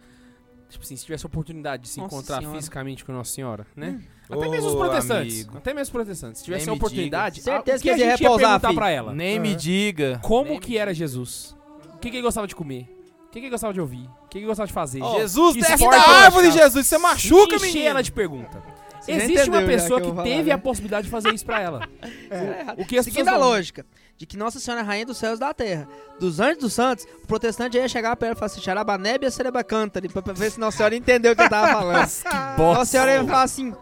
tipo 0.67 0.83
assim, 0.83 0.95
se 0.95 1.03
tivesse 1.05 1.25
a 1.25 1.27
oportunidade 1.27 1.83
de 1.83 1.89
se 1.89 1.99
Nossa 1.99 2.15
encontrar 2.15 2.39
Senhora. 2.39 2.57
fisicamente 2.57 3.05
com 3.05 3.11
Nossa 3.11 3.31
Senhora, 3.31 3.67
né? 3.75 4.01
Hum. 4.01 4.12
Até 4.29 4.49
mesmo 4.49 4.69
os 4.69 4.75
protestantes. 4.75 5.33
amigo. 5.35 5.57
Até 5.57 5.73
mesmo 5.73 5.83
os 5.83 5.89
protestantes. 5.89 6.39
Se 6.39 6.45
tivesse 6.45 6.65
Nem 6.65 6.73
a 6.73 6.77
oportunidade, 6.77 7.35
diga. 7.41 7.51
a- 7.51 7.55
Certeza 7.55 7.77
o 7.77 7.81
que 7.81 7.83
que 7.83 7.89
a 7.89 7.93
eles 7.93 8.01
iam 8.03 8.09
gente 8.11 8.21
ia 8.21 8.27
repousar, 8.27 8.47
perguntar 8.49 8.67
filho. 8.69 8.79
pra 8.79 8.89
ela? 8.89 9.13
Nem 9.13 9.39
me 9.39 9.55
diga. 9.55 10.19
Como 10.23 10.49
Nem 10.51 10.59
que 10.59 10.77
era 10.77 10.93
Jesus? 10.93 11.55
O 11.95 11.97
que, 11.99 12.09
que 12.09 12.17
ele 12.17 12.23
gostava 12.23 12.47
de 12.47 12.55
comer? 12.55 12.89
O 13.27 13.31
que, 13.33 13.39
que 13.39 13.45
ele 13.45 13.49
gostava 13.49 13.73
de 13.73 13.81
ouvir? 13.81 14.05
O 14.25 14.27
que, 14.27 14.37
que 14.37 14.39
que 14.41 14.45
gostava 14.45 14.67
de 14.67 14.73
fazer? 14.73 15.01
Jesus, 15.17 15.55
que 15.55 15.61
desce 15.61 15.73
esporte 15.73 15.97
da 15.97 16.11
árvore? 16.13 16.51
Jesus. 16.51 16.85
Você 16.87 16.97
machuca, 16.97 17.55
Encher 17.55 17.67
menino. 17.67 17.89
ela 17.89 18.03
de 18.03 18.11
pergunta. 18.11 18.61
Você 19.01 19.11
Existe 19.11 19.49
uma 19.49 19.61
pessoa 19.63 19.99
que 19.99 20.09
que 20.09 20.23
teve 20.23 20.49
a 20.51 20.55
né? 20.55 20.61
possibilidade 20.61 21.05
de 21.05 21.11
fazer 21.11 21.33
isso 21.33 21.45
pra 21.45 21.59
ela. 21.59 21.89
É. 22.29 22.81
O 22.81 22.85
que 22.85 22.97
as 22.97 23.03
Seguindo 23.03 23.27
a 23.27 23.35
lógica 23.37 23.85
de 24.17 24.25
que 24.25 24.37
Nossa 24.37 24.59
Senhora 24.59 24.81
é 24.81 24.85
rainha 24.85 25.05
dos 25.05 25.17
céus 25.17 25.37
e 25.37 25.39
da 25.41 25.53
terra, 25.53 25.87
dos 26.19 26.39
anjos 26.39 26.59
dos 26.59 26.73
santos, 26.73 27.05
o 27.21 27.27
protestante 27.27 27.75
ia 27.75 27.87
chegar 27.89 28.15
pra 28.15 28.29
ela 28.29 28.35
e 28.35 28.39
falar 28.39 28.45
assim, 28.45 28.61
Xarabanébia 28.61 29.29
Cereba 29.29 29.61
Cântari, 29.63 30.07
pra, 30.07 30.21
ver 30.33 30.51
se 30.51 30.59
Nossa 30.59 30.77
Senhora 30.77 30.95
entendeu 30.95 31.33
o 31.33 31.35
que 31.35 31.41
eu 31.41 31.49
tava 31.49 31.67
falando. 31.73 32.07
Que 32.55 32.61
Nossa 32.61 32.85
Senhora 32.85 33.13
ia 33.15 33.25
falar 33.25 33.43
assim, 33.43 33.73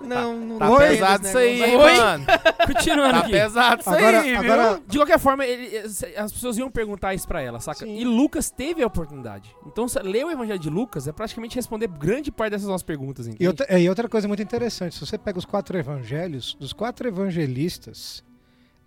não, 0.00 0.36
não 0.38 0.58
Tá 0.58 0.66
entendo 0.66 0.78
pesado 0.88 1.26
isso 1.26 1.38
aí, 1.38 1.62
hein. 1.62 1.76
Oi? 1.76 1.96
mano. 1.98 2.24
Continuando 2.66 3.10
Tá 3.12 3.18
aqui. 3.20 3.30
pesado 3.32 3.80
isso 3.80 3.90
Agora, 3.90 4.20
aí, 4.20 4.30
viu? 4.38 4.52
agora 4.52 4.80
De 4.86 4.98
qualquer 4.98 5.18
forma, 5.18 5.44
ele- 5.46 5.76
as 6.16 6.32
pessoas 6.32 6.56
iam 6.58 6.70
perguntar 6.70 7.14
isso 7.14 7.26
pra 7.26 7.40
ela, 7.42 7.60
saca? 7.60 7.80
Sim. 7.86 7.96
E 7.98 8.04
Lucas 8.04 8.50
teve 8.50 8.82
a 8.82 8.86
oportunidade. 8.86 9.54
Então, 9.66 9.86
ler 10.02 10.24
o 10.26 10.30
Evangelho 10.30 10.58
de 10.58 10.70
Lucas 10.70 11.08
é 11.08 11.12
praticamente 11.12 11.56
responder 11.56 11.88
grande 11.88 12.30
parte 12.30 12.50
dessas 12.52 12.68
nossas 12.68 12.82
perguntas, 12.82 13.26
entende? 13.26 13.42
E 13.42 13.48
outra, 13.48 13.78
e 13.78 13.88
outra 13.88 14.08
coisa 14.08 14.28
muito 14.28 14.42
interessante, 14.42 14.94
se 14.94 15.00
você 15.04 15.18
pega 15.18 15.38
os 15.38 15.44
quatro 15.44 15.76
evangelhos, 15.78 16.54
dos 16.58 16.72
quatro 16.72 17.06
evangelistas 17.08 18.22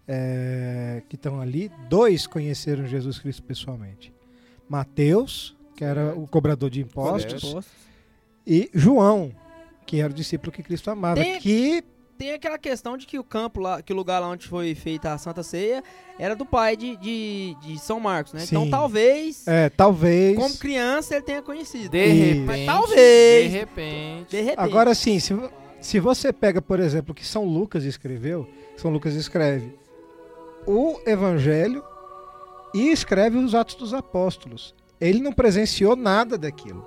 é, 0.08 1.02
que 1.10 1.16
estão 1.16 1.40
ali, 1.40 1.72
dois 1.90 2.28
conheceram 2.28 2.86
Jesus 2.86 3.20
Cristo 3.20 3.44
pessoalmente. 3.44 4.14
Mateus, 4.68 5.56
que 5.76 5.84
era 5.84 6.14
o 6.16 6.28
cobrador 6.28 6.70
de 6.70 6.82
impostos, 6.82 7.44
Impostos. 7.44 7.72
e 8.46 8.70
João, 8.74 9.32
que 9.92 10.00
era 10.00 10.10
o 10.10 10.16
discípulo 10.16 10.54
que 10.54 10.64
Cristo 10.64 10.90
amava, 10.90 11.22
Tem- 11.22 11.38
que 11.38 11.84
Tem 12.18 12.32
aquela 12.32 12.58
questão 12.58 12.96
de 12.96 13.06
que 13.06 13.20
o 13.20 13.24
campo 13.26 13.60
lá, 13.60 13.82
que 13.82 13.92
o 13.92 13.96
lugar 13.96 14.20
lá 14.20 14.30
onde 14.30 14.48
foi 14.48 14.74
feita 14.74 15.12
a 15.12 15.18
Santa 15.18 15.44
Ceia 15.44 15.84
era 16.18 16.34
do 16.34 16.46
pai 16.46 16.78
de, 16.78 16.96
de, 16.96 17.58
de 17.62 17.78
São 17.80 18.00
Marcos, 18.00 18.32
né? 18.32 18.44
Então 18.46 18.64
Sim. 18.64 18.70
talvez, 18.70 19.46
é, 19.48 19.70
talvez... 19.70 20.38
como 20.38 20.56
criança, 20.58 21.16
ele 21.16 21.24
tenha 21.24 21.42
conhecido. 21.42 21.90
De 21.90 21.98
E- 21.98 22.08
repente. 22.14 22.46
Mas 22.46 22.66
talvez. 22.68 23.52
De 23.52 23.58
repente. 23.58 24.30
De 24.30 24.42
repente. 24.42 24.60
Agora 24.60 24.94
sim, 24.96 25.20
se, 25.20 25.34
se 25.82 26.00
você 26.00 26.32
pega, 26.32 26.62
por 26.62 26.80
exemplo, 26.80 27.12
o 27.12 27.16
que 27.16 27.26
São 27.26 27.44
Lucas 27.44 27.84
escreveu, 27.84 28.48
São 28.78 28.92
Lucas 28.92 29.14
escreve 29.16 29.76
o 30.66 31.02
Evangelho 31.06 31.84
e 32.74 32.92
escreve 32.92 33.38
os 33.38 33.54
Atos 33.54 33.76
dos 33.76 33.94
Apóstolos. 33.94 34.74
Ele 35.02 35.20
não 35.20 35.34
presenciou 35.34 35.96
nada 35.98 36.38
daquilo. 36.38 36.86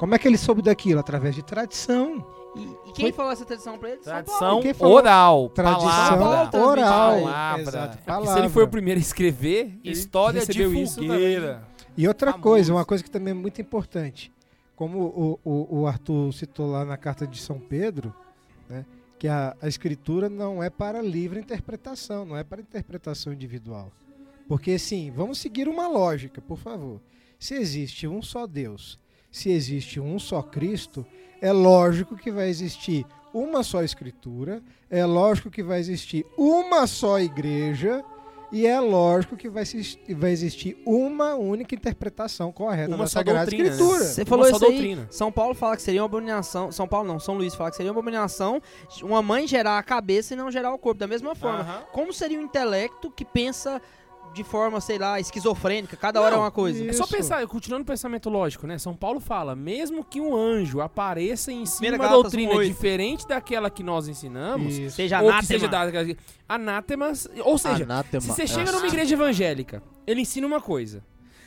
Como 0.00 0.14
é 0.14 0.18
que 0.18 0.26
ele 0.26 0.38
soube 0.38 0.62
daquilo? 0.62 0.98
Através 0.98 1.34
de 1.34 1.42
tradição. 1.42 2.26
E, 2.56 2.62
e 2.88 2.92
quem 2.94 3.04
Foi- 3.04 3.12
falou 3.12 3.32
essa 3.32 3.44
tradição 3.44 3.78
pra 3.78 3.90
ele? 3.90 4.02
São 4.02 4.24
Paulo. 4.24 4.62
Tradição 4.62 4.88
oral. 4.90 5.48
Tradição 5.50 5.90
palavra. 5.90 6.58
oral. 6.58 7.20
Palavra. 7.20 7.60
Exato, 7.60 7.98
palavra. 7.98 8.32
se 8.32 8.38
ele 8.38 8.48
foi 8.48 8.64
o 8.64 8.68
primeiro 8.68 8.98
a 8.98 9.02
escrever, 9.02 9.78
ele 9.84 9.92
História 9.92 10.40
de 10.46 10.86
fogueira. 10.88 11.62
E 11.98 12.08
outra 12.08 12.30
Famoso. 12.32 12.42
coisa, 12.42 12.72
uma 12.72 12.84
coisa 12.86 13.04
que 13.04 13.10
também 13.10 13.32
é 13.32 13.34
muito 13.34 13.60
importante, 13.60 14.32
como 14.74 15.00
o, 15.00 15.38
o, 15.44 15.80
o 15.80 15.86
Arthur 15.86 16.32
citou 16.32 16.70
lá 16.70 16.82
na 16.82 16.96
carta 16.96 17.26
de 17.26 17.38
São 17.38 17.58
Pedro, 17.58 18.14
né, 18.70 18.86
que 19.18 19.28
a, 19.28 19.54
a 19.60 19.68
escritura 19.68 20.30
não 20.30 20.62
é 20.62 20.70
para 20.70 21.02
livre 21.02 21.38
interpretação, 21.38 22.24
não 22.24 22.38
é 22.38 22.42
para 22.42 22.62
interpretação 22.62 23.34
individual. 23.34 23.92
Porque, 24.48 24.78
sim, 24.78 25.12
vamos 25.14 25.38
seguir 25.38 25.68
uma 25.68 25.86
lógica, 25.86 26.40
por 26.40 26.56
favor. 26.56 27.00
Se 27.38 27.54
existe 27.54 28.08
um 28.08 28.22
só 28.22 28.46
Deus, 28.46 28.98
se 29.30 29.50
existe 29.50 30.00
um 30.00 30.18
só 30.18 30.42
Cristo, 30.42 31.06
é 31.40 31.52
lógico 31.52 32.16
que 32.16 32.30
vai 32.30 32.48
existir 32.48 33.06
uma 33.32 33.62
só 33.62 33.82
escritura, 33.82 34.62
é 34.90 35.04
lógico 35.06 35.50
que 35.50 35.62
vai 35.62 35.78
existir 35.78 36.26
uma 36.36 36.86
só 36.86 37.20
igreja, 37.20 38.04
e 38.52 38.66
é 38.66 38.80
lógico 38.80 39.36
que 39.36 39.48
vai, 39.48 39.62
existir 40.32 40.76
uma 40.84 41.34
única 41.36 41.74
interpretação 41.74 42.50
correta 42.50 42.90
Uma 42.90 43.04
da 43.04 43.06
Sagrada 43.06 43.40
doutrina, 43.42 43.64
né? 43.64 43.70
Escritura. 43.70 44.04
Você 44.04 44.22
Uma 44.22 44.26
falou 44.26 44.44
só 44.46 44.56
isso 44.56 44.64
aí. 44.64 44.70
doutrina. 44.72 45.08
São 45.10 45.30
Paulo 45.30 45.54
fala 45.54 45.76
que 45.76 45.82
seria 45.82 46.00
uma 46.00 46.06
abominação. 46.06 46.72
São 46.72 46.88
Paulo 46.88 47.06
não, 47.06 47.20
São 47.20 47.36
Luís 47.36 47.54
fala 47.54 47.70
que 47.70 47.76
seria 47.76 47.92
uma 47.92 47.98
abominação 47.98 48.60
uma 49.02 49.22
mãe 49.22 49.46
gerar 49.46 49.78
a 49.78 49.82
cabeça 49.82 50.34
e 50.34 50.36
não 50.36 50.50
gerar 50.50 50.74
o 50.74 50.78
corpo. 50.78 50.98
Da 50.98 51.06
mesma 51.06 51.34
forma. 51.34 51.60
Aham. 51.60 51.82
Como 51.92 52.12
seria 52.12 52.40
o 52.40 52.42
intelecto 52.42 53.08
que 53.10 53.24
pensa 53.24 53.80
de 54.34 54.44
forma, 54.44 54.80
sei 54.80 54.98
lá, 54.98 55.18
esquizofrênica? 55.18 55.96
Cada 55.96 56.20
hora 56.20 56.34
é 56.34 56.36
Não, 56.36 56.44
uma 56.44 56.50
coisa. 56.50 56.84
É 56.84 56.92
só 56.92 57.04
Isso. 57.04 57.12
pensar, 57.16 57.46
continuando 57.46 57.82
o 57.82 57.86
pensamento 57.86 58.28
lógico, 58.30 58.66
né? 58.66 58.78
São 58.78 58.94
Paulo 58.94 59.20
fala, 59.20 59.56
mesmo 59.56 60.04
que 60.04 60.20
um 60.20 60.34
anjo 60.36 60.80
apareça 60.80 61.50
em 61.52 61.66
cima 61.66 61.96
Gálatas 61.98 62.22
doutrina 62.22 62.52
1:8. 62.54 62.66
diferente 62.68 63.26
daquela 63.28 63.68
que 63.70 63.82
nós 63.82 64.08
ensinamos, 64.08 64.78
Isso. 64.78 64.96
Seja 64.96 65.18
ou 65.20 65.24
que 65.24 65.30
anátema. 65.32 65.46
seja 65.46 65.68
da 65.68 65.86
anátemas, 66.48 67.28
ou 67.44 67.58
seja, 67.58 67.84
Anátema. 67.84 68.20
se 68.20 68.26
você 68.28 68.46
chega 68.46 68.70
É. 68.70 68.72
numa 68.72 68.86
igreja 68.86 69.14
evangélica, 69.14 69.82
ele 70.06 70.20
ensina 70.22 70.46
uma 70.46 70.60
coisa. 70.60 71.02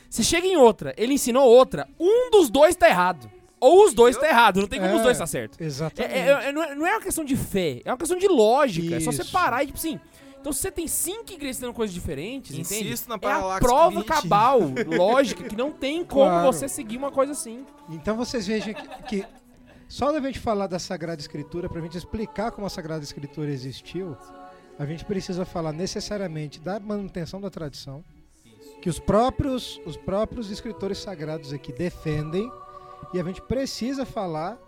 Se 0.08 0.22
chega 0.22 0.46
em 0.46 0.56
outra, 0.56 0.94
ele 0.96 1.14
ensinou 1.14 1.44
outra, 1.48 1.88
um 1.98 2.30
dos 2.30 2.48
dois 2.50 2.76
tá 2.76 2.88
errado. 2.88 3.30
Ou 3.60 3.84
os 3.86 3.94
dois 3.94 4.14
tá 4.16 4.28
errado, 4.28 4.60
não 4.60 4.68
tem 4.68 4.78
como 4.78 4.92
É. 4.92 4.96
os 4.96 5.02
dois 5.02 5.16
tá 5.16 5.26
certo. 5.26 5.58
É, 5.60 5.64
Exatamente. 5.64 6.14
é- 6.14 6.28
é- 6.48 6.52
não, 6.52 6.62
é, 6.62 6.74
não 6.74 6.86
é 6.86 6.90
uma 6.92 7.00
questão 7.00 7.24
de 7.24 7.34
fé, 7.34 7.80
é 7.84 7.90
uma 7.90 7.96
questão 7.96 8.18
de 8.18 8.28
lógica. 8.28 8.96
É 8.96 9.00
só 9.00 9.10
você 9.10 9.22
Isso. 9.22 9.32
parar 9.32 9.62
e, 9.62 9.66
tipo 9.68 9.78
assim. 9.78 9.98
Então, 10.44 10.52
se 10.52 10.60
você 10.60 10.70
tem 10.70 10.86
cinco 10.86 11.32
igrejas 11.32 11.56
ensinando 11.56 11.72
coisas 11.72 11.94
diferentes, 11.94 12.50
entende? 12.50 12.88
Insisto 12.88 13.08
na 13.08 13.14
É 13.14 13.32
a 13.32 13.58
prova 13.58 14.02
Trinity. 14.04 14.06
cabal, 14.08 14.60
lógica, 14.94 15.42
que 15.48 15.56
não 15.56 15.72
tem 15.72 16.04
como 16.04 16.26
Claro. 16.26 16.52
você 16.52 16.68
seguir 16.68 16.98
uma 16.98 17.10
coisa 17.10 17.32
assim. 17.32 17.64
Então 17.88 18.14
vocês 18.14 18.46
vejam 18.46 18.74
que, 18.74 18.88
que 19.22 19.26
só 19.88 20.12
da 20.12 20.20
gente 20.20 20.38
falar 20.38 20.66
da 20.66 20.78
Sagrada 20.78 21.18
Escritura, 21.18 21.66
para 21.66 21.78
a 21.78 21.82
gente 21.82 21.96
explicar 21.96 22.50
como 22.50 22.66
a 22.66 22.68
Sagrada 22.68 23.02
Escritura 23.02 23.50
existiu, 23.50 24.14
a 24.78 24.84
gente 24.84 25.02
precisa 25.06 25.46
falar 25.46 25.72
necessariamente 25.72 26.60
da 26.60 26.78
manutenção 26.78 27.40
da 27.40 27.48
tradição, 27.48 28.04
que 28.82 28.90
os 28.90 28.98
próprios, 28.98 29.80
os 29.86 29.96
próprios 29.96 30.50
escritores 30.50 30.98
sagrados 30.98 31.54
aqui 31.54 31.72
defendem, 31.72 32.52
e 33.14 33.18
a 33.18 33.24
gente 33.24 33.40
precisa 33.40 34.04
falar 34.04 34.58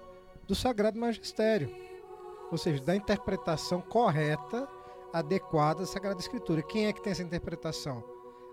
do 0.49 0.55
Sagrado 0.55 0.99
Magistério, 0.99 1.71
ou 2.51 2.57
seja, 2.57 2.83
da 2.83 2.97
interpretação 2.97 3.83
correta, 3.83 4.67
adequada 5.19 5.81
da 5.81 5.87
Sagrada 5.87 6.21
Escritura. 6.21 6.63
Quem 6.63 6.87
é 6.87 6.93
que 6.93 7.03
tem 7.03 7.11
essa 7.11 7.23
interpretação? 7.23 8.05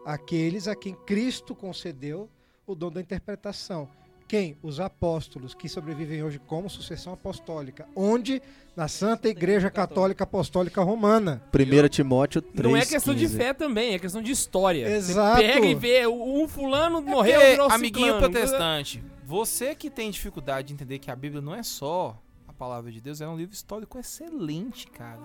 Aqueles 0.05 0.67
a 0.67 0.75
quem 0.75 0.93
Cristo 0.93 1.55
concedeu 1.55 2.29
o 2.65 2.75
dom 2.75 2.91
da 2.91 3.01
interpretação. 3.01 3.89
Quem? 4.27 4.57
Os 4.63 4.79
apóstolos, 4.79 5.53
que 5.53 5.69
sobrevivem 5.69 6.23
hoje 6.23 6.39
como 6.39 6.69
sucessão 6.69 7.13
apostólica. 7.13 7.87
Onde? 7.95 8.41
Na 8.75 8.87
Santa 8.87 9.29
Igreja 9.29 9.69
Católica 9.69 10.23
Apostólica 10.23 10.81
Romana. 10.81 11.43
1 11.53 11.87
Timóteo 11.89 12.41
3. 12.41 12.63
não 12.63 12.75
é 12.75 12.85
questão 12.85 13.13
de 13.13 13.27
fé 13.27 13.53
também, 13.53 13.93
é 13.93 13.99
questão 13.99 14.21
de 14.21 14.31
história. 14.31 14.87
Exato. 14.89 15.39
Você 15.41 15.47
pega 15.47 15.65
e 15.67 15.75
vê, 15.75 16.07
um 16.07 16.47
fulano 16.47 17.01
morreu, 17.01 17.35
Porque, 17.35 17.51
virou 17.51 17.69
amiguinho 17.69 18.13
ciclano. 18.13 18.31
protestante, 18.31 19.03
você 19.23 19.75
que 19.75 19.89
tem 19.89 20.09
dificuldade 20.09 20.69
de 20.69 20.73
entender 20.73 20.97
que 20.97 21.11
a 21.11 21.15
Bíblia 21.15 21.41
não 21.41 21.53
é 21.53 21.61
só 21.61 22.19
a 22.47 22.53
palavra 22.53 22.91
de 22.91 22.99
Deus, 22.99 23.21
é 23.21 23.27
um 23.27 23.37
livro 23.37 23.53
histórico 23.53 23.99
excelente, 23.99 24.87
cara. 24.87 25.21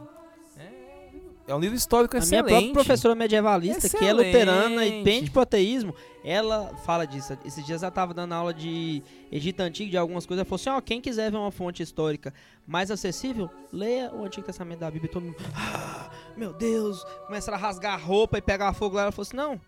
É, 1.49 1.55
um 1.55 1.59
livro 1.59 1.75
histórico 1.75 2.15
A 2.15 2.21
minha 2.21 2.27
excelente. 2.27 2.51
própria 2.51 2.73
professora 2.75 3.15
medievalista, 3.15 3.89
que 3.89 3.97
é 3.97 4.09
Excelente. 4.11 4.27
luterana 4.27 4.85
e 4.85 5.03
pende 5.03 5.31
pro 5.31 5.41
ateísmo, 5.41 5.95
ela 6.23 6.77
fala 6.85 7.07
disso. 7.07 7.39
Esses 7.43 7.65
dias 7.65 7.83
ela 7.83 7.91
tava 7.91 8.13
dando 8.13 8.35
aula 8.35 8.53
de 8.53 9.03
Egito 9.33 9.61
Antigo, 9.61 9.91
de 9.91 9.97
algumas 9.97 10.27
coisas. 10.27 10.41
Ela 10.41 10.45
falou 10.45 10.61
assim: 10.61 10.69
ó, 10.69 10.81
quem 10.83 11.01
quiser 11.01 11.31
ver 11.31 11.39
uma 11.39 11.51
fonte 11.51 11.83
histórica 11.83 12.35
mais 12.67 12.91
acessível, 12.91 13.49
leia 13.73 14.13
o 14.15 14.25
Antigo 14.25 14.45
Testamento 14.45 14.81
da 14.81 14.91
Bíblia. 14.91 15.09
E 15.09 15.13
todo 15.13 15.25
mundo, 15.25 15.37
ah, 15.57 16.11
meu 16.37 16.53
Deus, 16.53 17.03
começa 17.27 17.51
a 17.51 17.57
rasgar 17.57 17.95
a 17.95 17.97
roupa 17.97 18.37
e 18.37 18.43
pegar 18.43 18.75
fogo 18.75 18.97
lá. 18.97 19.05
Ela 19.05 19.13
falou 19.13 19.23
assim: 19.23 19.37
não, 19.37 19.59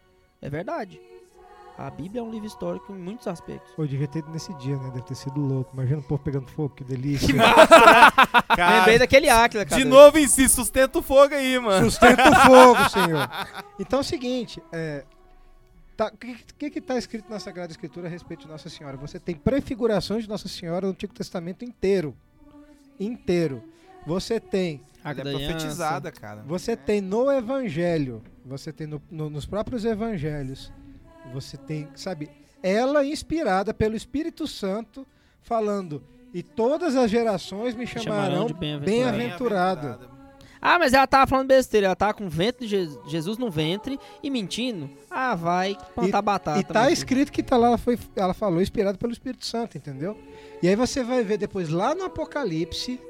é 0.42 0.50
verdade. 0.50 1.00
A 1.78 1.90
Bíblia 1.90 2.20
é 2.20 2.22
um 2.22 2.30
livro 2.30 2.46
histórico 2.46 2.92
em 2.92 2.98
muitos 2.98 3.26
aspectos. 3.26 3.72
Pô, 3.74 3.86
devia 3.86 4.06
ter 4.06 4.18
ido 4.18 4.30
nesse 4.30 4.52
dia, 4.54 4.76
né? 4.76 4.90
Deve 4.90 5.02
ter 5.02 5.14
sido 5.14 5.40
louco. 5.40 5.70
Imagina 5.72 5.98
o 6.00 6.02
povo 6.02 6.22
pegando 6.22 6.46
fogo, 6.48 6.74
que 6.74 6.84
delícia. 6.84 7.28
Cara, 8.54 8.78
Lembrei 8.78 8.98
daquele 8.98 9.28
Áquila, 9.30 9.64
cara. 9.64 9.80
de 9.82 9.88
novo 9.88 10.18
em 10.18 10.28
si, 10.28 10.48
sustenta 10.48 10.98
o 10.98 11.02
fogo 11.02 11.34
aí, 11.34 11.58
mano. 11.58 11.90
Sustenta 11.90 12.30
o 12.30 12.34
fogo, 12.46 12.88
Senhor. 12.90 13.28
Então 13.78 14.00
é 14.00 14.02
o 14.02 14.04
seguinte, 14.04 14.62
é, 14.72 15.04
tá- 15.96 16.12
o 16.12 16.16
que 16.18 16.70
que 16.70 16.78
está 16.80 16.98
escrito 16.98 17.30
na 17.30 17.40
Sagrada 17.40 17.72
Escritura 17.72 18.06
a 18.08 18.10
respeito 18.10 18.42
de 18.42 18.48
Nossa 18.48 18.68
Senhora? 18.68 18.96
Você 18.98 19.18
tem 19.18 19.34
prefigurações 19.34 20.24
de 20.24 20.28
Nossa 20.28 20.48
Senhora 20.48 20.86
no 20.86 20.92
Antigo 20.92 21.14
Testamento 21.14 21.64
inteiro. 21.64 22.14
Inteiro. 22.98 23.62
Você 24.06 24.38
tem, 24.38 24.82
Ela 25.02 25.10
Arca 25.10 25.22
é 25.22 25.32
profetizada, 25.32 26.12
cara. 26.12 26.42
você 26.46 26.76
tem 26.76 27.00
no 27.00 27.30
Evangelho, 27.30 28.22
você 28.44 28.72
tem 28.72 28.86
no- 28.86 29.00
no- 29.10 29.30
nos 29.30 29.46
próprios 29.46 29.84
Evangelhos, 29.84 30.72
você 31.32 31.56
tem, 31.56 31.88
sabe, 31.94 32.30
ela 32.62 33.04
inspirada 33.04 33.72
pelo 33.74 33.96
Espírito 33.96 34.46
Santo, 34.46 35.06
falando, 35.42 36.02
e 36.32 36.42
todas 36.42 36.94
as 36.96 37.10
gerações 37.10 37.74
me 37.74 37.86
chamarão 37.86 38.46
de 38.46 38.54
bem-aventurado. 38.54 39.16
bem-aventurado. 39.16 40.10
Ah, 40.62 40.78
mas 40.78 40.92
ela 40.92 41.06
tava 41.06 41.26
falando 41.26 41.48
besteira. 41.48 41.86
Ela 41.86 41.96
tava 41.96 42.12
com 42.12 42.26
o 42.26 42.28
vento 42.28 42.60
de 42.60 42.68
Je- 42.68 42.98
Jesus 43.06 43.38
no 43.38 43.50
ventre 43.50 43.98
e 44.22 44.28
mentindo. 44.28 44.90
Ah, 45.10 45.34
vai 45.34 45.74
plantar 45.94 46.20
batata. 46.20 46.60
E 46.60 46.64
tá 46.64 46.90
escrito 46.90 47.32
que 47.32 47.42
tá 47.42 47.56
lá, 47.56 47.68
ela, 47.68 47.78
foi, 47.78 47.98
ela 48.14 48.34
falou 48.34 48.60
inspirado 48.60 48.98
pelo 48.98 49.10
Espírito 49.10 49.46
Santo, 49.46 49.78
entendeu? 49.78 50.18
E 50.62 50.68
aí 50.68 50.76
você 50.76 51.02
vai 51.02 51.24
ver 51.24 51.38
depois 51.38 51.70
lá 51.70 51.94
no 51.94 52.04
Apocalipse, 52.04 53.00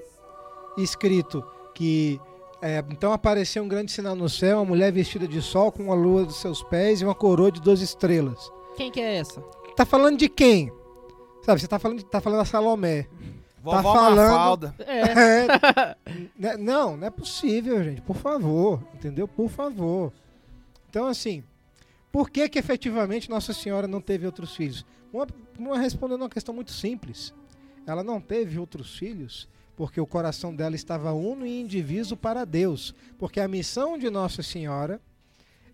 escrito 0.79 1.45
que 1.75 2.21
é, 2.63 2.85
então 2.91 3.13
apareceu 3.13 3.63
um 3.63 3.69
grande 3.69 3.91
sinal 3.93 4.15
no 4.15 4.29
céu, 4.29 4.59
uma 4.59 4.65
mulher 4.65 4.93
vestida 4.93 5.27
de 5.27 5.41
sol 5.41 5.71
com 5.73 5.91
a 5.93 5.95
lua 5.95 6.25
dos 6.25 6.37
seus 6.37 6.63
pés 6.63 7.01
e 7.01 7.05
uma 7.05 7.15
coroa 7.15 7.51
de 7.51 7.61
12 7.61 7.85
estrelas. 7.85 8.51
Quem 8.77 8.91
que 8.91 9.01
é 9.01 9.17
essa? 9.17 9.41
tá 9.77 9.87
falando 9.87 10.19
de 10.19 10.29
quem? 10.29 10.71
Sabe, 11.43 11.61
você 11.61 11.67
tá 11.67 11.79
falando, 11.79 11.99
de- 11.99 12.05
tá 12.05 12.21
falando 12.21 12.39
da 12.41 12.45
Salomé. 12.45 13.07
Vovó 13.63 13.95
falando- 13.95 14.17
Mafalda. 14.17 14.75
É. 14.81 15.01
É, 16.11 16.25
né, 16.39 16.57
não, 16.59 16.97
não 16.97 17.07
é 17.07 17.11
possível, 17.11 17.83
gente. 17.83 18.01
Por 18.03 18.17
favor, 18.17 18.83
entendeu? 18.95 19.27
Por 19.29 19.49
favor. 19.49 20.13
Então, 20.89 21.07
assim, 21.07 21.43
por 22.13 22.29
que 22.31 22.49
que 22.49 22.59
efetivamente 22.59 23.31
Nossa 23.31 23.53
Senhora 23.53 23.87
não 23.87 24.01
teve 24.01 24.27
outros 24.27 24.55
filhos? 24.57 24.85
Uma, 25.13 25.27
uma 25.59 25.79
respondendo 25.79 26.23
uma 26.23 26.29
questão 26.29 26.55
muito 26.55 26.73
simples. 26.73 27.33
Ela 27.87 28.03
não 28.05 28.21
teve 28.21 28.59
outros 28.59 28.97
filhos 28.99 29.49
porque 29.81 29.99
o 29.99 30.07
coração 30.07 30.55
dela 30.55 30.77
estava 30.77 31.11
uno 31.11 31.47
e 31.47 31.59
indiviso 31.59 32.15
para 32.15 32.45
Deus. 32.45 32.95
Porque 33.19 33.41
a 33.41 33.49
missão 33.49 33.97
de 33.97 34.11
Nossa 34.11 34.43
Senhora 34.43 35.01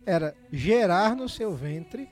era 0.06 0.32
gerar 0.52 1.16
no 1.16 1.28
seu 1.28 1.52
ventre 1.56 2.08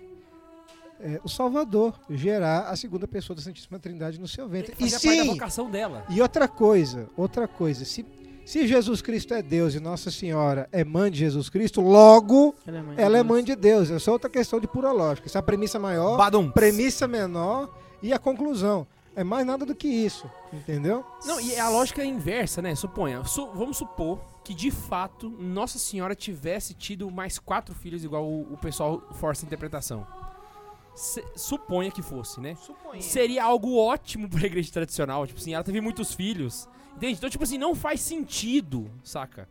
eh, 1.00 1.20
o 1.22 1.28
Salvador, 1.28 1.94
gerar 2.10 2.62
a 2.62 2.74
segunda 2.74 3.06
pessoa 3.06 3.36
da 3.36 3.42
Santíssima 3.42 3.78
Trindade 3.78 4.18
no 4.18 4.26
seu 4.26 4.48
ventre. 4.48 4.74
E 4.76 4.90
Fazia 4.90 4.98
parte 4.98 5.18
da 5.18 5.22
sim, 5.22 5.28
vocação 5.30 5.70
dela. 5.70 6.04
e 6.10 6.20
outra 6.20 6.48
coisa, 6.48 7.08
outra 7.16 7.46
coisa, 7.46 7.84
se, 7.84 8.04
se 8.44 8.66
Jesus 8.66 9.00
Cristo 9.00 9.32
é 9.32 9.40
Deus 9.40 9.76
e 9.76 9.78
Nossa 9.78 10.10
Senhora 10.10 10.68
é 10.72 10.82
mãe 10.84 11.12
de 11.12 11.18
Jesus 11.18 11.48
Cristo, 11.48 11.80
logo 11.80 12.56
Ela 12.66 12.78
é 12.78 12.82
mãe. 12.82 12.94
ela 12.98 13.18
é 13.18 13.22
Deus. 13.22 13.32
mãe 13.32 13.44
de 13.44 13.54
Deus. 13.54 13.88
Essa 13.88 14.10
é 14.10 14.12
outra 14.12 14.28
questão 14.28 14.58
de 14.58 14.66
pura 14.66 14.90
lógica. 14.90 15.28
Essa 15.28 15.38
é 15.38 15.40
a 15.40 15.42
premissa 15.44 15.78
maior, 15.78 16.16
Badum. 16.16 16.50
premissa 16.50 17.06
menor 17.06 17.72
e 18.02 18.12
a 18.12 18.18
conclusão. 18.18 18.84
É 19.16 19.22
mais 19.22 19.46
nada 19.46 19.64
do 19.64 19.74
que 19.74 19.86
isso, 19.86 20.28
entendeu? 20.52 21.04
Não, 21.24 21.40
e 21.40 21.56
a 21.58 21.68
lógica 21.68 22.02
é 22.02 22.04
inversa, 22.04 22.60
né? 22.60 22.74
Suponha. 22.74 23.22
su- 23.24 23.50
vamos 23.52 23.76
supor 23.76 24.18
que 24.42 24.52
de 24.52 24.70
fato 24.70 25.30
Nossa 25.30 25.78
Senhora 25.78 26.14
tivesse 26.14 26.74
tido 26.74 27.10
mais 27.10 27.38
quatro 27.38 27.74
filhos, 27.74 28.02
igual 28.04 28.24
o, 28.24 28.52
o 28.52 28.56
pessoal 28.56 29.00
força 29.12 29.44
a 29.44 29.46
interpretação. 29.46 30.06
Se- 30.94 31.24
suponha 31.36 31.90
que 31.90 32.02
fosse, 32.02 32.40
né? 32.40 32.56
Seria 33.02 33.44
algo 33.44 33.76
ótimo 33.76 34.28
pra 34.28 34.46
igreja 34.46 34.72
tradicional. 34.72 35.26
Tipo 35.26 35.40
assim, 35.40 35.54
ela 35.54 35.64
teve 35.64 35.80
muitos 35.80 36.12
filhos. 36.14 36.68
Entende? 36.96 37.14
Então, 37.14 37.28
tipo 37.30 37.42
assim, 37.42 37.58
não 37.58 37.74
faz 37.74 38.00
sentido, 38.00 38.88
saca? 39.02 39.48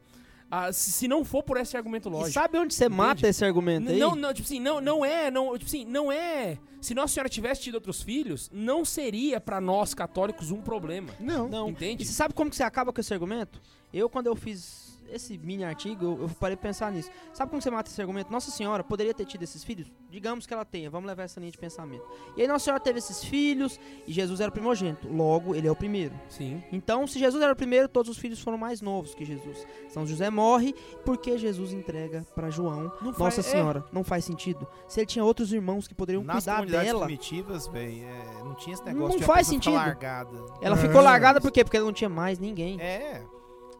Ah, 0.55 0.71
se, 0.71 1.07
não 1.07 1.25
for 1.25 1.41
por 1.41 1.57
esse 1.57 1.75
argumento 1.75 2.09
E 2.09 2.11
lógico. 2.11 2.31
sabe 2.33 2.59
onde 2.59 2.75
você 2.75 2.87
mata 2.87 3.13
Entende? 3.13 3.27
esse 3.31 3.43
argumento 3.43 3.89
aí? 3.89 3.97
Não, 3.97 4.15
não, 4.15 4.31
tipo 4.31 4.45
assim, 4.45 4.59
não, 4.59 4.79
não 4.79 5.03
é, 5.03 5.31
não, 5.31 5.51
tipo 5.57 5.65
assim, 5.65 5.83
não 5.83 6.11
é. 6.11 6.59
Se 6.79 6.93
Nossa 6.93 7.11
Senhora 7.15 7.27
tivesse 7.27 7.61
tido 7.61 7.73
outros 7.75 8.03
filhos, 8.03 8.51
não 8.53 8.85
seria 8.85 9.41
pra 9.41 9.59
nós 9.59 9.95
católicos 9.95 10.51
um 10.51 10.61
problema. 10.61 11.11
Não. 11.19 11.47
Não. 11.49 11.69
Entende? 11.69 12.03
E 12.03 12.05
você 12.05 12.13
sabe 12.13 12.35
como 12.35 12.51
que 12.51 12.55
você 12.55 12.61
acaba 12.61 12.93
com 12.93 13.01
esse 13.01 13.11
argumento? 13.11 13.59
Eu, 13.91 14.07
quando 14.07 14.27
eu 14.27 14.35
fiz 14.35 14.82
esse 15.15 15.37
mini 15.37 15.63
artigo, 15.63 16.03
eu, 16.05 16.21
eu 16.23 16.29
parei 16.39 16.55
pensar 16.57 16.91
nisso. 16.91 17.09
Sabe 17.33 17.49
como 17.49 17.61
você 17.61 17.69
mata 17.69 17.89
esse 17.89 18.01
argumento? 18.01 18.31
Nossa 18.31 18.51
Senhora 18.51 18.83
poderia 18.83 19.13
ter 19.13 19.25
tido 19.25 19.43
esses 19.43 19.63
filhos? 19.63 19.91
Digamos 20.09 20.45
que 20.45 20.53
ela 20.53 20.65
tenha, 20.65 20.89
vamos 20.89 21.07
levar 21.07 21.23
essa 21.23 21.39
linha 21.39 21.51
de 21.51 21.57
pensamento. 21.57 22.03
E 22.37 22.41
aí 22.41 22.47
Nossa 22.47 22.65
Senhora 22.65 22.81
teve 22.83 22.99
esses 22.99 23.23
filhos 23.23 23.79
e 24.07 24.11
Jesus 24.13 24.39
era 24.39 24.49
o 24.49 24.53
primogênito. 24.53 25.07
Logo, 25.11 25.55
ele 25.55 25.67
é 25.67 25.71
o 25.71 25.75
primeiro. 25.75 26.13
Sim. 26.29 26.63
Então, 26.71 27.05
se 27.07 27.17
Jesus 27.19 27.41
era 27.43 27.53
o 27.53 27.55
primeiro, 27.55 27.87
todos 27.87 28.09
os 28.11 28.17
filhos 28.17 28.39
foram 28.41 28.57
mais 28.57 28.81
novos 28.81 29.13
que 29.15 29.25
Jesus. 29.25 29.65
São 29.89 30.05
José 30.05 30.29
morre 30.29 30.73
porque 31.05 31.37
Jesus 31.37 31.73
entrega 31.73 32.25
pra 32.35 32.49
João. 32.49 32.91
Não 33.01 33.11
Nossa 33.11 33.17
faz- 33.19 33.39
é, 33.39 33.41
Senhora, 33.43 33.83
não 33.91 34.03
faz 34.03 34.25
sentido. 34.25 34.67
Se 34.87 34.99
ele 34.99 35.07
tinha 35.07 35.23
outros 35.25 35.51
irmãos 35.53 35.87
que 35.87 35.95
poderiam 35.95 36.23
Nas 36.23 36.43
cuidar 36.45 36.65
dela, 36.65 37.05
primitivas, 37.05 37.67
velho, 37.67 38.03
é, 38.03 38.43
não 38.43 38.55
tinha 38.55 38.73
esse 38.73 38.83
Não 38.85 38.93
negócio 38.93 39.17
de 39.17 39.23
a 39.23 39.27
faz 39.27 39.47
sentido. 39.47 39.73
largada. 39.75 40.37
ela 40.61 40.75
É. 40.75 40.79
ficou 40.79 41.01
largada 41.01 41.39
por 41.41 41.51
quê? 41.51 41.63
Porque 41.63 41.77
ela 41.77 41.85
não 41.85 41.93
tinha 41.93 42.09
mais 42.09 42.39
ninguém. 42.39 42.79
É. 42.81 43.23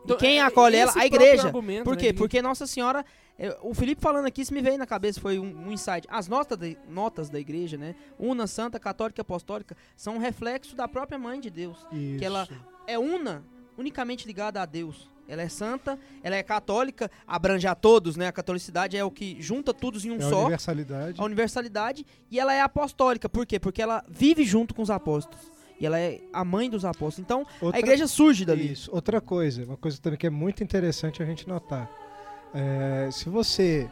E 0.08 0.16
quem 0.16 0.39
é- 0.39 0.41
acolhe 0.41 0.76
ela? 0.76 0.91
A 0.95 1.06
igreja. 1.06 1.47
argumento, 1.47 1.84
Por 1.84 1.95
né, 1.95 2.01
quê? 2.01 2.12
de- 2.12 2.18
Porque 2.18 2.41
Nossa 2.41 2.68
Senhora. 2.68 3.06
é, 3.38 3.58
o 3.62 3.74
Felipe 3.74 4.01
falando 4.01 4.26
aqui, 4.26 4.41
isso 4.41 4.54
me 4.54 4.62
veio 4.62 4.78
na 4.78 4.86
cabeça, 4.86 5.20
foi 5.22 5.39
um, 5.39 5.68
um 5.68 5.72
insight. 5.72 6.08
As 6.10 6.28
notas, 6.28 6.58
da- 6.58 6.68
notas 6.89 7.30
da 7.30 7.39
igreja, 7.39 7.78
né? 7.78 7.95
Una, 8.20 8.45
Santa, 8.47 8.80
Católica 8.80 9.20
e 9.20 9.24
Apostólica, 9.24 9.76
são 9.95 10.16
um 10.16 10.20
reflexo 10.20 10.76
da 10.76 10.88
própria 10.88 11.18
Mãe 11.18 11.39
de 11.39 11.49
Deus. 11.49 11.78
Isso. 11.91 12.20
Que 12.20 12.26
ela 12.26 12.47
é 12.86 12.97
una, 12.99 13.43
unicamente 13.78 14.28
ligada 14.28 14.62
a 14.62 14.66
Deus. 14.66 15.12
Ela 15.26 15.41
é 15.41 15.47
santa, 15.47 15.97
ela 16.22 16.36
é 16.36 16.43
católica, 16.43 17.10
abrange 17.26 17.66
a 17.66 17.74
todos, 17.74 18.18
né? 18.18 18.28
A 18.28 18.32
catolicidade 18.34 18.97
é 18.97 19.06
o 19.06 19.10
que 19.10 19.38
junta 19.41 19.74
todos 19.74 20.04
em 20.04 20.12
um 20.12 20.16
é 20.20 20.26
a 20.26 20.30
só. 20.30 20.39
universalidade. 20.41 21.22
a 21.22 21.24
universalidade 21.24 22.06
e 22.30 22.38
ela 22.38 22.54
é 22.54 22.60
apostólica. 22.60 23.30
Por 23.30 23.45
quê? 23.45 23.58
Porque 23.58 23.82
ela 23.82 24.04
vive 24.10 24.43
junto 24.43 24.76
com 24.76 24.82
os 24.82 24.89
apóstolos. 24.89 25.39
E 25.84 25.86
ela 25.86 25.99
é 25.99 26.21
a 26.31 26.45
mãe 26.45 26.69
dos 26.69 26.86
apóstolos. 26.86 27.19
Então, 27.19 27.45
Outra- 27.61 27.77
a 27.77 27.79
igreja 27.79 28.07
surge 28.07 28.45
dali. 28.45 28.71
Isso. 28.71 28.89
Outra 28.93 29.19
coisa, 29.19 29.65
uma 29.65 29.75
coisa 29.75 29.99
também 30.01 30.17
que 30.17 30.25
é 30.25 30.29
muito 30.29 30.63
interessante 30.63 31.21
a 31.21 31.25
gente 31.25 31.45
notar. 31.45 31.91
É, 32.53 33.09
se 33.11 33.27
você 33.27 33.89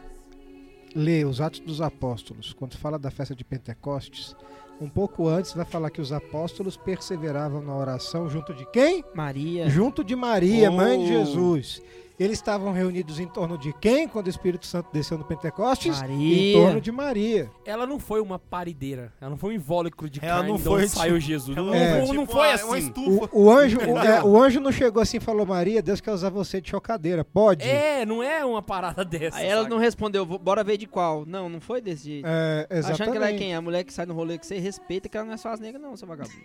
lê 0.94 1.22
os 1.24 1.38
Atos 1.40 1.60
dos 1.60 1.82
Apóstolos, 1.82 2.54
quando 2.54 2.78
fala 2.78 2.98
da 2.98 3.10
festa 3.10 3.34
de 3.34 3.44
Pentecostes, 3.44 4.34
um 4.80 4.88
pouco 4.88 5.28
antes 5.28 5.52
vai 5.52 5.64
falar 5.66 5.90
que 5.90 6.00
os 6.00 6.12
apóstolos 6.12 6.76
perseveravam 6.78 7.60
na 7.60 7.76
oração 7.76 8.28
junto 8.28 8.54
de 8.54 8.64
quem? 8.70 9.04
Maria. 9.14 9.68
Junto 9.68 10.02
de 10.02 10.16
Maria, 10.16 10.70
mãe 10.70 10.98
de 10.98 11.14
Oh. 11.14 11.24
Jesus. 11.24 11.82
Eles 12.18 12.38
estavam 12.38 12.72
reunidos 12.72 13.18
em 13.18 13.26
torno 13.26 13.56
de 13.58 13.72
quem 13.74 14.06
quando 14.06 14.26
o 14.26 14.30
Espírito 14.30 14.66
Santo 14.66 14.88
desceu 14.92 15.16
no 15.18 15.24
Pentecostes? 15.24 15.98
Em 16.02 16.08
Maria. 16.08 16.52
torno 16.56 16.80
de 16.80 16.92
Maria. 16.92 17.50
Ela 17.64 17.86
não 17.86 17.98
foi 17.98 18.20
uma 18.20 18.38
parideira. 18.38 19.12
Ela 19.20 19.30
não 19.30 19.36
foi 19.36 19.50
um 19.54 19.56
invólucro 19.56 20.08
de 20.08 20.20
Ela 20.22 20.36
carne 20.36 20.50
não 20.52 20.58
foi, 20.58 20.82
onde 20.82 20.88
saiu 20.90 21.18
Jesus. 21.20 21.56
Não, 21.56 21.72
É. 21.74 22.00
não, 22.00 22.14
não 22.14 22.22
Tipo, 22.24 22.32
foi 22.32 22.46
uma- 22.48 22.54
assim. 22.54 22.64
Uma 22.66 22.78
estufa. 22.78 23.28
O, 23.32 23.42
o 23.44 23.50
anjo, 23.50 23.78
o, 23.90 23.98
é, 23.98 24.22
o 24.22 24.40
anjo 24.42 24.60
não 24.60 24.70
chegou 24.70 25.02
assim 25.02 25.16
e 25.16 25.20
falou: 25.20 25.44
Maria, 25.46 25.82
Deus 25.82 26.00
quer 26.00 26.12
usar 26.12 26.30
você 26.30 26.60
de 26.60 26.70
chocadeira. 26.70 27.24
Pode? 27.24 27.66
É, 27.66 28.04
não 28.06 28.22
é 28.22 28.44
uma 28.44 28.62
parada 28.62 29.04
dessa. 29.06 29.38
Aí 29.38 29.46
ela 29.46 29.62
saca? 29.62 29.74
não 29.74 29.80
respondeu, 29.80 30.24
"Vou- 30.26 30.38
bora 30.38 30.62
ver 30.62 30.76
de 30.76 30.86
qual. 30.86 31.24
Não, 31.26 31.48
não 31.48 31.60
foi 31.60 31.80
desse 31.80 32.04
jeito. 32.04 32.26
É, 32.28 32.66
exatamente. 32.70 32.92
Achando 33.02 33.10
que 33.12 33.16
ela 33.16 33.28
é 33.30 33.32
quem? 33.38 33.54
A 33.54 33.60
mulher 33.60 33.84
que 33.84 33.92
sai 33.92 34.06
no 34.06 34.14
rolê 34.14 34.38
que 34.38 34.46
você 34.46 34.58
respeita, 34.58 35.08
que 35.08 35.16
ela 35.16 35.26
não 35.26 35.32
é 35.34 35.36
só 35.36 35.48
as 35.48 35.58
negras, 35.60 35.82
não, 35.82 35.96
seu 35.96 36.06
vagabundo. 36.06 36.36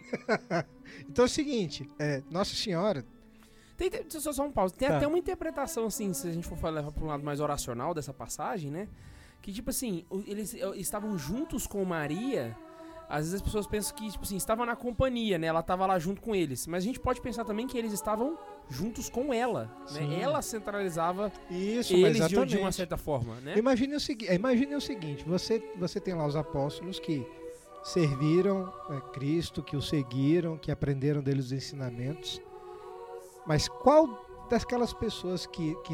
Então 1.09 1.24
é 1.24 1.28
o 1.28 1.30
seguinte: 1.30 1.88
é, 1.99 2.22
Nossa 2.32 2.55
Senhora. 2.55 3.03
Tem, 3.78 3.89
tem, 3.89 4.09
só, 4.09 4.34
só 4.34 4.43
um 4.43 4.51
pause. 4.51 4.73
Tem 4.73 4.88
Tá. 4.88 4.97
até 4.97 5.07
uma 5.07 5.17
interpretação, 5.17 5.86
assim, 5.86 6.11
se 6.13 6.28
a 6.28 6.32
gente 6.32 6.47
for 6.47 6.69
levar 6.69 6.91
pra 6.91 7.03
um 7.03 7.07
lado 7.07 7.23
mais 7.23 7.39
oracional 7.39 7.93
dessa 7.93 8.13
passagem, 8.13 8.71
né? 8.71 8.88
Que, 9.41 9.53
tipo 9.53 9.69
assim, 9.69 10.03
eles 10.25 10.55
estavam 10.75 11.17
juntos 11.17 11.67
com 11.67 11.84
Maria. 11.86 12.57
Às 13.07 13.19
vezes 13.19 13.36
as 13.36 13.41
pessoas 13.41 13.65
pensam 13.65 13.95
que, 13.95 14.11
tipo 14.11 14.23
assim, 14.25 14.36
estavam 14.36 14.65
na 14.65 14.75
companhia, 14.75 15.38
né? 15.38 15.47
Ela 15.47 15.61
estava 15.61 15.86
lá 15.86 15.97
junto 15.97 16.21
com 16.21 16.36
eles. 16.36 16.67
Mas 16.67 16.84
a 16.84 16.88
gente 16.88 16.99
pode 16.99 17.21
pensar 17.21 17.45
também 17.45 17.65
que 17.65 17.78
eles 17.78 17.93
estavam 17.93 18.38
juntos 18.67 19.09
com 19.09 19.34
ela, 19.34 19.71
né? 19.91 20.19
Ela 20.19 20.41
centralizava 20.41 21.32
Isso, 21.49 21.93
eles 21.93 22.28
de, 22.28 22.45
de 22.45 22.57
uma 22.57 22.71
certa 22.71 22.97
forma, 22.97 23.36
né? 23.36 23.57
Imagine 23.57 23.95
o, 23.95 23.99
segui 23.99 24.25
imagine 24.34 24.75
o 24.75 24.82
seguinte: 24.82 25.23
você, 25.25 25.63
você 25.78 26.01
tem 26.01 26.15
lá 26.15 26.25
os 26.25 26.36
apóstolos 26.36 26.99
que 26.99 27.25
serviram 27.82 28.73
é, 28.89 28.99
Cristo, 29.13 29.63
que 29.63 29.78
o 29.78 29.82
seguiram, 29.82 30.57
que 30.57 30.69
aprenderam 30.71 31.21
deles 31.21 31.45
os 31.45 31.51
ensinamentos. 31.53 32.41
Mas 33.47 33.67
qual 33.67 34.45
daquelas 34.49 34.93
pessoas 34.93 35.45
que, 35.45 35.75
que 35.83 35.93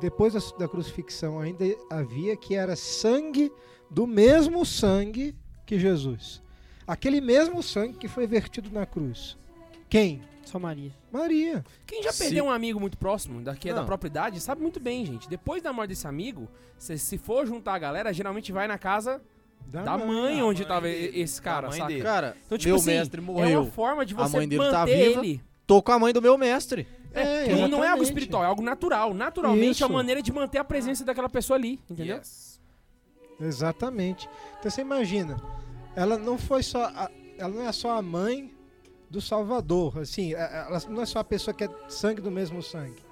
depois 0.00 0.32
da, 0.34 0.40
da 0.58 0.68
crucifixão 0.68 1.38
ainda 1.40 1.64
havia 1.90 2.36
que 2.36 2.54
era 2.54 2.74
sangue 2.76 3.52
do 3.90 4.06
mesmo 4.06 4.64
sangue 4.66 5.34
que 5.64 5.78
Jesus? 5.78 6.42
Aquele 6.86 7.20
mesmo 7.20 7.62
sangue 7.62 7.94
que 7.96 8.08
foi 8.08 8.26
vertido 8.26 8.70
na 8.72 8.84
cruz. 8.84 9.38
Quem? 9.88 10.22
Só 10.44 10.58
Maria. 10.58 10.90
Maria. 11.10 11.64
Quem 11.86 12.02
já 12.02 12.12
perdeu 12.12 12.44
um 12.44 12.50
amigo 12.50 12.78
muito 12.78 12.98
próximo, 12.98 13.40
daqui 13.40 13.70
é 13.70 13.74
da 13.74 13.86
idade, 14.04 14.40
sabe 14.40 14.60
muito 14.60 14.78
bem, 14.78 15.06
gente. 15.06 15.28
Depois 15.28 15.62
da 15.62 15.72
morte 15.72 15.90
desse 15.90 16.06
amigo, 16.06 16.48
se, 16.76 16.98
se 16.98 17.16
for 17.16 17.46
juntar 17.46 17.74
a 17.74 17.78
galera, 17.78 18.12
geralmente 18.12 18.52
vai 18.52 18.68
na 18.68 18.76
casa 18.76 19.22
da 19.66 19.96
mãe, 19.96 20.38
da 20.38 20.44
onde 20.44 20.60
mãe 20.60 20.68
tava 20.68 20.86
dele, 20.86 21.18
esse 21.20 21.38
da 21.38 21.42
cara, 21.44 21.68
mãe 21.68 21.78
saca? 21.78 21.88
dele. 21.88 22.02
Cara, 22.02 22.36
Então, 22.44 22.58
tipo 22.58 22.68
meu 22.68 22.76
assim, 22.76 22.90
mestre 22.90 23.20
É 23.20 23.24
morreu. 23.24 23.62
uma 23.62 23.70
forma 23.70 24.04
de 24.04 24.12
A 24.12 24.16
você 24.18 24.36
mãe 24.36 24.48
dele 24.48 24.60
manter 24.62 24.72
tá 24.72 24.84
viva. 24.84 24.98
ele. 25.24 25.42
Tô 25.66 25.82
com 25.82 25.92
a 25.92 25.98
mãe 25.98 26.12
do 26.12 26.20
meu 26.22 26.36
mestre. 26.36 26.86
É, 27.12 27.44
Que 27.44 27.68
não 27.68 27.82
é 27.84 27.88
algo 27.88 28.02
espiritual, 28.02 28.42
é 28.42 28.46
algo 28.46 28.60
natural. 28.62 29.14
Naturalmente 29.14 29.66
é 29.68 29.70
Isso. 29.70 29.84
uma 29.86 29.94
maneira 29.98 30.20
de 30.20 30.32
manter 30.32 30.58
a 30.58 30.64
presença 30.64 31.04
daquela 31.04 31.28
pessoa 31.28 31.56
ali, 31.56 31.80
entendeu? 31.88 32.16
Yes. 32.16 32.60
Exatamente. 33.40 34.28
Então 34.58 34.70
você 34.70 34.80
imagina, 34.80 35.36
ela 35.94 36.18
não 36.18 36.36
foi 36.38 36.62
só, 36.62 36.84
a- 36.86 37.10
ela 37.38 37.52
não 37.52 37.62
é 37.68 37.72
só 37.72 37.96
a 37.96 38.02
mãe 38.02 38.52
do 39.08 39.20
Salvador, 39.20 39.98
assim, 39.98 40.34
a- 40.34 40.66
ela 40.68 40.80
não 40.88 41.02
é 41.02 41.06
só 41.06 41.20
a 41.20 41.24
pessoa 41.24 41.54
que 41.54 41.64
é 41.64 41.70
sangue 41.88 42.20
do 42.20 42.30
mesmo 42.30 42.62
sangue. 42.62 43.02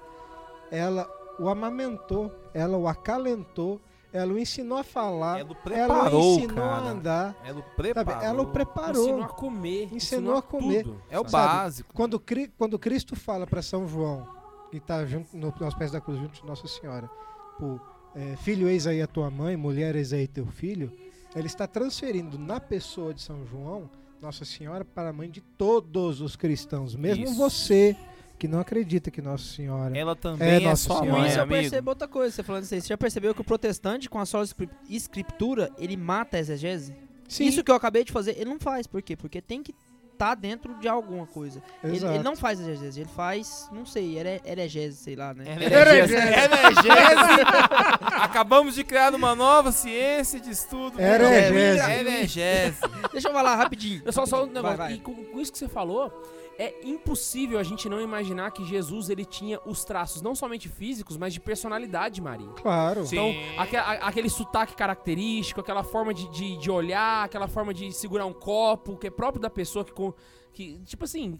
Ela 0.71 1.09
o 1.39 1.47
amamentou, 1.49 2.31
ela 2.53 2.77
o 2.77 2.87
acalentou, 2.87 3.79
ela 4.13 4.31
o 4.33 4.37
ensinou 4.37 4.77
a 4.77 4.83
falar, 4.83 5.39
Ela 5.39 5.49
o 5.49 5.53
ela 5.53 5.61
preparou, 5.63 6.37
ensinou 6.37 6.63
a 6.63 6.67
cara. 6.69 6.85
andar, 6.89 7.35
Ela 7.43 7.59
o 7.59 7.63
sabe? 7.63 7.75
preparou. 7.75 8.11
Ela 8.13 8.21
o 8.21 8.29
Ensinou 8.31 8.45
preparou. 8.53 9.23
a 9.23 9.27
comer. 9.29 9.89
Ensinou 9.91 10.37
a 10.37 10.41
comer. 10.41 10.83
tudo, 10.83 11.01
É 11.09 11.19
o 11.19 11.27
sabe? 11.27 11.31
básico. 11.31 11.93
Quando, 11.93 12.23
quando 12.57 12.79
Cristo 12.79 13.15
fala 13.15 13.45
para 13.47 13.61
São 13.61 13.87
João, 13.87 14.27
que 14.71 14.77
está 14.77 15.03
junto 15.05 15.35
no, 15.35 15.53
aos 15.61 15.73
pés 15.73 15.91
da 15.91 15.99
cruz 15.99 16.19
junto 16.19 16.39
de 16.39 16.45
Nossa 16.47 16.67
Senhora, 16.67 17.09
é, 18.15 18.35
filho 18.37 18.67
eis 18.69 18.85
aí 18.87 19.01
a 19.01 19.07
tua 19.07 19.29
mãe, 19.31 19.55
mulher 19.57 19.95
eis 19.95 20.13
aí 20.13 20.27
teu 20.27 20.45
filho, 20.45 20.91
ele 21.35 21.47
está 21.47 21.65
transferindo 21.67 22.37
na 22.37 22.59
pessoa 22.59 23.13
de 23.13 23.21
São 23.21 23.45
João 23.45 23.89
Nossa 24.21 24.45
Senhora 24.45 24.85
para 24.85 25.09
a 25.09 25.13
mãe 25.13 25.29
de 25.29 25.41
todos 25.41 26.21
os 26.21 26.35
cristãos, 26.35 26.95
mesmo 26.95 27.25
Isso. 27.25 27.35
você 27.35 27.95
que 28.37 28.47
não 28.47 28.59
acredita 28.59 29.09
que 29.09 29.21
Nossa 29.21 29.43
Senhora 29.45 29.97
Ela 29.97 30.15
também 30.15 30.47
É 30.49 30.55
é, 30.57 30.59
Nossa 30.59 30.83
sua 30.83 30.99
Senhora. 30.99 31.11
Com 31.13 31.19
mãe, 31.19 31.29
isso 31.29 31.39
eu 31.39 31.43
amigo. 31.43 31.61
percebo 31.61 31.89
outra 31.91 32.07
coisa, 32.07 32.35
você 32.35 32.43
falando 32.43 32.63
isso 32.63 32.73
aí. 32.73 32.81
Você 32.81 32.87
já 32.89 32.97
percebeu 32.97 33.33
que 33.33 33.41
o 33.41 33.43
protestante, 33.43 34.09
com 34.09 34.19
a 34.19 34.23
escri- 34.23 34.69
escritura, 34.89 35.71
ele 35.77 35.95
mata 35.95 36.37
a 36.37 36.39
exegese? 36.39 36.93
Sim, 37.29 37.45
Isso 37.45 37.63
que 37.63 37.71
eu 37.71 37.75
acabei 37.75 38.03
de 38.03 38.11
fazer, 38.11 38.31
ele 38.37 38.49
não 38.49 38.59
faz. 38.59 38.85
Por 38.85 39.01
quê? 39.01 39.15
Porque 39.15 39.41
tem 39.41 39.63
que 39.63 39.73
estar 40.11 40.35
dentro 40.35 40.75
de 40.79 40.87
alguma 40.87 41.25
coisa. 41.25 41.61
Ele, 41.83 41.97
ele 42.05 42.21
não 42.23 42.35
faz 42.35 42.59
exegese, 42.59 42.99
ele 43.01 43.09
faz, 43.09 43.67
não 43.71 43.85
sei, 43.85 44.17
ere- 44.19 44.41
eregese, 44.45 44.97
sei 44.97 45.15
lá, 45.15 45.33
né? 45.33 45.45
Heregese. 45.59 46.13
Heregese. 46.13 47.43
Acabamos 48.21 48.75
de 48.75 48.83
criar 48.83 49.13
uma 49.15 49.33
nova 49.35 49.71
ciência 49.71 50.39
de 50.39 50.51
estudo. 50.51 50.99
Heregese. 50.99 51.91
Heregese. 51.91 52.77
Deixa 53.11 53.29
eu 53.29 53.33
falar 53.33 53.55
rapidinho. 53.55 54.01
Eu 54.05 54.11
só, 54.13 54.25
só 54.25 54.43
um 54.43 54.47
negócio. 54.51 54.77
vai. 54.77 54.93
E 54.93 54.99
com, 54.99 55.13
com 55.15 55.39
isso 55.39 55.51
que 55.51 55.57
você 55.57 55.67
falou, 55.67 56.11
é 56.57 56.75
impossível 56.83 57.57
a 57.59 57.63
gente 57.63 57.87
não 57.89 57.99
imaginar 58.01 58.51
que 58.51 58.63
Jesus 58.65 59.09
ele 59.09 59.25
tinha 59.25 59.59
os 59.65 59.83
traços 59.83 60.21
não 60.21 60.35
somente 60.35 60.69
físicos, 60.69 61.17
mas 61.17 61.33
de 61.33 61.39
personalidade 61.39 62.15
de 62.15 62.21
Maria. 62.21 62.47
Claro. 62.61 63.05
Sim. 63.05 63.15
Então, 63.15 63.59
aque- 63.61 63.75
a- 63.77 64.07
aquele 64.07 64.29
sotaque 64.29 64.75
característico, 64.75 65.59
aquela 65.61 65.83
forma 65.83 66.13
de, 66.13 66.27
de, 66.29 66.57
de 66.57 66.69
olhar, 66.71 67.23
aquela 67.25 67.47
forma 67.47 67.73
de 67.73 67.91
segurar 67.91 68.25
um 68.25 68.33
copo, 68.33 68.97
que 68.97 69.07
é 69.07 69.09
próprio 69.09 69.41
da 69.41 69.49
pessoa 69.49 69.83
que, 69.83 69.91
com- 69.91 70.13
que. 70.53 70.79
Tipo 70.85 71.03
assim, 71.05 71.37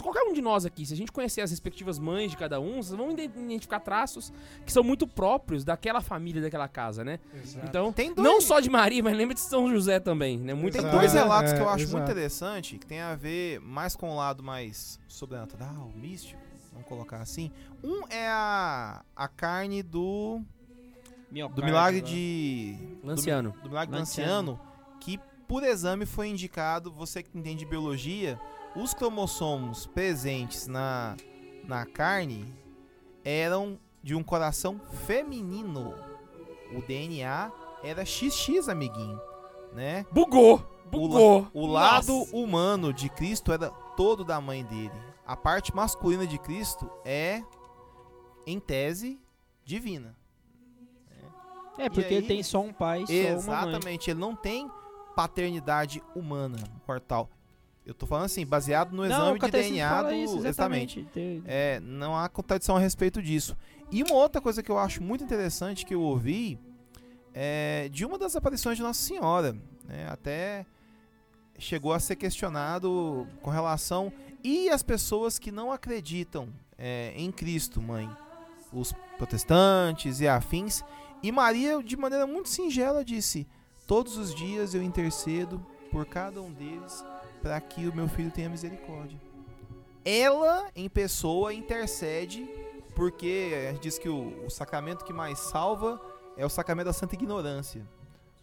qualquer 0.00 0.22
um 0.22 0.32
de 0.32 0.40
nós 0.42 0.64
aqui, 0.66 0.84
se 0.86 0.92
a 0.92 0.96
gente 0.96 1.12
conhecer 1.12 1.40
as 1.42 1.50
respectivas 1.50 1.98
mães 1.98 2.30
de 2.30 2.36
cada 2.36 2.58
um, 2.58 2.82
vocês 2.82 2.96
vão 2.96 3.12
ide- 3.12 3.24
identificar 3.24 3.78
traços 3.80 4.32
que 4.66 4.72
são 4.72 4.82
muito 4.82 5.06
próprios 5.06 5.62
daquela 5.64 6.00
família, 6.00 6.40
daquela 6.42 6.66
casa, 6.66 7.04
né? 7.04 7.20
Então, 7.64 7.92
Tem 7.92 8.12
dois- 8.12 8.26
não 8.26 8.40
só 8.40 8.58
de 8.58 8.68
Maria, 8.70 9.02
mas 9.02 9.16
lembra 9.16 9.34
de 9.34 9.40
São 9.40 9.70
José 9.70 10.00
também, 10.00 10.38
né? 10.38 10.54
Muito 10.54 10.72
Tem 10.72 10.80
Exato. 10.82 10.96
dois 10.98 11.12
relatos 11.12 11.52
É, 11.52 11.56
que 11.56 11.62
eu 11.62 11.68
acho 11.68 11.82
exato. 11.84 11.96
muito 11.98 12.10
interessante, 12.10 12.78
que 12.78 12.86
tem 12.86 13.00
a 13.00 13.14
ver 13.14 13.60
mais 13.60 13.94
com 13.94 14.10
o 14.10 14.16
lado 14.16 14.42
mais 14.42 14.98
sobrenatural, 15.06 15.90
místico, 15.94 16.40
vamos 16.72 16.88
colocar 16.88 17.18
assim. 17.20 17.50
Um 17.84 18.02
é 18.08 18.26
a, 18.28 19.04
a 19.14 19.28
carne 19.28 19.82
do, 19.82 20.40
do 21.54 21.64
milagre 21.64 22.00
de... 22.00 22.76
Lanciano. 23.04 23.52
Do, 23.52 23.60
do 23.62 23.68
milagre 23.68 23.94
Lanciano. 23.96 24.52
lanciano, 24.52 24.71
por 25.52 25.62
exame 25.64 26.06
foi 26.06 26.28
indicado, 26.28 26.90
você 26.90 27.22
que 27.22 27.36
entende 27.36 27.58
de 27.58 27.66
biologia, 27.66 28.40
os 28.74 28.94
cromossomos 28.94 29.84
presentes 29.86 30.66
na, 30.66 31.14
na 31.64 31.84
carne 31.84 32.50
eram 33.22 33.78
de 34.02 34.14
um 34.14 34.22
coração 34.22 34.80
feminino. 35.04 35.94
O 36.74 36.80
DNA 36.80 37.52
era 37.84 38.02
XX, 38.06 38.66
amiguinho, 38.70 39.20
né? 39.74 40.06
Bugou! 40.10 40.54
O, 40.86 40.88
Bugou! 40.90 41.40
la- 41.42 41.50
o 41.52 41.66
lado 41.66 42.14
Nossa. 42.20 42.34
humano 42.34 42.90
de 42.90 43.10
Cristo 43.10 43.52
era 43.52 43.68
todo 43.94 44.24
da 44.24 44.40
mãe 44.40 44.64
dele. 44.64 44.90
A 45.26 45.36
parte 45.36 45.76
masculina 45.76 46.26
de 46.26 46.38
Cristo 46.38 46.90
é, 47.04 47.42
em 48.46 48.58
tese, 48.58 49.20
divina. 49.66 50.16
É, 51.76 51.90
porque 51.90 52.00
E 52.00 52.16
ele 52.16 52.16
aí- 52.22 52.26
tem 52.26 52.42
só 52.42 52.60
um 52.62 52.72
pai 52.72 53.04
e 53.06 53.06
só 53.06 53.12
uma 53.50 53.60
mãe. 53.60 53.68
Exatamente, 53.68 54.10
ele 54.10 54.18
não 54.18 54.34
tem 54.34 54.70
paternidade 55.14 56.02
humana, 56.14 56.58
mortal. 56.86 57.30
Eu 57.84 57.94
tô 57.94 58.06
falando 58.06 58.26
assim, 58.26 58.46
baseado 58.46 58.92
no 58.92 58.98
Não, 58.98 59.06
exame 59.06 59.38
o 59.38 59.40
de 59.40 59.50
DNA 59.50 60.02
do. 60.02 60.12
isso, 60.14 60.38
exatamente. 60.38 61.00
exatamente. 61.00 61.42
É, 61.46 61.80
não 61.80 62.16
há 62.16 62.28
contradição 62.28 62.76
a 62.76 62.80
respeito 62.80 63.20
disso. 63.20 63.56
E 63.90 64.02
uma 64.02 64.14
outra 64.14 64.40
coisa 64.40 64.62
que 64.62 64.70
eu 64.70 64.78
acho 64.78 65.02
muito 65.02 65.24
interessante 65.24 65.84
que 65.84 65.94
eu 65.94 66.00
ouvi 66.00 66.58
é 67.34 67.88
de 67.90 68.04
uma 68.04 68.18
das 68.18 68.36
aparições 68.36 68.76
de 68.76 68.82
Nossa 68.82 69.02
Senhora. 69.02 69.52
né, 69.84 70.06
até 70.08 70.64
chegou 71.58 71.92
a 71.92 72.00
ser 72.00 72.16
questionado 72.16 73.26
com 73.40 73.50
relação. 73.50 74.12
E 74.44 74.68
as 74.70 74.82
pessoas 74.82 75.38
que 75.38 75.50
não 75.52 75.72
acreditam 75.72 76.48
é, 76.78 77.12
em 77.16 77.30
Cristo, 77.30 77.80
mãe? 77.80 78.08
Os 78.72 78.92
protestantes 79.18 80.20
e 80.20 80.28
afins. 80.28 80.82
E 81.22 81.30
Maria, 81.30 81.82
de 81.82 81.96
maneira 81.96 82.26
muito 82.26 82.48
singela, 82.48 83.04
disse: 83.04 83.46
Todos 83.92 84.16
os 84.16 84.34
dias 84.34 84.72
eu 84.72 84.82
intercedo 84.82 85.60
por 85.90 86.06
cada 86.06 86.40
um 86.40 86.50
deles 86.50 87.04
para 87.42 87.60
que 87.60 87.86
o 87.86 87.94
meu 87.94 88.08
filho 88.08 88.30
tenha 88.30 88.48
misericórdia. 88.48 89.20
Ela, 90.02 90.70
em 90.74 90.88
pessoa, 90.88 91.52
intercede, 91.52 92.48
porque 92.94 93.76
diz 93.82 93.98
que 93.98 94.08
o, 94.08 94.46
o 94.46 94.50
sacramento 94.50 95.04
que 95.04 95.12
mais 95.12 95.38
salva 95.38 96.00
é 96.38 96.46
o 96.46 96.48
sacramento 96.48 96.86
da 96.86 96.94
santa 96.94 97.14
ignorância. 97.14 97.86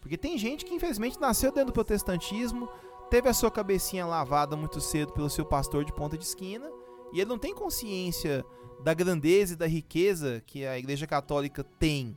Porque 0.00 0.16
tem 0.16 0.38
gente 0.38 0.64
que, 0.64 0.72
infelizmente, 0.72 1.18
nasceu 1.18 1.50
dentro 1.50 1.72
do 1.72 1.74
protestantismo, 1.74 2.68
teve 3.10 3.28
a 3.28 3.34
sua 3.34 3.50
cabecinha 3.50 4.06
lavada 4.06 4.54
muito 4.56 4.80
cedo 4.80 5.12
pelo 5.12 5.28
seu 5.28 5.44
pastor 5.44 5.84
de 5.84 5.92
ponta 5.92 6.16
de 6.16 6.22
esquina, 6.22 6.70
e 7.12 7.20
ele 7.20 7.28
não 7.28 7.38
tem 7.40 7.52
consciência 7.52 8.44
da 8.84 8.94
grandeza 8.94 9.54
e 9.54 9.56
da 9.56 9.66
riqueza 9.66 10.44
que 10.46 10.64
a 10.64 10.78
Igreja 10.78 11.08
Católica 11.08 11.64
tem, 11.64 12.16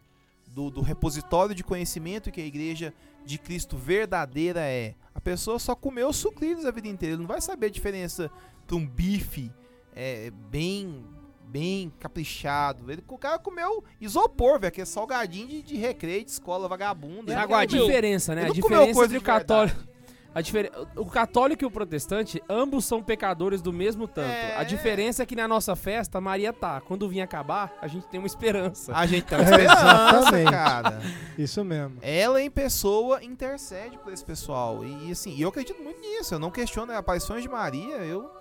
do, 0.53 0.69
do 0.69 0.81
repositório 0.81 1.55
de 1.55 1.63
conhecimento 1.63 2.31
que 2.31 2.39
a 2.39 2.45
Igreja 2.45 2.93
de 3.25 3.37
Cristo 3.37 3.77
verdadeira 3.77 4.61
é. 4.61 4.95
A 5.15 5.21
pessoa 5.21 5.59
só 5.59 5.75
comeu 5.75 6.11
sucrilhos 6.11 6.65
a 6.65 6.71
vida 6.71 6.87
inteira, 6.87 7.13
ele 7.15 7.21
não 7.21 7.27
vai 7.27 7.39
saber 7.41 7.67
a 7.67 7.69
diferença 7.69 8.31
para 8.65 8.75
um 8.75 8.85
bife 8.87 9.51
é, 9.95 10.31
bem 10.49 11.03
bem 11.45 11.93
caprichado. 11.99 12.91
Ele, 12.91 13.03
o 13.07 13.17
cara 13.17 13.37
comeu 13.37 13.83
isopor, 14.01 14.59
velho, 14.59 14.73
que 14.73 14.81
é 14.81 14.85
salgadinho 14.85 15.47
de, 15.47 15.61
de 15.61 15.75
recreio, 15.77 16.25
de 16.25 16.31
escola 16.31 16.67
vagabunda. 16.67 17.31
É 17.31 17.35
Ele 17.35 17.43
a 17.43 17.47
comeu- 17.47 17.67
diferença, 17.67 18.33
né? 18.33 18.41
Ele 18.41 18.49
A 18.49 18.53
não 18.55 18.59
comeu 18.59 18.77
diferença 18.79 18.97
coisa 18.97 19.13
entre 19.13 19.17
o 19.17 19.19
de 19.19 19.25
católico. 19.25 19.92
A 20.33 20.41
difere... 20.41 20.71
O 20.95 21.05
católico 21.05 21.63
e 21.63 21.67
o 21.67 21.71
protestante, 21.71 22.41
ambos 22.49 22.85
são 22.85 23.03
pecadores 23.03 23.61
do 23.61 23.71
mesmo 23.71 24.07
tanto. 24.07 24.29
É. 24.29 24.57
A 24.57 24.63
diferença 24.63 25.23
é 25.23 25.25
que 25.25 25.35
na 25.35 25.47
nossa 25.47 25.75
festa, 25.75 26.19
Maria 26.19 26.51
tá. 26.51 26.81
Quando 26.81 27.07
vir 27.07 27.21
acabar, 27.21 27.73
a 27.81 27.87
gente 27.87 28.07
tem 28.07 28.19
uma 28.19 28.27
esperança. 28.27 28.95
A 28.95 29.05
gente 29.05 29.25
tá 29.25 29.37
É, 29.37 29.41
esperança, 29.43 30.17
exatamente. 30.17 30.51
cara. 30.51 31.01
Isso 31.37 31.63
mesmo. 31.63 31.97
Ela 32.01 32.41
em 32.41 32.49
pessoa 32.49 33.23
intercede 33.23 33.97
por 33.99 34.11
esse 34.11 34.25
pessoal. 34.25 34.83
E 34.83 35.11
assim, 35.11 35.39
eu 35.39 35.49
acredito 35.49 35.81
muito 35.83 35.99
nisso. 36.01 36.33
Eu 36.33 36.39
não 36.39 36.49
questiono 36.49 36.91
as 36.91 36.97
aparições 36.97 37.43
de 37.43 37.49
Maria. 37.49 37.97
Eu, 37.97 38.31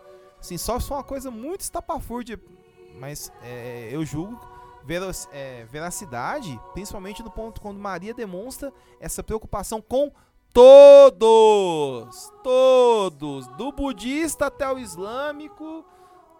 assim, 0.41 0.57
só 0.57 0.81
são 0.81 0.97
uma 0.97 1.05
coisa 1.05 1.31
muito 1.31 1.61
estapafúrdia. 1.61 2.41
Mas 2.99 3.33
é, 3.43 3.89
eu 3.93 4.05
julgo 4.05 4.41
é, 5.33 5.65
veracidade, 5.71 6.59
principalmente 6.73 7.23
no 7.23 7.31
ponto 7.31 7.61
quando 7.61 7.79
Maria 7.79 8.15
demonstra 8.15 8.73
essa 9.01 9.23
preocupação 9.23 9.81
com 9.81 10.13
todos. 10.53 12.31
Todos. 12.43 13.47
Do 13.57 13.73
budista 13.73 14.47
até 14.47 14.71
o 14.73 14.79
islâmico. 14.79 15.85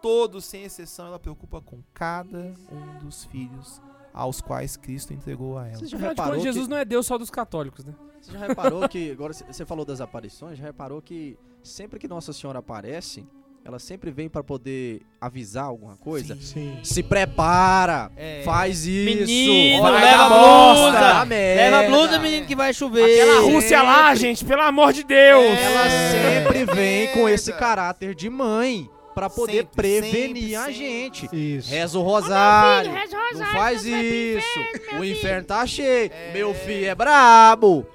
Todos, 0.01 0.45
sem 0.45 0.63
exceção, 0.63 1.07
ela 1.07 1.19
preocupa 1.19 1.61
com 1.61 1.81
cada 1.93 2.53
um 2.71 2.99
dos 2.99 3.23
filhos 3.25 3.81
aos 4.13 4.41
quais 4.41 4.75
Cristo 4.75 5.13
entregou 5.13 5.57
a 5.57 5.67
ela. 5.67 5.79
Você 5.79 5.87
já 5.87 5.97
reparou 5.97 6.37
que... 6.37 6.43
Jesus 6.43 6.67
não 6.67 6.77
é 6.77 6.83
Deus 6.85 7.05
só 7.05 7.17
dos 7.17 7.29
católicos, 7.29 7.85
né? 7.85 7.95
Você 8.21 8.31
já 8.31 8.39
reparou 8.39 8.87
que, 8.87 9.11
agora 9.11 9.33
você 9.33 9.65
falou 9.65 9.85
das 9.85 10.01
aparições, 10.01 10.57
já 10.57 10.65
reparou 10.65 11.01
que 11.01 11.37
sempre 11.63 11.97
que 11.99 12.07
Nossa 12.07 12.31
Senhora 12.33 12.59
aparece, 12.59 13.25
ela 13.65 13.79
sempre 13.79 14.11
vem 14.11 14.27
pra 14.27 14.43
poder 14.43 15.01
avisar 15.21 15.65
alguma 15.65 15.95
coisa? 15.95 16.37
Sim. 16.41 16.77
Se 16.83 17.01
prepara, 17.01 18.11
É. 18.17 18.41
faz 18.43 18.85
isso, 18.85 19.05
Menino, 19.05 19.81
vai 19.83 20.01
leva 20.03 20.23
a 20.23 20.29
blusa. 20.29 21.23
Leva 21.29 21.79
a 21.79 21.83
blusa, 21.89 22.19
menino, 22.19 22.45
que 22.45 22.55
vai 22.55 22.73
chover. 22.73 23.03
Aquela 23.03 23.41
Rússia 23.41 23.81
lá, 23.81 24.13
gente, 24.15 24.43
pelo 24.43 24.61
amor 24.63 24.91
de 24.93 25.03
Deus! 25.03 25.57
Ela 25.57 25.85
É. 25.87 26.43
sempre 26.43 26.65
vem 26.65 27.07
com 27.13 27.29
esse 27.29 27.53
caráter 27.53 28.13
de 28.13 28.29
mãe 28.29 28.89
pra 29.15 29.29
poder 29.29 29.57
Sempre, 29.57 29.75
prevenir 29.75 30.35
sempre, 30.35 30.55
a 30.55 30.59
sempre. 30.65 30.73
gente. 30.73 31.29
Isso. 31.31 31.69
Reza 31.69 31.99
o 31.99 32.01
rosário, 32.01 32.91
reza 32.91 33.15
o 33.15 33.19
não 33.19 33.29
rosário, 33.29 33.53
faz 33.53 33.83
vai 33.83 33.91
pro 33.91 33.99
isso, 34.01 34.59
inferno, 34.59 34.99
o 34.99 35.05
inferno 35.05 35.43
tá 35.47 35.65
cheio, 35.67 36.11
É. 36.11 36.33
meu 36.33 36.53
filho 36.53 36.85
é 36.87 36.95
brabo. 36.95 37.85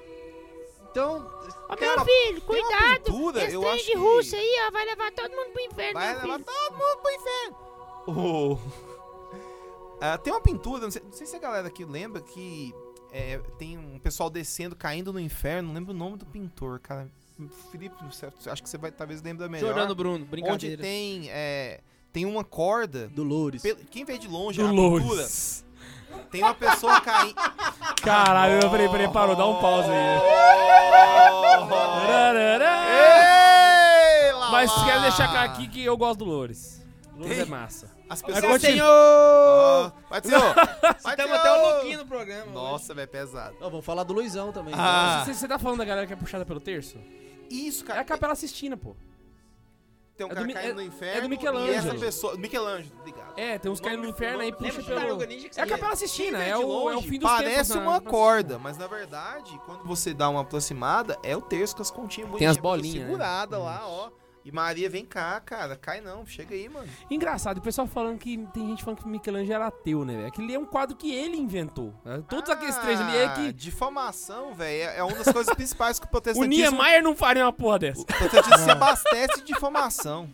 Então, 0.91 1.28
Ô, 1.69 1.75
meu 1.79 1.93
uma- 1.93 2.05
filho, 2.05 2.41
cuidado. 2.41 3.03
pintura, 3.03 3.43
Esse 3.43 3.53
eu 3.55 3.61
trem 3.61 3.73
acho 3.73 3.85
de 3.85 3.91
que 3.91 3.97
Rússia 3.97 4.39
aí, 4.39 4.55
ó, 4.67 4.71
vai 4.71 4.85
levar 4.85 5.11
todo 5.11 5.31
mundo 5.31 5.51
pro 5.51 5.61
inferno, 5.61 5.93
vai 5.93 6.07
levar 6.15 6.21
filho. 6.21 6.45
todo 6.45 6.71
mundo 6.73 6.97
pro 7.01 7.11
inferno. 7.11 7.69
Oh. 8.11 8.57
Ah, 10.01 10.17
tem 10.17 10.31
uma 10.33 10.41
pintura, 10.41 10.81
não 10.83 10.89
sei, 10.91 11.01
não 11.03 11.11
sei 11.11 11.27
se 11.27 11.35
a 11.35 11.39
galera 11.39 11.67
aqui 11.67 11.83
lembra 11.85 12.21
que 12.21 12.73
é, 13.11 13.37
tem 13.57 13.77
um 13.77 13.99
pessoal 13.99 14.29
descendo, 14.29 14.75
caindo 14.75 15.11
no 15.13 15.19
inferno, 15.19 15.67
não 15.67 15.75
lembro 15.75 15.93
o 15.93 15.97
nome 15.97 16.17
do 16.17 16.25
pintor, 16.25 16.79
cara. 16.79 17.07
Felipe, 17.71 17.95
não 18.01 18.11
sei, 18.11 18.29
acho 18.47 18.63
que 18.63 18.69
você 18.69 18.77
vai 18.77 18.91
talvez 18.91 19.21
lembra 19.21 19.47
melhor. 19.47 19.67
Jordano 19.67 19.93
Bruno, 19.93 20.15
onde 20.15 20.25
brincadeira. 20.25 20.81
tem 20.81 21.29
é, 21.29 21.81
tem 22.11 22.25
uma 22.25 22.43
corda. 22.43 23.07
Dolores. 23.09 23.61
Pelo- 23.61 23.79
Quem 23.91 24.03
vê 24.05 24.17
de 24.17 24.27
longe 24.27 24.59
Do 24.61 24.67
a 24.67 24.71
pintura. 24.71 25.29
Tem 26.31 26.43
uma 26.43 26.53
pessoa 26.53 26.99
caindo. 27.01 27.35
Caralho, 28.01 28.59
eu 28.61 28.69
falei, 28.69 28.89
peraí, 28.89 29.07
parou, 29.11 29.35
dá 29.35 29.45
um 29.45 29.59
pause 29.59 29.89
aí. 29.89 30.19
Mas 34.51 34.69
lá. 34.71 34.85
quero 34.85 35.01
deixar 35.01 35.43
aqui 35.43 35.67
que 35.67 35.83
eu 35.85 35.95
gosto 35.97 36.19
do 36.19 36.25
Loures. 36.25 36.83
Loures 37.15 37.39
é 37.39 37.45
massa. 37.45 37.91
As 38.09 38.21
Vai 38.21 38.33
pessoas. 38.33 38.61
Vai, 38.61 38.71
senhor! 38.71 39.93
Vai, 40.09 40.19
Estamos 40.19 40.55
senhor! 41.01 41.33
até 41.35 41.51
o 41.51 41.61
louquinho 41.69 41.99
no 41.99 42.05
programa. 42.05 42.51
Nossa, 42.51 42.93
velho, 42.93 43.07
pesado. 43.07 43.55
Ó, 43.61 43.69
vamos 43.69 43.85
falar 43.85 44.03
do 44.03 44.13
Luizão 44.13 44.51
também. 44.51 44.73
Ah. 44.75 45.21
Você, 45.25 45.33
você 45.35 45.47
tá 45.47 45.59
falando 45.59 45.79
da 45.79 45.85
galera 45.85 46.07
que 46.07 46.13
é 46.13 46.15
puxada 46.15 46.45
pelo 46.45 46.59
terço? 46.59 46.97
Isso, 47.49 47.83
É 47.83 47.87
cara. 47.87 48.01
a 48.01 48.03
Capela 48.03 48.35
Sistina, 48.35 48.75
pô. 48.75 48.95
Tem 50.19 50.27
um 50.27 50.29
É 50.29 50.33
do 50.33 50.35
cara 50.35 50.47
Mi- 50.47 50.53
caindo 50.53 50.69
é- 50.71 50.73
no 50.73 50.81
é 50.81 50.83
inferno. 50.83 51.21
do 51.21 51.29
Michelangelo. 51.29 51.71
E 51.71 51.75
essa 51.75 51.95
pessoa. 51.95 52.37
Michelangelo, 52.37 52.91
ligado. 53.05 53.33
É, 53.37 53.57
tem 53.57 53.71
uns 53.71 53.79
caindo 53.79 54.03
no 54.03 54.09
inferno 54.09 54.41
aí, 54.41 54.51
puxa 54.51 54.83
pelo... 54.83 55.23
É 55.23 55.61
a 55.61 55.65
Capela 55.65 55.95
Sistina, 55.95 56.43
é 56.43 56.57
o, 56.57 56.89
é 56.89 56.97
o 56.97 57.01
fim 57.01 57.17
dos 57.17 57.29
Parece 57.29 57.71
tempos 57.73 57.87
uma 57.87 58.01
corda, 58.01 58.59
mas 58.59 58.77
na 58.77 58.85
verdade, 58.87 59.57
quando 59.65 59.83
você 59.85 60.13
dá 60.13 60.29
uma 60.29 60.41
aproximada, 60.41 61.17
é 61.23 61.37
o 61.37 61.41
terço 61.41 61.75
com 61.75 61.81
as 61.81 61.89
continhas 61.89 62.29
Tem 62.37 62.47
as 62.47 62.57
bolinhas, 62.57 62.95
né? 62.95 63.05
Segurada 63.05 63.57
lá, 63.57 63.81
ó. 63.87 64.09
E 64.49 64.51
Maria, 64.51 64.89
vem 64.89 65.05
cá, 65.05 65.39
cara. 65.39 65.75
Cai 65.75 66.01
não, 66.01 66.25
chega 66.25 66.55
aí, 66.55 66.67
mano. 66.67 66.87
Engraçado, 67.11 67.59
o 67.59 67.61
pessoal 67.61 67.85
falando 67.85 68.17
que 68.17 68.35
tem 68.51 68.65
gente 68.67 68.83
falando 68.83 69.03
que 69.03 69.07
Michelangelo 69.07 69.53
era 69.53 69.67
ateu, 69.67 70.03
né, 70.03 70.15
velho? 70.15 70.27
Aquele 70.27 70.55
é 70.55 70.57
um 70.57 70.65
quadro 70.65 70.95
que 70.95 71.13
ele 71.13 71.37
inventou. 71.37 71.93
né? 72.03 72.23
Todos 72.27 72.49
aqueles 72.49 72.75
três 72.77 72.99
ali 72.99 73.15
é 73.15 73.25
Ah, 73.25 73.33
que. 73.35 73.53
Difamação, 73.53 74.55
velho, 74.55 74.89
é 74.89 74.97
é 74.97 75.03
uma 75.03 75.15
das 75.15 75.31
coisas 75.31 75.53
principais 75.53 75.99
que 75.99 76.05
o 76.05 76.09
O 76.09 76.11
protestantismo... 76.11 76.71
Niemeyer 76.71 77.03
não 77.03 77.15
faria 77.15 77.45
uma 77.45 77.53
porra 77.53 77.77
dessa. 77.77 78.01
O 78.01 78.05
protestantismo 78.05 78.57
se 78.57 78.71
abastece 78.71 79.41
de 79.41 79.53
difamação. 79.53 80.27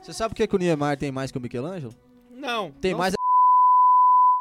Você 0.00 0.12
sabe 0.12 0.28
por 0.30 0.36
que, 0.36 0.46
que 0.46 0.54
o 0.54 0.58
Niemeyer 0.58 0.96
tem 0.96 1.10
mais 1.10 1.32
que 1.32 1.38
o 1.38 1.40
Michelangelo? 1.40 1.92
Não. 2.30 2.70
Tem 2.80 2.92
não 2.92 2.98
mais 2.98 3.14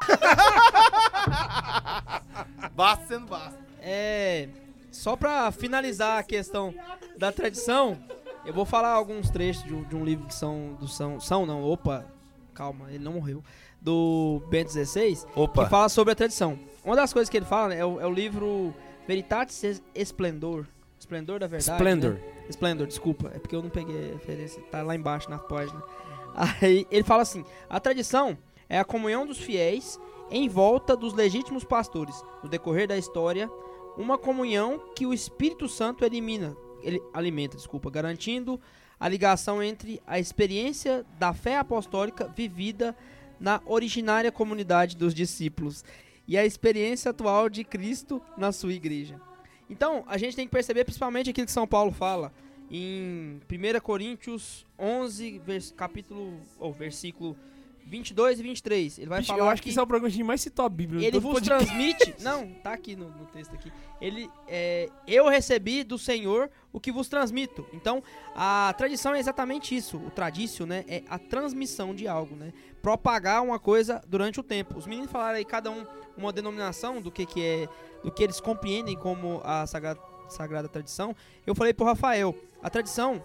Basta 2.75 3.05
sendo 3.07 3.25
basta. 3.25 3.57
É. 3.81 4.47
Só 4.91 5.15
pra 5.15 5.51
finalizar 5.51 6.19
a 6.19 6.23
questão 6.23 6.71
da 7.17 7.31
tradição, 7.31 7.97
eu 8.47 8.53
vou 8.53 8.65
falar 8.65 8.89
alguns 8.91 9.29
trechos 9.29 9.63
de 9.63 9.73
um, 9.73 9.83
de 9.83 9.95
um 9.95 10.03
livro 10.05 10.25
de 10.25 10.33
São. 10.33 10.75
Do 10.79 10.87
São. 10.87 11.19
São 11.19 11.45
não, 11.45 11.63
opa, 11.63 12.05
calma, 12.53 12.89
ele 12.89 13.03
não 13.03 13.13
morreu. 13.13 13.43
Do 13.79 14.41
Bento 14.49 14.71
XVI, 14.71 15.15
que 15.15 15.39
Opa. 15.39 15.67
fala 15.67 15.87
sobre 15.89 16.13
a 16.13 16.15
tradição. 16.15 16.57
Uma 16.83 16.95
das 16.95 17.13
coisas 17.13 17.29
que 17.29 17.37
ele 17.37 17.45
fala 17.45 17.69
né, 17.69 17.79
é, 17.79 17.85
o, 17.85 17.99
é 18.01 18.07
o 18.07 18.11
livro 18.11 18.73
Veritatis 19.07 19.83
Esplendor. 19.93 20.65
Esplendor 20.99 21.39
da 21.39 21.47
verdade. 21.47 21.77
Splendor. 21.77 22.13
né? 22.13 22.21
Splendor, 22.49 22.87
desculpa. 22.87 23.31
É 23.35 23.39
porque 23.39 23.55
eu 23.55 23.61
não 23.61 23.69
peguei 23.69 24.09
a 24.09 24.13
referência. 24.13 24.61
Tá 24.71 24.81
lá 24.81 24.95
embaixo 24.95 25.29
na 25.29 25.37
página. 25.37 25.81
Aí 26.33 26.87
ele 26.89 27.03
fala 27.03 27.21
assim: 27.21 27.45
a 27.69 27.79
tradição 27.79 28.37
é 28.67 28.79
a 28.79 28.85
comunhão 28.85 29.27
dos 29.27 29.37
fiéis 29.37 29.99
em 30.31 30.49
volta 30.49 30.95
dos 30.95 31.13
legítimos 31.13 31.63
pastores. 31.63 32.23
No 32.41 32.49
decorrer 32.49 32.87
da 32.87 32.97
história, 32.97 33.49
uma 33.97 34.17
comunhão 34.17 34.81
que 34.95 35.05
o 35.05 35.13
Espírito 35.13 35.67
Santo 35.67 36.03
elimina, 36.03 36.55
ele 36.81 37.01
alimenta, 37.13 37.55
desculpa, 37.57 37.89
garantindo 37.89 38.59
a 38.99 39.07
ligação 39.07 39.61
entre 39.61 40.01
a 40.07 40.19
experiência 40.19 41.05
da 41.19 41.33
fé 41.33 41.57
apostólica 41.57 42.27
vivida 42.27 42.95
na 43.39 43.61
originária 43.65 44.31
comunidade 44.31 44.97
dos 44.97 45.13
discípulos 45.13 45.85
e 46.27 46.37
a 46.37 46.45
experiência 46.45 47.11
atual 47.11 47.47
de 47.49 47.63
Cristo 47.63 48.21
na 48.37 48.51
sua 48.51 48.73
igreja. 48.73 49.21
Então, 49.69 50.03
a 50.07 50.17
gente 50.17 50.35
tem 50.35 50.45
que 50.47 50.51
perceber 50.51 50.83
principalmente 50.83 51.29
aquilo 51.29 51.45
que 51.45 51.51
São 51.51 51.67
Paulo 51.67 51.91
fala 51.91 52.33
em 52.71 53.39
1 53.49 53.79
Coríntios 53.81 54.65
11, 54.79 55.39
vers- 55.39 55.71
capítulo 55.71 56.39
ou 56.59 56.73
versículo 56.73 57.37
22 57.87 58.39
e 58.39 58.43
23. 58.43 58.97
Ele 58.99 59.07
vai 59.07 59.19
Bicho, 59.19 59.31
falar 59.31 59.45
eu 59.45 59.49
acho 59.49 59.61
que 59.61 59.69
esse 59.69 59.79
é 59.79 59.81
o 59.81 59.87
programa 59.87 60.09
que 60.09 60.15
a 60.15 60.17
gente 60.17 60.27
mais 60.27 60.41
citou 60.41 60.65
a 60.65 60.69
Bíblia. 60.69 60.99
ele 61.05 61.11
todo 61.11 61.21
vos 61.21 61.41
transmite. 61.41 62.15
Não, 62.21 62.47
tá 62.63 62.73
aqui 62.73 62.95
no, 62.95 63.09
no 63.09 63.25
texto 63.25 63.53
aqui. 63.53 63.71
Ele, 64.01 64.29
é, 64.47 64.89
eu 65.07 65.27
recebi 65.27 65.83
do 65.83 65.97
Senhor 65.97 66.49
o 66.71 66.79
que 66.79 66.91
vos 66.91 67.07
transmito. 67.07 67.65
Então, 67.73 68.03
a 68.35 68.73
tradição 68.77 69.15
é 69.15 69.19
exatamente 69.19 69.75
isso. 69.75 69.97
O 69.97 70.11
tradício, 70.11 70.65
né, 70.65 70.83
é 70.87 71.03
a 71.09 71.17
transmissão 71.17 71.95
de 71.95 72.07
algo, 72.07 72.35
né? 72.35 72.53
Propagar 72.81 73.41
uma 73.41 73.57
coisa 73.57 74.03
durante 74.07 74.39
o 74.39 74.43
tempo. 74.43 74.77
Os 74.77 74.85
meninos 74.85 75.11
falaram 75.11 75.37
aí 75.37 75.45
cada 75.45 75.71
um 75.71 75.85
uma 76.17 76.33
denominação 76.33 77.01
do 77.01 77.11
que 77.11 77.25
que 77.25 77.43
é, 77.43 77.69
do 78.03 78.11
que 78.11 78.23
eles 78.23 78.41
compreendem 78.41 78.97
como 78.97 79.39
a 79.43 79.65
sagrada, 79.67 79.99
sagrada 80.27 80.67
tradição. 80.67 81.15
Eu 81.45 81.53
falei 81.55 81.73
pro 81.73 81.85
Rafael, 81.85 82.35
a 82.61 82.69
tradição 82.69 83.23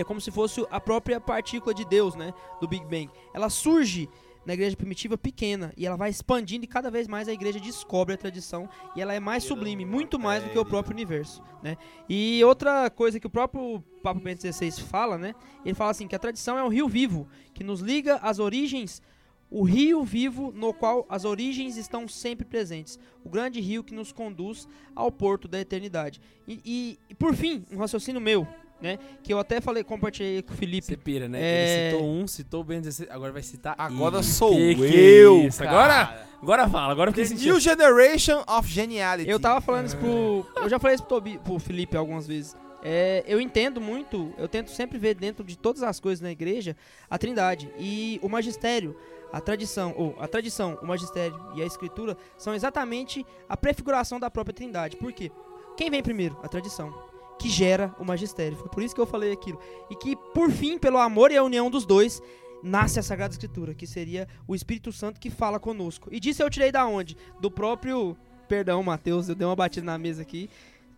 é 0.00 0.04
como 0.04 0.20
se 0.20 0.30
fosse 0.30 0.64
a 0.70 0.80
própria 0.80 1.20
partícula 1.20 1.74
de 1.74 1.84
Deus, 1.84 2.14
né, 2.14 2.32
do 2.60 2.68
Big 2.68 2.84
Bang. 2.84 3.10
Ela 3.34 3.50
surge 3.50 4.08
na 4.46 4.54
igreja 4.54 4.74
primitiva 4.76 5.18
pequena 5.18 5.74
e 5.76 5.84
ela 5.86 5.96
vai 5.96 6.08
expandindo 6.08 6.64
e 6.64 6.68
cada 6.68 6.90
vez 6.90 7.06
mais 7.06 7.28
a 7.28 7.32
igreja 7.32 7.60
descobre 7.60 8.14
a 8.14 8.16
tradição 8.16 8.66
e 8.96 9.00
ela 9.02 9.12
é 9.12 9.20
mais 9.20 9.44
sublime, 9.44 9.84
muito 9.84 10.18
mais 10.18 10.42
do 10.42 10.48
que 10.48 10.58
o 10.58 10.64
próprio 10.64 10.94
universo, 10.94 11.42
né? 11.62 11.76
E 12.08 12.42
outra 12.44 12.88
coisa 12.88 13.20
que 13.20 13.26
o 13.26 13.30
próprio 13.30 13.82
Papa 14.02 14.18
Bento 14.18 14.40
XVI 14.40 14.70
fala, 14.82 15.18
né? 15.18 15.34
Ele 15.64 15.74
fala 15.74 15.90
assim 15.90 16.08
que 16.08 16.16
a 16.16 16.18
tradição 16.18 16.56
é 16.56 16.62
um 16.64 16.68
rio 16.68 16.88
vivo 16.88 17.28
que 17.52 17.62
nos 17.62 17.80
liga 17.80 18.16
às 18.22 18.38
origens, 18.38 19.02
o 19.50 19.64
rio 19.64 20.02
vivo 20.04 20.50
no 20.54 20.72
qual 20.72 21.04
as 21.10 21.24
origens 21.26 21.76
estão 21.76 22.08
sempre 22.08 22.46
presentes, 22.46 22.98
o 23.24 23.28
grande 23.28 23.60
rio 23.60 23.84
que 23.84 23.92
nos 23.94 24.12
conduz 24.12 24.66
ao 24.94 25.10
porto 25.12 25.46
da 25.46 25.60
eternidade. 25.60 26.20
E, 26.46 26.60
e- 26.64 26.98
e, 27.10 27.14
por 27.14 27.34
fim, 27.34 27.66
um 27.70 27.76
raciocínio 27.76 28.20
meu, 28.20 28.46
né? 28.80 28.98
Que 29.22 29.32
eu 29.32 29.38
até 29.38 29.60
falei, 29.60 29.82
compartilhei 29.84 30.42
com 30.42 30.52
o 30.52 30.56
Felipe 30.56 30.86
Você 30.86 30.96
pira, 30.96 31.28
né? 31.28 31.38
É. 31.40 31.88
Ele 31.88 31.90
citou 31.96 32.08
um, 32.08 32.26
citou 32.26 32.60
o 32.60 32.64
Ben 32.64 32.80
16, 32.80 33.10
agora 33.10 33.32
vai 33.32 33.42
citar 33.42 33.74
Agora 33.78 34.16
ele. 34.16 34.24
sou 34.24 34.52
Que 34.52 34.74
que 34.74 34.82
eu, 34.96 35.36
é 35.38 35.46
isso? 35.46 35.58
cara. 35.62 35.70
Agora, 35.70 36.26
agora 36.42 36.68
fala, 36.68 36.92
agora 36.92 37.12
The 37.12 37.24
sentindo. 37.24 37.46
New 37.46 37.60
Generation 37.60 38.44
of 38.48 38.68
Geniality. 38.68 39.28
Eu 39.28 39.40
tava 39.40 39.60
falando 39.60 39.86
isso 39.86 39.96
pro. 39.96 40.46
Eu 40.56 40.68
já 40.68 40.78
falei 40.78 40.94
isso 40.94 41.04
pro, 41.04 41.16
Tobi, 41.16 41.38
pro 41.38 41.58
Felipe 41.58 41.96
algumas 41.96 42.26
vezes. 42.26 42.56
É, 42.82 43.24
eu 43.26 43.40
entendo 43.40 43.80
muito, 43.80 44.32
eu 44.38 44.46
tento 44.46 44.70
sempre 44.70 44.98
ver 44.98 45.14
dentro 45.14 45.44
de 45.44 45.58
todas 45.58 45.82
as 45.82 45.98
coisas 45.98 46.20
na 46.20 46.30
igreja 46.30 46.76
a 47.10 47.18
trindade. 47.18 47.68
E 47.76 48.20
o 48.22 48.28
magistério, 48.28 48.96
a 49.32 49.40
tradição, 49.40 49.92
ou 49.96 50.14
a 50.20 50.28
tradição, 50.28 50.78
o 50.80 50.86
magistério 50.86 51.36
e 51.56 51.62
a 51.62 51.66
escritura 51.66 52.16
são 52.36 52.54
exatamente 52.54 53.26
a 53.48 53.56
prefiguração 53.56 54.20
da 54.20 54.30
própria 54.30 54.54
trindade. 54.54 54.96
Por 54.96 55.12
quê? 55.12 55.32
Quem 55.76 55.90
vem 55.90 56.02
primeiro? 56.02 56.38
A 56.42 56.48
tradição. 56.48 57.07
Que 57.38 57.48
gera 57.48 57.94
o 57.98 58.04
magistério. 58.04 58.56
Foi 58.56 58.68
por 58.68 58.82
isso 58.82 58.94
que 58.94 59.00
eu 59.00 59.06
falei 59.06 59.32
aquilo. 59.32 59.60
E 59.90 59.94
que, 59.94 60.16
por 60.34 60.50
fim, 60.50 60.78
pelo 60.78 60.98
amor 60.98 61.30
e 61.30 61.36
a 61.36 61.42
união 61.42 61.70
dos 61.70 61.86
dois, 61.86 62.20
nasce 62.62 62.98
a 62.98 63.02
Sagrada 63.02 63.32
Escritura, 63.32 63.74
que 63.74 63.86
seria 63.86 64.26
o 64.46 64.54
Espírito 64.54 64.92
Santo 64.92 65.20
que 65.20 65.30
fala 65.30 65.58
conosco. 65.58 66.08
E 66.12 66.18
disso 66.18 66.42
eu 66.42 66.50
tirei 66.50 66.72
da 66.72 66.86
onde? 66.86 67.16
Do 67.40 67.50
próprio. 67.50 68.16
Perdão, 68.48 68.82
Matheus, 68.82 69.28
eu 69.28 69.34
dei 69.34 69.46
uma 69.46 69.54
batida 69.54 69.84
na 69.84 69.98
mesa 69.98 70.22
aqui. 70.22 70.48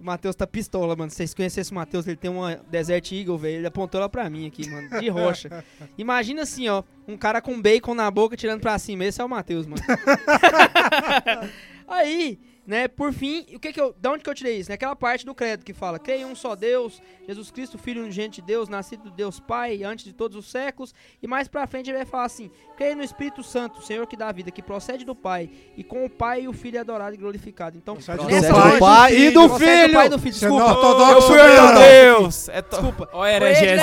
O 0.01 0.05
Matheus 0.05 0.35
tá 0.35 0.47
pistola, 0.47 0.97
mano. 0.97 1.11
Se 1.11 1.19
vocês 1.19 1.35
conhecessem 1.35 1.73
o 1.73 1.75
Matheus, 1.75 2.07
ele 2.07 2.17
tem 2.17 2.31
uma 2.31 2.57
Desert 2.71 3.13
Eagle, 3.13 3.37
velho. 3.37 3.57
Ele 3.57 3.67
apontou 3.67 4.01
ela 4.01 4.09
pra 4.09 4.31
mim 4.31 4.47
aqui, 4.47 4.67
mano. 4.71 4.89
De 4.99 5.09
rocha. 5.11 5.63
Imagina 5.99 6.43
assim, 6.43 6.69
ó. 6.69 6.83
Um 7.07 7.19
cara 7.19 7.43
com 7.43 7.61
bacon 7.61 7.93
na 7.93 8.11
boca 8.11 8.35
tirando 8.35 8.63
pra 8.63 8.79
cima. 8.79 9.05
Esse 9.05 9.21
é 9.21 9.25
o 9.25 9.29
Matheus, 9.29 9.67
mano. 9.67 9.83
Aí, 11.87 12.39
né, 12.67 12.87
por 12.89 13.13
fim, 13.13 13.47
o 13.55 13.59
que 13.59 13.73
que 13.73 13.81
eu, 13.81 13.95
da 13.99 14.13
onde 14.13 14.23
que 14.23 14.31
eu 14.31 14.35
tirei 14.35 14.59
isso? 14.59 14.71
Naquela 14.71 14.95
parte 14.95 15.25
do 15.25 15.35
credo 15.35 15.65
que 15.65 15.73
fala: 15.73 15.99
creio 15.99 16.29
em 16.29 16.31
um 16.31 16.35
só 16.35 16.55
Deus, 16.55 17.01
Jesus 17.27 17.51
Cristo, 17.51 17.79
Filho 17.79 18.03
unigente 18.03 18.41
de 18.41 18.47
Deus, 18.47 18.69
nascido 18.69 19.05
do 19.05 19.11
Deus 19.11 19.41
Pai, 19.41 19.83
antes 19.83 20.05
de 20.05 20.13
todos 20.13 20.37
os 20.37 20.51
séculos. 20.51 20.95
E 21.23 21.27
mais 21.27 21.49
pra 21.49 21.67
frente 21.67 21.91
ele 21.91 21.97
vai 21.97 22.07
falar 22.07 22.25
assim: 22.25 22.51
creio 22.77 22.97
no 22.97 23.03
Espírito 23.03 23.43
Santo, 23.43 23.83
Senhor 23.83 24.07
que 24.07 24.17
dá 24.17 24.29
a 24.29 24.33
vida, 24.33 24.51
que 24.51 24.63
procede 24.63 25.05
do 25.05 25.15
Pai, 25.15 25.51
e 25.77 25.83
com 25.83 26.05
o 26.05 26.11
Pai 26.11 26.43
e 26.43 26.49
o 26.49 26.53
Filho 26.53 26.77
é 26.77 26.81
adorado 26.81 27.15
e 27.15 27.19
glorificado. 27.19 27.77
Então, 27.77 27.97
Procede 27.97 28.19
do 28.19 28.29
nessa 28.29 28.53
do 28.53 28.79
pai 28.79 29.17
e 29.17 29.31
do 29.31 29.49
procede 29.49 29.65
do 29.65 29.83
filho. 29.83 29.95
Pai 29.95 30.07
e 30.07 30.09
do 30.09 30.19
Filho. 30.19 30.31
É 30.31 30.39
Desculpa. 30.39 30.65
ortodoxo 30.65 31.33
Eu 31.35 31.57
fui 31.57 31.85
Deus. 31.85 32.49
É 32.49 32.63
to... 32.63 32.71
Desculpa. 32.71 33.09
Ó, 33.13 33.27
heresias 33.27 33.81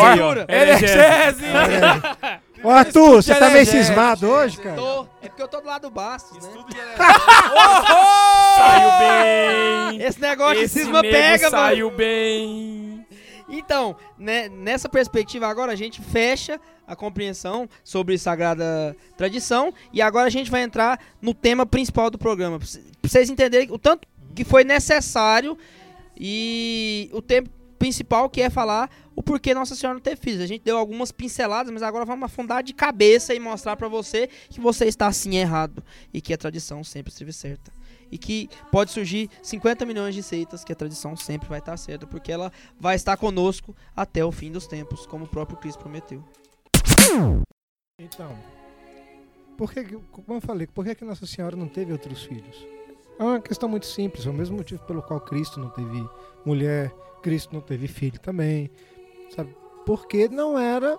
Heresias. 0.48 1.38
Ô, 2.68 2.70
Arthur, 2.70 3.24
você 3.24 3.34
tá 3.34 3.50
meio 3.50 3.66
cismado 3.66 4.28
hoje, 4.28 4.58
cara? 4.58 4.76
Tô. 4.76 5.08
É 5.22 5.30
porque 5.30 5.42
eu 5.42 5.48
tô 5.48 5.62
do 5.62 5.68
lado 5.68 5.84
do 5.84 5.90
Bastos, 5.90 6.44
né? 6.44 6.52
Saiu 8.58 8.92
bem. 9.00 10.02
Esse 10.02 10.20
negócio 10.20 10.58
de 10.58 10.64
Esse 10.66 10.80
cisma 10.80 11.02
nego 11.02 11.14
pega, 11.14 11.50
mano. 11.50 11.64
saiu 11.64 11.90
bem. 11.92 13.08
Então, 13.48 13.96
né, 14.18 14.50
nessa 14.50 14.90
perspectiva 14.90 15.48
agora 15.48 15.72
a 15.72 15.78
gente 15.78 16.02
fecha 16.02 16.60
a 16.86 16.94
compreensão 16.94 17.70
sobre 17.86 18.18
sagrada 18.18 18.94
tradição 19.16 19.74
e 19.94 20.02
agora 20.02 20.28
a 20.28 20.30
gente 20.30 20.52
vai 20.52 20.62
entrar 20.62 21.00
no 21.22 21.34
tema 21.34 21.66
principal 21.66 22.10
do 22.10 22.18
programa, 22.18 22.60
pra 22.60 22.68
vocês 23.02 23.30
entenderem 23.30 23.72
o 23.72 23.80
tanto 23.80 24.06
que 24.36 24.44
foi 24.44 24.66
necessário 24.66 25.58
e 26.20 27.10
o 27.14 27.22
tempo 27.22 27.50
principal 27.78 28.30
que 28.30 28.42
é 28.42 28.50
falar 28.50 28.90
o 29.16 29.22
porquê 29.24 29.54
Nossa 29.54 29.76
Senhora 29.76 29.96
não 29.96 30.02
teve 30.02 30.22
filhos. 30.22 30.42
A 30.42 30.46
gente 30.48 30.64
deu 30.64 30.78
algumas 30.78 31.12
pinceladas, 31.12 31.72
mas 31.72 31.82
agora 31.84 32.06
vamos 32.06 32.24
afundar 32.26 32.62
de 32.64 32.74
cabeça 32.74 33.34
e 33.34 33.40
mostrar 33.40 33.76
pra 33.76 33.88
você 33.88 34.28
que 34.50 34.60
você 34.60 34.86
está 34.86 35.08
assim 35.08 35.36
errado 35.38 35.84
e 36.14 36.22
que 36.22 36.34
a 36.34 36.38
tradição 36.38 36.84
sempre 36.84 37.12
esteve 37.12 37.32
certa. 37.34 37.72
E 38.12 38.18
que 38.18 38.50
pode 38.72 38.92
surgir 38.92 39.30
50 39.44 39.86
milhões 39.86 40.16
de 40.16 40.24
seitas 40.24 40.64
que 40.64 40.72
a 40.72 40.76
tradição 40.76 41.16
sempre 41.18 41.50
vai 41.50 41.60
estar 41.60 41.76
certa, 41.78 42.08
porque 42.08 42.32
ela 42.32 42.52
vai 42.80 42.96
estar 42.96 43.18
conosco 43.18 43.76
até 43.96 44.24
o 44.24 44.32
fim 44.32 44.50
dos 44.52 44.66
tempos, 44.66 45.06
como 45.06 45.26
o 45.26 45.28
próprio 45.28 45.58
Cristo 45.58 45.80
prometeu. 45.80 46.24
Então, 48.00 48.38
por 49.58 49.72
que- 49.74 49.84
como 50.12 50.38
eu 50.38 50.42
falei, 50.42 50.68
por 50.68 50.86
que, 50.86 50.96
que 50.96 51.04
Nossa 51.04 51.26
Senhora 51.26 51.56
não 51.56 51.68
teve 51.68 51.92
outros 51.92 52.24
filhos? 52.24 52.66
É 53.20 53.24
uma 53.24 53.42
questão 53.42 53.68
muito 53.68 53.88
simples, 53.88 54.26
é 54.26 54.30
o 54.30 54.34
mesmo 54.34 54.58
motivo 54.58 54.84
pelo 54.86 55.02
qual 55.02 55.20
Cristo 55.20 55.60
não 55.60 55.70
teve 55.70 56.08
mulher, 56.46 56.94
Cristo 57.22 57.54
não 57.54 57.62
teve 57.62 57.88
filho 57.88 58.20
também, 58.20 58.70
sabe? 59.36 59.56
Porque 59.86 60.28
não 60.28 60.58
era 60.58 60.98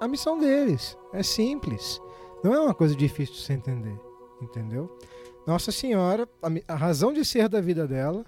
a 0.00 0.08
missão 0.08 0.38
deles. 0.38 0.96
É 1.12 1.22
simples. 1.22 2.00
Não 2.42 2.54
é 2.54 2.60
uma 2.60 2.74
coisa 2.74 2.94
difícil 2.94 3.34
de 3.34 3.42
se 3.42 3.52
entender, 3.52 3.98
entendeu? 4.40 4.98
Nossa 5.46 5.70
Senhora, 5.70 6.28
a, 6.68 6.74
razão 6.74 7.12
de 7.12 7.24
ser 7.24 7.48
da 7.48 7.60
vida 7.60 7.86
dela 7.86 8.24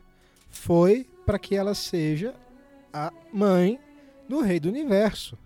foi 0.51 1.07
para 1.25 1.39
que 1.39 1.55
ela 1.55 1.75
seja 1.75 2.35
a 2.93 3.13
mãe 3.33 3.79
do 4.29 4.41
rei 4.41 4.61
do 4.61 4.69
universo. 4.69 5.39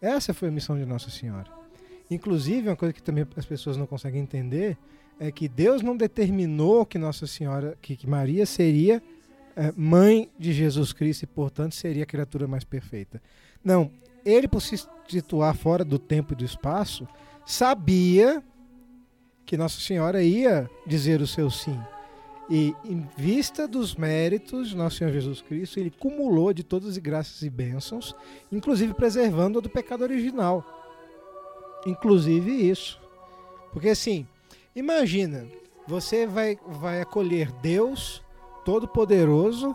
Essa 0.00 0.34
foi 0.34 0.48
a 0.48 0.52
missão 0.52 0.76
de 0.76 0.84
Nossa 0.84 1.10
Senhora. 1.10 1.50
Inclusive, 2.10 2.68
uma 2.68 2.76
coisa 2.76 2.92
que 2.92 3.02
também 3.02 3.26
as 3.36 3.46
pessoas 3.46 3.76
não 3.76 3.86
conseguem 3.86 4.20
entender 4.20 4.76
é 5.18 5.30
que 5.30 5.48
Deus 5.48 5.82
não 5.82 5.96
determinou 5.96 6.84
que 6.84 6.98
Nossa 6.98 7.26
Senhora, 7.26 7.76
que 7.80 8.06
Maria 8.06 8.44
seria 8.44 9.02
é, 9.56 9.72
mãe 9.76 10.30
de 10.38 10.52
Jesus 10.52 10.92
Cristo 10.92 11.24
e, 11.24 11.26
portanto, 11.26 11.74
seria 11.74 12.04
a 12.04 12.06
criatura 12.06 12.46
mais 12.46 12.64
perfeita. 12.64 13.22
Não, 13.64 13.90
ele, 14.24 14.48
por 14.48 14.60
se 14.60 14.86
situar 15.08 15.54
fora 15.54 15.84
do 15.84 15.98
tempo 15.98 16.32
e 16.32 16.36
do 16.36 16.44
espaço, 16.44 17.06
sabia 17.44 18.42
que 19.44 19.56
Nossa 19.56 19.80
Senhora 19.80 20.22
ia 20.22 20.70
dizer 20.86 21.20
o 21.20 21.26
seu 21.26 21.50
sim. 21.50 21.78
E 22.50 22.74
em 22.84 23.08
vista 23.16 23.66
dos 23.66 23.94
méritos 23.94 24.70
de 24.70 24.76
Nosso 24.76 24.96
Senhor 24.96 25.12
Jesus 25.12 25.40
Cristo, 25.40 25.78
ele 25.78 25.90
cumulou 25.90 26.52
de 26.52 26.62
todas 26.62 26.90
as 26.90 26.98
graças 26.98 27.42
e 27.42 27.50
bênçãos, 27.50 28.14
inclusive 28.50 28.94
preservando-a 28.94 29.62
do 29.62 29.70
pecado 29.70 30.02
original. 30.02 30.64
Inclusive 31.86 32.50
isso. 32.50 33.00
Porque 33.72 33.88
assim, 33.88 34.26
imagina, 34.74 35.46
você 35.86 36.26
vai, 36.26 36.58
vai 36.66 37.00
acolher 37.00 37.50
Deus 37.62 38.22
Todo-Poderoso 38.64 39.74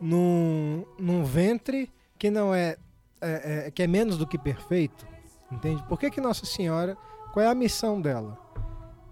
num, 0.00 0.84
num 0.98 1.24
ventre 1.24 1.90
que 2.18 2.30
não 2.30 2.54
é, 2.54 2.76
é, 3.20 3.66
é- 3.66 3.70
que 3.70 3.82
é 3.82 3.86
menos 3.86 4.16
do 4.16 4.26
que 4.26 4.38
perfeito. 4.38 5.06
Entende? 5.50 5.82
Por 5.88 5.98
que, 5.98 6.10
que 6.10 6.20
Nossa 6.20 6.44
Senhora, 6.44 6.96
qual 7.32 7.44
é 7.44 7.48
a 7.48 7.54
missão 7.54 8.00
dela? 8.00 8.38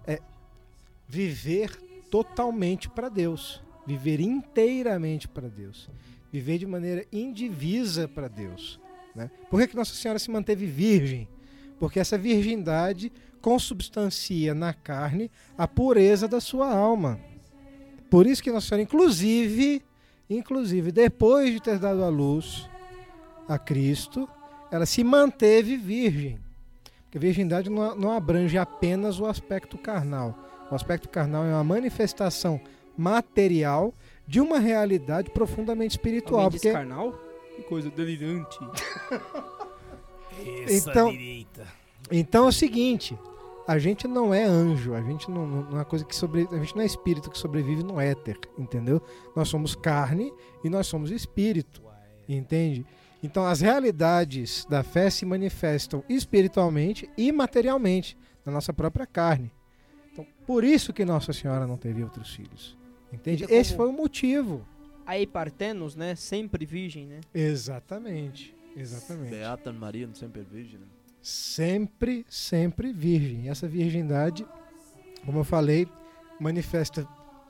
É 0.05 0.19
viver 1.07 1.71
totalmente 2.11 2.89
para 2.89 3.09
Deus, 3.09 3.61
viver 3.85 4.19
inteiramente 4.19 5.27
para 5.27 5.47
Deus, 5.47 5.89
viver 6.31 6.57
de 6.57 6.65
maneira 6.65 7.05
indivisa 7.11 8.07
para 8.07 8.27
Deus. 8.27 8.79
Né? 9.15 9.31
Por 9.49 9.59
que, 9.59 9.67
que 9.67 9.75
Nossa 9.75 9.93
Senhora 9.95 10.19
se 10.19 10.29
manteve 10.29 10.65
virgem? 10.65 11.27
Porque 11.79 11.99
essa 11.99 12.17
virgindade 12.17 13.11
consubstancia 13.41 14.53
na 14.53 14.73
carne 14.73 15.31
a 15.57 15.67
pureza 15.67 16.27
da 16.27 16.39
sua 16.39 16.71
alma. 16.71 17.19
Por 18.09 18.25
isso 18.25 18.41
que 18.41 18.51
Nossa 18.51 18.67
Senhora, 18.67 18.83
inclusive, 18.83 19.81
inclusive 20.29 20.91
depois 20.91 21.51
de 21.53 21.61
ter 21.61 21.77
dado 21.79 22.03
à 22.03 22.09
luz 22.09 22.67
a 23.47 23.57
Cristo, 23.59 24.27
ela 24.71 24.85
se 24.85 25.03
manteve 25.03 25.77
virgem. 25.77 26.39
Porque 27.03 27.17
a 27.17 27.21
virgindade 27.21 27.69
não, 27.69 27.95
não 27.95 28.11
abrange 28.11 28.57
apenas 28.57 29.19
o 29.19 29.25
aspecto 29.25 29.77
carnal. 29.77 30.37
O 30.69 30.75
aspecto 30.75 31.07
carnal 31.07 31.45
é 31.45 31.53
uma 31.53 31.63
manifestação 31.63 32.59
material 32.97 33.93
de 34.27 34.41
uma 34.41 34.59
realidade 34.59 35.29
profundamente 35.31 35.91
espiritual. 35.91 36.41
Alguém 36.41 36.59
Porque 36.59 36.71
carnal? 36.73 37.13
Que 37.55 37.61
coisa 37.63 37.89
delirante. 37.89 38.59
Essa 40.65 40.91
Então- 40.91 41.11
direita. 41.11 41.67
Então 42.11 42.45
é 42.45 42.49
o 42.49 42.51
seguinte, 42.53 43.17
a 43.67 43.77
gente 43.77 44.07
não 44.07 44.33
é 44.33 44.43
anjo, 44.43 44.93
a 44.93 45.01
gente 45.01 45.29
não, 45.29 45.45
não 45.45 45.71
não 45.71 45.79
é 45.79 45.83
coisa 45.85 46.05
que 46.05 46.15
sobre, 46.15 46.47
a 46.51 46.57
gente 46.57 46.75
não 46.75 46.81
é 46.83 46.85
espírito 46.85 47.29
que 47.29 47.37
sobrevive 47.37 47.83
no 47.83 47.99
éter, 47.99 48.39
entendeu? 48.57 49.01
Nós 49.35 49.49
somos 49.49 49.75
carne 49.75 50.31
e 50.63 50.69
nós 50.69 50.87
somos 50.87 51.11
espírito, 51.11 51.81
entende? 52.27 52.85
Então 53.21 53.45
as 53.45 53.59
realidades 53.61 54.65
da 54.69 54.83
fé 54.83 55.09
se 55.09 55.25
manifestam 55.25 56.03
espiritualmente 56.07 57.09
e 57.17 57.31
materialmente 57.31 58.17
na 58.45 58.51
nossa 58.51 58.71
própria 58.71 59.05
carne. 59.05 59.51
Então, 60.13 60.25
por 60.45 60.63
isso 60.63 60.93
que 60.93 61.03
Nossa 61.05 61.33
Senhora 61.33 61.67
não 61.67 61.77
teve 61.77 62.03
outros 62.03 62.33
filhos. 62.33 62.77
Entende? 63.11 63.45
Como- 63.45 63.59
Esse 63.59 63.75
foi 63.75 63.87
o 63.87 63.91
motivo. 63.93 64.65
Aí 65.05 65.25
partenos, 65.27 65.95
né? 65.95 66.15
Sempre 66.15 66.65
virgem, 66.65 67.05
né? 67.05 67.21
Exatamente. 67.33 68.55
Exatamente. 68.75 69.29
Beata 69.31 69.71
Maria, 69.73 70.05
não 70.07 70.13
sempre 70.15 70.41
virgem, 70.41 70.79
né? 70.79 70.85
Sempre, 71.27 72.25
sempre 72.29 72.93
virgem. 72.93 73.43
E 73.43 73.49
essa 73.49 73.67
virgindade, 73.67 74.47
como 75.25 75.39
eu 75.39 75.43
falei, 75.43 75.87
manifesta 76.39 77.05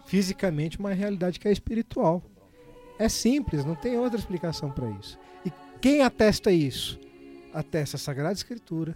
fisicamente 0.07 0.79
uma 0.79 0.93
realidade 0.93 1.39
que 1.39 1.47
é 1.47 1.51
espiritual. 1.51 2.23
É 2.97 3.07
simples, 3.07 3.63
não 3.63 3.75
tem 3.75 3.95
outra 3.97 4.17
explicação 4.17 4.71
para 4.71 4.89
isso. 4.89 5.19
E 5.45 5.51
quem 5.79 6.01
atesta 6.01 6.51
isso? 6.51 6.99
Atesta 7.53 7.97
a 7.97 7.99
Sagrada 7.99 8.33
Escritura, 8.33 8.95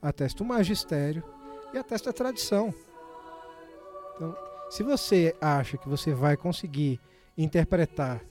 atesta 0.00 0.42
o 0.42 0.46
magistério 0.46 1.22
e 1.74 1.78
atesta 1.78 2.08
a 2.08 2.12
tradição. 2.12 2.72
Então, 4.14 4.34
se 4.70 4.82
você 4.82 5.36
acha 5.38 5.76
que 5.76 5.88
você 5.88 6.14
vai 6.14 6.34
conseguir 6.34 6.98
interpretar 7.36 8.22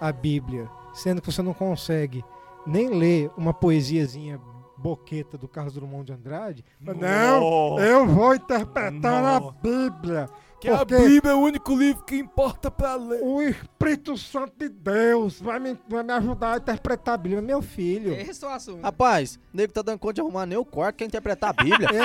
a 0.00 0.10
Bíblia, 0.10 0.70
sendo 0.94 1.20
que 1.20 1.30
você 1.30 1.42
não 1.42 1.52
consegue 1.52 2.24
nem 2.66 2.88
ler 2.88 3.30
uma 3.36 3.52
poesiazinha 3.52 4.40
boqueta 4.84 5.38
do 5.38 5.48
Carlos 5.48 5.72
Drummond 5.72 6.04
de 6.04 6.12
Andrade, 6.12 6.62
não, 6.78 7.80
eu 7.80 8.06
vou 8.06 8.34
interpretar 8.34 9.24
a. 9.24 9.40
Bíblia. 9.40 10.28
Que 10.60 10.68
a 10.68 10.84
Bíblia 10.84 11.32
é 11.32 11.34
o 11.34 11.38
único 11.38 11.74
livro 11.74 12.04
que 12.04 12.16
importa 12.16 12.70
pra 12.70 12.94
ler. 12.94 13.22
o 13.22 13.40
Espírito 13.40 14.16
Santo 14.18 14.52
de 14.58 14.68
Deus 14.68 15.40
vai 15.40 15.58
me, 15.58 15.78
vai 15.88 16.02
me 16.02 16.12
ajudar 16.12 16.52
a 16.52 16.56
interpretar 16.58 17.14
a 17.14 17.16
Bíblia. 17.16 17.40
Meu 17.40 17.62
filho, 17.62 18.12
Esse 18.12 18.44
é 18.44 18.48
o 18.48 18.50
assunto. 18.50 18.82
Rapaz, 18.82 19.36
o 19.36 19.56
nego 19.56 19.72
tá 19.72 19.80
dando 19.80 19.98
conta 19.98 20.14
de 20.14 20.20
arrumar 20.20 20.44
nem 20.44 20.58
o 20.58 20.64
quarto, 20.66 20.96
quer 20.96 21.06
interpretar 21.06 21.50
a 21.50 21.62
Bíblia. 21.62 21.88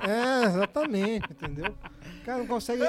É, 0.00 0.44
exatamente, 0.44 1.32
entendeu? 1.32 1.74
O 2.22 2.24
cara 2.24 2.38
não 2.38 2.46
consegue, 2.46 2.84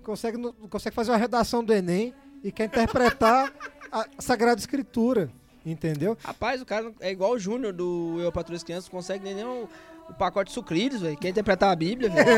consegue, 0.00 0.38
não 0.38 0.52
consegue 0.70 0.94
fazer 0.94 1.10
uma 1.10 1.16
redação 1.16 1.64
do 1.64 1.74
Enem 1.74 2.14
e 2.44 2.52
quer 2.52 2.66
interpretar 2.66 3.52
a 3.90 4.06
Sagrada 4.20 4.60
Escritura, 4.60 5.28
entendeu? 5.64 6.16
Rapaz, 6.22 6.60
o 6.60 6.66
cara 6.66 6.92
é 7.00 7.10
igual 7.10 7.32
o 7.32 7.38
Júnior 7.38 7.72
do 7.72 8.18
Eu 8.20 8.32
Patrulho 8.32 8.56
as 8.56 8.62
Crianças, 8.62 8.84
não 8.90 8.98
consegue 8.98 9.24
nem, 9.24 9.34
nem 9.34 9.44
o, 9.44 9.68
o 10.08 10.14
pacote 10.14 10.48
de 10.48 10.54
sucrilhos, 10.54 11.00
velho. 11.00 11.16
Quer 11.16 11.28
interpretar 11.28 11.70
a 11.70 11.76
Bíblia, 11.76 12.10
velho. 12.10 12.28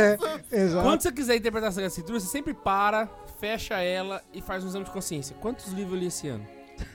É, 0.52 0.56
exato. 0.56 0.82
Quando 0.82 1.00
você 1.00 1.12
quiser 1.12 1.36
interpretar 1.36 1.70
essa 1.70 1.82
escritura, 1.82 2.20
você 2.20 2.26
sempre 2.26 2.54
para, 2.54 3.08
fecha 3.38 3.74
ela 3.80 4.22
e 4.32 4.40
faz 4.40 4.64
um 4.64 4.68
exame 4.68 4.84
de 4.84 4.90
consciência. 4.90 5.36
Quantos 5.40 5.72
livros 5.72 5.94
eu 5.94 5.98
li 6.00 6.06
esse 6.06 6.28
ano? 6.28 6.46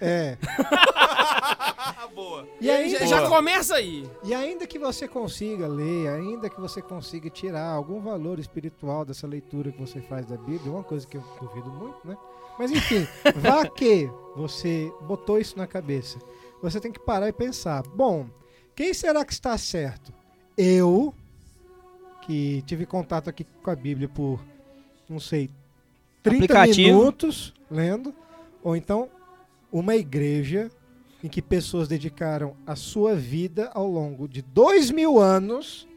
É. 0.02 0.38
Boa. 2.14 2.48
E 2.60 2.70
aí, 2.70 2.90
já, 2.90 3.06
já 3.06 3.28
começa 3.30 3.76
aí. 3.76 4.10
E 4.24 4.34
ainda 4.34 4.68
que 4.68 4.78
você 4.78 5.08
consiga 5.08 5.68
ler, 5.68 6.10
ainda 6.10 6.50
que 6.50 6.60
você 6.60 6.82
consiga 6.82 7.30
tirar 7.30 7.70
algum 7.70 8.02
valor 8.02 8.40
espiritual 8.40 9.06
dessa 9.06 9.28
leitura 9.28 9.72
que 9.72 9.80
você 9.80 10.02
faz 10.02 10.26
da 10.26 10.36
Bíblia, 10.36 10.72
uma 10.72 10.84
coisa 10.84 11.08
que 11.08 11.18
eu 11.18 11.24
duvido 11.40 11.70
muito, 11.70 12.00
né? 12.06 12.18
Mas 12.60 12.72
enfim, 12.72 13.08
vá 13.38 13.66
que 13.66 14.12
você 14.36 14.92
botou 15.04 15.40
isso 15.40 15.58
na 15.58 15.66
cabeça. 15.66 16.20
Você 16.62 16.82
tem 16.82 16.92
que 16.92 17.00
parar 17.00 17.30
e 17.30 17.34
pensar: 17.34 17.82
bom, 17.84 18.28
quem 18.76 18.94
será 18.94 19.24
que 19.24 19.32
está 19.32 19.58
certo? 19.58 20.14
Eu, 20.58 21.14
que 22.22 22.62
tive 22.64 22.86
contato 22.86 23.30
aqui 23.30 23.46
com 23.64 23.72
a 23.72 23.76
Bíblia 23.76 24.10
por, 24.10 24.44
não 25.08 25.22
sei, 25.22 25.50
30 26.22 26.44
Aplicativo. 26.44 26.98
minutos 26.98 27.54
lendo, 27.72 28.14
ou 28.62 28.76
então 28.76 29.10
uma 29.72 29.96
igreja 29.96 30.70
em 31.24 31.30
que 31.30 31.42
pessoas 31.42 31.88
dedicaram 31.88 32.58
a 32.68 32.76
sua 32.76 33.16
vida 33.16 33.72
ao 33.74 33.88
longo 33.88 34.28
de 34.28 34.42
dois 34.42 34.92
mil 34.92 35.18
anos 35.18 35.88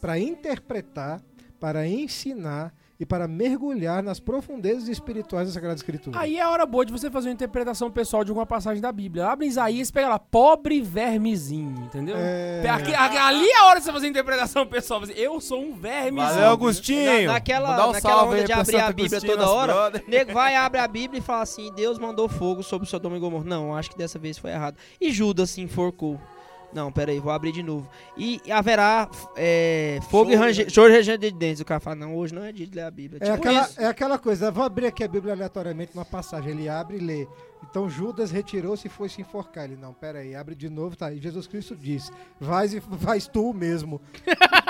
para 0.00 0.18
interpretar, 0.18 1.20
para 1.60 1.86
ensinar 1.86 2.72
e 3.00 3.06
para 3.06 3.28
mergulhar 3.28 4.02
nas 4.02 4.18
profundezas 4.18 4.88
espirituais 4.88 5.46
da 5.46 5.54
Sagrada 5.54 5.76
Escritura. 5.76 6.18
Aí 6.18 6.36
é 6.36 6.42
a 6.42 6.50
hora 6.50 6.66
boa 6.66 6.84
de 6.84 6.90
você 6.92 7.08
fazer 7.10 7.28
uma 7.28 7.34
interpretação 7.34 7.90
pessoal 7.90 8.24
de 8.24 8.30
alguma 8.30 8.44
passagem 8.46 8.82
da 8.82 8.90
Bíblia. 8.90 9.26
Abre 9.28 9.46
Isaías 9.46 9.88
e 9.88 9.92
pega 9.92 10.08
lá, 10.08 10.18
pobre 10.18 10.80
vermezinho, 10.80 11.84
entendeu? 11.84 12.16
É, 12.18 12.62
Aqui- 12.68 12.92
ali 12.94 13.48
é 13.48 13.58
a 13.58 13.66
hora 13.66 13.78
de 13.78 13.84
você 13.86 13.92
fazer 13.92 14.06
a 14.06 14.10
interpretação 14.10 14.66
pessoal. 14.66 15.00
Você, 15.00 15.12
Eu 15.16 15.40
sou 15.40 15.62
um 15.62 15.74
vermezinho. 15.76 16.34
Valeu, 16.34 16.50
Agostinho. 16.50 17.26
Na- 17.26 17.32
naquela- 17.34 17.68
Mandar 17.68 17.88
um 17.88 17.92
naquela 17.92 18.24
onda 18.24 18.44
de 18.44 18.52
abrir 18.52 18.76
a 18.80 18.88
Bíblia 18.92 19.06
Agostinho, 19.18 19.32
toda 19.36 19.48
hora, 19.50 19.72
brother. 19.72 20.04
Nego 20.08 20.32
vai, 20.32 20.56
abre 20.56 20.80
a 20.80 20.88
Bíblia 20.88 21.18
e 21.20 21.22
fala 21.22 21.42
assim: 21.42 21.72
Deus 21.74 21.98
mandou 21.98 22.28
fogo 22.28 22.62
sobre 22.64 22.88
Sodoma 22.88 23.16
e 23.16 23.20
Gomorra. 23.20 23.44
Não, 23.44 23.76
acho 23.76 23.90
que 23.90 23.98
dessa 23.98 24.18
vez 24.18 24.38
foi 24.38 24.50
errado. 24.50 24.76
E 25.00 25.12
Judas 25.12 25.50
se 25.50 25.60
enforcou. 25.60 26.20
Não, 26.72 26.92
pera 26.92 27.10
aí, 27.10 27.18
vou 27.18 27.32
abrir 27.32 27.52
de 27.52 27.62
novo. 27.62 27.88
E 28.16 28.40
haverá 28.50 29.08
é, 29.36 29.98
fogo 30.10 30.30
e 30.30 30.34
ranger, 30.34 30.66
né? 30.66 30.70
choro 30.70 30.92
e 30.92 30.96
ranger 30.96 31.16
de 31.18 31.30
dentes. 31.30 31.60
O 31.60 31.64
cara 31.64 31.80
fala: 31.80 31.96
Não, 31.96 32.16
hoje 32.16 32.34
não 32.34 32.44
é 32.44 32.52
dia 32.52 32.66
de 32.66 32.74
ler 32.74 32.82
a 32.82 32.90
Bíblia. 32.90 33.20
É 33.22 33.24
tipo 33.24 33.36
aquela, 33.36 33.62
isso. 33.62 33.80
é 33.80 33.86
aquela 33.86 34.18
coisa, 34.18 34.50
vou 34.50 34.64
abrir 34.64 34.86
aqui 34.86 35.02
a 35.02 35.08
Bíblia 35.08 35.32
aleatoriamente 35.32 35.92
numa 35.94 36.04
passagem, 36.04 36.50
ele 36.50 36.68
abre 36.68 36.98
e 36.98 37.00
lê. 37.00 37.26
Então 37.70 37.88
Judas 37.88 38.30
retirou-se 38.30 38.86
e 38.86 38.90
foi 38.90 39.08
se 39.08 39.20
enforcar. 39.20 39.64
Ele, 39.64 39.76
não, 39.76 39.92
pera 39.92 40.20
aí, 40.20 40.34
abre 40.34 40.54
de 40.54 40.68
novo, 40.68 40.96
tá? 40.96 41.12
E 41.12 41.18
Jesus 41.20 41.46
Cristo 41.46 41.76
diz, 41.76 42.10
vais 42.40 42.72
e 42.72 42.80
faz 42.80 43.26
tu 43.26 43.52
mesmo. 43.52 44.00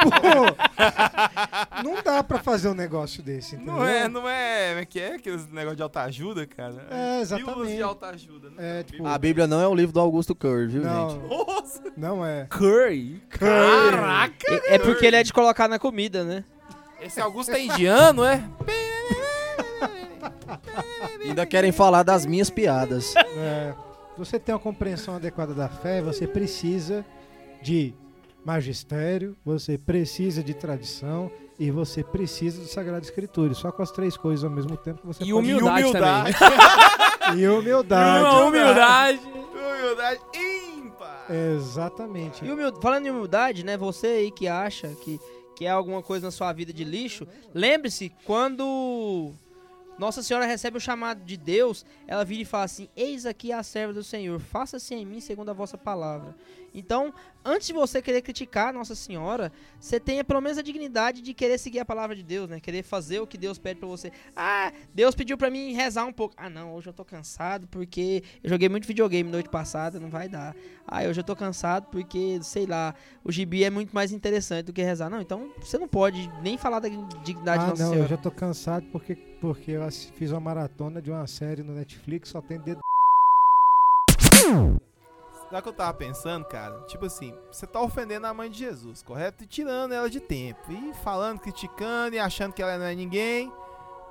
Pô, 0.02 1.82
não 1.82 2.02
dá 2.02 2.22
pra 2.22 2.38
fazer 2.38 2.68
um 2.68 2.74
negócio 2.74 3.22
desse, 3.22 3.54
entendeu? 3.56 3.74
Não 3.74 3.84
é, 3.84 4.08
não 4.08 4.28
é. 4.28 4.68
Como 4.70 4.80
é 4.80 4.84
que 4.84 5.00
é? 5.00 5.14
Aqueles 5.14 5.46
negócio 5.48 5.76
de 5.76 5.82
autoajuda, 5.82 6.46
cara? 6.46 6.86
É, 6.90 7.24
Pílulas 7.24 7.28
de 7.28 7.34
exatamente. 7.34 7.82
autoajuda, 7.82 8.50
né? 8.50 8.80
É, 8.80 8.82
tipo, 8.82 9.06
A 9.06 9.18
Bíblia 9.18 9.46
não 9.46 9.60
é 9.60 9.68
o 9.68 9.74
livro 9.74 9.92
do 9.92 10.00
Augusto 10.00 10.34
Curry, 10.34 10.66
viu, 10.66 10.82
gente? 10.82 10.92
não, 10.92 11.28
Nossa! 11.28 11.82
não 11.96 12.24
é. 12.26 12.46
Curry. 12.50 13.22
Caraca! 13.28 14.46
É, 14.48 14.74
é 14.74 14.78
porque 14.78 15.06
ele 15.06 15.16
é 15.16 15.22
de 15.22 15.32
colocar 15.32 15.68
na 15.68 15.78
comida, 15.78 16.24
né? 16.24 16.44
Esse 17.00 17.20
Augusto 17.20 17.52
é 17.52 17.62
indiano, 17.64 18.24
é? 18.24 18.42
Ainda 21.24 21.44
querem 21.46 21.72
falar 21.72 22.02
das 22.02 22.24
minhas 22.26 22.50
piadas. 22.50 23.14
É, 23.16 23.74
você 24.16 24.38
tem 24.38 24.54
uma 24.54 24.60
compreensão 24.60 25.16
adequada 25.16 25.54
da 25.54 25.68
fé, 25.68 26.00
você 26.02 26.26
precisa 26.26 27.04
de 27.62 27.94
magistério, 28.44 29.36
você 29.44 29.76
precisa 29.76 30.42
de 30.42 30.54
tradição 30.54 31.30
e 31.58 31.70
você 31.70 32.02
precisa 32.04 32.60
do 32.62 32.66
Sagrado 32.68 33.04
Escritura. 33.04 33.52
E 33.52 33.54
Só 33.54 33.70
com 33.72 33.82
as 33.82 33.90
três 33.90 34.16
coisas 34.16 34.44
ao 34.44 34.50
mesmo 34.50 34.76
tempo 34.76 35.00
você 35.04 35.22
E 35.24 35.26
pode... 35.26 35.32
humildade, 35.32 35.84
humildade. 35.84 36.38
também. 36.38 36.58
E 37.36 37.46
humildade. 37.46 38.24
Uma 38.24 38.44
humildade. 38.46 39.20
Humildade 39.20 40.20
ímpar. 40.78 41.26
Exatamente. 41.30 42.42
E 42.42 42.50
humil- 42.50 42.80
falando 42.80 43.04
em 43.06 43.10
humildade, 43.10 43.64
né? 43.66 43.76
Você 43.76 44.06
aí 44.06 44.30
que 44.30 44.48
acha 44.48 44.88
que, 45.04 45.20
que 45.54 45.66
é 45.66 45.70
alguma 45.70 46.02
coisa 46.02 46.26
na 46.28 46.30
sua 46.30 46.50
vida 46.54 46.72
de 46.72 46.84
lixo, 46.84 47.28
lembre-se, 47.54 48.10
quando 48.24 49.32
Nossa 49.98 50.22
Senhora 50.22 50.46
recebe 50.46 50.76
o 50.76 50.80
chamado 50.80 51.24
de 51.24 51.36
Deus, 51.36 51.84
ela 52.06 52.24
vira 52.24 52.42
e 52.42 52.44
fala 52.44 52.64
assim: 52.64 52.88
Eis 52.96 53.26
aqui 53.26 53.52
a 53.52 53.62
serva 53.62 53.92
do 53.92 54.04
Senhor, 54.04 54.38
faça-se 54.38 54.94
em 54.94 55.04
mim 55.04 55.20
segundo 55.20 55.50
a 55.50 55.54
vossa 55.54 55.76
palavra. 55.76 56.36
Então, 56.74 57.12
antes 57.44 57.66
de 57.66 57.72
você 57.72 58.00
querer 58.02 58.22
criticar 58.22 58.72
Nossa 58.72 58.94
Senhora, 58.94 59.50
você 59.80 59.98
tenha 59.98 60.22
pelo 60.22 60.40
menos 60.40 60.58
a 60.58 60.62
dignidade 60.62 61.22
de 61.22 61.32
querer 61.34 61.58
seguir 61.58 61.80
a 61.80 61.84
palavra 61.84 62.14
de 62.14 62.22
Deus, 62.22 62.48
né? 62.48 62.60
Querer 62.60 62.82
fazer 62.82 63.20
o 63.20 63.26
que 63.26 63.38
Deus 63.38 63.58
pede 63.58 63.80
pra 63.80 63.88
você. 63.88 64.12
Ah, 64.36 64.72
Deus 64.94 65.14
pediu 65.14 65.36
pra 65.38 65.50
mim 65.50 65.72
rezar 65.72 66.04
um 66.04 66.12
pouco. 66.12 66.34
Ah, 66.36 66.50
não, 66.50 66.74
hoje 66.74 66.88
eu 66.88 66.92
tô 66.92 67.04
cansado 67.04 67.66
porque 67.68 68.22
eu 68.42 68.50
joguei 68.50 68.68
muito 68.68 68.86
videogame 68.86 69.30
noite 69.30 69.48
passada, 69.48 69.98
não 69.98 70.08
vai 70.10 70.28
dar. 70.28 70.54
Ah, 70.86 71.02
hoje 71.04 71.20
eu 71.20 71.24
tô 71.24 71.34
cansado 71.36 71.86
porque, 71.90 72.38
sei 72.42 72.66
lá, 72.66 72.94
o 73.24 73.32
gibi 73.32 73.64
é 73.64 73.70
muito 73.70 73.94
mais 73.94 74.12
interessante 74.12 74.66
do 74.66 74.72
que 74.72 74.82
rezar. 74.82 75.08
Não, 75.10 75.20
então 75.20 75.50
você 75.60 75.78
não 75.78 75.88
pode 75.88 76.30
nem 76.42 76.56
falar 76.58 76.80
da 76.80 76.88
dignidade 76.88 77.64
de 77.64 77.66
Ah, 77.66 77.70
Nossa 77.70 77.82
não, 77.82 77.88
eu 77.90 77.94
Senhora. 77.94 78.08
já 78.08 78.16
tô 78.16 78.30
cansado 78.30 78.86
porque, 78.92 79.14
porque 79.14 79.72
eu 79.72 79.90
fiz 79.90 80.30
uma 80.32 80.40
maratona 80.40 81.00
de 81.02 81.10
uma 81.10 81.26
série 81.26 81.62
no 81.62 81.74
Netflix, 81.74 82.28
só 82.30 82.40
tem 82.40 82.58
dedo. 82.60 82.80
O 85.50 85.62
que 85.62 85.68
eu 85.68 85.72
tava 85.72 85.94
pensando, 85.94 86.44
cara? 86.44 86.82
Tipo 86.82 87.06
assim, 87.06 87.34
você 87.50 87.66
tá 87.66 87.80
ofendendo 87.80 88.26
a 88.26 88.34
mãe 88.34 88.50
de 88.50 88.58
Jesus, 88.58 89.02
correto? 89.02 89.44
E 89.44 89.46
tirando 89.46 89.92
ela 89.92 90.10
de 90.10 90.20
tempo. 90.20 90.70
E 90.70 90.92
falando, 91.02 91.40
criticando 91.40 92.14
e 92.14 92.18
achando 92.18 92.52
que 92.52 92.62
ela 92.62 92.76
não 92.76 92.84
é 92.84 92.94
ninguém. 92.94 93.50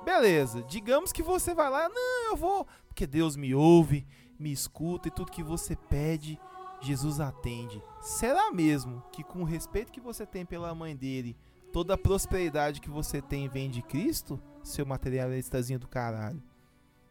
Beleza, 0.04 0.62
digamos 0.64 1.12
que 1.12 1.22
você 1.22 1.54
vai 1.54 1.70
lá, 1.70 1.88
não, 1.88 2.30
eu 2.30 2.36
vou. 2.36 2.66
Porque 2.88 3.06
Deus 3.06 3.36
me 3.36 3.54
ouve, 3.54 4.04
me 4.38 4.50
escuta 4.50 5.08
e 5.08 5.10
tudo 5.12 5.30
que 5.30 5.42
você 5.42 5.76
pede, 5.76 6.40
Jesus 6.80 7.20
atende. 7.20 7.80
Será 8.00 8.50
mesmo 8.50 9.02
que 9.12 9.22
com 9.22 9.42
o 9.42 9.44
respeito 9.44 9.92
que 9.92 10.00
você 10.00 10.26
tem 10.26 10.44
pela 10.44 10.74
mãe 10.74 10.96
dele, 10.96 11.36
toda 11.72 11.94
a 11.94 11.98
prosperidade 11.98 12.80
que 12.80 12.90
você 12.90 13.22
tem 13.22 13.48
vem 13.48 13.70
de 13.70 13.82
Cristo? 13.82 14.40
Seu 14.64 14.84
materialistazinho 14.84 15.78
do 15.78 15.86
caralho. 15.86 16.42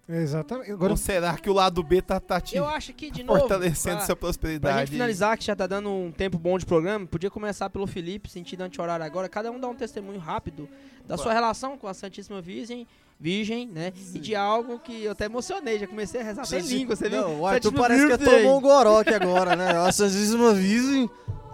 Exatamente. 0.09 0.71
Agora, 0.71 0.91
Ou 0.93 0.97
será 0.97 1.35
que 1.37 1.49
o 1.49 1.53
lado 1.53 1.83
B 1.83 2.01
tá, 2.01 2.19
tá 2.19 2.39
te 2.39 2.55
Eu 2.55 2.65
acho 2.65 2.93
que, 2.93 3.11
de 3.11 3.23
novo, 3.23 3.39
fortalecendo 3.41 3.97
pra- 3.97 4.05
sua 4.05 4.15
Pra 4.15 4.27
prosperidade? 4.27 4.79
gente 4.79 4.91
finalizar, 4.91 5.37
que 5.37 5.43
já 5.43 5.55
tá 5.55 5.67
dando 5.67 5.89
um 5.89 6.11
tempo 6.11 6.37
bom 6.39 6.57
de 6.57 6.65
programa, 6.65 7.05
podia 7.05 7.29
começar 7.29 7.69
pelo 7.69 7.85
Felipe, 7.85 8.29
sentido 8.29 8.61
anti-horário 8.61 9.05
agora. 9.05 9.27
Cada 9.27 9.51
um 9.51 9.59
dá 9.59 9.67
um 9.67 9.75
testemunho 9.75 10.19
rápido 10.19 10.69
da 11.05 11.17
sua 11.17 11.33
relação 11.33 11.77
com 11.77 11.87
a 11.87 11.93
Santíssima 11.93 12.41
Virgem, 12.41 12.87
Virgem, 13.19 13.67
né? 13.67 13.91
E 14.13 14.19
de 14.19 14.35
algo 14.35 14.79
que 14.79 15.03
eu 15.03 15.11
até 15.11 15.25
emocionei, 15.25 15.79
já 15.79 15.87
comecei 15.87 16.21
a 16.21 16.23
rezar 16.23 16.45
sem 16.45 16.61
língua, 16.61 16.95
você 16.95 17.09
viu? 17.09 17.21
Não, 17.21 17.45
Arthur 17.47 17.71
Santíssima 17.71 17.79
parece 17.81 18.07
que 18.07 18.17
Virgem. 18.17 18.37
tomou 18.43 18.57
um 18.57 18.61
goró 18.61 18.99
aqui 19.01 19.13
agora, 19.15 19.55
né? 19.55 19.71
A 19.77 19.91
Santíssima 19.91 20.53
Virgem. 20.53 21.09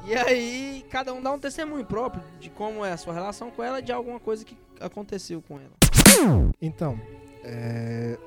E 0.06 0.14
aí, 0.14 0.86
cada 0.92 1.14
um 1.14 1.22
dá 1.22 1.32
um 1.32 1.40
testemunho 1.40 1.86
próprio 1.86 2.22
de 2.40 2.50
como 2.50 2.84
é 2.86 2.92
a 2.92 2.98
sua 2.98 3.14
relação 3.14 3.50
com 3.50 3.64
ela 3.64 3.80
e 3.80 3.82
de 3.82 3.92
alguma 3.94 4.20
coisa 4.20 4.44
que 4.44 4.58
aconteceu 4.82 5.42
com 5.42 5.58
ela. 5.60 5.72
então, 6.62 7.00
é, 7.44 8.18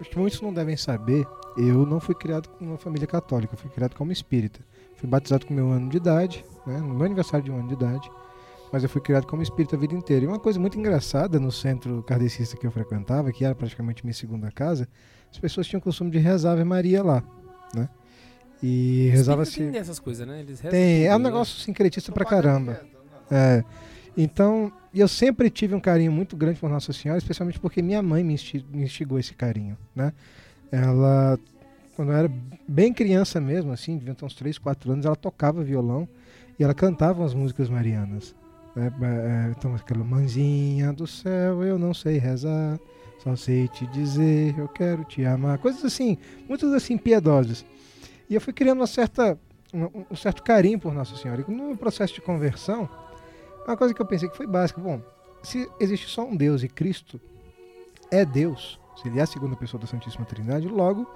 acho 0.00 0.10
que 0.10 0.18
muitos 0.18 0.40
não 0.40 0.52
devem 0.52 0.76
saber, 0.76 1.26
eu 1.56 1.84
não 1.84 2.00
fui 2.00 2.14
criado 2.14 2.48
com 2.48 2.64
uma 2.64 2.78
família 2.78 3.06
católica, 3.06 3.54
eu 3.54 3.58
fui 3.58 3.70
criado 3.70 3.94
como 3.94 4.12
espírita. 4.12 4.60
Fui 4.96 5.08
batizado 5.08 5.46
com 5.46 5.54
meu 5.54 5.70
ano 5.70 5.88
de 5.88 5.96
idade, 5.96 6.44
né, 6.66 6.78
no 6.78 6.94
meu 6.94 7.06
aniversário 7.06 7.44
de 7.44 7.50
um 7.50 7.58
ano 7.58 7.68
de 7.68 7.74
idade, 7.74 8.10
mas 8.72 8.82
eu 8.82 8.88
fui 8.88 9.00
criado 9.00 9.26
como 9.26 9.42
espírita 9.42 9.76
a 9.76 9.78
vida 9.78 9.94
inteira. 9.94 10.24
E 10.24 10.28
uma 10.28 10.38
coisa 10.38 10.58
muito 10.58 10.78
engraçada 10.78 11.38
no 11.38 11.52
centro 11.52 12.02
kardecista 12.02 12.56
que 12.56 12.66
eu 12.66 12.70
frequentava, 12.70 13.30
que 13.32 13.44
era 13.44 13.54
praticamente 13.54 14.04
minha 14.04 14.14
segunda 14.14 14.50
casa, 14.50 14.88
as 15.30 15.38
pessoas 15.38 15.66
tinham 15.66 15.78
o 15.78 15.82
costume 15.82 16.10
de 16.10 16.18
rezar 16.18 16.52
Ave 16.52 16.64
Maria 16.64 17.02
lá, 17.02 17.22
né? 17.74 17.88
E 18.62 19.08
rezava-se... 19.12 19.58
Tem 19.58 19.70
dessas 19.70 20.00
coisas, 20.00 20.26
né? 20.26 20.40
Eles 20.40 20.58
rezam 20.60 20.76
Tem, 20.76 21.06
é 21.06 21.14
um 21.14 21.18
né? 21.18 21.24
negócio 21.24 21.60
sincretista 21.60 22.10
pra 22.10 22.24
caramba. 22.24 22.80
É. 23.30 23.62
Então, 24.20 24.72
eu 24.92 25.06
sempre 25.06 25.48
tive 25.48 25.76
um 25.76 25.80
carinho 25.80 26.10
muito 26.10 26.36
grande 26.36 26.58
por 26.58 26.68
Nossa 26.68 26.92
Senhora, 26.92 27.18
especialmente 27.18 27.60
porque 27.60 27.80
minha 27.80 28.02
mãe 28.02 28.24
me 28.24 28.34
insti- 28.34 28.66
me 28.68 28.82
instigou 28.82 29.16
esse 29.16 29.32
carinho, 29.32 29.78
né? 29.94 30.12
Ela, 30.72 31.38
quando 31.94 32.10
eu 32.10 32.16
era 32.18 32.32
bem 32.66 32.92
criança 32.92 33.40
mesmo, 33.40 33.70
assim, 33.70 33.96
devia 33.96 34.16
ter 34.16 34.24
uns 34.24 34.34
3, 34.34 34.58
4 34.58 34.90
anos, 34.90 35.06
ela 35.06 35.14
tocava 35.14 35.62
violão 35.62 36.08
e 36.58 36.64
ela 36.64 36.74
cantava 36.74 37.20
umas 37.22 37.32
músicas 37.32 37.70
marianas. 37.70 38.34
Né? 38.74 38.92
É, 39.02 39.54
Então, 39.56 39.72
aquela 39.76 40.02
mãezinha 40.02 40.92
do 40.92 41.06
céu, 41.06 41.62
eu 41.62 41.78
não 41.78 41.94
sei 41.94 42.18
rezar, 42.18 42.76
só 43.22 43.36
sei 43.36 43.68
te 43.68 43.86
dizer, 43.86 44.58
eu 44.58 44.66
quero 44.66 45.04
te 45.04 45.24
amar. 45.24 45.58
Coisas 45.58 45.84
assim, 45.84 46.18
muitas 46.48 46.72
assim, 46.72 46.98
piedosas. 46.98 47.64
E 48.28 48.34
eu 48.34 48.40
fui 48.40 48.52
criando 48.52 48.80
uma 48.80 48.86
certa 48.88 49.38
um, 49.72 50.04
um 50.10 50.16
certo 50.16 50.42
carinho 50.42 50.80
por 50.80 50.92
Nossa 50.92 51.16
Senhora. 51.16 51.44
E 51.46 51.50
no 51.52 51.76
processo 51.76 52.14
de 52.14 52.20
conversão, 52.20 52.88
uma 53.72 53.76
coisa 53.76 53.92
que 53.92 54.00
eu 54.00 54.06
pensei 54.06 54.28
que 54.28 54.36
foi 54.36 54.46
básica. 54.46 54.80
Bom, 54.80 55.02
se 55.42 55.70
existe 55.78 56.08
só 56.08 56.24
um 56.24 56.36
Deus 56.36 56.62
e 56.62 56.68
Cristo 56.68 57.20
é 58.10 58.24
Deus, 58.24 58.80
se 58.96 59.08
ele 59.08 59.18
é 59.18 59.22
a 59.22 59.26
segunda 59.26 59.56
pessoa 59.56 59.80
da 59.80 59.86
Santíssima 59.86 60.24
Trindade, 60.24 60.68
logo 60.68 61.06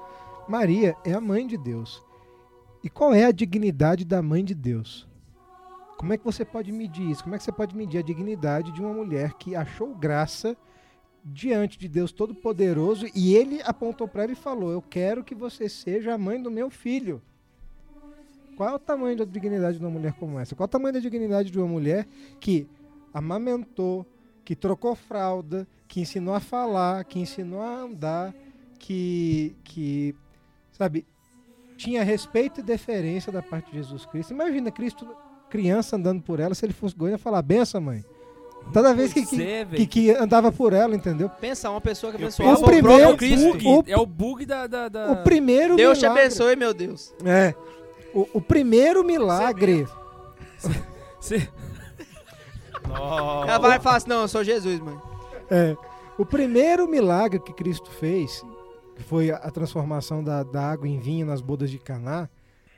Maria 0.49 0.97
é 1.05 1.13
a 1.13 1.21
mãe 1.21 1.47
de 1.47 1.57
Deus. 1.57 2.03
E 2.85 2.91
qual 2.91 3.15
é 3.15 3.25
a 3.25 3.33
dignidade 3.33 4.05
da 4.05 4.21
mãe 4.21 4.45
de 4.45 4.55
Deus? 4.55 5.09
Como 5.97 6.13
é 6.13 6.19
que 6.19 6.25
você 6.25 6.45
pode 6.45 6.73
medir 6.73 7.11
isso? 7.11 7.23
Como 7.23 7.35
é 7.35 7.39
que 7.39 7.45
você 7.45 7.53
pode 7.53 7.77
medir 7.77 7.99
a 7.99 8.03
dignidade 8.03 8.73
de 8.73 8.81
uma 8.81 8.93
mulher 8.93 9.35
que 9.35 9.55
achou 9.55 9.95
graça 9.95 10.57
diante 11.25 11.79
de 11.79 11.89
Deus 11.89 12.11
Todo-Poderoso 12.11 13.07
e 13.15 13.37
ele 13.37 13.63
apontou 13.63 14.09
para 14.09 14.25
ela 14.25 14.33
e 14.33 14.37
falou: 14.37 14.73
Eu 14.73 14.83
quero 14.83 15.23
que 15.23 15.35
você 15.35 15.69
seja 15.69 16.13
a 16.13 16.19
mãe 16.19 16.43
do 16.43 16.51
meu 16.51 16.69
filho. 16.71 17.23
Qual 18.63 18.71
é 18.71 18.75
o 18.77 18.79
tamanho 18.79 19.17
da 19.17 19.25
dignidade 19.25 19.77
de 19.77 19.85
uma 19.85 19.91
mulher 19.91 20.13
como 20.13 20.39
essa? 20.39 20.55
Qual 20.55 20.65
é 20.67 20.69
o 20.69 20.71
tamanho 20.71 20.95
da 20.95 21.01
dignidade 21.01 21.51
de 21.51 21.59
uma 21.59 21.67
mulher 21.67 22.07
que 22.39 22.69
amamentou, 23.13 24.07
que 24.45 24.55
trocou 24.55 24.95
fralda, 24.95 25.67
que 25.89 26.01
ensinou 26.01 26.33
a 26.33 26.39
falar, 26.39 27.03
que 27.05 27.19
ensinou 27.19 27.61
a 27.61 27.81
andar, 27.81 28.33
que, 28.79 29.57
que 29.65 30.15
sabe, 30.71 31.05
tinha 31.77 32.05
respeito 32.05 32.61
e 32.61 32.63
deferência 32.63 33.33
da 33.33 33.43
parte 33.43 33.73
de 33.73 33.79
Jesus 33.79 34.07
Cristo. 34.07 34.33
Imagina 34.33 34.71
Cristo, 34.71 35.09
criança, 35.51 35.97
andando 35.97 36.23
por 36.23 36.39
ela, 36.39 36.55
se 36.55 36.65
ele 36.65 36.73
fosse 36.73 36.95
goiano, 36.95 37.15
ia 37.17 37.19
falar, 37.19 37.43
benção, 37.43 37.81
mãe. 37.81 38.05
Toda 38.73 38.95
vez 38.95 39.13
que, 39.13 39.27
que, 39.27 39.43
é, 39.43 39.65
que, 39.65 39.87
que 39.87 40.11
andava 40.13 40.53
por 40.53 40.73
ela, 40.73 40.95
entendeu? 40.95 41.29
Pensa, 41.29 41.69
uma 41.69 41.81
pessoa 41.81 42.13
que 42.13 42.23
Eu 42.23 42.27
abençoava 42.29 42.51
penso- 42.53 42.63
o 42.63 42.65
próprio 42.65 42.85
primeiro- 42.85 43.17
Cristo. 43.17 43.53
Bug, 43.55 43.67
O- 43.69 43.85
é 43.89 43.97
o 43.97 44.07
bug 44.07 44.47
da. 44.47 44.69
da, 44.69 44.89
da- 44.89 45.11
O 45.11 45.17
primeiro 45.25 45.75
Deus 45.75 45.99
te 45.99 46.03
milagre. 46.03 46.23
abençoe, 46.27 46.55
meu 46.55 46.73
Deus. 46.73 47.13
É. 47.25 47.53
O, 48.15 48.29
o 48.35 48.41
primeiro 48.41 49.03
milagre. 49.05 49.87
Cê- 51.21 51.49
Nossa. 52.87 53.51
Ela 53.51 53.59
vai 53.59 53.79
e 53.79 53.81
fala 53.81 53.97
assim, 53.97 54.09
não, 54.09 54.23
eu 54.23 54.29
sou 54.29 54.45
Jesus, 54.45 54.81
mãe. 54.81 54.97
É, 55.51 55.77
o 56.19 56.25
primeiro 56.27 56.89
milagre 56.89 57.41
que 57.41 57.53
Cristo 57.53 57.91
fez, 57.91 58.43
que 58.97 59.03
foi 59.03 59.31
a, 59.31 59.37
a 59.37 59.51
transformação 59.51 60.23
da, 60.23 60.43
da 60.43 60.63
água 60.71 60.89
em 60.89 60.99
vinho 60.99 61.27
nas 61.27 61.41
bodas 61.41 61.71
de 61.71 61.79
Caná, 61.79 62.29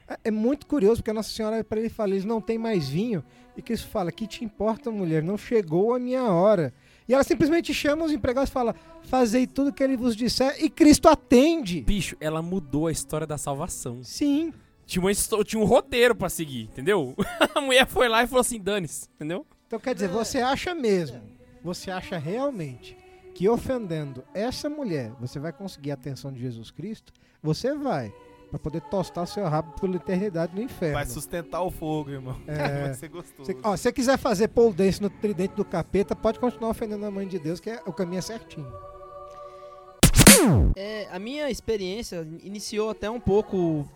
é, 0.07 0.19
é 0.25 0.31
muito 0.31 0.67
curioso, 0.67 0.97
porque 0.97 1.11
a 1.11 1.15
Nossa 1.15 1.31
Senhora 1.31 1.65
para 1.65 1.81
ele 1.81 1.89
fala, 1.89 2.13
eles 2.13 2.25
não 2.25 2.41
tem 2.41 2.59
mais 2.59 2.89
vinho, 2.89 3.25
e 3.57 3.63
Cristo 3.63 3.89
fala, 3.89 4.13
que 4.13 4.27
te 4.27 4.45
importa, 4.45 4.91
mulher, 4.91 5.23
não 5.23 5.39
chegou 5.39 5.95
a 5.95 5.99
minha 5.99 6.25
hora. 6.25 6.73
E 7.09 7.13
ela 7.15 7.23
simplesmente 7.23 7.73
chama 7.75 8.05
os 8.05 8.13
empregados 8.13 8.51
e 8.51 8.53
fala, 8.53 8.75
fazei 9.03 9.47
tudo 9.47 9.73
que 9.73 9.83
ele 9.83 9.97
vos 9.97 10.17
disser, 10.17 10.57
e 10.63 10.69
Cristo 10.71 11.09
atende. 11.09 11.81
Bicho, 11.83 12.17
ela 12.21 12.41
mudou 12.43 12.87
a 12.87 12.93
história 12.93 13.27
da 13.27 13.37
salvação. 13.39 14.03
Sim. 14.03 14.53
Tinha, 14.87 15.03
uma 15.03 15.45
tinha 15.45 15.63
um 15.63 15.65
roteiro 15.65 16.15
pra 16.15 16.29
seguir, 16.29 16.65
entendeu? 16.65 17.15
A 17.55 17.61
mulher 17.61 17.87
foi 17.87 18.09
lá 18.09 18.23
e 18.23 18.27
falou 18.27 18.41
assim: 18.41 18.61
dane-se, 18.61 19.09
entendeu? 19.15 19.47
Então 19.67 19.79
quer 19.79 19.95
dizer, 19.95 20.09
você 20.09 20.39
acha 20.39 20.75
mesmo, 20.75 21.21
você 21.63 21.91
acha 21.91 22.19
realmente 22.19 22.97
que 23.35 23.49
ofendendo 23.49 24.23
essa 24.33 24.69
mulher 24.69 25.11
você 25.19 25.39
vai 25.39 25.53
conseguir 25.53 25.91
a 25.91 25.95
atenção 25.95 26.33
de 26.33 26.41
Jesus 26.41 26.71
Cristo? 26.71 27.13
Você 27.43 27.75
vai, 27.75 28.13
para 28.51 28.59
poder 28.59 28.81
tostar 28.83 29.27
seu 29.27 29.45
rabo 29.49 29.73
pela 29.81 29.97
eternidade 29.97 30.55
no 30.55 30.63
inferno. 30.63 30.95
Vai 30.95 31.07
sustentar 31.07 31.63
o 31.63 31.71
fogo, 31.71 32.11
irmão. 32.11 32.41
É. 32.47 32.85
Vai 32.87 32.95
ser 32.95 33.09
gostoso. 33.09 33.45
Se, 33.45 33.59
ó, 33.63 33.77
se 33.77 33.83
você 33.83 33.93
quiser 33.93 34.17
fazer 34.17 34.49
pole 34.49 34.73
dance 34.73 35.03
no 35.03 35.11
tridente 35.11 35.55
do 35.55 35.65
capeta, 35.65 36.15
pode 36.15 36.39
continuar 36.39 36.71
ofendendo 36.71 37.05
a 37.05 37.11
mãe 37.11 37.27
de 37.27 37.39
Deus, 37.39 37.59
que 37.59 37.71
é, 37.71 37.83
o 37.85 37.93
caminho 37.93 38.19
é 38.19 38.23
certinho. 38.23 38.73
É, 40.77 41.09
a 41.11 41.19
minha 41.19 41.51
experiência 41.51 42.27
iniciou 42.43 42.91
até 42.91 43.11
um 43.11 43.21
pouco 43.21 43.89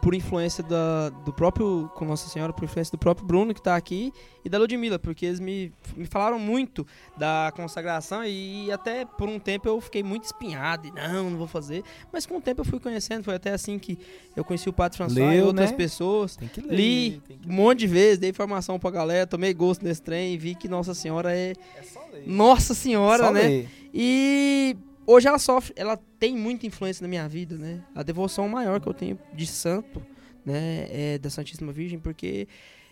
por 0.00 0.14
influência 0.14 0.62
da, 0.62 1.08
do 1.10 1.32
próprio, 1.32 1.90
com 1.94 2.04
Nossa 2.04 2.28
Senhora, 2.28 2.52
por 2.52 2.64
influência 2.64 2.92
do 2.92 2.98
próprio 2.98 3.26
Bruno 3.26 3.52
que 3.52 3.62
tá 3.62 3.76
aqui 3.76 4.12
e 4.44 4.48
da 4.48 4.58
Ludmilla, 4.58 4.98
porque 4.98 5.26
eles 5.26 5.40
me, 5.40 5.72
me 5.96 6.06
falaram 6.06 6.38
muito 6.38 6.86
da 7.16 7.52
consagração 7.54 8.24
e 8.24 8.70
até 8.70 9.04
por 9.04 9.28
um 9.28 9.38
tempo 9.38 9.68
eu 9.68 9.80
fiquei 9.80 10.02
muito 10.02 10.24
espinhado 10.24 10.86
e 10.86 10.90
não, 10.92 11.30
não 11.30 11.38
vou 11.38 11.46
fazer. 11.46 11.82
Mas 12.12 12.26
com 12.26 12.36
o 12.36 12.40
tempo 12.40 12.60
eu 12.60 12.64
fui 12.64 12.78
conhecendo, 12.78 13.24
foi 13.24 13.34
até 13.34 13.52
assim 13.52 13.78
que 13.78 13.98
eu 14.36 14.44
conheci 14.44 14.68
o 14.68 14.72
Padre 14.72 14.96
François 14.96 15.18
e 15.18 15.36
Leu, 15.36 15.46
outras 15.46 15.70
né? 15.70 15.76
pessoas. 15.76 16.36
Tem 16.36 16.48
que 16.48 16.60
ler. 16.60 16.76
Li 16.76 17.22
tem 17.26 17.38
que 17.38 17.48
um 17.48 17.52
monte 17.52 17.80
de 17.80 17.86
vezes, 17.86 18.18
dei 18.18 18.30
informação 18.30 18.78
pra 18.78 18.90
galera, 18.90 19.26
tomei 19.26 19.52
gosto 19.52 19.84
nesse 19.84 20.02
trem 20.02 20.34
e 20.34 20.38
vi 20.38 20.54
que 20.54 20.68
Nossa 20.68 20.94
Senhora 20.94 21.34
é. 21.34 21.52
É. 21.76 22.22
Nossa 22.26 22.74
Senhora, 22.74 23.24
Só 23.24 23.32
né? 23.32 23.42
ler. 23.42 23.68
E 23.92 24.76
hoje 25.08 25.26
ela 25.26 25.38
sofre, 25.38 25.72
ela 25.76 25.96
tem 26.18 26.36
muita 26.36 26.66
influência 26.66 27.02
na 27.02 27.08
minha 27.08 27.26
vida, 27.26 27.56
né? 27.56 27.82
A 27.94 28.02
devoção 28.02 28.48
maior 28.48 28.78
que 28.80 28.88
eu 28.88 28.94
tenho 28.94 29.18
de 29.32 29.46
santo, 29.46 30.04
né, 30.44 30.86
é 30.90 31.18
da 31.18 31.30
Santíssima 31.30 31.72
Virgem, 31.72 31.98
porque 31.98 32.46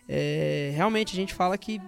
é, 0.09 0.73
realmente 0.75 1.13
a 1.13 1.17
gente 1.17 1.35
fala 1.35 1.57
que 1.57 1.81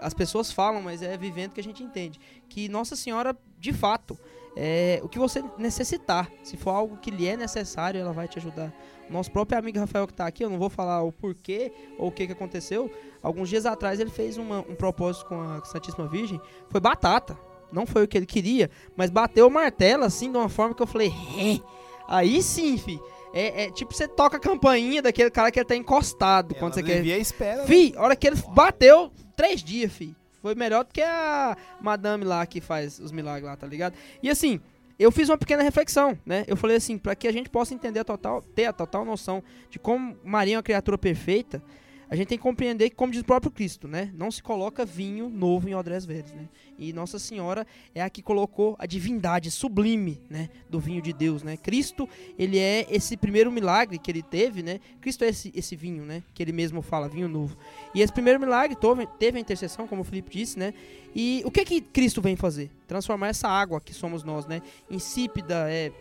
as 0.00 0.14
pessoas 0.14 0.50
falam, 0.50 0.80
mas 0.80 1.02
é 1.02 1.16
vivendo 1.16 1.52
que 1.52 1.60
a 1.60 1.62
gente 1.62 1.82
entende 1.82 2.18
que 2.48 2.68
Nossa 2.68 2.96
Senhora, 2.96 3.36
de 3.58 3.72
fato, 3.72 4.18
é 4.56 5.00
o 5.02 5.08
que 5.08 5.18
você 5.18 5.44
necessitar, 5.58 6.30
se 6.42 6.56
for 6.56 6.70
algo 6.70 6.96
que 6.96 7.10
lhe 7.10 7.26
é 7.26 7.36
necessário, 7.36 8.00
ela 8.00 8.12
vai 8.12 8.26
te 8.26 8.38
ajudar. 8.38 8.72
Nosso 9.08 9.30
próprio 9.30 9.58
amigo 9.58 9.78
Rafael 9.78 10.06
que 10.06 10.12
está 10.12 10.26
aqui, 10.26 10.44
eu 10.44 10.50
não 10.50 10.58
vou 10.58 10.70
falar 10.70 11.02
o 11.02 11.12
porquê 11.12 11.72
ou 11.98 12.08
o 12.08 12.12
que, 12.12 12.26
que 12.26 12.32
aconteceu. 12.32 12.90
Alguns 13.22 13.48
dias 13.48 13.66
atrás 13.66 14.00
ele 14.00 14.10
fez 14.10 14.36
uma- 14.38 14.60
um 14.60 14.74
propósito 14.74 15.26
com 15.26 15.40
a 15.40 15.64
Santíssima 15.64 16.06
Virgem, 16.06 16.40
foi 16.68 16.80
batata. 16.80 17.36
Não 17.72 17.86
foi 17.86 18.04
o 18.04 18.08
que 18.08 18.16
ele 18.18 18.26
queria, 18.26 18.70
mas 18.96 19.10
bateu 19.10 19.46
o 19.46 19.50
martelo 19.50 20.04
assim 20.04 20.30
de 20.30 20.36
uma 20.36 20.48
forma 20.48 20.74
que 20.74 20.82
eu 20.82 20.86
falei, 20.86 21.08
"Ré". 21.08 21.60
aí 22.08 22.42
sim, 22.42 22.76
fi. 22.78 22.98
É, 23.32 23.64
é 23.64 23.70
tipo 23.70 23.94
você 23.94 24.08
toca 24.08 24.36
a 24.38 24.40
campainha 24.40 25.00
daquele 25.00 25.30
cara 25.30 25.50
que 25.52 25.58
ele 25.60 25.66
tá 25.66 25.76
encostado 25.76 26.54
quando 26.56 26.74
você 26.74 26.80
Ela 26.80 26.88
quer. 26.88 26.96
devia 26.96 27.18
espera. 27.18 27.62
né? 27.62 27.66
Fi, 27.66 27.94
a 27.96 28.02
hora 28.02 28.16
que 28.16 28.26
ele 28.26 28.36
bateu, 28.52 29.12
três 29.36 29.62
dias, 29.62 29.92
fi. 29.92 30.16
Foi 30.42 30.54
melhor 30.54 30.84
do 30.84 30.92
que 30.92 31.02
a 31.02 31.56
madame 31.80 32.24
lá 32.24 32.44
que 32.46 32.60
faz 32.60 32.98
os 32.98 33.12
milagres 33.12 33.44
lá, 33.44 33.56
tá 33.56 33.66
ligado? 33.66 33.94
E 34.22 34.28
assim, 34.30 34.58
eu 34.98 35.12
fiz 35.12 35.28
uma 35.28 35.38
pequena 35.38 35.62
reflexão, 35.62 36.18
né? 36.26 36.44
Eu 36.48 36.56
falei 36.56 36.76
assim, 36.76 36.98
para 36.98 37.14
que 37.14 37.28
a 37.28 37.32
gente 37.32 37.48
possa 37.50 37.72
entender 37.74 38.00
a 38.00 38.04
total, 38.04 38.42
ter 38.42 38.64
a 38.64 38.72
total 38.72 39.04
noção 39.04 39.42
de 39.68 39.78
como 39.78 40.16
Maria 40.24 40.54
é 40.54 40.56
uma 40.56 40.62
criatura 40.62 40.96
perfeita, 40.98 41.62
a 42.10 42.16
gente 42.16 42.26
tem 42.26 42.38
que 42.38 42.42
compreender 42.42 42.90
que, 42.90 42.96
como 42.96 43.12
diz 43.12 43.20
o 43.20 43.24
próprio 43.24 43.52
Cristo, 43.52 43.86
né? 43.86 44.10
Não 44.16 44.32
se 44.32 44.42
coloca 44.42 44.84
vinho 44.84 45.30
novo 45.30 45.68
em 45.68 45.76
odres 45.76 46.04
velhos, 46.04 46.32
né? 46.32 46.48
E 46.76 46.92
Nossa 46.92 47.20
Senhora 47.20 47.64
é 47.94 48.02
a 48.02 48.10
que 48.10 48.20
colocou 48.20 48.74
a 48.80 48.86
divindade 48.86 49.48
sublime, 49.48 50.20
né? 50.28 50.50
Do 50.68 50.80
vinho 50.80 51.00
de 51.00 51.12
Deus, 51.12 51.44
né? 51.44 51.56
Cristo, 51.56 52.08
ele 52.36 52.58
é 52.58 52.84
esse 52.90 53.16
primeiro 53.16 53.52
milagre 53.52 53.96
que 53.96 54.10
ele 54.10 54.22
teve, 54.22 54.60
né? 54.60 54.80
Cristo 55.00 55.22
é 55.22 55.28
esse, 55.28 55.52
esse 55.54 55.76
vinho, 55.76 56.04
né? 56.04 56.24
Que 56.34 56.42
ele 56.42 56.50
mesmo 56.50 56.82
fala, 56.82 57.08
vinho 57.08 57.28
novo. 57.28 57.56
E 57.94 58.02
esse 58.02 58.12
primeiro 58.12 58.40
milagre 58.40 58.76
teve 59.16 59.38
a 59.38 59.40
intercessão, 59.40 59.86
como 59.86 60.02
o 60.02 60.04
Felipe 60.04 60.32
disse, 60.32 60.58
né? 60.58 60.74
E 61.14 61.42
o 61.44 61.50
que 61.50 61.64
que 61.64 61.80
Cristo 61.80 62.20
vem 62.20 62.34
fazer? 62.34 62.72
Transformar 62.88 63.28
essa 63.28 63.46
água 63.46 63.80
que 63.80 63.94
somos 63.94 64.24
nós, 64.24 64.46
né? 64.46 64.62
Insípida, 64.90 65.70
é, 65.70 65.92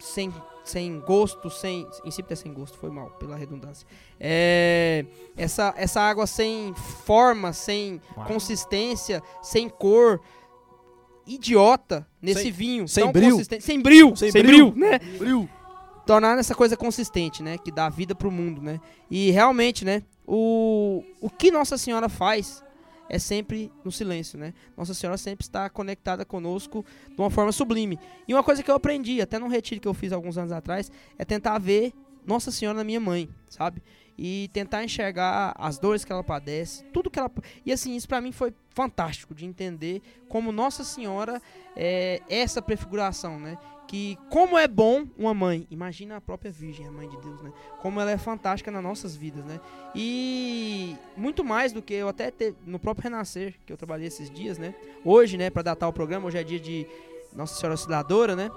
sem, 0.00 0.32
sem 0.70 1.00
gosto, 1.00 1.48
sem... 1.50 1.86
Insípida 2.04 2.34
é 2.34 2.36
sem 2.36 2.52
gosto, 2.52 2.76
foi 2.78 2.90
mal, 2.90 3.10
pela 3.12 3.36
redundância. 3.36 3.86
É, 4.18 5.04
essa, 5.36 5.72
essa 5.76 6.00
água 6.00 6.26
sem 6.26 6.74
forma, 6.74 7.52
sem 7.52 8.00
Uau. 8.16 8.26
consistência, 8.26 9.22
sem 9.42 9.68
cor, 9.68 10.20
idiota 11.26 12.06
nesse 12.22 12.42
Sem- 12.44 12.52
vinho. 12.52 12.88
sem 12.88 13.12
consistente- 13.12 13.64
Sem 13.64 13.80
brilho, 13.80 14.16
sem, 14.16 14.30
Sem 14.30 14.42
brilho. 14.42 14.74
né? 14.76 15.00
tornar 16.06 16.38
essa 16.38 16.54
coisa 16.54 16.76
consistente, 16.76 17.42
né? 17.42 17.58
Que 17.58 17.72
dá 17.72 17.88
vida 17.88 18.14
pro 18.14 18.30
mundo, 18.30 18.62
né? 18.62 18.80
E 19.10 19.30
realmente, 19.32 19.84
né? 19.84 20.02
O, 20.24 21.02
o 21.20 21.28
que 21.28 21.50
Nossa 21.50 21.76
Senhora 21.76 22.08
faz 22.08 22.62
é 23.08 23.18
sempre 23.18 23.72
no 23.84 23.92
silêncio, 23.92 24.38
né? 24.38 24.52
Nossa 24.76 24.94
Senhora 24.94 25.16
sempre 25.16 25.44
está 25.44 25.68
conectada 25.68 26.24
conosco 26.24 26.84
de 27.08 27.20
uma 27.20 27.30
forma 27.30 27.52
sublime. 27.52 27.98
E 28.26 28.34
uma 28.34 28.42
coisa 28.42 28.62
que 28.62 28.70
eu 28.70 28.74
aprendi, 28.74 29.20
até 29.20 29.38
num 29.38 29.48
retiro 29.48 29.80
que 29.80 29.88
eu 29.88 29.94
fiz 29.94 30.12
alguns 30.12 30.36
anos 30.38 30.52
atrás, 30.52 30.90
é 31.18 31.24
tentar 31.24 31.58
ver 31.58 31.92
Nossa 32.26 32.50
Senhora 32.50 32.78
na 32.78 32.84
minha 32.84 33.00
mãe, 33.00 33.28
sabe? 33.48 33.82
E 34.18 34.48
tentar 34.52 34.82
enxergar 34.82 35.54
as 35.58 35.78
dores 35.78 36.04
que 36.04 36.12
ela 36.12 36.24
padece, 36.24 36.84
tudo 36.92 37.10
que 37.10 37.18
ela. 37.18 37.30
E 37.64 37.72
assim, 37.72 37.94
isso 37.94 38.08
pra 38.08 38.20
mim 38.20 38.32
foi 38.32 38.54
fantástico 38.70 39.34
de 39.34 39.44
entender 39.44 40.02
como 40.28 40.52
Nossa 40.52 40.84
Senhora 40.84 41.40
é 41.74 42.22
essa 42.28 42.62
prefiguração, 42.62 43.38
né? 43.38 43.58
que 43.86 44.18
como 44.28 44.58
é 44.58 44.66
bom 44.66 45.06
uma 45.16 45.32
mãe, 45.32 45.66
imagina 45.70 46.16
a 46.16 46.20
própria 46.20 46.50
Virgem, 46.50 46.86
a 46.86 46.90
mãe 46.90 47.08
de 47.08 47.16
Deus, 47.18 47.40
né? 47.40 47.52
Como 47.80 48.00
ela 48.00 48.10
é 48.10 48.18
fantástica 48.18 48.70
nas 48.70 48.82
nossas 48.82 49.16
vidas, 49.16 49.44
né? 49.44 49.60
E 49.94 50.96
muito 51.16 51.44
mais 51.44 51.72
do 51.72 51.80
que 51.80 51.94
eu 51.94 52.08
até 52.08 52.30
te, 52.30 52.54
no 52.64 52.78
próprio 52.78 53.04
Renascer, 53.04 53.54
que 53.64 53.72
eu 53.72 53.76
trabalhei 53.76 54.08
esses 54.08 54.30
dias, 54.30 54.58
né? 54.58 54.74
Hoje, 55.04 55.36
né, 55.36 55.50
para 55.50 55.62
datar 55.62 55.88
o 55.88 55.92
programa, 55.92 56.26
hoje 56.26 56.38
é 56.38 56.44
dia 56.44 56.60
de 56.60 56.86
Nossa 57.32 57.54
Senhora 57.54 57.74
Auxiliadora, 57.74 58.34
né? 58.34 58.50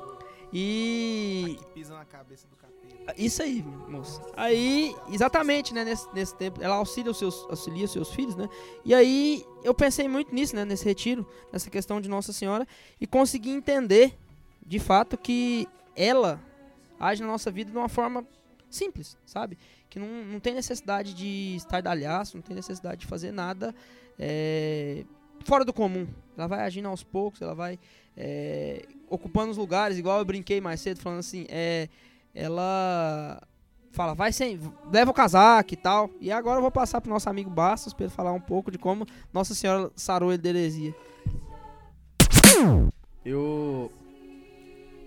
E 0.51 1.57
Que 1.59 1.65
pisa 1.67 1.93
na 1.93 2.05
cabeça 2.05 2.47
do 2.47 2.55
capeta. 2.55 2.68
Isso 3.17 3.41
aí, 3.41 3.63
moça. 3.87 4.21
Aí, 4.35 4.95
exatamente, 5.11 5.73
né, 5.73 5.83
nesse, 5.83 6.07
nesse 6.13 6.35
tempo, 6.35 6.61
ela 6.61 6.75
auxilia 6.75 7.11
os 7.11 7.17
seus, 7.17 7.45
auxilia 7.49 7.85
os 7.85 7.91
seus 7.91 8.13
filhos, 8.13 8.35
né? 8.35 8.49
E 8.83 8.93
aí, 8.93 9.45
eu 9.63 9.73
pensei 9.73 10.07
muito 10.07 10.33
nisso, 10.33 10.55
né, 10.55 10.65
nesse 10.65 10.85
retiro, 10.85 11.27
nessa 11.51 11.69
questão 11.69 11.99
de 12.01 12.09
Nossa 12.09 12.33
Senhora, 12.33 12.67
e 12.99 13.07
consegui 13.07 13.51
entender, 13.51 14.17
de 14.65 14.79
fato, 14.79 15.17
que 15.17 15.67
ela 15.95 16.39
age 16.99 17.21
na 17.21 17.27
nossa 17.27 17.49
vida 17.49 17.71
de 17.71 17.77
uma 17.77 17.89
forma 17.89 18.25
simples, 18.69 19.17
sabe? 19.25 19.57
Que 19.89 19.97
não, 19.99 20.07
não 20.25 20.39
tem 20.39 20.53
necessidade 20.53 21.13
de 21.13 21.55
estardalhaço, 21.55 22.37
não 22.37 22.41
tem 22.41 22.55
necessidade 22.55 23.01
de 23.01 23.07
fazer 23.07 23.31
nada 23.31 23.73
é, 24.17 25.03
fora 25.45 25.65
do 25.65 25.73
comum. 25.73 26.07
Ela 26.37 26.47
vai 26.47 26.61
agindo 26.61 26.87
aos 26.87 27.03
poucos, 27.03 27.41
ela 27.41 27.55
vai 27.55 27.79
é, 28.15 28.85
ocupando 29.09 29.51
os 29.51 29.57
lugares, 29.57 29.97
igual 29.97 30.19
eu 30.19 30.25
brinquei 30.25 30.61
mais 30.61 30.81
cedo, 30.81 30.99
falando 30.99 31.19
assim, 31.19 31.45
é, 31.49 31.87
ela 32.33 33.41
fala, 33.91 34.13
vai 34.13 34.31
sem, 34.31 34.59
leva 34.91 35.11
o 35.11 35.13
casaco 35.13 35.73
e 35.73 35.77
tal. 35.77 36.09
E 36.19 36.31
agora 36.31 36.57
eu 36.57 36.61
vou 36.61 36.71
passar 36.71 37.01
pro 37.01 37.11
nosso 37.11 37.29
amigo 37.29 37.49
Bastos 37.49 37.93
para 37.93 38.05
ele 38.05 38.13
falar 38.13 38.31
um 38.31 38.39
pouco 38.39 38.71
de 38.71 38.77
como 38.77 39.05
Nossa 39.33 39.53
Senhora 39.53 39.91
sarou 39.95 40.31
ele 40.31 40.41
de 40.41 40.49
heresia. 40.49 40.95
Eu 43.25 43.91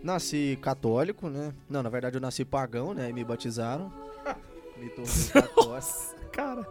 nasci 0.02 0.58
católico, 0.60 1.28
né? 1.28 1.54
Não, 1.68 1.82
na 1.82 1.88
verdade 1.88 2.16
eu 2.16 2.20
nasci 2.20 2.44
pagão, 2.44 2.92
né? 2.92 3.10
E 3.10 3.12
me 3.12 3.24
batizaram. 3.24 3.92
Me 4.76 4.88
tornei 4.88 5.28
católico. 5.32 6.30
Cara, 6.32 6.66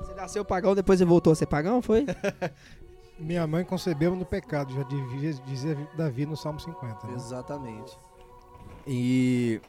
você 0.00 0.14
nasceu 0.14 0.44
pagão, 0.44 0.74
depois 0.74 0.98
você 0.98 1.04
voltou 1.04 1.32
a 1.32 1.36
ser 1.36 1.46
pagão, 1.46 1.80
foi? 1.80 2.04
Minha 3.18 3.46
mãe 3.46 3.64
concebeu 3.64 4.14
no 4.14 4.26
pecado, 4.26 4.74
já 4.74 4.82
devia 4.82 5.32
dizer 5.32 5.78
Davi 5.96 6.26
no 6.26 6.36
Salmo 6.36 6.60
50. 6.60 7.06
né? 7.06 7.14
Exatamente. 7.14 7.98
E 8.86 9.60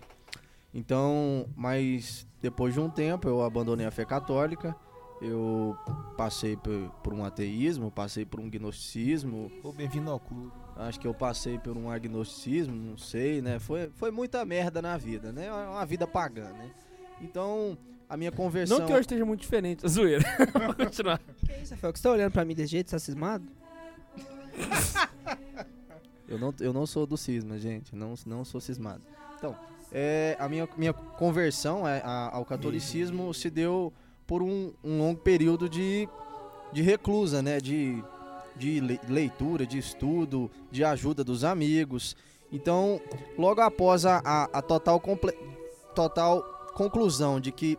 então, 0.73 1.47
mas 1.55 2.27
depois 2.41 2.73
de 2.73 2.79
um 2.79 2.89
tempo 2.89 3.27
eu 3.27 3.41
abandonei 3.43 3.85
a 3.85 3.91
fé 3.91 4.05
católica. 4.05 4.75
Eu 5.19 5.75
passei 6.15 6.55
por, 6.55 6.91
por 7.03 7.11
um 7.11 7.25
ateísmo, 7.25 7.89
passei 7.89 8.23
por 8.23 8.39
um 8.39 8.47
gnosticismo, 8.47 9.51
Ô, 9.63 9.71
bem-vindo 9.71 10.11
ao 10.11 10.19
clube. 10.19 10.51
acho 10.75 10.99
que 10.99 11.07
eu 11.07 11.13
passei 11.13 11.57
por 11.57 11.75
um 11.75 11.89
agnosticismo, 11.89 12.75
não 12.75 12.97
sei, 12.97 13.41
né? 13.41 13.57
Foi, 13.57 13.89
foi 13.95 14.11
muita 14.11 14.45
merda 14.45 14.79
na 14.79 14.95
vida, 14.95 15.31
né? 15.31 15.51
Uma 15.51 15.85
vida 15.87 16.05
pagã, 16.05 16.49
né? 16.51 16.69
Então, 17.19 17.75
a 18.07 18.15
minha 18.15 18.31
conversão. 18.31 18.77
Não 18.77 18.85
que 18.85 18.93
hoje 18.93 19.01
esteja 19.01 19.25
muito 19.25 19.41
diferente, 19.41 19.83
a 19.83 19.89
zoeira. 19.89 20.23
Vou 20.53 20.75
continuar. 20.75 21.19
Que 21.43 21.53
isso, 21.63 21.73
Rafael? 21.73 21.93
Que 21.93 21.99
você 21.99 22.03
tá 22.03 22.11
olhando 22.11 22.31
pra 22.31 22.45
mim 22.45 22.53
desse 22.53 22.71
jeito, 22.73 22.91
tá 22.91 22.99
cismado? 22.99 23.45
Eu 26.27 26.37
não, 26.37 26.53
eu 26.59 26.73
não 26.73 26.85
sou 26.85 27.07
do 27.07 27.15
cisma, 27.15 27.57
gente. 27.57 27.95
Não, 27.95 28.13
não 28.25 28.43
sou 28.43 28.59
cismado. 28.59 29.01
Então, 29.37 29.55
é, 29.91 30.35
a 30.39 30.47
minha, 30.49 30.67
minha 30.77 30.93
conversão 30.93 31.87
é, 31.87 32.01
a- 32.03 32.29
ao 32.33 32.45
catolicismo 32.45 33.33
se 33.33 33.49
deu 33.49 33.91
por 34.25 34.41
um, 34.43 34.73
um 34.83 34.97
longo 34.99 35.19
período 35.19 35.69
de, 35.69 36.07
de 36.73 36.81
reclusa, 36.81 37.41
né? 37.41 37.59
De, 37.59 38.03
de 38.55 38.79
le- 38.79 38.99
leitura, 39.07 39.65
de 39.65 39.77
estudo, 39.77 40.49
de 40.71 40.83
ajuda 40.83 41.23
dos 41.23 41.43
amigos. 41.43 42.15
Então, 42.51 42.99
logo 43.37 43.61
após 43.61 44.05
a, 44.05 44.21
a, 44.23 44.43
a 44.53 44.61
total, 44.61 44.99
comple- 44.99 45.37
total 45.95 46.41
conclusão 46.73 47.39
de 47.39 47.51
que 47.51 47.77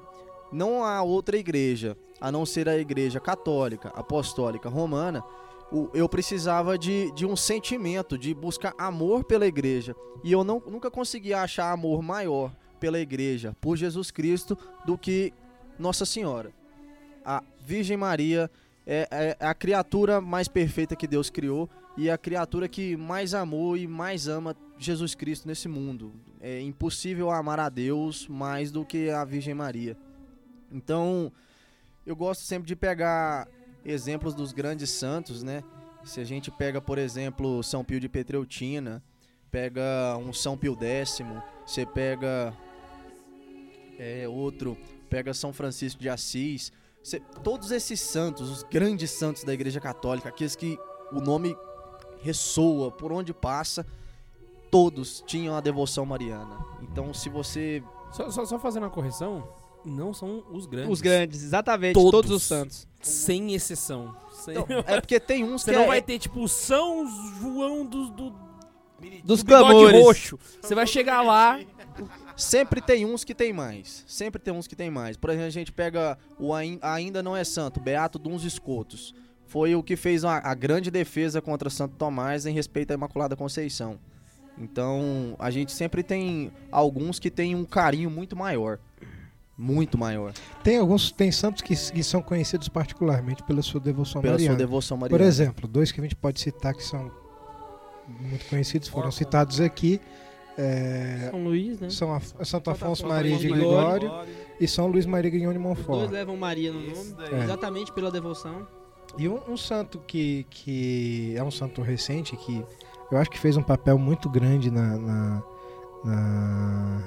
não 0.52 0.82
há 0.84 1.02
outra 1.02 1.36
igreja 1.36 1.96
a 2.20 2.32
não 2.32 2.44
ser 2.46 2.68
a 2.68 2.76
igreja 2.76 3.20
católica, 3.20 3.88
apostólica, 3.94 4.68
romana, 4.68 5.22
eu 5.92 6.08
precisava 6.08 6.78
de, 6.78 7.12
de 7.12 7.26
um 7.26 7.36
sentimento, 7.36 8.16
de 8.16 8.32
buscar 8.34 8.74
amor 8.78 9.24
pela 9.24 9.46
igreja. 9.46 9.94
E 10.24 10.32
eu 10.32 10.42
não, 10.42 10.62
nunca 10.66 10.90
conseguia 10.90 11.42
achar 11.42 11.70
amor 11.70 12.02
maior 12.02 12.52
pela 12.80 12.98
igreja, 12.98 13.56
por 13.60 13.76
Jesus 13.76 14.10
Cristo, 14.10 14.56
do 14.86 14.96
que 14.96 15.32
Nossa 15.78 16.06
Senhora. 16.06 16.52
A 17.24 17.42
Virgem 17.60 17.96
Maria 17.96 18.50
é, 18.86 19.36
é 19.40 19.46
a 19.46 19.52
criatura 19.52 20.20
mais 20.20 20.48
perfeita 20.48 20.96
que 20.96 21.06
Deus 21.06 21.28
criou 21.28 21.68
e 21.96 22.08
a 22.08 22.16
criatura 22.16 22.68
que 22.68 22.96
mais 22.96 23.34
amou 23.34 23.76
e 23.76 23.86
mais 23.86 24.28
ama 24.28 24.56
Jesus 24.78 25.14
Cristo 25.14 25.46
nesse 25.46 25.68
mundo. 25.68 26.12
É 26.40 26.60
impossível 26.60 27.30
amar 27.30 27.60
a 27.60 27.68
Deus 27.68 28.26
mais 28.28 28.70
do 28.70 28.84
que 28.84 29.10
a 29.10 29.24
Virgem 29.24 29.52
Maria. 29.52 29.96
Então, 30.72 31.32
eu 32.06 32.14
gosto 32.14 32.42
sempre 32.42 32.66
de 32.68 32.76
pegar 32.76 33.48
exemplos 33.90 34.34
dos 34.34 34.52
grandes 34.52 34.90
santos, 34.90 35.42
né? 35.42 35.62
Se 36.04 36.20
a 36.20 36.24
gente 36.24 36.50
pega, 36.50 36.80
por 36.80 36.98
exemplo, 36.98 37.62
São 37.62 37.84
Pio 37.84 37.98
de 38.00 38.08
Petreutina, 38.08 39.02
pega 39.50 40.16
um 40.18 40.32
São 40.32 40.56
Pio 40.56 40.76
X, 40.80 41.18
você 41.66 41.84
pega 41.84 42.54
é, 43.98 44.28
outro, 44.28 44.76
pega 45.10 45.34
São 45.34 45.52
Francisco 45.52 46.00
de 46.00 46.08
Assis, 46.08 46.72
você- 47.02 47.20
todos 47.42 47.70
esses 47.70 48.00
santos, 48.00 48.48
os 48.50 48.62
grandes 48.62 49.10
santos 49.10 49.42
da 49.44 49.52
Igreja 49.52 49.80
Católica, 49.80 50.28
aqueles 50.28 50.54
que 50.54 50.78
o 51.12 51.20
nome 51.20 51.56
ressoa 52.22 52.90
por 52.90 53.12
onde 53.12 53.32
passa, 53.34 53.86
todos 54.70 55.22
tinham 55.26 55.56
a 55.56 55.60
devoção 55.60 56.04
mariana. 56.04 56.58
Então, 56.82 57.12
se 57.14 57.28
você 57.28 57.82
Só, 58.12 58.30
só, 58.30 58.44
só 58.46 58.58
fazendo 58.58 58.84
uma 58.84 58.90
correção, 58.90 59.46
não 59.88 60.12
são 60.14 60.44
os 60.52 60.66
grandes. 60.66 60.90
Os 60.92 61.00
grandes, 61.00 61.42
exatamente. 61.42 61.94
Todos. 61.94 62.10
Todos, 62.10 62.30
os 62.30 62.42
santos. 62.42 62.86
Sem 63.00 63.54
exceção. 63.54 64.14
Sem- 64.44 64.54
Então, 64.58 64.66
é 64.86 65.00
porque 65.00 65.18
tem 65.18 65.42
uns 65.44 65.62
Você 65.62 65.70
que 65.72 65.76
não 65.76 65.84
é- 65.84 65.88
vai 65.88 66.02
ter, 66.02 66.18
tipo, 66.18 66.46
São 66.48 67.06
João 67.40 67.84
do, 67.86 68.10
do, 68.10 68.30
Dos 69.24 69.42
do 69.42 69.44
bigode 69.46 69.64
clamores. 69.70 70.00
roxo. 70.02 70.38
Você 70.60 70.74
vai 70.74 70.86
chegar 70.86 71.22
lá... 71.22 71.58
Sempre 72.36 72.80
tem 72.80 73.04
uns 73.04 73.24
que 73.24 73.34
tem 73.34 73.52
mais. 73.52 74.04
Sempre 74.06 74.40
tem 74.40 74.54
uns 74.54 74.68
que 74.68 74.76
tem 74.76 74.88
mais. 74.90 75.16
Por 75.16 75.30
exemplo, 75.30 75.46
a 75.48 75.50
gente 75.50 75.72
pega 75.72 76.16
o 76.38 76.54
Ain- 76.54 76.78
Ainda 76.80 77.20
Não 77.24 77.36
É 77.36 77.42
Santo, 77.42 77.80
Beato 77.80 78.18
Duns 78.20 78.44
Escotos. 78.44 79.12
Foi 79.48 79.74
o 79.74 79.82
que 79.82 79.96
fez 79.96 80.24
a, 80.24 80.36
a 80.38 80.54
grande 80.54 80.90
defesa 80.90 81.40
contra 81.42 81.68
Santo 81.70 81.96
Tomás 81.96 82.46
em 82.46 82.52
respeito 82.52 82.92
à 82.92 82.94
Imaculada 82.94 83.34
Conceição. 83.34 83.98
Então, 84.56 85.34
a 85.38 85.50
gente 85.50 85.72
sempre 85.72 86.02
tem 86.04 86.52
alguns 86.70 87.18
que 87.18 87.30
têm 87.30 87.54
um 87.56 87.64
carinho 87.64 88.10
muito 88.10 88.36
maior. 88.36 88.78
Muito 89.60 89.98
maior. 89.98 90.32
Tem 90.62 90.78
alguns, 90.78 91.10
tem 91.10 91.32
santos 91.32 91.62
que, 91.62 91.74
que 91.74 92.02
são 92.04 92.22
conhecidos 92.22 92.68
particularmente 92.68 93.42
pela 93.42 93.60
sua 93.60 93.80
devoção 93.80 94.22
Pela 94.22 94.34
mariana. 94.34 94.54
sua 94.54 94.58
devoção 94.58 94.96
Por 94.98 95.10
mariana. 95.10 95.28
exemplo, 95.28 95.66
dois 95.66 95.90
que 95.90 96.00
a 96.00 96.02
gente 96.04 96.14
pode 96.14 96.38
citar 96.40 96.72
que 96.74 96.84
são 96.84 97.10
muito 98.20 98.44
conhecidos, 98.48 98.88
foram 98.88 99.10
citados 99.10 99.60
aqui. 99.60 100.00
é, 100.56 101.28
São 101.30 101.42
Luís, 101.44 101.80
né? 101.80 101.90
são 101.90 102.14
Af- 102.14 102.34
Santo 102.44 102.70
Afonso 102.70 102.84
Afonso 102.84 103.06
Maria 103.08 103.36
de 103.36 103.48
Gregório 103.48 104.10
e 104.60 104.66
São 104.68 104.86
Luís 104.86 105.06
Maria 105.06 105.30
Grignon 105.30 105.52
de 105.52 105.58
Os 105.58 105.64
dois 105.64 105.76
Montfort. 105.78 106.10
levam 106.12 106.36
Maria 106.36 106.72
no 106.72 106.80
nome. 106.80 107.14
É. 107.32 107.42
Exatamente 107.44 107.92
pela 107.92 108.10
devoção. 108.12 108.66
E 109.18 109.28
um, 109.28 109.40
um 109.48 109.56
santo 109.56 109.98
que, 110.06 110.46
que 110.50 111.34
é 111.36 111.42
um 111.42 111.50
santo 111.50 111.82
recente, 111.82 112.36
que 112.36 112.64
eu 113.10 113.18
acho 113.18 113.28
que 113.30 113.38
fez 113.38 113.56
um 113.56 113.62
papel 113.62 113.98
muito 113.98 114.28
grande 114.30 114.70
na, 114.70 114.96
na- 114.98 115.42
na- 116.04 117.04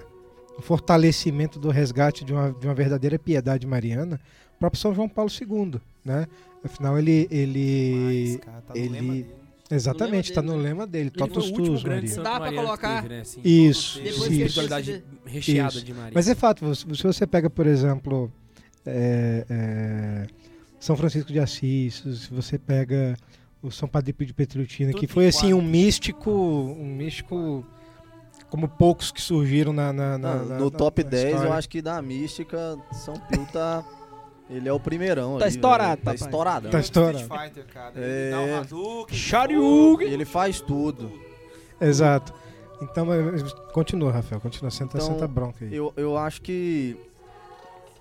no 0.57 0.61
fortalecimento 0.64 1.60
do 1.60 1.69
resgate 1.69 2.23
de 2.23 2.34
uma, 2.34 2.52
de 2.52 2.68
uma 2.68 2.73
verdadeira 2.73 3.18
piedade 3.18 3.65
mariana, 3.65 4.19
o 4.56 4.60
próprio 4.60 4.80
São 4.80 4.94
João 4.94 5.10
Paulo 5.10 5.32
II, 5.32 5.80
né? 6.06 6.28
Afinal, 6.64 6.98
ele... 6.99 7.28
ele 7.32 8.36
Mas, 8.36 8.45
cara, 8.45 8.61
tá 8.61 8.73
no 8.73 8.80
ele- 8.80 8.90
lema 8.90 9.14
dele. 9.14 9.36
exatamente, 9.72 10.30
está 10.30 10.41
no 10.41 10.56
né? 10.57 10.64
lema 10.64 10.86
dele, 10.86 11.10
Totus 11.10 11.45
o 11.45 11.48
último 11.49 11.65
Tuus, 11.65 11.84
grande 11.84 12.07
Maria. 12.15 12.23
Dá 12.23 12.49
que 12.49 12.56
colocar? 12.56 13.02
teve, 13.02 13.15
né, 13.15 13.22
assim. 13.22 13.41
Isso, 13.44 13.99
isso. 14.02 14.22
espiritualidade 14.23 15.03
recheada 15.26 15.69
Isso. 15.69 15.84
de 15.86 15.94
Maria. 15.94 16.11
Mas 16.14 16.28
é 16.28 16.36
fato, 16.36 16.76
se 16.76 16.86
você 16.86 17.26
pega, 17.26 17.49
por 17.49 17.65
exemplo, 17.65 18.32
é, 18.86 19.45
é, 19.49 20.28
São 20.80 20.95
Francisco 20.95 21.32
de 21.32 21.40
Assis, 21.40 21.95
se 22.06 22.32
você 22.32 22.60
pega 22.60 23.18
o 23.64 23.72
São 23.72 23.88
Padre 23.88 24.14
Pio 24.14 24.28
de 24.28 24.34
Petrutina, 24.34 24.91
Tudo 24.91 24.99
que 24.99 25.07
foi 25.07 25.28
assim 25.28 25.53
um 25.53 25.61
místico, 25.61 26.30
um 26.32 26.95
místico 26.95 27.65
como 28.52 28.68
poucos 28.68 29.11
que 29.11 29.19
surgiram 29.22 29.73
na, 29.73 29.91
na- 29.91 30.18
na- 30.19 30.36
Não, 30.36 30.45
no 30.60 30.65
na- 30.69 30.78
top 30.78 31.03
na 31.03 31.10
10, 31.10 31.23
eu 31.23 31.30
história. 31.32 31.53
acho 31.56 31.69
que 31.69 31.82
da 31.82 31.99
mística, 32.02 32.78
São 32.91 33.15
Pio 33.15 33.48
tá. 33.52 33.84
Ele 34.49 34.68
é 34.68 34.73
o 34.73 34.80
primeirão. 34.80 35.38
Tá 35.40 35.45
ali, 35.45 35.56
estourado, 35.56 36.02
velho. 36.03 36.03
Tá 36.03 36.14
estouradão. 36.26 36.69
Tá 36.72 36.78
E 36.78 36.82
o 36.82 36.84
Street 36.84 37.15
estourado. 37.15 37.44
Fighter, 37.49 37.65
cara. 37.73 37.94
É. 37.95 38.22
Ele 38.23 38.32
dá 38.32 38.40
um 38.41 38.60
Hadouken, 38.60 39.18
Shoryuken. 39.18 40.07
Ele 40.11 40.26
faz 40.26 40.60
tudo. 40.61 41.10
Exato. 41.80 42.34
Então, 42.82 43.06
mas- 43.06 43.53
continua, 43.72 44.11
Rafael, 44.11 44.41
continua, 44.41 44.69
senta, 44.69 44.98
Então, 44.98 45.07
senta 45.14 45.26
bronca 45.28 45.64
aí. 45.64 45.73
Eu, 45.73 45.94
eu 45.95 46.18
acho 46.18 46.41
que 46.41 46.98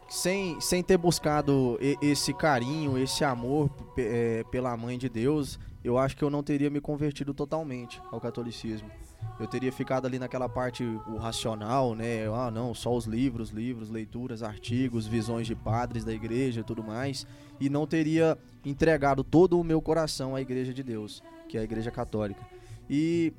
sem, 0.08 0.60
sem 0.60 0.82
ter 0.82 0.96
buscado 0.96 1.78
esse 2.02 2.34
carinho, 2.34 2.98
esse 2.98 3.22
amor 3.24 3.70
é, 3.96 4.42
pela 4.50 4.76
mãe 4.76 4.98
de 4.98 5.08
Deus, 5.08 5.58
eu 5.84 5.96
acho 5.98 6.16
que 6.16 6.24
eu 6.24 6.30
não 6.30 6.42
teria 6.42 6.68
me 6.68 6.80
convertido 6.80 7.32
totalmente 7.32 8.02
ao 8.10 8.20
catolicismo. 8.20 8.90
Eu 9.38 9.46
teria 9.46 9.72
ficado 9.72 10.06
ali 10.06 10.18
naquela 10.18 10.48
parte 10.48 10.84
o 10.84 11.16
racional, 11.16 11.94
né? 11.94 12.26
Ah, 12.34 12.50
não, 12.50 12.74
só 12.74 12.94
os 12.94 13.06
livros, 13.06 13.50
livros, 13.50 13.88
leituras, 13.88 14.42
artigos, 14.42 15.06
visões 15.06 15.46
de 15.46 15.54
padres 15.54 16.04
da 16.04 16.12
igreja 16.12 16.62
tudo 16.62 16.84
mais, 16.84 17.26
e 17.58 17.70
não 17.70 17.86
teria 17.86 18.36
entregado 18.64 19.24
todo 19.24 19.58
o 19.58 19.64
meu 19.64 19.80
coração 19.80 20.36
à 20.36 20.40
igreja 20.40 20.74
de 20.74 20.82
Deus, 20.82 21.22
que 21.48 21.56
é 21.56 21.60
a 21.60 21.64
igreja 21.64 21.90
católica. 21.90 22.46
E 22.88 23.32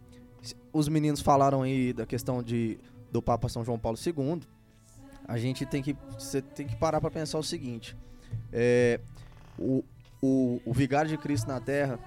os 0.73 0.87
meninos 0.87 1.21
falaram 1.21 1.61
aí 1.61 1.93
da 1.93 2.05
questão 2.05 2.41
de 2.41 2.79
do 3.11 3.21
Papa 3.21 3.49
São 3.49 3.63
João 3.63 3.77
Paulo 3.77 3.97
II, 4.03 4.41
a 5.27 5.37
gente 5.37 5.65
tem 5.65 5.83
que 5.83 5.95
você 6.17 6.41
tem 6.41 6.65
que 6.65 6.75
parar 6.75 6.99
para 6.99 7.11
pensar 7.11 7.37
o 7.37 7.43
seguinte: 7.43 7.95
é, 8.51 8.99
o, 9.57 9.83
o, 10.21 10.61
o 10.65 10.73
vigário 10.73 11.09
de 11.09 11.17
Cristo 11.17 11.47
na 11.47 11.59
Terra, 11.59 11.99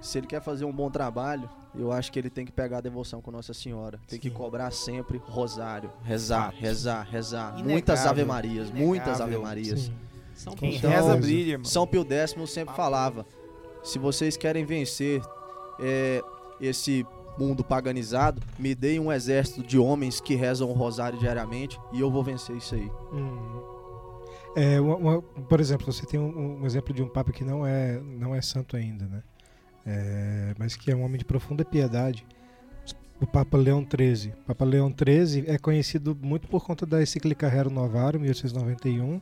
se 0.00 0.18
ele 0.18 0.26
quer 0.26 0.42
fazer 0.42 0.64
um 0.64 0.72
bom 0.72 0.90
trabalho, 0.90 1.48
eu 1.74 1.90
acho 1.92 2.10
que 2.12 2.18
ele 2.18 2.28
tem 2.30 2.44
que 2.44 2.52
pegar 2.52 2.78
a 2.78 2.80
devoção 2.80 3.20
com 3.22 3.30
Nossa 3.30 3.54
Senhora, 3.54 3.98
tem 4.06 4.18
que 4.18 4.28
Sim. 4.28 4.34
cobrar 4.34 4.70
sempre 4.70 5.18
rosário, 5.24 5.90
rezar, 6.04 6.52
rezar, 6.56 7.02
rezar, 7.10 7.48
Inegável. 7.52 7.70
muitas 7.72 8.06
Ave 8.06 8.24
Marias, 8.24 8.70
muitas 8.70 9.20
Ave 9.20 9.32
Inegável. 9.34 9.42
Marias. 9.42 9.80
Sim. 9.80 9.94
São 10.34 10.54
Quem 10.54 10.76
Então, 10.76 10.90
reza 10.90 11.16
brilha, 11.16 11.52
irmão. 11.52 11.64
São 11.64 11.86
Pio 11.86 12.06
X 12.10 12.34
sempre 12.50 12.74
falava: 12.74 13.24
se 13.82 13.98
vocês 13.98 14.36
querem 14.36 14.64
vencer 14.64 15.20
é, 15.80 16.22
esse 16.60 17.06
mundo 17.38 17.62
paganizado, 17.64 18.42
me 18.58 18.74
deem 18.74 18.98
um 19.00 19.10
exército 19.12 19.62
de 19.62 19.78
homens 19.78 20.20
que 20.20 20.34
rezam 20.34 20.68
o 20.68 20.72
rosário 20.72 21.18
diariamente 21.18 21.78
e 21.92 22.00
eu 22.00 22.10
vou 22.10 22.22
vencer 22.22 22.56
isso 22.56 22.74
aí. 22.74 22.90
Hum. 23.12 23.62
É, 24.54 24.78
uma- 24.80 24.96
uma- 24.96 25.22
por 25.22 25.60
exemplo, 25.60 25.90
você 25.90 26.04
tem 26.04 26.20
um, 26.20 26.60
um 26.60 26.66
exemplo 26.66 26.92
de 26.92 27.02
um 27.02 27.08
papa 27.08 27.32
que 27.32 27.42
não 27.44 27.66
é, 27.66 27.98
não 28.00 28.34
é 28.34 28.42
santo 28.42 28.76
ainda, 28.76 29.06
né? 29.06 29.22
É, 29.84 30.54
mas 30.58 30.76
que 30.76 30.90
é 30.90 30.96
um 30.96 31.02
homem 31.02 31.18
de 31.18 31.24
profunda 31.24 31.64
piedade, 31.64 32.24
o 33.20 33.26
Papa 33.26 33.56
Leão 33.56 33.86
XIII. 33.86 34.32
Papa 34.46 34.64
Leão 34.64 34.92
XIII 34.92 35.44
é 35.46 35.58
conhecido 35.58 36.16
muito 36.20 36.48
por 36.48 36.64
conta 36.64 36.84
da 36.84 37.00
encíclica 37.00 37.48
Rerum 37.48 37.70
Novarum, 37.70 38.18
1891, 38.20 39.20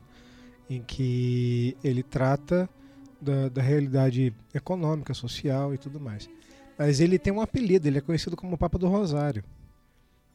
em 0.69 0.82
que 0.82 1.77
ele 1.85 2.03
trata 2.03 2.69
da, 3.20 3.49
da 3.49 3.62
realidade 3.62 4.35
econômica, 4.55 5.12
social 5.12 5.74
e 5.74 5.78
tudo 5.78 6.01
mais. 6.01 6.31
Mas 6.78 7.01
ele 7.01 7.19
tem 7.19 7.32
um 7.32 7.43
apelido, 7.43 7.87
ele 7.87 7.99
é 7.99 8.01
conhecido 8.01 8.37
como 8.37 8.57
Papa 8.57 8.78
do 8.78 8.89
Rosário. 8.89 9.45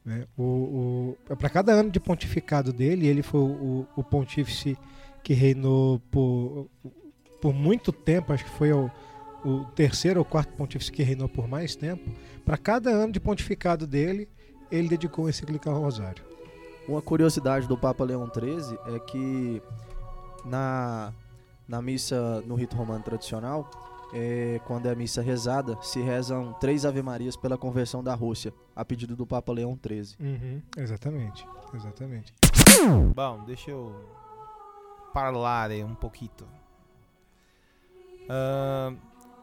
Né? 0.06 0.28
O, 0.38 1.16
o, 1.28 1.36
para 1.36 1.50
cada 1.50 1.72
ano 1.72 1.90
de 1.90 2.00
pontificado 2.00 2.72
dele, 2.72 3.08
ele 3.08 3.24
foi 3.24 3.40
o, 3.40 3.88
o 3.96 4.04
pontífice 4.04 4.78
que 5.24 5.34
reinou 5.34 6.00
por, 6.12 6.70
por 7.42 7.52
muito 7.52 7.92
tempo, 7.92 8.32
acho 8.32 8.44
que 8.44 8.52
foi 8.52 8.72
o, 8.72 8.92
o 9.46 9.64
terceiro 9.64 10.20
ou 10.20 10.26
quarto 10.26 10.54
pontífice 10.54 10.92
que 10.92 11.04
reinou 11.04 11.30
por 11.30 11.48
mais 11.48 11.76
tempo. 11.76 12.10
Para 12.44 12.58
cada 12.58 12.90
ano 12.90 13.14
de 13.14 13.20
pontificado 13.20 13.86
dele, 13.86 14.28
ele 14.72 14.90
dedicou 14.90 15.28
a 15.28 15.30
encíclica 15.30 15.70
ao 15.70 15.80
Rosário. 15.80 16.26
Uma 16.88 17.02
curiosidade 17.02 17.68
do 17.68 17.78
Papa 17.78 18.04
Leão 18.04 18.28
XIII 18.28 18.78
é 18.96 19.00
que 19.00 19.62
na, 20.44 21.14
na 21.68 21.82
missa 21.82 22.42
no 22.42 22.56
rito 22.56 22.76
romano 22.76 23.04
tradicional, 23.04 23.70
é, 24.14 24.60
quando 24.66 24.88
é 24.88 24.92
a 24.92 24.96
missa 24.96 25.22
rezada, 25.22 25.78
se 25.82 26.02
rezam 26.02 26.54
três 26.54 26.86
Ave 26.86 27.02
Marias 27.02 27.36
pela 27.36 27.58
conversão 27.58 28.04
da 28.04 28.16
Rússia, 28.16 28.52
a 28.76 28.84
pedido 28.84 29.16
do 29.16 29.28
Papa 29.28 29.52
Leão 29.54 29.78
XIII. 29.82 30.16
Exatamente, 30.78 31.48
exatamente. 31.74 32.34
Bom, 33.16 33.44
deixa 33.46 33.72
eu 33.72 33.96
falar 35.14 35.72
aí 35.72 35.84
um 35.84 35.96
pouquinho. 35.96 36.32
Ahn, 38.30 38.96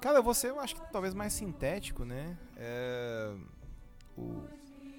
cara, 0.02 0.20
você 0.20 0.50
eu 0.50 0.58
acho 0.58 0.74
que 0.74 0.92
talvez 0.92 1.14
mais 1.14 1.32
sintético, 1.32 2.04
né? 2.04 2.36
É, 2.56 3.32
o, 4.18 4.42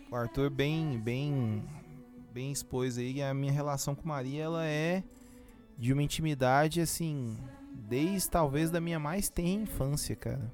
o 0.09 0.15
Arthur 0.15 0.49
bem, 0.49 0.97
bem, 0.97 1.61
bem 2.34 2.53
expôs 2.53 2.97
aí 2.97 3.21
a 3.21 3.34
minha 3.34 3.51
relação 3.51 3.93
com 3.93 4.07
Maria 4.07 4.43
ela 4.45 4.65
é 4.65 5.03
de 5.77 5.91
uma 5.91 6.01
intimidade 6.01 6.80
assim, 6.80 7.38
desde 7.73 8.30
talvez 8.30 8.71
da 8.71 8.80
minha 8.80 8.97
mais 8.97 9.30
tenra 9.30 9.63
infância, 9.63 10.15
cara. 10.15 10.49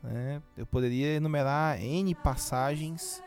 né? 0.00 0.40
eu 0.56 0.64
poderia 0.64 1.16
enumerar 1.16 1.82
N 1.82 2.14
passagens 2.14 3.20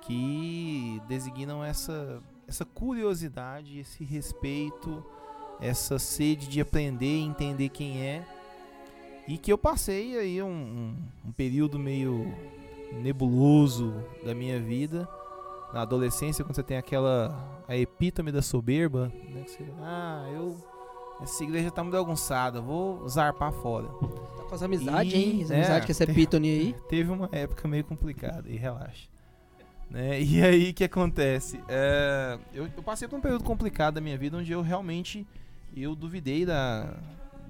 que 0.00 0.98
designam 1.06 1.62
essa, 1.62 2.22
essa 2.48 2.64
curiosidade, 2.64 3.80
esse 3.80 4.02
respeito, 4.02 5.04
essa 5.60 5.98
sede 5.98 6.48
de 6.48 6.60
aprender 6.60 7.18
e 7.18 7.22
entender 7.22 7.68
quem 7.68 8.02
é. 8.02 8.26
E 9.26 9.38
que 9.38 9.52
eu 9.52 9.56
passei 9.58 10.18
aí 10.18 10.42
um, 10.42 10.48
um- 10.48 10.96
um 11.28 11.32
período 11.32 11.78
meio 11.78 12.32
nebuloso 13.02 13.94
da 14.24 14.34
minha 14.34 14.60
vida. 14.60 15.08
Na 15.72 15.82
adolescência, 15.82 16.44
quando 16.44 16.54
você 16.54 16.62
tem 16.62 16.76
aquela 16.76 17.62
a 17.66 17.76
epítome 17.76 18.30
da 18.30 18.42
soberba, 18.42 19.10
né? 19.28 19.42
Que 19.42 19.50
você, 19.50 19.64
ah, 19.80 20.24
eu 20.32 20.56
essa 21.22 21.42
igreja 21.44 21.70
tá 21.70 21.82
muito 21.82 21.94
bagunçada, 21.96 22.60
vou 22.60 23.08
zarpar 23.08 23.52
fora. 23.52 23.86
Tá 23.88 24.42
com 24.48 24.54
as 24.54 24.62
amizades, 24.62 25.12
E- 25.12 25.16
hein? 25.16 25.42
As 25.42 25.50
é, 25.50 25.54
amizades 25.56 25.86
com 25.86 25.92
essa 25.92 26.04
epítone 26.04 26.48
aí. 26.50 26.74
Teve 26.88 27.10
uma 27.10 27.28
época 27.32 27.66
meio 27.66 27.84
complicada, 27.84 28.48
e 28.48 28.56
relaxa. 28.56 29.08
Né? 29.90 30.20
E 30.20 30.42
aí 30.42 30.70
o 30.70 30.74
que 30.74 30.84
acontece? 30.84 31.60
É, 31.68 32.38
eu, 32.52 32.68
eu 32.76 32.82
passei 32.82 33.06
por 33.08 33.16
um 33.18 33.20
período 33.22 33.44
complicado 33.44 33.94
da 33.94 34.00
minha 34.00 34.18
vida 34.18 34.36
onde 34.36 34.50
eu 34.52 34.60
realmente 34.60 35.26
eu 35.76 35.94
duvidei 35.94 36.44
da, 36.44 36.94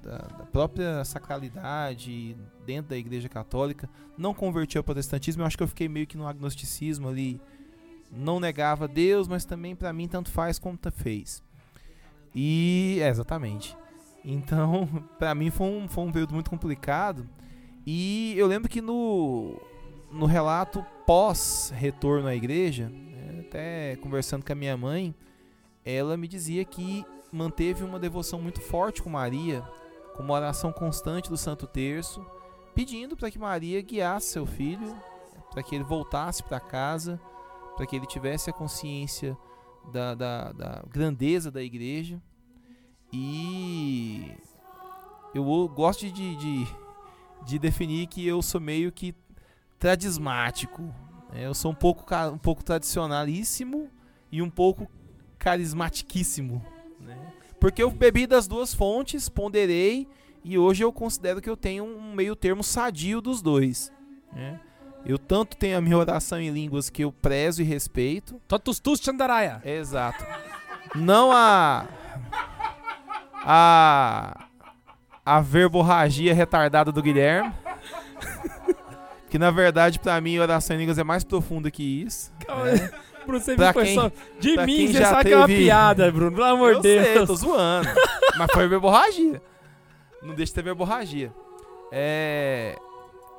da, 0.05 0.17
da 0.17 0.45
própria 0.45 1.03
sacralidade 1.03 2.37
dentro 2.65 2.89
da 2.89 2.97
igreja 2.97 3.27
católica. 3.27 3.89
Não 4.17 4.33
converti 4.33 4.77
ao 4.77 4.83
protestantismo, 4.83 5.41
eu 5.41 5.47
acho 5.47 5.57
que 5.57 5.63
eu 5.63 5.67
fiquei 5.67 5.89
meio 5.89 6.05
que 6.05 6.15
no 6.15 6.27
agnosticismo 6.27 7.09
ali. 7.09 7.41
Não 8.11 8.39
negava 8.39 8.87
Deus, 8.87 9.27
mas 9.27 9.43
também 9.43 9.75
pra 9.75 9.91
mim 9.91 10.07
tanto 10.07 10.29
faz 10.29 10.59
como 10.59 10.77
fez. 10.93 11.43
E 12.33 12.99
é, 13.01 13.09
exatamente. 13.09 13.75
Então, 14.23 14.87
pra 15.17 15.33
mim 15.33 15.49
foi 15.49 15.67
um, 15.67 15.87
foi 15.87 16.03
um 16.03 16.11
período 16.11 16.33
muito 16.33 16.49
complicado. 16.49 17.27
E 17.85 18.33
eu 18.37 18.47
lembro 18.47 18.69
que 18.69 18.81
no, 18.81 19.59
no 20.11 20.25
relato 20.25 20.85
pós-retorno 21.05 22.27
à 22.27 22.35
igreja, 22.35 22.89
né, 22.89 23.41
até 23.47 23.95
conversando 23.97 24.45
com 24.45 24.51
a 24.51 24.55
minha 24.55 24.77
mãe, 24.77 25.13
ela 25.83 26.15
me 26.15 26.27
dizia 26.27 26.63
que 26.63 27.05
manteve 27.31 27.83
uma 27.83 27.99
devoção 27.99 28.41
muito 28.41 28.61
forte 28.61 29.03
com 29.03 29.09
Maria, 29.09 29.63
com 30.15 30.23
uma 30.23 30.33
oração 30.33 30.71
constante 30.71 31.29
do 31.29 31.37
Santo 31.37 31.67
Terço, 31.67 32.25
pedindo 32.73 33.15
para 33.17 33.29
que 33.29 33.37
Maria 33.37 33.81
guiasse 33.81 34.27
seu 34.27 34.45
filho, 34.45 34.95
para 35.51 35.61
que 35.61 35.75
ele 35.75 35.83
voltasse 35.83 36.41
para 36.41 36.59
casa, 36.59 37.19
para 37.75 37.85
que 37.85 37.95
ele 37.95 38.05
tivesse 38.05 38.49
a 38.49 38.53
consciência 38.53 39.37
da, 39.91 40.15
da, 40.15 40.51
da 40.53 40.83
grandeza 40.87 41.51
da 41.51 41.61
igreja. 41.61 42.21
E 43.11 44.31
eu 45.33 45.43
gosto 45.67 46.09
de, 46.09 46.35
de, 46.35 46.67
de 47.45 47.59
definir 47.59 48.07
que 48.07 48.25
eu 48.25 48.41
sou 48.41 48.59
meio 48.61 48.91
que 48.91 49.13
tradismático. 49.77 50.81
né? 51.31 51.45
Eu 51.45 51.53
sou 51.53 51.71
um 51.71 51.75
pouco, 51.75 52.05
um 52.33 52.37
pouco 52.37 52.63
tradicionalíssimo 52.63 53.89
e 54.31 54.41
um 54.41 54.49
pouco 54.49 54.89
carismatiquíssimo. 55.37 56.65
Né? 57.55 57.59
Porque 57.59 57.81
eu 57.83 57.91
bebi 57.91 58.27
das 58.27 58.47
duas 58.47 58.73
fontes, 58.73 59.29
ponderei 59.29 60.07
e 60.43 60.57
hoje 60.57 60.83
eu 60.83 60.91
considero 60.91 61.41
que 61.41 61.49
eu 61.49 61.57
tenho 61.57 61.83
um 61.83 62.13
meio 62.13 62.35
termo 62.35 62.63
sadio 62.63 63.21
dos 63.21 63.41
dois. 63.41 63.91
né? 64.31 64.59
Eu 65.05 65.19
tanto 65.19 65.55
tenho 65.55 65.77
a 65.77 65.81
minha 65.81 65.97
oração 65.97 66.39
em 66.41 66.49
línguas 66.49 66.89
que 66.89 67.03
eu 67.03 67.11
prezo 67.11 67.61
e 67.61 67.65
respeito, 67.65 68.41
Totus 68.47 68.79
tus 68.79 68.99
Chandaraia. 68.99 69.61
Exato. 69.63 70.25
Não 70.95 71.31
a. 71.31 71.85
A. 73.33 74.45
A 75.23 75.41
verborragia 75.41 76.33
retardada 76.33 76.91
do 76.91 77.01
Guilherme. 77.01 77.51
Que 79.29 79.37
na 79.39 79.51
verdade, 79.51 79.99
pra 79.99 80.19
mim, 80.21 80.37
oração 80.39 80.75
em 80.75 80.79
línguas 80.79 80.97
é 80.97 81.03
mais 81.03 81.23
profunda 81.23 81.69
que 81.69 81.83
isso. 81.83 82.31
né? 82.47 82.89
Bruno, 83.25 83.39
você 83.43 83.55
Pra 83.55 83.71
viu, 83.71 83.81
quem- 83.83 83.95
só... 83.95 84.11
De 84.39 84.57
mim, 84.65 84.87
você 84.87 84.93
já 84.99 85.09
sabe 85.09 85.29
que 85.29 85.33
é 85.33 85.37
uma 85.37 85.47
teve- 85.47 85.63
piada, 85.63 86.11
Bruno. 86.11 86.31
Pelo 86.35 86.45
amor 86.47 86.71
de 86.71 86.77
Eu 86.77 86.81
Deus. 86.81 87.05
sei, 87.05 87.25
tô 87.25 87.35
zoando. 87.35 87.89
Mas 88.37 88.51
foi 88.53 88.67
verborragia. 88.67 89.41
Não 90.21 90.33
deixa 90.35 90.51
de 90.51 90.55
ter 90.55 90.63
verborragia. 90.63 91.31
É. 91.91 92.75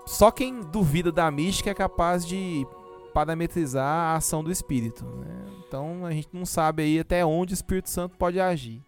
Só 0.07 0.31
quem 0.31 0.61
duvida 0.63 1.11
da 1.11 1.31
mística 1.31 1.71
é 1.71 1.75
capaz 1.75 2.25
de 2.27 2.65
parametrizar 3.13 3.85
a 4.13 4.17
ação 4.17 4.45
do 4.45 4.53
Espírito. 4.53 5.05
né? 5.05 5.35
Então 5.67 6.07
a 6.07 6.11
gente 6.13 6.29
não 6.33 6.47
sabe 6.47 6.83
aí 6.85 7.01
até 7.01 7.25
onde 7.25 7.53
o 7.53 7.55
Espírito 7.55 7.91
Santo 7.91 8.17
pode 8.17 8.39
agir. 8.39 8.81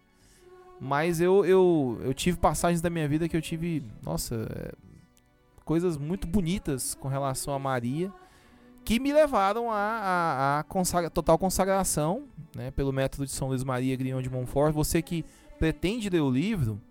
Mas 0.79 1.19
eu, 1.19 1.43
eu, 1.45 1.99
eu 2.05 2.13
tive 2.13 2.37
passagens 2.37 2.79
da 2.81 2.89
minha 2.89 3.05
vida 3.07 3.27
que 3.27 3.35
eu 3.35 3.41
tive, 3.41 3.83
nossa, 4.01 4.47
é, 4.55 4.71
coisas 5.65 5.97
muito 5.97 6.25
bonitas 6.25 6.95
com 6.95 7.09
relação 7.09 7.53
a 7.53 7.59
Maria 7.59 8.13
que 8.89 8.99
me 8.99 9.13
levaram 9.13 9.67
a 9.71 10.65
consagra- 10.67 11.11
total 11.11 11.37
consagração 11.37 12.23
né, 12.55 12.71
pelo 12.71 12.91
método 12.91 13.23
de 13.23 13.31
São 13.31 13.49
Luís 13.49 13.63
Maria 13.63 13.95
Grignon 13.95 14.19
de 14.19 14.31
Montfort. 14.31 14.73
Você 14.73 14.99
que 14.99 15.23
pretende 15.59 16.09
ler 16.09 16.21
o 16.21 16.29
livro, 16.31 16.81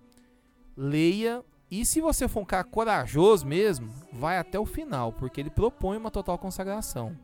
leia 0.77 1.43
e 1.69 1.85
se 1.85 2.01
você 2.01 2.29
for 2.29 2.39
um 2.43 2.45
cara 2.45 2.63
corajoso 2.63 3.45
mesmo, 3.45 3.91
vai 4.13 4.39
até 4.39 4.61
o 4.61 4.65
final, 4.65 5.13
porque 5.13 5.41
ele 5.41 5.51
propõe 5.51 5.97
uma 5.97 6.09
total 6.09 6.39
consagração, 6.39 7.17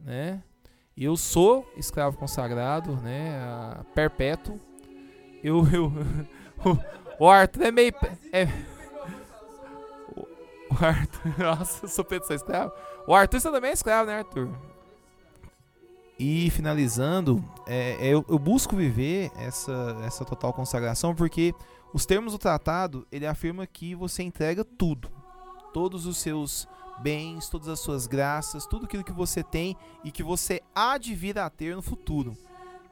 né? 0.00 0.42
Eu 0.96 1.16
sou 1.16 1.64
escravo 1.76 2.16
consagrado, 2.18 2.96
né? 2.96 3.38
a- 3.40 3.84
perpétuo. 3.94 4.58
Eu, 5.40 5.64
eu 5.72 5.86
o, 7.20 7.24
o 7.26 7.28
Arthur 7.30 7.62
é 7.62 7.70
meio 7.70 7.92
é, 8.32 8.48
o 10.68 10.84
Arthur, 10.84 11.38
nossa, 11.38 11.84
eu 11.84 11.88
sou 11.88 12.04
Pedro, 12.04 12.26
sou 12.26 12.34
escravo. 12.34 12.72
O 13.06 13.14
você 13.30 13.50
também 13.50 13.70
é 13.70 13.74
escravo, 13.74 14.10
né, 14.10 14.18
Arthur? 14.18 14.48
E 16.18 16.50
finalizando, 16.50 17.42
é, 17.66 17.96
é, 17.98 18.08
eu, 18.08 18.22
eu 18.28 18.38
busco 18.38 18.76
viver 18.76 19.30
essa, 19.36 19.96
essa 20.04 20.22
total 20.22 20.52
consagração 20.52 21.14
porque 21.14 21.54
os 21.94 22.04
termos 22.04 22.34
do 22.34 22.38
tratado 22.38 23.06
ele 23.10 23.26
afirma 23.26 23.66
que 23.66 23.94
você 23.94 24.22
entrega 24.22 24.62
tudo, 24.62 25.10
todos 25.72 26.04
os 26.04 26.18
seus 26.18 26.68
bens, 27.00 27.48
todas 27.48 27.68
as 27.68 27.80
suas 27.80 28.06
graças, 28.06 28.66
tudo 28.66 28.84
aquilo 28.84 29.02
que 29.02 29.12
você 29.12 29.42
tem 29.42 29.74
e 30.04 30.12
que 30.12 30.22
você 30.22 30.60
há 30.74 30.98
de 30.98 31.14
vir 31.14 31.38
a 31.38 31.48
ter 31.48 31.74
no 31.74 31.80
futuro. 31.80 32.36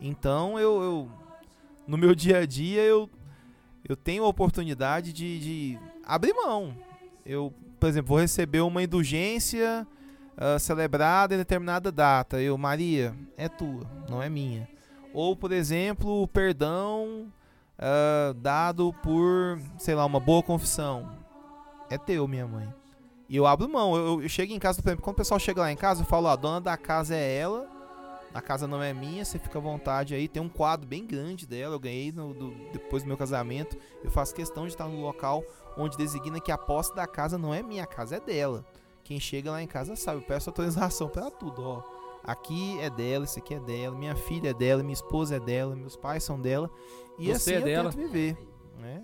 Então 0.01 0.59
eu, 0.59 0.83
eu 0.83 1.11
no 1.87 1.99
meu 1.99 2.15
dia 2.15 2.39
a 2.39 2.47
dia 2.47 2.81
eu, 2.81 3.11
eu 3.87 3.95
tenho 3.95 4.25
a 4.25 4.29
oportunidade 4.29 5.13
de, 5.13 5.39
de 5.39 5.79
abrir 6.03 6.33
mão. 6.33 6.75
Eu, 7.27 7.53
por 7.79 7.91
exemplo, 7.91 8.09
vou 8.09 8.19
receber 8.19 8.61
uma 8.61 8.83
indulgência 8.83 9.87
ah, 10.39 10.59
celebrada 10.59 11.35
em 11.35 11.39
determinada 11.39 11.91
data. 11.93 12.41
Eu, 12.41 12.57
Maria, 12.57 13.15
é 13.37 13.49
tua, 13.49 13.83
não 14.09 14.23
é 14.23 14.29
minha. 14.31 14.69
Ou, 15.13 15.35
por 15.35 15.51
exemplo, 15.53 16.23
o 16.23 16.29
perdão 16.29 17.27
ah, 17.79 18.33
dado 18.37 18.93
por, 19.03 19.59
sei 19.79 19.95
lá, 19.95 20.07
uma 20.07 20.21
boa 20.21 20.43
confissão. 20.43 21.11
É 21.91 21.99
teu, 21.99 22.27
minha 22.29 22.47
mãe. 22.47 22.73
E 23.29 23.37
eu 23.37 23.47
abro 23.47 23.69
mão. 23.69 23.95
Eu, 23.97 24.23
eu 24.23 24.29
chego 24.29 24.53
em 24.53 24.59
casa, 24.59 24.81
por 24.81 24.89
exemplo, 24.89 25.05
quando 25.05 25.15
o 25.15 25.17
pessoal 25.19 25.39
chega 25.41 25.61
lá 25.61 25.73
em 25.73 25.77
casa, 25.77 26.03
eu 26.03 26.07
falo, 26.07 26.27
ó, 26.29 26.31
a 26.31 26.37
dona 26.37 26.61
da 26.61 26.77
casa 26.77 27.15
é 27.15 27.37
ela. 27.39 27.67
A 28.35 28.43
casa 28.43 28.67
não 28.67 28.83
é 28.83 28.93
minha, 28.93 29.25
você 29.25 29.39
fica 29.39 29.59
à 29.59 29.61
vontade 29.61 30.15
aí. 30.15 30.29
Tem 30.29 30.41
um 30.43 30.51
quadro 30.51 30.87
bem 30.87 31.07
grande 31.07 31.47
dela, 31.47 31.75
eu 31.75 31.81
ganhei 31.81 32.13
no- 32.13 32.35
do- 32.35 32.55
depois 32.73 33.03
do 33.03 33.07
meu 33.07 33.17
casamento. 33.17 33.77
Eu 34.05 34.11
faço 34.11 34.35
questão 34.35 34.65
de 34.65 34.69
estar 34.71 34.87
no 34.87 35.01
local 35.01 35.43
onde 35.79 35.97
designa 35.97 36.39
que 36.39 36.53
a 36.53 36.59
posse 36.59 36.95
da 36.95 37.07
casa 37.07 37.39
não 37.39 37.55
é 37.55 37.63
minha, 37.63 37.85
a 37.85 37.87
casa 37.87 38.17
é 38.17 38.21
dela. 38.21 38.65
Quem 39.09 39.19
chega 39.19 39.51
lá 39.51 39.63
em 39.63 39.67
casa 39.67 39.97
sabe, 39.97 40.19
eu 40.19 40.23
peço 40.23 40.51
autorização 40.51 41.09
pra 41.09 41.31
tudo, 41.31 41.63
ó. 41.63 41.83
Aqui 42.23 42.79
é 42.79 42.91
dela, 42.91 43.25
isso 43.25 43.39
aqui 43.39 43.55
é 43.55 43.59
dela, 43.59 43.97
minha 43.97 44.15
filha 44.15 44.51
é 44.51 44.53
dela, 44.53 44.83
minha 44.83 44.93
esposa 44.93 45.37
é 45.37 45.41
dela, 45.41 45.75
meus 45.75 45.97
pais 45.97 46.23
são 46.23 46.39
dela. 46.39 46.71
E 47.19 47.29
Você 47.29 47.33
assim 47.33 47.53
é 47.55 47.57
eu 47.57 47.63
dela? 47.65 47.91
tento 47.91 47.97
viver, 48.03 48.37
né? 48.79 49.03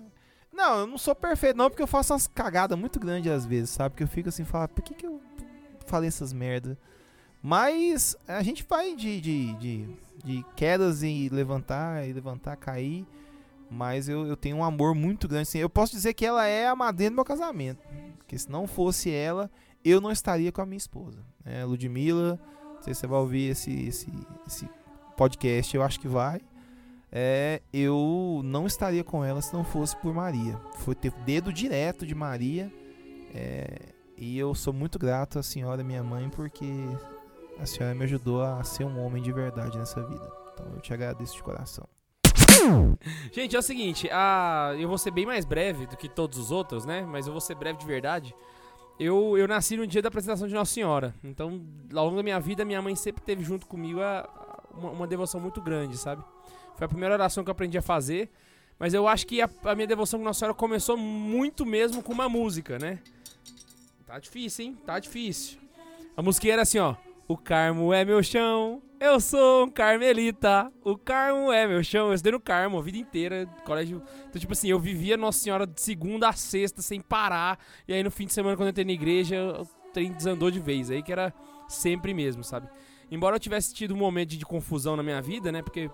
Não, 0.53 0.81
eu 0.81 0.85
não 0.85 0.99
sou 0.99 1.15
perfeito 1.15 1.57
não, 1.57 1.71
porque 1.71 1.81
eu 1.81 1.87
faço 1.87 2.13
umas 2.13 2.27
cagadas 2.27 2.77
muito 2.77 2.99
grandes 2.99 3.31
às 3.31 3.47
vezes, 3.47 3.71
sabe? 3.71 3.93
Porque 3.93 4.03
eu 4.03 4.07
fico 4.07 4.29
assim, 4.29 4.45
falo, 4.45 4.69
por 4.69 4.83
que 4.83 4.93
que 4.93 5.07
eu 5.07 5.19
falei 5.87 6.07
essas 6.07 6.31
merdas? 6.31 6.77
Mas 7.41 8.15
a 8.27 8.43
gente 8.43 8.63
vai 8.69 8.95
de, 8.95 9.19
de, 9.19 9.53
de, 9.55 9.89
de 10.23 10.45
quedas 10.55 11.01
e 11.01 11.29
levantar, 11.29 12.07
e 12.07 12.13
levantar, 12.13 12.55
cair. 12.57 13.07
Mas 13.71 14.07
eu, 14.07 14.27
eu 14.27 14.37
tenho 14.37 14.57
um 14.57 14.63
amor 14.63 14.93
muito 14.93 15.27
grande. 15.27 15.49
Assim, 15.49 15.57
eu 15.57 15.69
posso 15.69 15.93
dizer 15.93 16.13
que 16.13 16.23
ela 16.23 16.45
é 16.45 16.67
a 16.67 16.75
madrinha 16.75 17.09
do 17.09 17.15
meu 17.15 17.25
casamento. 17.25 17.81
Porque 18.19 18.37
se 18.37 18.51
não 18.51 18.67
fosse 18.67 19.09
ela, 19.09 19.49
eu 19.85 20.01
não 20.01 20.11
estaria 20.11 20.51
com 20.51 20.61
a 20.61 20.65
minha 20.65 20.77
esposa. 20.77 21.19
É, 21.45 21.63
Ludmilla, 21.63 22.39
não 22.75 22.81
sei 22.81 22.93
se 22.93 23.01
você 23.01 23.07
vai 23.07 23.19
ouvir 23.19 23.51
esse, 23.51 23.71
esse, 23.87 24.11
esse 24.47 24.67
podcast, 25.15 25.75
eu 25.75 25.83
acho 25.83 25.99
que 25.99 26.07
vai. 26.07 26.41
É, 27.11 27.61
eu 27.71 28.41
não 28.43 28.65
estaria 28.65 29.03
com 29.03 29.23
ela 29.23 29.41
se 29.41 29.53
não 29.53 29.63
fosse 29.63 29.95
por 29.97 30.13
Maria. 30.13 30.59
Foi 30.79 30.95
ter 30.95 31.11
dedo 31.25 31.53
direto 31.53 32.05
de 32.05 32.15
Maria. 32.15 32.71
é, 33.33 33.95
e 34.17 34.37
eu 34.37 34.55
sou 34.55 34.73
muito 34.73 34.97
grato 34.97 35.39
à 35.39 35.43
senhora, 35.43 35.83
minha 35.83 36.01
mãe, 36.01 36.29
porque 36.29 36.65
a 37.59 37.65
senhora 37.65 37.93
me 37.93 38.05
ajudou 38.05 38.41
a 38.41 38.63
ser 38.63 38.85
um 38.85 39.05
homem 39.05 39.21
de 39.21 39.31
verdade 39.31 39.77
nessa 39.77 40.01
vida. 40.01 40.31
Então 40.53 40.65
eu 40.73 40.79
te 40.79 40.93
agradeço 40.93 41.35
de 41.35 41.43
coração. 41.43 41.87
Gente, 43.31 43.55
é 43.55 43.59
o 43.59 43.61
seguinte, 43.61 44.09
a... 44.11 44.73
eu 44.79 44.87
vou 44.87 44.97
ser 44.97 45.11
bem 45.11 45.25
mais 45.25 45.43
breve 45.43 45.85
do 45.85 45.97
que 45.97 46.07
todos 46.07 46.37
os 46.37 46.49
outros, 46.49 46.85
né? 46.85 47.05
Mas 47.05 47.27
eu 47.27 47.33
vou 47.33 47.41
ser 47.41 47.55
breve 47.55 47.77
de 47.77 47.85
verdade. 47.85 48.33
Eu, 48.99 49.37
eu 49.37 49.47
nasci 49.47 49.75
no 49.75 49.85
dia 49.85 50.01
da 50.01 50.07
apresentação 50.07 50.47
de 50.47 50.53
Nossa 50.53 50.73
Senhora. 50.73 51.13
Então, 51.23 51.61
ao 51.93 52.05
longo 52.05 52.15
da 52.17 52.23
minha 52.23 52.39
vida, 52.39 52.63
minha 52.63 52.81
mãe 52.81 52.95
sempre 52.95 53.21
teve 53.23 53.43
junto 53.43 53.67
comigo 53.67 53.99
a, 53.99 54.19
a- 54.21 54.63
uma, 54.77 54.89
uma 54.91 55.07
devoção 55.07 55.39
muito 55.41 55.61
grande, 55.61 55.97
sabe? 55.97 56.23
Foi 56.77 56.85
a 56.85 56.87
primeira 56.89 57.13
oração 57.15 57.43
que 57.43 57.49
eu 57.49 57.53
aprendi 57.53 57.77
a 57.77 57.81
fazer. 57.81 58.29
Mas 58.79 58.93
eu 58.93 59.07
acho 59.07 59.25
que 59.27 59.41
a, 59.41 59.49
a 59.65 59.75
minha 59.75 59.87
devoção 59.87 60.19
com 60.19 60.25
Nossa 60.25 60.39
Senhora 60.39 60.53
começou 60.57 60.97
muito 60.97 61.65
mesmo 61.65 62.01
com 62.03 62.13
uma 62.13 62.27
música, 62.29 62.77
né? 62.79 62.99
Tá 64.05 64.19
difícil, 64.19 64.65
hein? 64.65 64.77
Tá 64.85 64.99
difícil. 64.99 65.57
A 66.15 66.21
música 66.21 66.47
era 66.47 66.61
assim, 66.61 66.79
ó. 66.79 66.95
O 67.27 67.35
Carmo 67.35 67.91
é 67.91 68.05
meu 68.05 68.21
chão, 68.21 68.81
eu 68.99 69.19
sou 69.19 69.65
um 69.65 69.69
carmelita. 69.69 70.71
O 70.83 70.97
Carmo 70.97 71.51
é 71.51 71.67
meu 71.67 71.83
chão. 71.83 72.07
Eu 72.07 72.13
estudei 72.13 72.31
no 72.31 72.39
Carmo 72.39 72.77
a 72.77 72.81
vida 72.81 72.97
inteira, 72.97 73.45
colégio. 73.65 74.01
Então, 74.29 74.39
tipo 74.39 74.53
assim, 74.53 74.69
eu 74.69 74.79
vivia 74.79 75.17
Nossa 75.17 75.39
Senhora 75.39 75.67
de 75.67 75.79
segunda 75.81 76.29
a 76.29 76.33
sexta 76.33 76.81
sem 76.81 77.01
parar. 77.01 77.59
E 77.87 77.93
aí 77.93 78.01
no 78.01 78.09
fim 78.09 78.25
de 78.25 78.33
semana, 78.33 78.55
quando 78.55 78.67
eu 78.67 78.71
entrei 78.71 78.85
na 78.85 78.93
igreja, 78.93 79.61
o 79.61 79.65
trem 79.91 80.11
desandou 80.11 80.49
de 80.49 80.59
vez. 80.59 80.89
Aí 80.89 81.03
que 81.03 81.11
era 81.11 81.33
sempre 81.67 82.13
mesmo, 82.13 82.43
sabe? 82.43 82.67
Embora 83.11 83.35
eu 83.35 83.39
tivesse 83.39 83.73
tido 83.73 83.93
um 83.93 83.97
momento 83.97 84.29
de, 84.29 84.45
confusão 84.45 84.95
na 84.95 85.03
minha 85.03 85.21
vida, 85.21 85.51
né? 85.51 85.61
Porque 85.61 85.89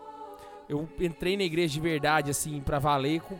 eu 0.69 0.87
entrei 0.99 1.35
na 1.35 1.43
igreja 1.43 1.73
de 1.73 1.79
verdade, 1.79 2.29
assim, 2.29 2.61
pra 2.61 2.77
valer 2.77 3.19
com, 3.21 3.37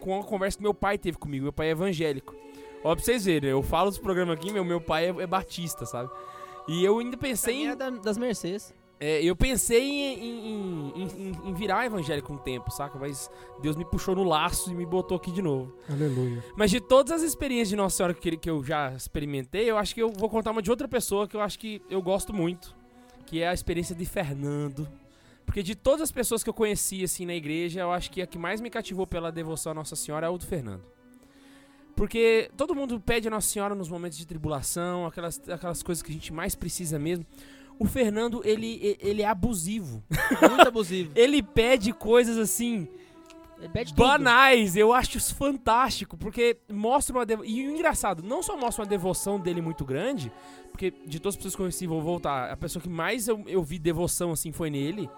com 0.00 0.18
a 0.18 0.24
conversa 0.24 0.56
que 0.56 0.62
meu 0.62 0.74
pai 0.74 0.96
teve 0.98 1.18
comigo. 1.18 1.44
Meu 1.44 1.52
pai 1.52 1.68
é 1.68 1.70
evangélico. 1.70 2.34
Ó, 2.82 2.94
pra 2.94 3.04
vocês 3.04 3.24
verem, 3.24 3.50
eu 3.50 3.62
falo 3.62 3.90
dos 3.90 3.98
programas 3.98 4.36
aqui, 4.36 4.52
meu, 4.52 4.64
meu 4.64 4.80
pai 4.80 5.06
é, 5.06 5.22
é 5.22 5.26
batista, 5.26 5.84
sabe? 5.84 6.10
E 6.68 6.84
eu 6.84 6.98
ainda 6.98 7.16
pensei 7.16 7.54
Quem 7.54 7.64
em. 7.64 7.68
é 7.70 7.76
da- 7.76 7.90
das 7.90 8.16
Mercedes. 8.18 8.74
É, 9.00 9.22
eu 9.22 9.36
pensei 9.36 9.80
em, 9.80 10.18
em- 10.18 10.92
em- 11.02 11.28
em- 11.28 11.48
em 11.50 11.54
virar 11.54 11.86
evangélico 11.86 12.32
um 12.32 12.36
tempo, 12.36 12.68
saca? 12.72 12.98
Mas 12.98 13.30
Deus 13.62 13.76
me 13.76 13.84
puxou 13.84 14.14
no 14.16 14.24
laço 14.24 14.72
e 14.72 14.74
me 14.74 14.84
botou 14.84 15.16
aqui 15.16 15.30
de 15.30 15.40
novo. 15.40 15.72
Aleluia. 15.88 16.44
Mas 16.56 16.70
de 16.72 16.80
todas 16.80 17.12
as 17.12 17.22
experiências 17.22 17.68
de 17.68 17.76
Nossa 17.76 17.96
Senhora 17.96 18.12
que, 18.12 18.36
que 18.36 18.50
eu 18.50 18.62
já 18.64 18.92
experimentei, 18.92 19.70
eu 19.70 19.78
acho 19.78 19.94
que 19.94 20.02
eu 20.02 20.10
vou 20.12 20.28
contar 20.28 20.50
uma 20.50 20.60
de 20.60 20.68
outra 20.68 20.88
pessoa 20.88 21.28
que 21.28 21.36
eu 21.36 21.40
acho 21.40 21.58
que 21.60 21.80
eu 21.88 22.02
gosto 22.02 22.34
muito, 22.34 22.74
que 23.24 23.40
é 23.40 23.48
a 23.48 23.54
experiência 23.54 23.94
de 23.94 24.04
Fernando. 24.04 24.88
Porque 25.46 25.62
de 25.62 25.76
todas 25.76 26.02
as 26.02 26.10
pessoas 26.12 26.42
que 26.42 26.50
eu 26.50 26.54
conheci 26.54 27.04
assim 27.04 27.24
na 27.24 27.34
igreja, 27.34 27.80
eu 27.80 27.92
acho 27.92 28.10
que 28.10 28.20
a 28.20 28.26
que 28.26 28.36
mais 28.36 28.60
me 28.60 28.68
cativou 28.68 29.06
pela 29.06 29.30
devoção 29.30 29.70
à 29.70 29.74
Nossa 29.76 29.94
Senhora 29.94 30.26
é 30.26 30.28
o 30.28 30.36
do 30.36 30.44
Fernando. 30.44 30.82
Porque 31.98 32.48
todo 32.56 32.76
mundo 32.76 33.00
pede 33.00 33.26
a 33.26 33.30
Nossa 33.30 33.48
Senhora 33.48 33.74
nos 33.74 33.88
momentos 33.88 34.16
de 34.16 34.24
tribulação, 34.24 35.04
aquelas, 35.04 35.42
aquelas 35.48 35.82
coisas 35.82 36.00
que 36.00 36.12
a 36.12 36.14
gente 36.14 36.32
mais 36.32 36.54
precisa 36.54 36.96
mesmo. 36.96 37.26
O 37.76 37.86
Fernando, 37.86 38.40
ele, 38.44 38.96
ele 39.00 39.20
é 39.20 39.26
abusivo. 39.26 40.00
Muito 40.48 40.68
abusivo. 40.68 41.10
Ele 41.18 41.42
pede 41.42 41.92
coisas 41.92 42.38
assim, 42.38 42.88
Ele 43.58 43.68
pede 43.68 43.92
tudo. 43.92 44.06
banais. 44.06 44.76
Eu 44.76 44.92
acho 44.92 45.18
isso 45.18 45.34
fantástico, 45.34 46.16
porque 46.16 46.56
mostra 46.68 47.16
uma 47.16 47.26
devo... 47.26 47.44
E 47.44 47.66
o 47.66 47.72
engraçado, 47.72 48.22
não 48.22 48.44
só 48.44 48.56
mostra 48.56 48.84
uma 48.84 48.88
devoção 48.88 49.40
dele 49.40 49.60
muito 49.60 49.84
grande, 49.84 50.30
porque 50.70 50.92
de 51.04 51.18
todas 51.18 51.34
as 51.34 51.36
pessoas 51.36 51.56
que 51.56 51.60
eu 51.60 51.64
conheci, 51.64 51.86
vou 51.86 52.00
voltar, 52.00 52.50
a 52.50 52.56
pessoa 52.56 52.80
que 52.80 52.88
mais 52.88 53.26
eu, 53.26 53.42
eu 53.48 53.62
vi 53.62 53.76
devoção 53.76 54.30
assim 54.30 54.52
foi 54.52 54.70
nele. 54.70 55.10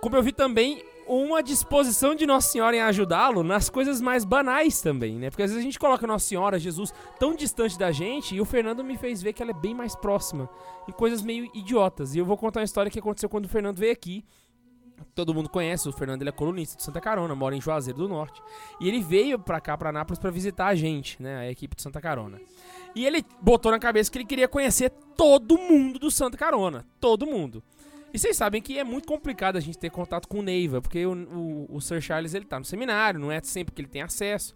Como 0.00 0.16
eu 0.16 0.22
vi 0.22 0.32
também 0.32 0.82
uma 1.10 1.42
disposição 1.42 2.14
de 2.14 2.24
Nossa 2.24 2.48
Senhora 2.48 2.76
em 2.76 2.80
ajudá-lo 2.80 3.42
nas 3.42 3.68
coisas 3.68 4.00
mais 4.00 4.24
banais 4.24 4.80
também, 4.80 5.16
né? 5.16 5.28
Porque 5.28 5.42
às 5.42 5.50
vezes 5.50 5.60
a 5.60 5.64
gente 5.64 5.78
coloca 5.78 6.06
Nossa 6.06 6.26
Senhora, 6.26 6.56
Jesus, 6.56 6.94
tão 7.18 7.34
distante 7.34 7.76
da 7.76 7.90
gente, 7.90 8.36
e 8.36 8.40
o 8.40 8.44
Fernando 8.44 8.84
me 8.84 8.96
fez 8.96 9.20
ver 9.20 9.32
que 9.32 9.42
ela 9.42 9.50
é 9.50 9.54
bem 9.54 9.74
mais 9.74 9.96
próxima, 9.96 10.48
em 10.88 10.92
coisas 10.92 11.20
meio 11.20 11.50
idiotas. 11.52 12.14
E 12.14 12.18
eu 12.18 12.24
vou 12.24 12.36
contar 12.36 12.60
uma 12.60 12.64
história 12.64 12.88
que 12.88 13.00
aconteceu 13.00 13.28
quando 13.28 13.46
o 13.46 13.48
Fernando 13.48 13.76
veio 13.76 13.92
aqui. 13.92 14.24
Todo 15.12 15.34
mundo 15.34 15.48
conhece, 15.48 15.88
o 15.88 15.92
Fernando 15.92 16.22
ele 16.22 16.28
é 16.28 16.32
colunista 16.32 16.76
de 16.76 16.84
Santa 16.84 17.00
Carona, 17.00 17.34
mora 17.34 17.56
em 17.56 17.60
Juazeiro 17.60 17.98
do 17.98 18.08
Norte. 18.08 18.40
E 18.80 18.86
ele 18.86 19.00
veio 19.00 19.36
pra 19.36 19.60
cá, 19.60 19.76
pra 19.76 19.90
Nápoles, 19.90 20.18
pra 20.18 20.30
visitar 20.30 20.66
a 20.66 20.74
gente, 20.76 21.20
né? 21.20 21.38
A 21.38 21.50
equipe 21.50 21.74
de 21.74 21.82
Santa 21.82 22.00
Carona. 22.00 22.40
E 22.94 23.04
ele 23.04 23.24
botou 23.40 23.72
na 23.72 23.78
cabeça 23.78 24.10
que 24.10 24.18
ele 24.18 24.26
queria 24.26 24.46
conhecer 24.46 24.90
todo 25.16 25.58
mundo 25.58 25.98
do 25.98 26.10
Santa 26.10 26.36
Carona. 26.36 26.86
Todo 27.00 27.26
mundo. 27.26 27.62
E 28.12 28.18
vocês 28.18 28.36
sabem 28.36 28.60
que 28.60 28.78
é 28.78 28.84
muito 28.84 29.06
complicado 29.06 29.56
a 29.56 29.60
gente 29.60 29.78
ter 29.78 29.90
contato 29.90 30.26
com 30.26 30.40
o 30.40 30.42
Neiva, 30.42 30.82
porque 30.82 31.06
o, 31.06 31.12
o, 31.12 31.76
o 31.76 31.80
Sir 31.80 32.00
Charles 32.00 32.34
ele 32.34 32.44
tá 32.44 32.58
no 32.58 32.64
seminário, 32.64 33.20
não 33.20 33.30
é 33.30 33.40
sempre 33.40 33.72
que 33.72 33.80
ele 33.80 33.88
tem 33.88 34.02
acesso. 34.02 34.54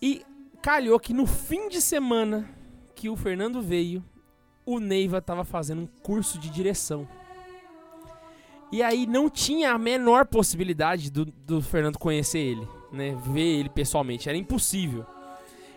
E 0.00 0.22
calhou 0.62 0.98
que 1.00 1.12
no 1.12 1.26
fim 1.26 1.68
de 1.68 1.80
semana 1.80 2.48
que 2.94 3.08
o 3.08 3.16
Fernando 3.16 3.60
veio, 3.60 4.04
o 4.64 4.78
Neiva 4.78 5.20
tava 5.20 5.44
fazendo 5.44 5.82
um 5.82 5.86
curso 5.86 6.38
de 6.38 6.48
direção. 6.48 7.08
E 8.70 8.82
aí 8.82 9.06
não 9.06 9.28
tinha 9.28 9.72
a 9.72 9.78
menor 9.78 10.24
possibilidade 10.26 11.10
do, 11.10 11.24
do 11.24 11.60
Fernando 11.60 11.98
conhecer 11.98 12.38
ele, 12.38 12.68
né? 12.92 13.16
Ver 13.26 13.58
ele 13.58 13.68
pessoalmente, 13.68 14.28
era 14.28 14.38
impossível. 14.38 15.04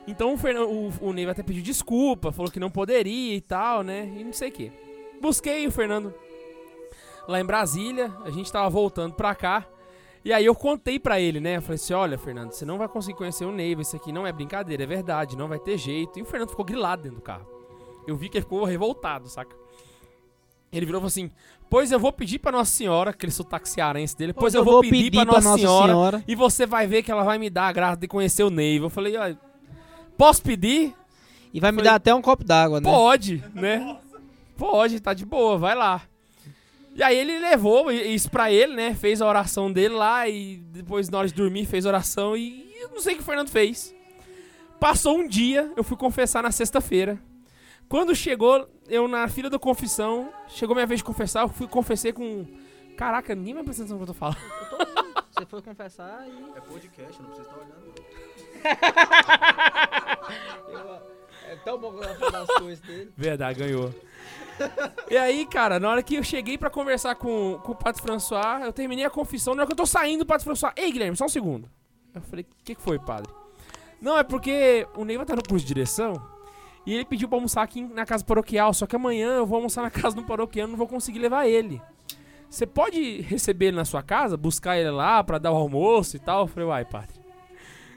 Então 0.07 0.33
o, 0.33 0.37
Fernando, 0.37 0.69
o, 0.69 0.93
o 1.01 1.11
Neiva 1.11 1.31
até 1.31 1.41
pediu 1.41 1.63
desculpa, 1.63 2.31
falou 2.31 2.51
que 2.51 2.59
não 2.59 2.69
poderia 2.69 3.35
e 3.35 3.41
tal, 3.41 3.81
né? 3.81 4.13
E 4.15 4.23
não 4.23 4.31
sei 4.31 4.49
o 4.49 4.51
que. 4.51 4.71
Busquei 5.19 5.65
o 5.65 5.71
Fernando 5.71 6.13
lá 7.27 7.39
em 7.39 7.45
Brasília, 7.45 8.11
a 8.23 8.29
gente 8.29 8.51
tava 8.51 8.69
voltando 8.69 9.13
pra 9.13 9.35
cá. 9.35 9.65
E 10.23 10.33
aí 10.33 10.45
eu 10.45 10.55
contei 10.55 10.99
pra 10.99 11.19
ele, 11.19 11.39
né? 11.39 11.57
Eu 11.57 11.61
falei 11.61 11.75
assim: 11.75 11.93
olha, 11.93 12.17
Fernando, 12.17 12.51
você 12.51 12.65
não 12.65 12.77
vai 12.77 12.87
conseguir 12.87 13.17
conhecer 13.17 13.45
o 13.45 13.51
Neiva, 13.51 13.81
isso 13.81 13.95
aqui 13.95 14.11
não 14.11 14.25
é 14.25 14.31
brincadeira, 14.31 14.83
é 14.83 14.87
verdade, 14.87 15.37
não 15.37 15.47
vai 15.47 15.59
ter 15.59 15.77
jeito. 15.77 16.17
E 16.17 16.21
o 16.21 16.25
Fernando 16.25 16.49
ficou 16.49 16.65
grilado 16.65 17.03
dentro 17.03 17.17
do 17.17 17.21
carro. 17.21 17.47
Eu 18.07 18.15
vi 18.15 18.29
que 18.29 18.37
ele 18.37 18.43
ficou 18.43 18.63
revoltado, 18.63 19.27
saca? 19.29 19.55
Ele 20.71 20.85
virou 20.85 20.99
e 20.99 21.01
falou 21.01 21.07
assim: 21.07 21.31
Pois 21.69 21.91
eu 21.91 21.99
vou 21.99 22.11
pedir 22.11 22.39
pra 22.39 22.51
Nossa 22.51 22.71
Senhora, 22.71 23.11
aquele 23.11 23.31
sotaque 23.31 23.69
cearense 23.69 24.17
dele, 24.17 24.33
pois, 24.33 24.53
eu, 24.53 24.63
vou, 24.63 24.81
pedir, 24.81 25.11
pra, 25.11 25.25
Nossa, 25.25 25.57
Senhora, 25.57 26.23
e 26.27 26.35
você 26.35 26.65
vai 26.65 26.87
ver 26.87 27.03
que 27.03 27.11
ela 27.11 27.23
vai 27.23 27.37
me 27.37 27.49
dar 27.49 27.67
a 27.67 27.71
graça 27.71 27.97
de 27.97 28.07
conhecer 28.07 28.43
o 28.43 28.49
Neiva. 28.49 28.85
Eu 28.85 28.89
falei: 28.89 29.15
olha, 29.15 29.39
posso 30.17 30.41
pedir? 30.41 30.93
E 31.53 31.59
vai 31.59 31.71
me 31.71 31.81
dar 31.81 31.95
até 31.95 32.13
um 32.13 32.21
copo 32.21 32.43
d'água, 32.43 32.81
né? 32.81 32.89
Pode, 32.89 33.43
né? 33.53 33.97
Pode, 34.57 34.99
tá 34.99 35.13
de 35.13 35.25
boa, 35.25 35.57
vai 35.57 35.75
lá. 35.75 36.01
E 36.95 37.03
aí 37.03 37.17
ele 37.17 37.37
levou 37.39 37.91
isso 37.91 38.31
pra 38.31 38.49
ele, 38.49 38.73
né? 38.73 38.95
Fez 38.95 39.21
a 39.21 39.27
oração 39.27 39.69
dele 39.71 39.93
lá 39.95 40.27
e 40.29 40.57
depois 40.71 41.09
na 41.09 41.17
hora 41.17 41.27
de 41.27 41.33
dormir 41.33 41.65
fez 41.65 41.85
a 41.85 41.89
oração 41.89 42.37
e 42.37 42.73
eu 42.79 42.89
não 42.89 43.01
sei 43.01 43.13
o 43.13 43.17
que 43.17 43.21
o 43.21 43.25
Fernando 43.25 43.49
fez. 43.49 43.93
Passou 44.79 45.17
um 45.17 45.27
dia, 45.27 45.69
eu 45.75 45.83
fui 45.83 45.97
confessar 45.97 46.41
na 46.41 46.51
sexta-feira. 46.51 47.19
Quando 47.89 48.15
chegou, 48.15 48.67
eu 48.87 49.07
na 49.09 49.27
fila 49.27 49.49
da 49.49 49.59
confissão, 49.59 50.31
chegou 50.47 50.73
minha 50.73 50.87
vez 50.87 50.99
de 50.99 51.03
confessar, 51.03 51.41
eu 51.41 51.49
fui 51.49 51.67
confessei 51.67 52.13
com 52.13 52.47
Caraca, 52.95 53.35
ninguém 53.35 53.53
vai 53.53 53.63
prestar 53.63 53.83
atenção 53.83 53.99
no 53.99 54.05
que 54.05 54.11
eu 54.11 54.15
tô 54.15 54.19
falando. 54.19 54.37
Você 55.31 55.45
foi 55.45 55.61
confessar 55.61 56.25
e. 56.27 56.57
É 56.57 56.61
podcast, 56.61 57.21
não 57.21 57.29
precisa 57.29 57.49
estar 57.49 57.59
olhando. 57.59 57.95
É 61.47 61.55
tão 61.57 61.77
bom 61.77 61.91
quando 61.91 62.09
eu 62.09 62.15
falar 62.15 62.41
as 62.41 62.51
coisas 62.55 62.79
dele. 62.79 63.13
Verdade, 63.15 63.59
ganhou. 63.59 63.93
E 65.09 65.17
aí, 65.17 65.45
cara, 65.45 65.79
na 65.79 65.89
hora 65.89 66.01
que 66.01 66.15
eu 66.15 66.23
cheguei 66.23 66.57
pra 66.57 66.69
conversar 66.69 67.15
com, 67.15 67.59
com 67.63 67.73
o 67.73 67.75
Pato 67.75 68.01
François, 68.01 68.63
eu 68.63 68.73
terminei 68.73 69.05
a 69.05 69.09
confissão. 69.09 69.53
Na 69.53 69.61
hora 69.61 69.67
que 69.67 69.73
eu 69.73 69.77
tô 69.77 69.85
saindo, 69.85 70.21
o 70.21 70.25
Pato 70.25 70.43
François, 70.43 70.73
ei, 70.75 70.91
Guilherme, 70.91 71.15
só 71.15 71.25
um 71.25 71.29
segundo. 71.29 71.69
Eu 72.13 72.21
falei, 72.21 72.43
o 72.43 72.63
que, 72.63 72.73
que 72.75 72.81
foi, 72.81 72.97
padre? 72.97 73.31
Não, 74.01 74.17
é 74.17 74.23
porque 74.23 74.87
o 74.95 75.05
Neiva 75.05 75.25
tá 75.25 75.35
no 75.35 75.43
curso 75.43 75.65
de 75.65 75.73
direção 75.73 76.13
e 76.85 76.93
ele 76.93 77.05
pediu 77.05 77.27
pra 77.27 77.37
almoçar 77.37 77.61
aqui 77.63 77.81
na 77.81 78.05
casa 78.05 78.23
paroquial, 78.23 78.73
só 78.73 78.85
que 78.85 78.95
amanhã 78.95 79.37
eu 79.37 79.45
vou 79.45 79.57
almoçar 79.57 79.81
na 79.81 79.89
casa 79.91 80.15
do 80.15 80.23
paroquiano, 80.23 80.71
não 80.71 80.77
vou 80.77 80.87
conseguir 80.87 81.19
levar 81.19 81.47
ele. 81.47 81.81
Você 82.49 82.65
pode 82.65 83.21
receber 83.21 83.67
ele 83.67 83.77
na 83.77 83.85
sua 83.85 84.01
casa, 84.01 84.37
buscar 84.37 84.77
ele 84.77 84.91
lá 84.91 85.23
pra 85.23 85.37
dar 85.37 85.51
o 85.51 85.55
almoço 85.55 86.15
e 86.15 86.19
tal? 86.19 86.41
Eu 86.41 86.47
falei, 86.47 86.69
uai, 86.69 86.85
padre. 86.85 87.24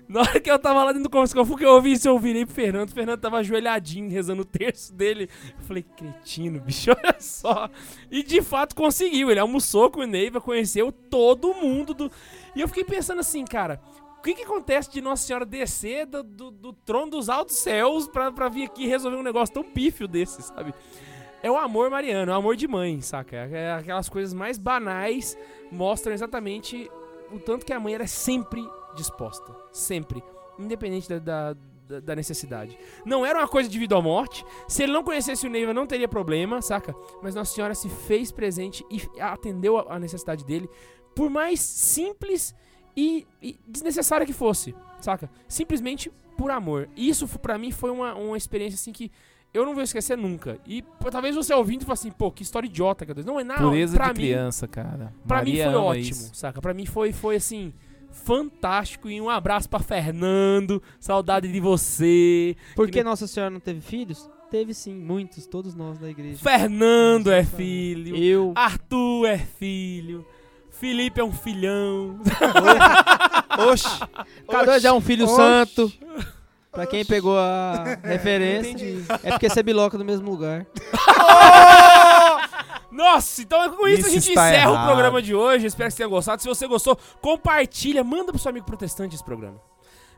Na 0.09 0.21
hora 0.21 0.41
que 0.41 0.51
eu 0.51 0.59
tava 0.59 0.85
lá 0.85 0.93
dentro 0.93 1.03
do 1.05 1.11
conversa, 1.11 1.35
que 1.35 1.65
eu 1.65 1.71
ouvi 1.71 1.93
isso, 1.93 2.09
eu 2.09 2.19
virei 2.19 2.47
pro 2.47 2.55
Fernando. 2.55 2.89
O 2.89 2.95
Fernando 2.95 3.21
tava 3.21 3.39
ajoelhadinho, 3.39 4.11
rezando 4.11 4.41
o 4.41 4.45
terço 4.45 4.95
dele. 4.95 5.29
Eu 5.59 5.65
falei, 5.65 5.83
cretino, 5.83 6.59
bicho, 6.61 6.91
olha 6.97 7.17
só. 7.21 7.69
E 8.11 8.23
de 8.23 8.41
fato 8.41 8.75
conseguiu. 8.75 9.31
Ele 9.31 9.39
almoçou 9.39 9.91
com 9.91 10.01
o 10.01 10.07
Neiva, 10.07 10.41
conheceu 10.41 10.91
todo 10.91 11.53
mundo 11.53 11.93
do. 11.93 12.11
E 12.57 12.61
eu 12.63 12.69
fiquei 12.69 12.85
pensando 12.85 13.21
assim, 13.21 13.45
cara. 13.45 13.81
O 14.19 14.23
que, 14.23 14.35
que 14.35 14.43
acontece 14.43 14.91
de 14.91 15.01
Nossa 15.01 15.25
Senhora 15.25 15.47
descer 15.47 16.05
do, 16.07 16.25
do, 16.25 16.51
do 16.51 16.73
trono 16.73 17.13
dos 17.13 17.29
altos 17.29 17.57
céus 17.57 18.09
pra, 18.09 18.33
pra 18.33 18.49
vir 18.49 18.65
aqui 18.65 18.87
resolver 18.87 19.17
um 19.17 19.23
negócio 19.23 19.55
tão 19.55 19.63
pífio 19.63 20.09
desse, 20.09 20.43
sabe? 20.43 20.75
É 21.41 21.49
o 21.49 21.57
amor 21.57 21.89
mariano, 21.89 22.33
é 22.33 22.35
o 22.35 22.39
amor 22.39 22.57
de 22.57 22.67
mãe, 22.67 23.01
saca? 23.01 23.37
É 23.37 23.75
aquelas 23.75 24.09
coisas 24.09 24.35
mais 24.35 24.59
banais 24.59 25.39
mostram 25.71 26.13
exatamente 26.13 26.91
o 27.31 27.39
tanto 27.39 27.65
que 27.65 27.73
a 27.73 27.79
mãe 27.79 27.95
era 27.95 28.09
sempre 28.09 28.69
disposta. 28.99 29.55
Sempre. 29.73 30.23
Independente 30.59 31.09
da, 31.09 31.19
da, 31.19 31.53
da- 31.89 32.01
da 32.01 32.16
necessidade. 32.16 32.77
Não 33.07 33.25
era 33.25 33.39
uma 33.39 33.49
coisa 33.49 33.69
de 33.69 33.79
vida 33.79 33.97
ou 33.97 34.03
morte. 34.03 34.45
Se 34.69 34.83
ele 34.83 34.93
não 34.93 35.03
conhecesse 35.03 35.47
o 35.47 35.51
Neiva, 35.51 35.73
não 35.73 35.87
teria 35.87 36.09
problema, 36.09 36.61
saca? 36.61 36.95
Mas 37.23 37.35
Nossa 37.35 37.55
Senhora 37.55 37.75
se 37.75 37.89
fez 37.89 38.31
presente 38.31 38.85
e 38.91 39.01
atendeu 39.20 39.79
a, 39.79 39.95
a 39.95 39.99
necessidade 39.99 40.45
dele. 40.45 40.69
Por 41.15 41.31
mais 41.31 41.61
simples 41.61 42.55
e, 42.97 43.27
e 43.41 43.59
desnecessária 43.66 44.27
que 44.27 44.33
fosse, 44.33 44.75
saca? 45.01 45.31
Simplesmente 45.49 46.12
por 46.37 46.51
amor. 46.51 46.89
E 46.95 47.09
isso 47.09 47.27
pra 47.39 47.57
mim 47.59 47.70
foi 47.73 47.91
uma, 47.91 48.15
uma 48.15 48.37
experiência 48.37 48.75
assim 48.77 48.93
que 48.93 49.11
eu 49.55 49.65
não 49.65 49.75
vou 49.75 49.83
esquecer 49.83 50.16
nunca. 50.16 50.59
E 50.66 50.83
pô, 50.83 51.11
talvez 51.11 51.35
você 51.35 51.55
ouvindo 51.55 51.83
e 51.83 51.85
fale 51.85 51.95
assim, 51.95 52.11
pô, 52.11 52.31
que 52.31 52.43
história 52.43 52.66
idiota, 52.66 53.07
que 53.07 53.15
dei. 53.15 53.25
Não 53.25 53.41
é 53.41 53.45
nada. 53.45 53.62
Pureza 53.62 53.97
pra 53.97 54.12
de 54.12 54.20
mim, 54.20 54.27
criança, 54.27 54.69
cara. 54.69 55.12
Pra 55.27 55.39
Maria 55.39 55.66
mim 55.66 55.73
foi 55.73 55.81
ótimo, 55.81 56.05
isso. 56.11 56.35
saca? 56.35 56.61
Pra 56.61 56.75
mim 56.75 56.85
foi, 56.87 57.12
foi 57.12 57.37
assim, 57.37 57.73
fantástico. 58.11 59.09
E 59.09 59.21
um 59.21 59.29
abraço 59.31 59.69
pra 59.69 59.79
Fernando, 59.81 60.83
saudade 61.01 61.51
de 61.51 61.61
você. 61.61 62.57
Por 62.75 62.91
que 62.91 63.03
Nossa 63.03 63.27
Senhora 63.27 63.51
não 63.51 63.61
teve 63.61 63.81
filhos? 63.81 64.29
Teve 64.51 64.73
sim, 64.73 64.95
muitos, 64.95 65.47
todos 65.47 65.75
nós 65.75 65.99
da 65.99 66.09
igreja. 66.09 66.39
Fernando 66.39 67.31
é 67.31 67.45
filho, 67.45 68.17
Eu. 68.17 68.53
Arthur 68.57 69.27
é 69.27 69.37
filho, 69.39 70.25
Felipe 70.71 71.21
é 71.21 71.25
um 71.25 71.33
filhão. 71.33 72.19
Oxi, 73.71 73.89
Cada 74.51 74.65
dois 74.65 74.85
é 74.85 74.93
um 74.93 75.01
filho 75.03 75.25
Oxi. 75.27 75.37
santo. 75.37 75.93
Pra 76.73 76.87
quem 76.87 77.05
pegou 77.05 77.37
a 77.37 77.99
referência, 78.05 78.77
é 79.25 79.31
porque 79.33 79.49
você 79.51 79.63
biloca 79.63 79.99
no 79.99 80.05
mesmo 80.05 80.31
lugar. 80.31 80.65
Nossa, 82.90 83.43
então 83.43 83.77
com 83.77 83.86
isso, 83.86 84.01
Isso 84.01 84.09
a 84.09 84.12
gente 84.12 84.31
encerra 84.32 84.70
o 84.70 84.74
errado. 84.74 84.86
programa 84.86 85.20
de 85.23 85.35
hoje. 85.35 85.66
Espero 85.66 85.89
que 85.89 85.93
você 85.93 85.98
tenha 85.98 86.09
gostado. 86.09 86.40
Se 86.40 86.48
você 86.48 86.66
gostou, 86.66 86.98
compartilha, 87.20 88.02
manda 88.02 88.32
pro 88.32 88.39
seu 88.40 88.48
amigo 88.51 88.65
protestante 88.66 89.15
esse 89.15 89.24
programa. 89.24 89.60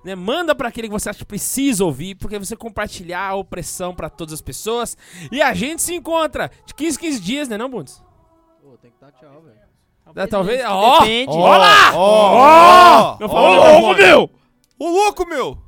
Né? 0.04 0.14
Manda 0.14 0.54
pra 0.54 0.68
aquele 0.68 0.88
que 0.88 0.92
você 0.92 1.10
acha 1.10 1.18
que 1.18 1.24
precisa 1.24 1.84
ouvir, 1.84 2.14
porque 2.14 2.38
você 2.38 2.56
compartilhar 2.56 3.28
a 3.28 3.34
opressão 3.34 3.94
pra 3.94 4.08
todas 4.08 4.34
as 4.34 4.40
pessoas. 4.40 4.96
E 5.30 5.42
a 5.42 5.52
gente 5.52 5.82
se 5.82 5.94
encontra 5.94 6.50
de 6.64 6.74
15 6.74 6.98
15 6.98 7.20
dias, 7.20 7.48
né, 7.48 7.58
não, 7.58 7.68
Bundes? 7.68 8.02
Pô, 8.62 8.78
tem 8.80 8.90
que 8.90 9.00
dar 9.00 9.12
tchau, 9.12 9.42
velho. 9.42 9.60
É, 10.14 10.26
talvez. 10.26 10.64
Ó! 10.64 11.00
Ó 11.28 11.56
lá! 11.56 11.92
Ó, 11.94 13.16
no 13.20 13.28
microfone. 13.28 14.02
meu! 14.02 14.30
O 14.78 14.88
louco, 14.88 15.26
meu! 15.28 15.58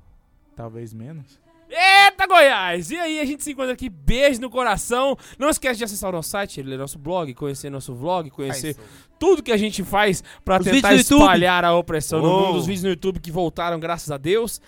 Talvez 0.56 0.92
menos. 0.92 1.40
Eita, 1.74 2.26
Goiás! 2.26 2.90
E 2.90 2.96
aí, 2.98 3.18
a 3.18 3.24
gente 3.24 3.42
se 3.42 3.52
encontra 3.52 3.72
aqui. 3.72 3.88
Beijo 3.88 4.40
no 4.42 4.50
coração. 4.50 5.16
Não 5.38 5.48
esquece 5.48 5.78
de 5.78 5.84
acessar 5.84 6.10
o 6.10 6.12
nosso 6.12 6.28
site, 6.28 6.60
ler 6.62 6.76
nosso 6.78 6.98
blog, 6.98 7.32
conhecer 7.32 7.70
nosso 7.70 7.94
vlog, 7.94 8.28
conhecer 8.30 8.76
tudo 9.18 9.42
que 9.42 9.50
a 9.52 9.56
gente 9.56 9.82
faz 9.82 10.22
pra 10.44 10.58
Os 10.60 10.64
tentar 10.66 10.94
espalhar 10.94 11.64
a 11.64 11.74
opressão 11.74 12.20
no 12.20 12.28
Oh. 12.28 12.40
mundo. 12.46 12.58
Os 12.58 12.66
vídeos 12.66 12.82
no 12.84 12.90
YouTube 12.90 13.20
que 13.20 13.30
voltaram, 13.30 13.80
graças 13.80 14.10
a 14.10 14.18
Deus. 14.18 14.60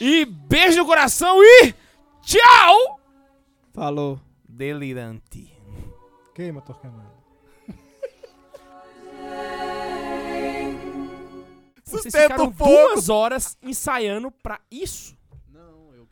E 0.00 0.24
beijo 0.24 0.76
no 0.78 0.86
coração 0.86 1.42
e 1.42 1.74
tchau! 2.22 3.00
Falou. 3.74 4.20
Delirante. 4.48 5.52
Queima, 6.34 6.60
Torquemada. 6.60 7.10
Vocês 11.84 12.02
Sustenta 12.04 12.22
ficaram 12.34 12.50
duas 12.50 13.08
horas 13.08 13.56
ensaiando 13.62 14.30
pra 14.30 14.60
isso 14.70 15.16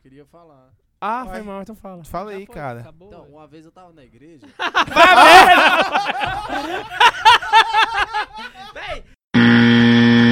queria 0.01 0.25
falar. 0.25 0.73
Ah, 0.99 1.25
foi 1.25 1.41
mal, 1.41 1.61
então 1.61 1.75
fala. 1.75 2.03
Fala 2.03 2.31
aí, 2.31 2.45
foi, 2.45 2.55
cara. 2.55 2.83
Tá 2.83 2.89
Acabou, 2.89 3.07
então, 3.07 3.23
uma 3.27 3.47
vez 3.47 3.65
eu 3.65 3.71
tava 3.71 3.93
na 3.93 4.03
igreja. 4.03 4.45
Vai, 8.73 9.03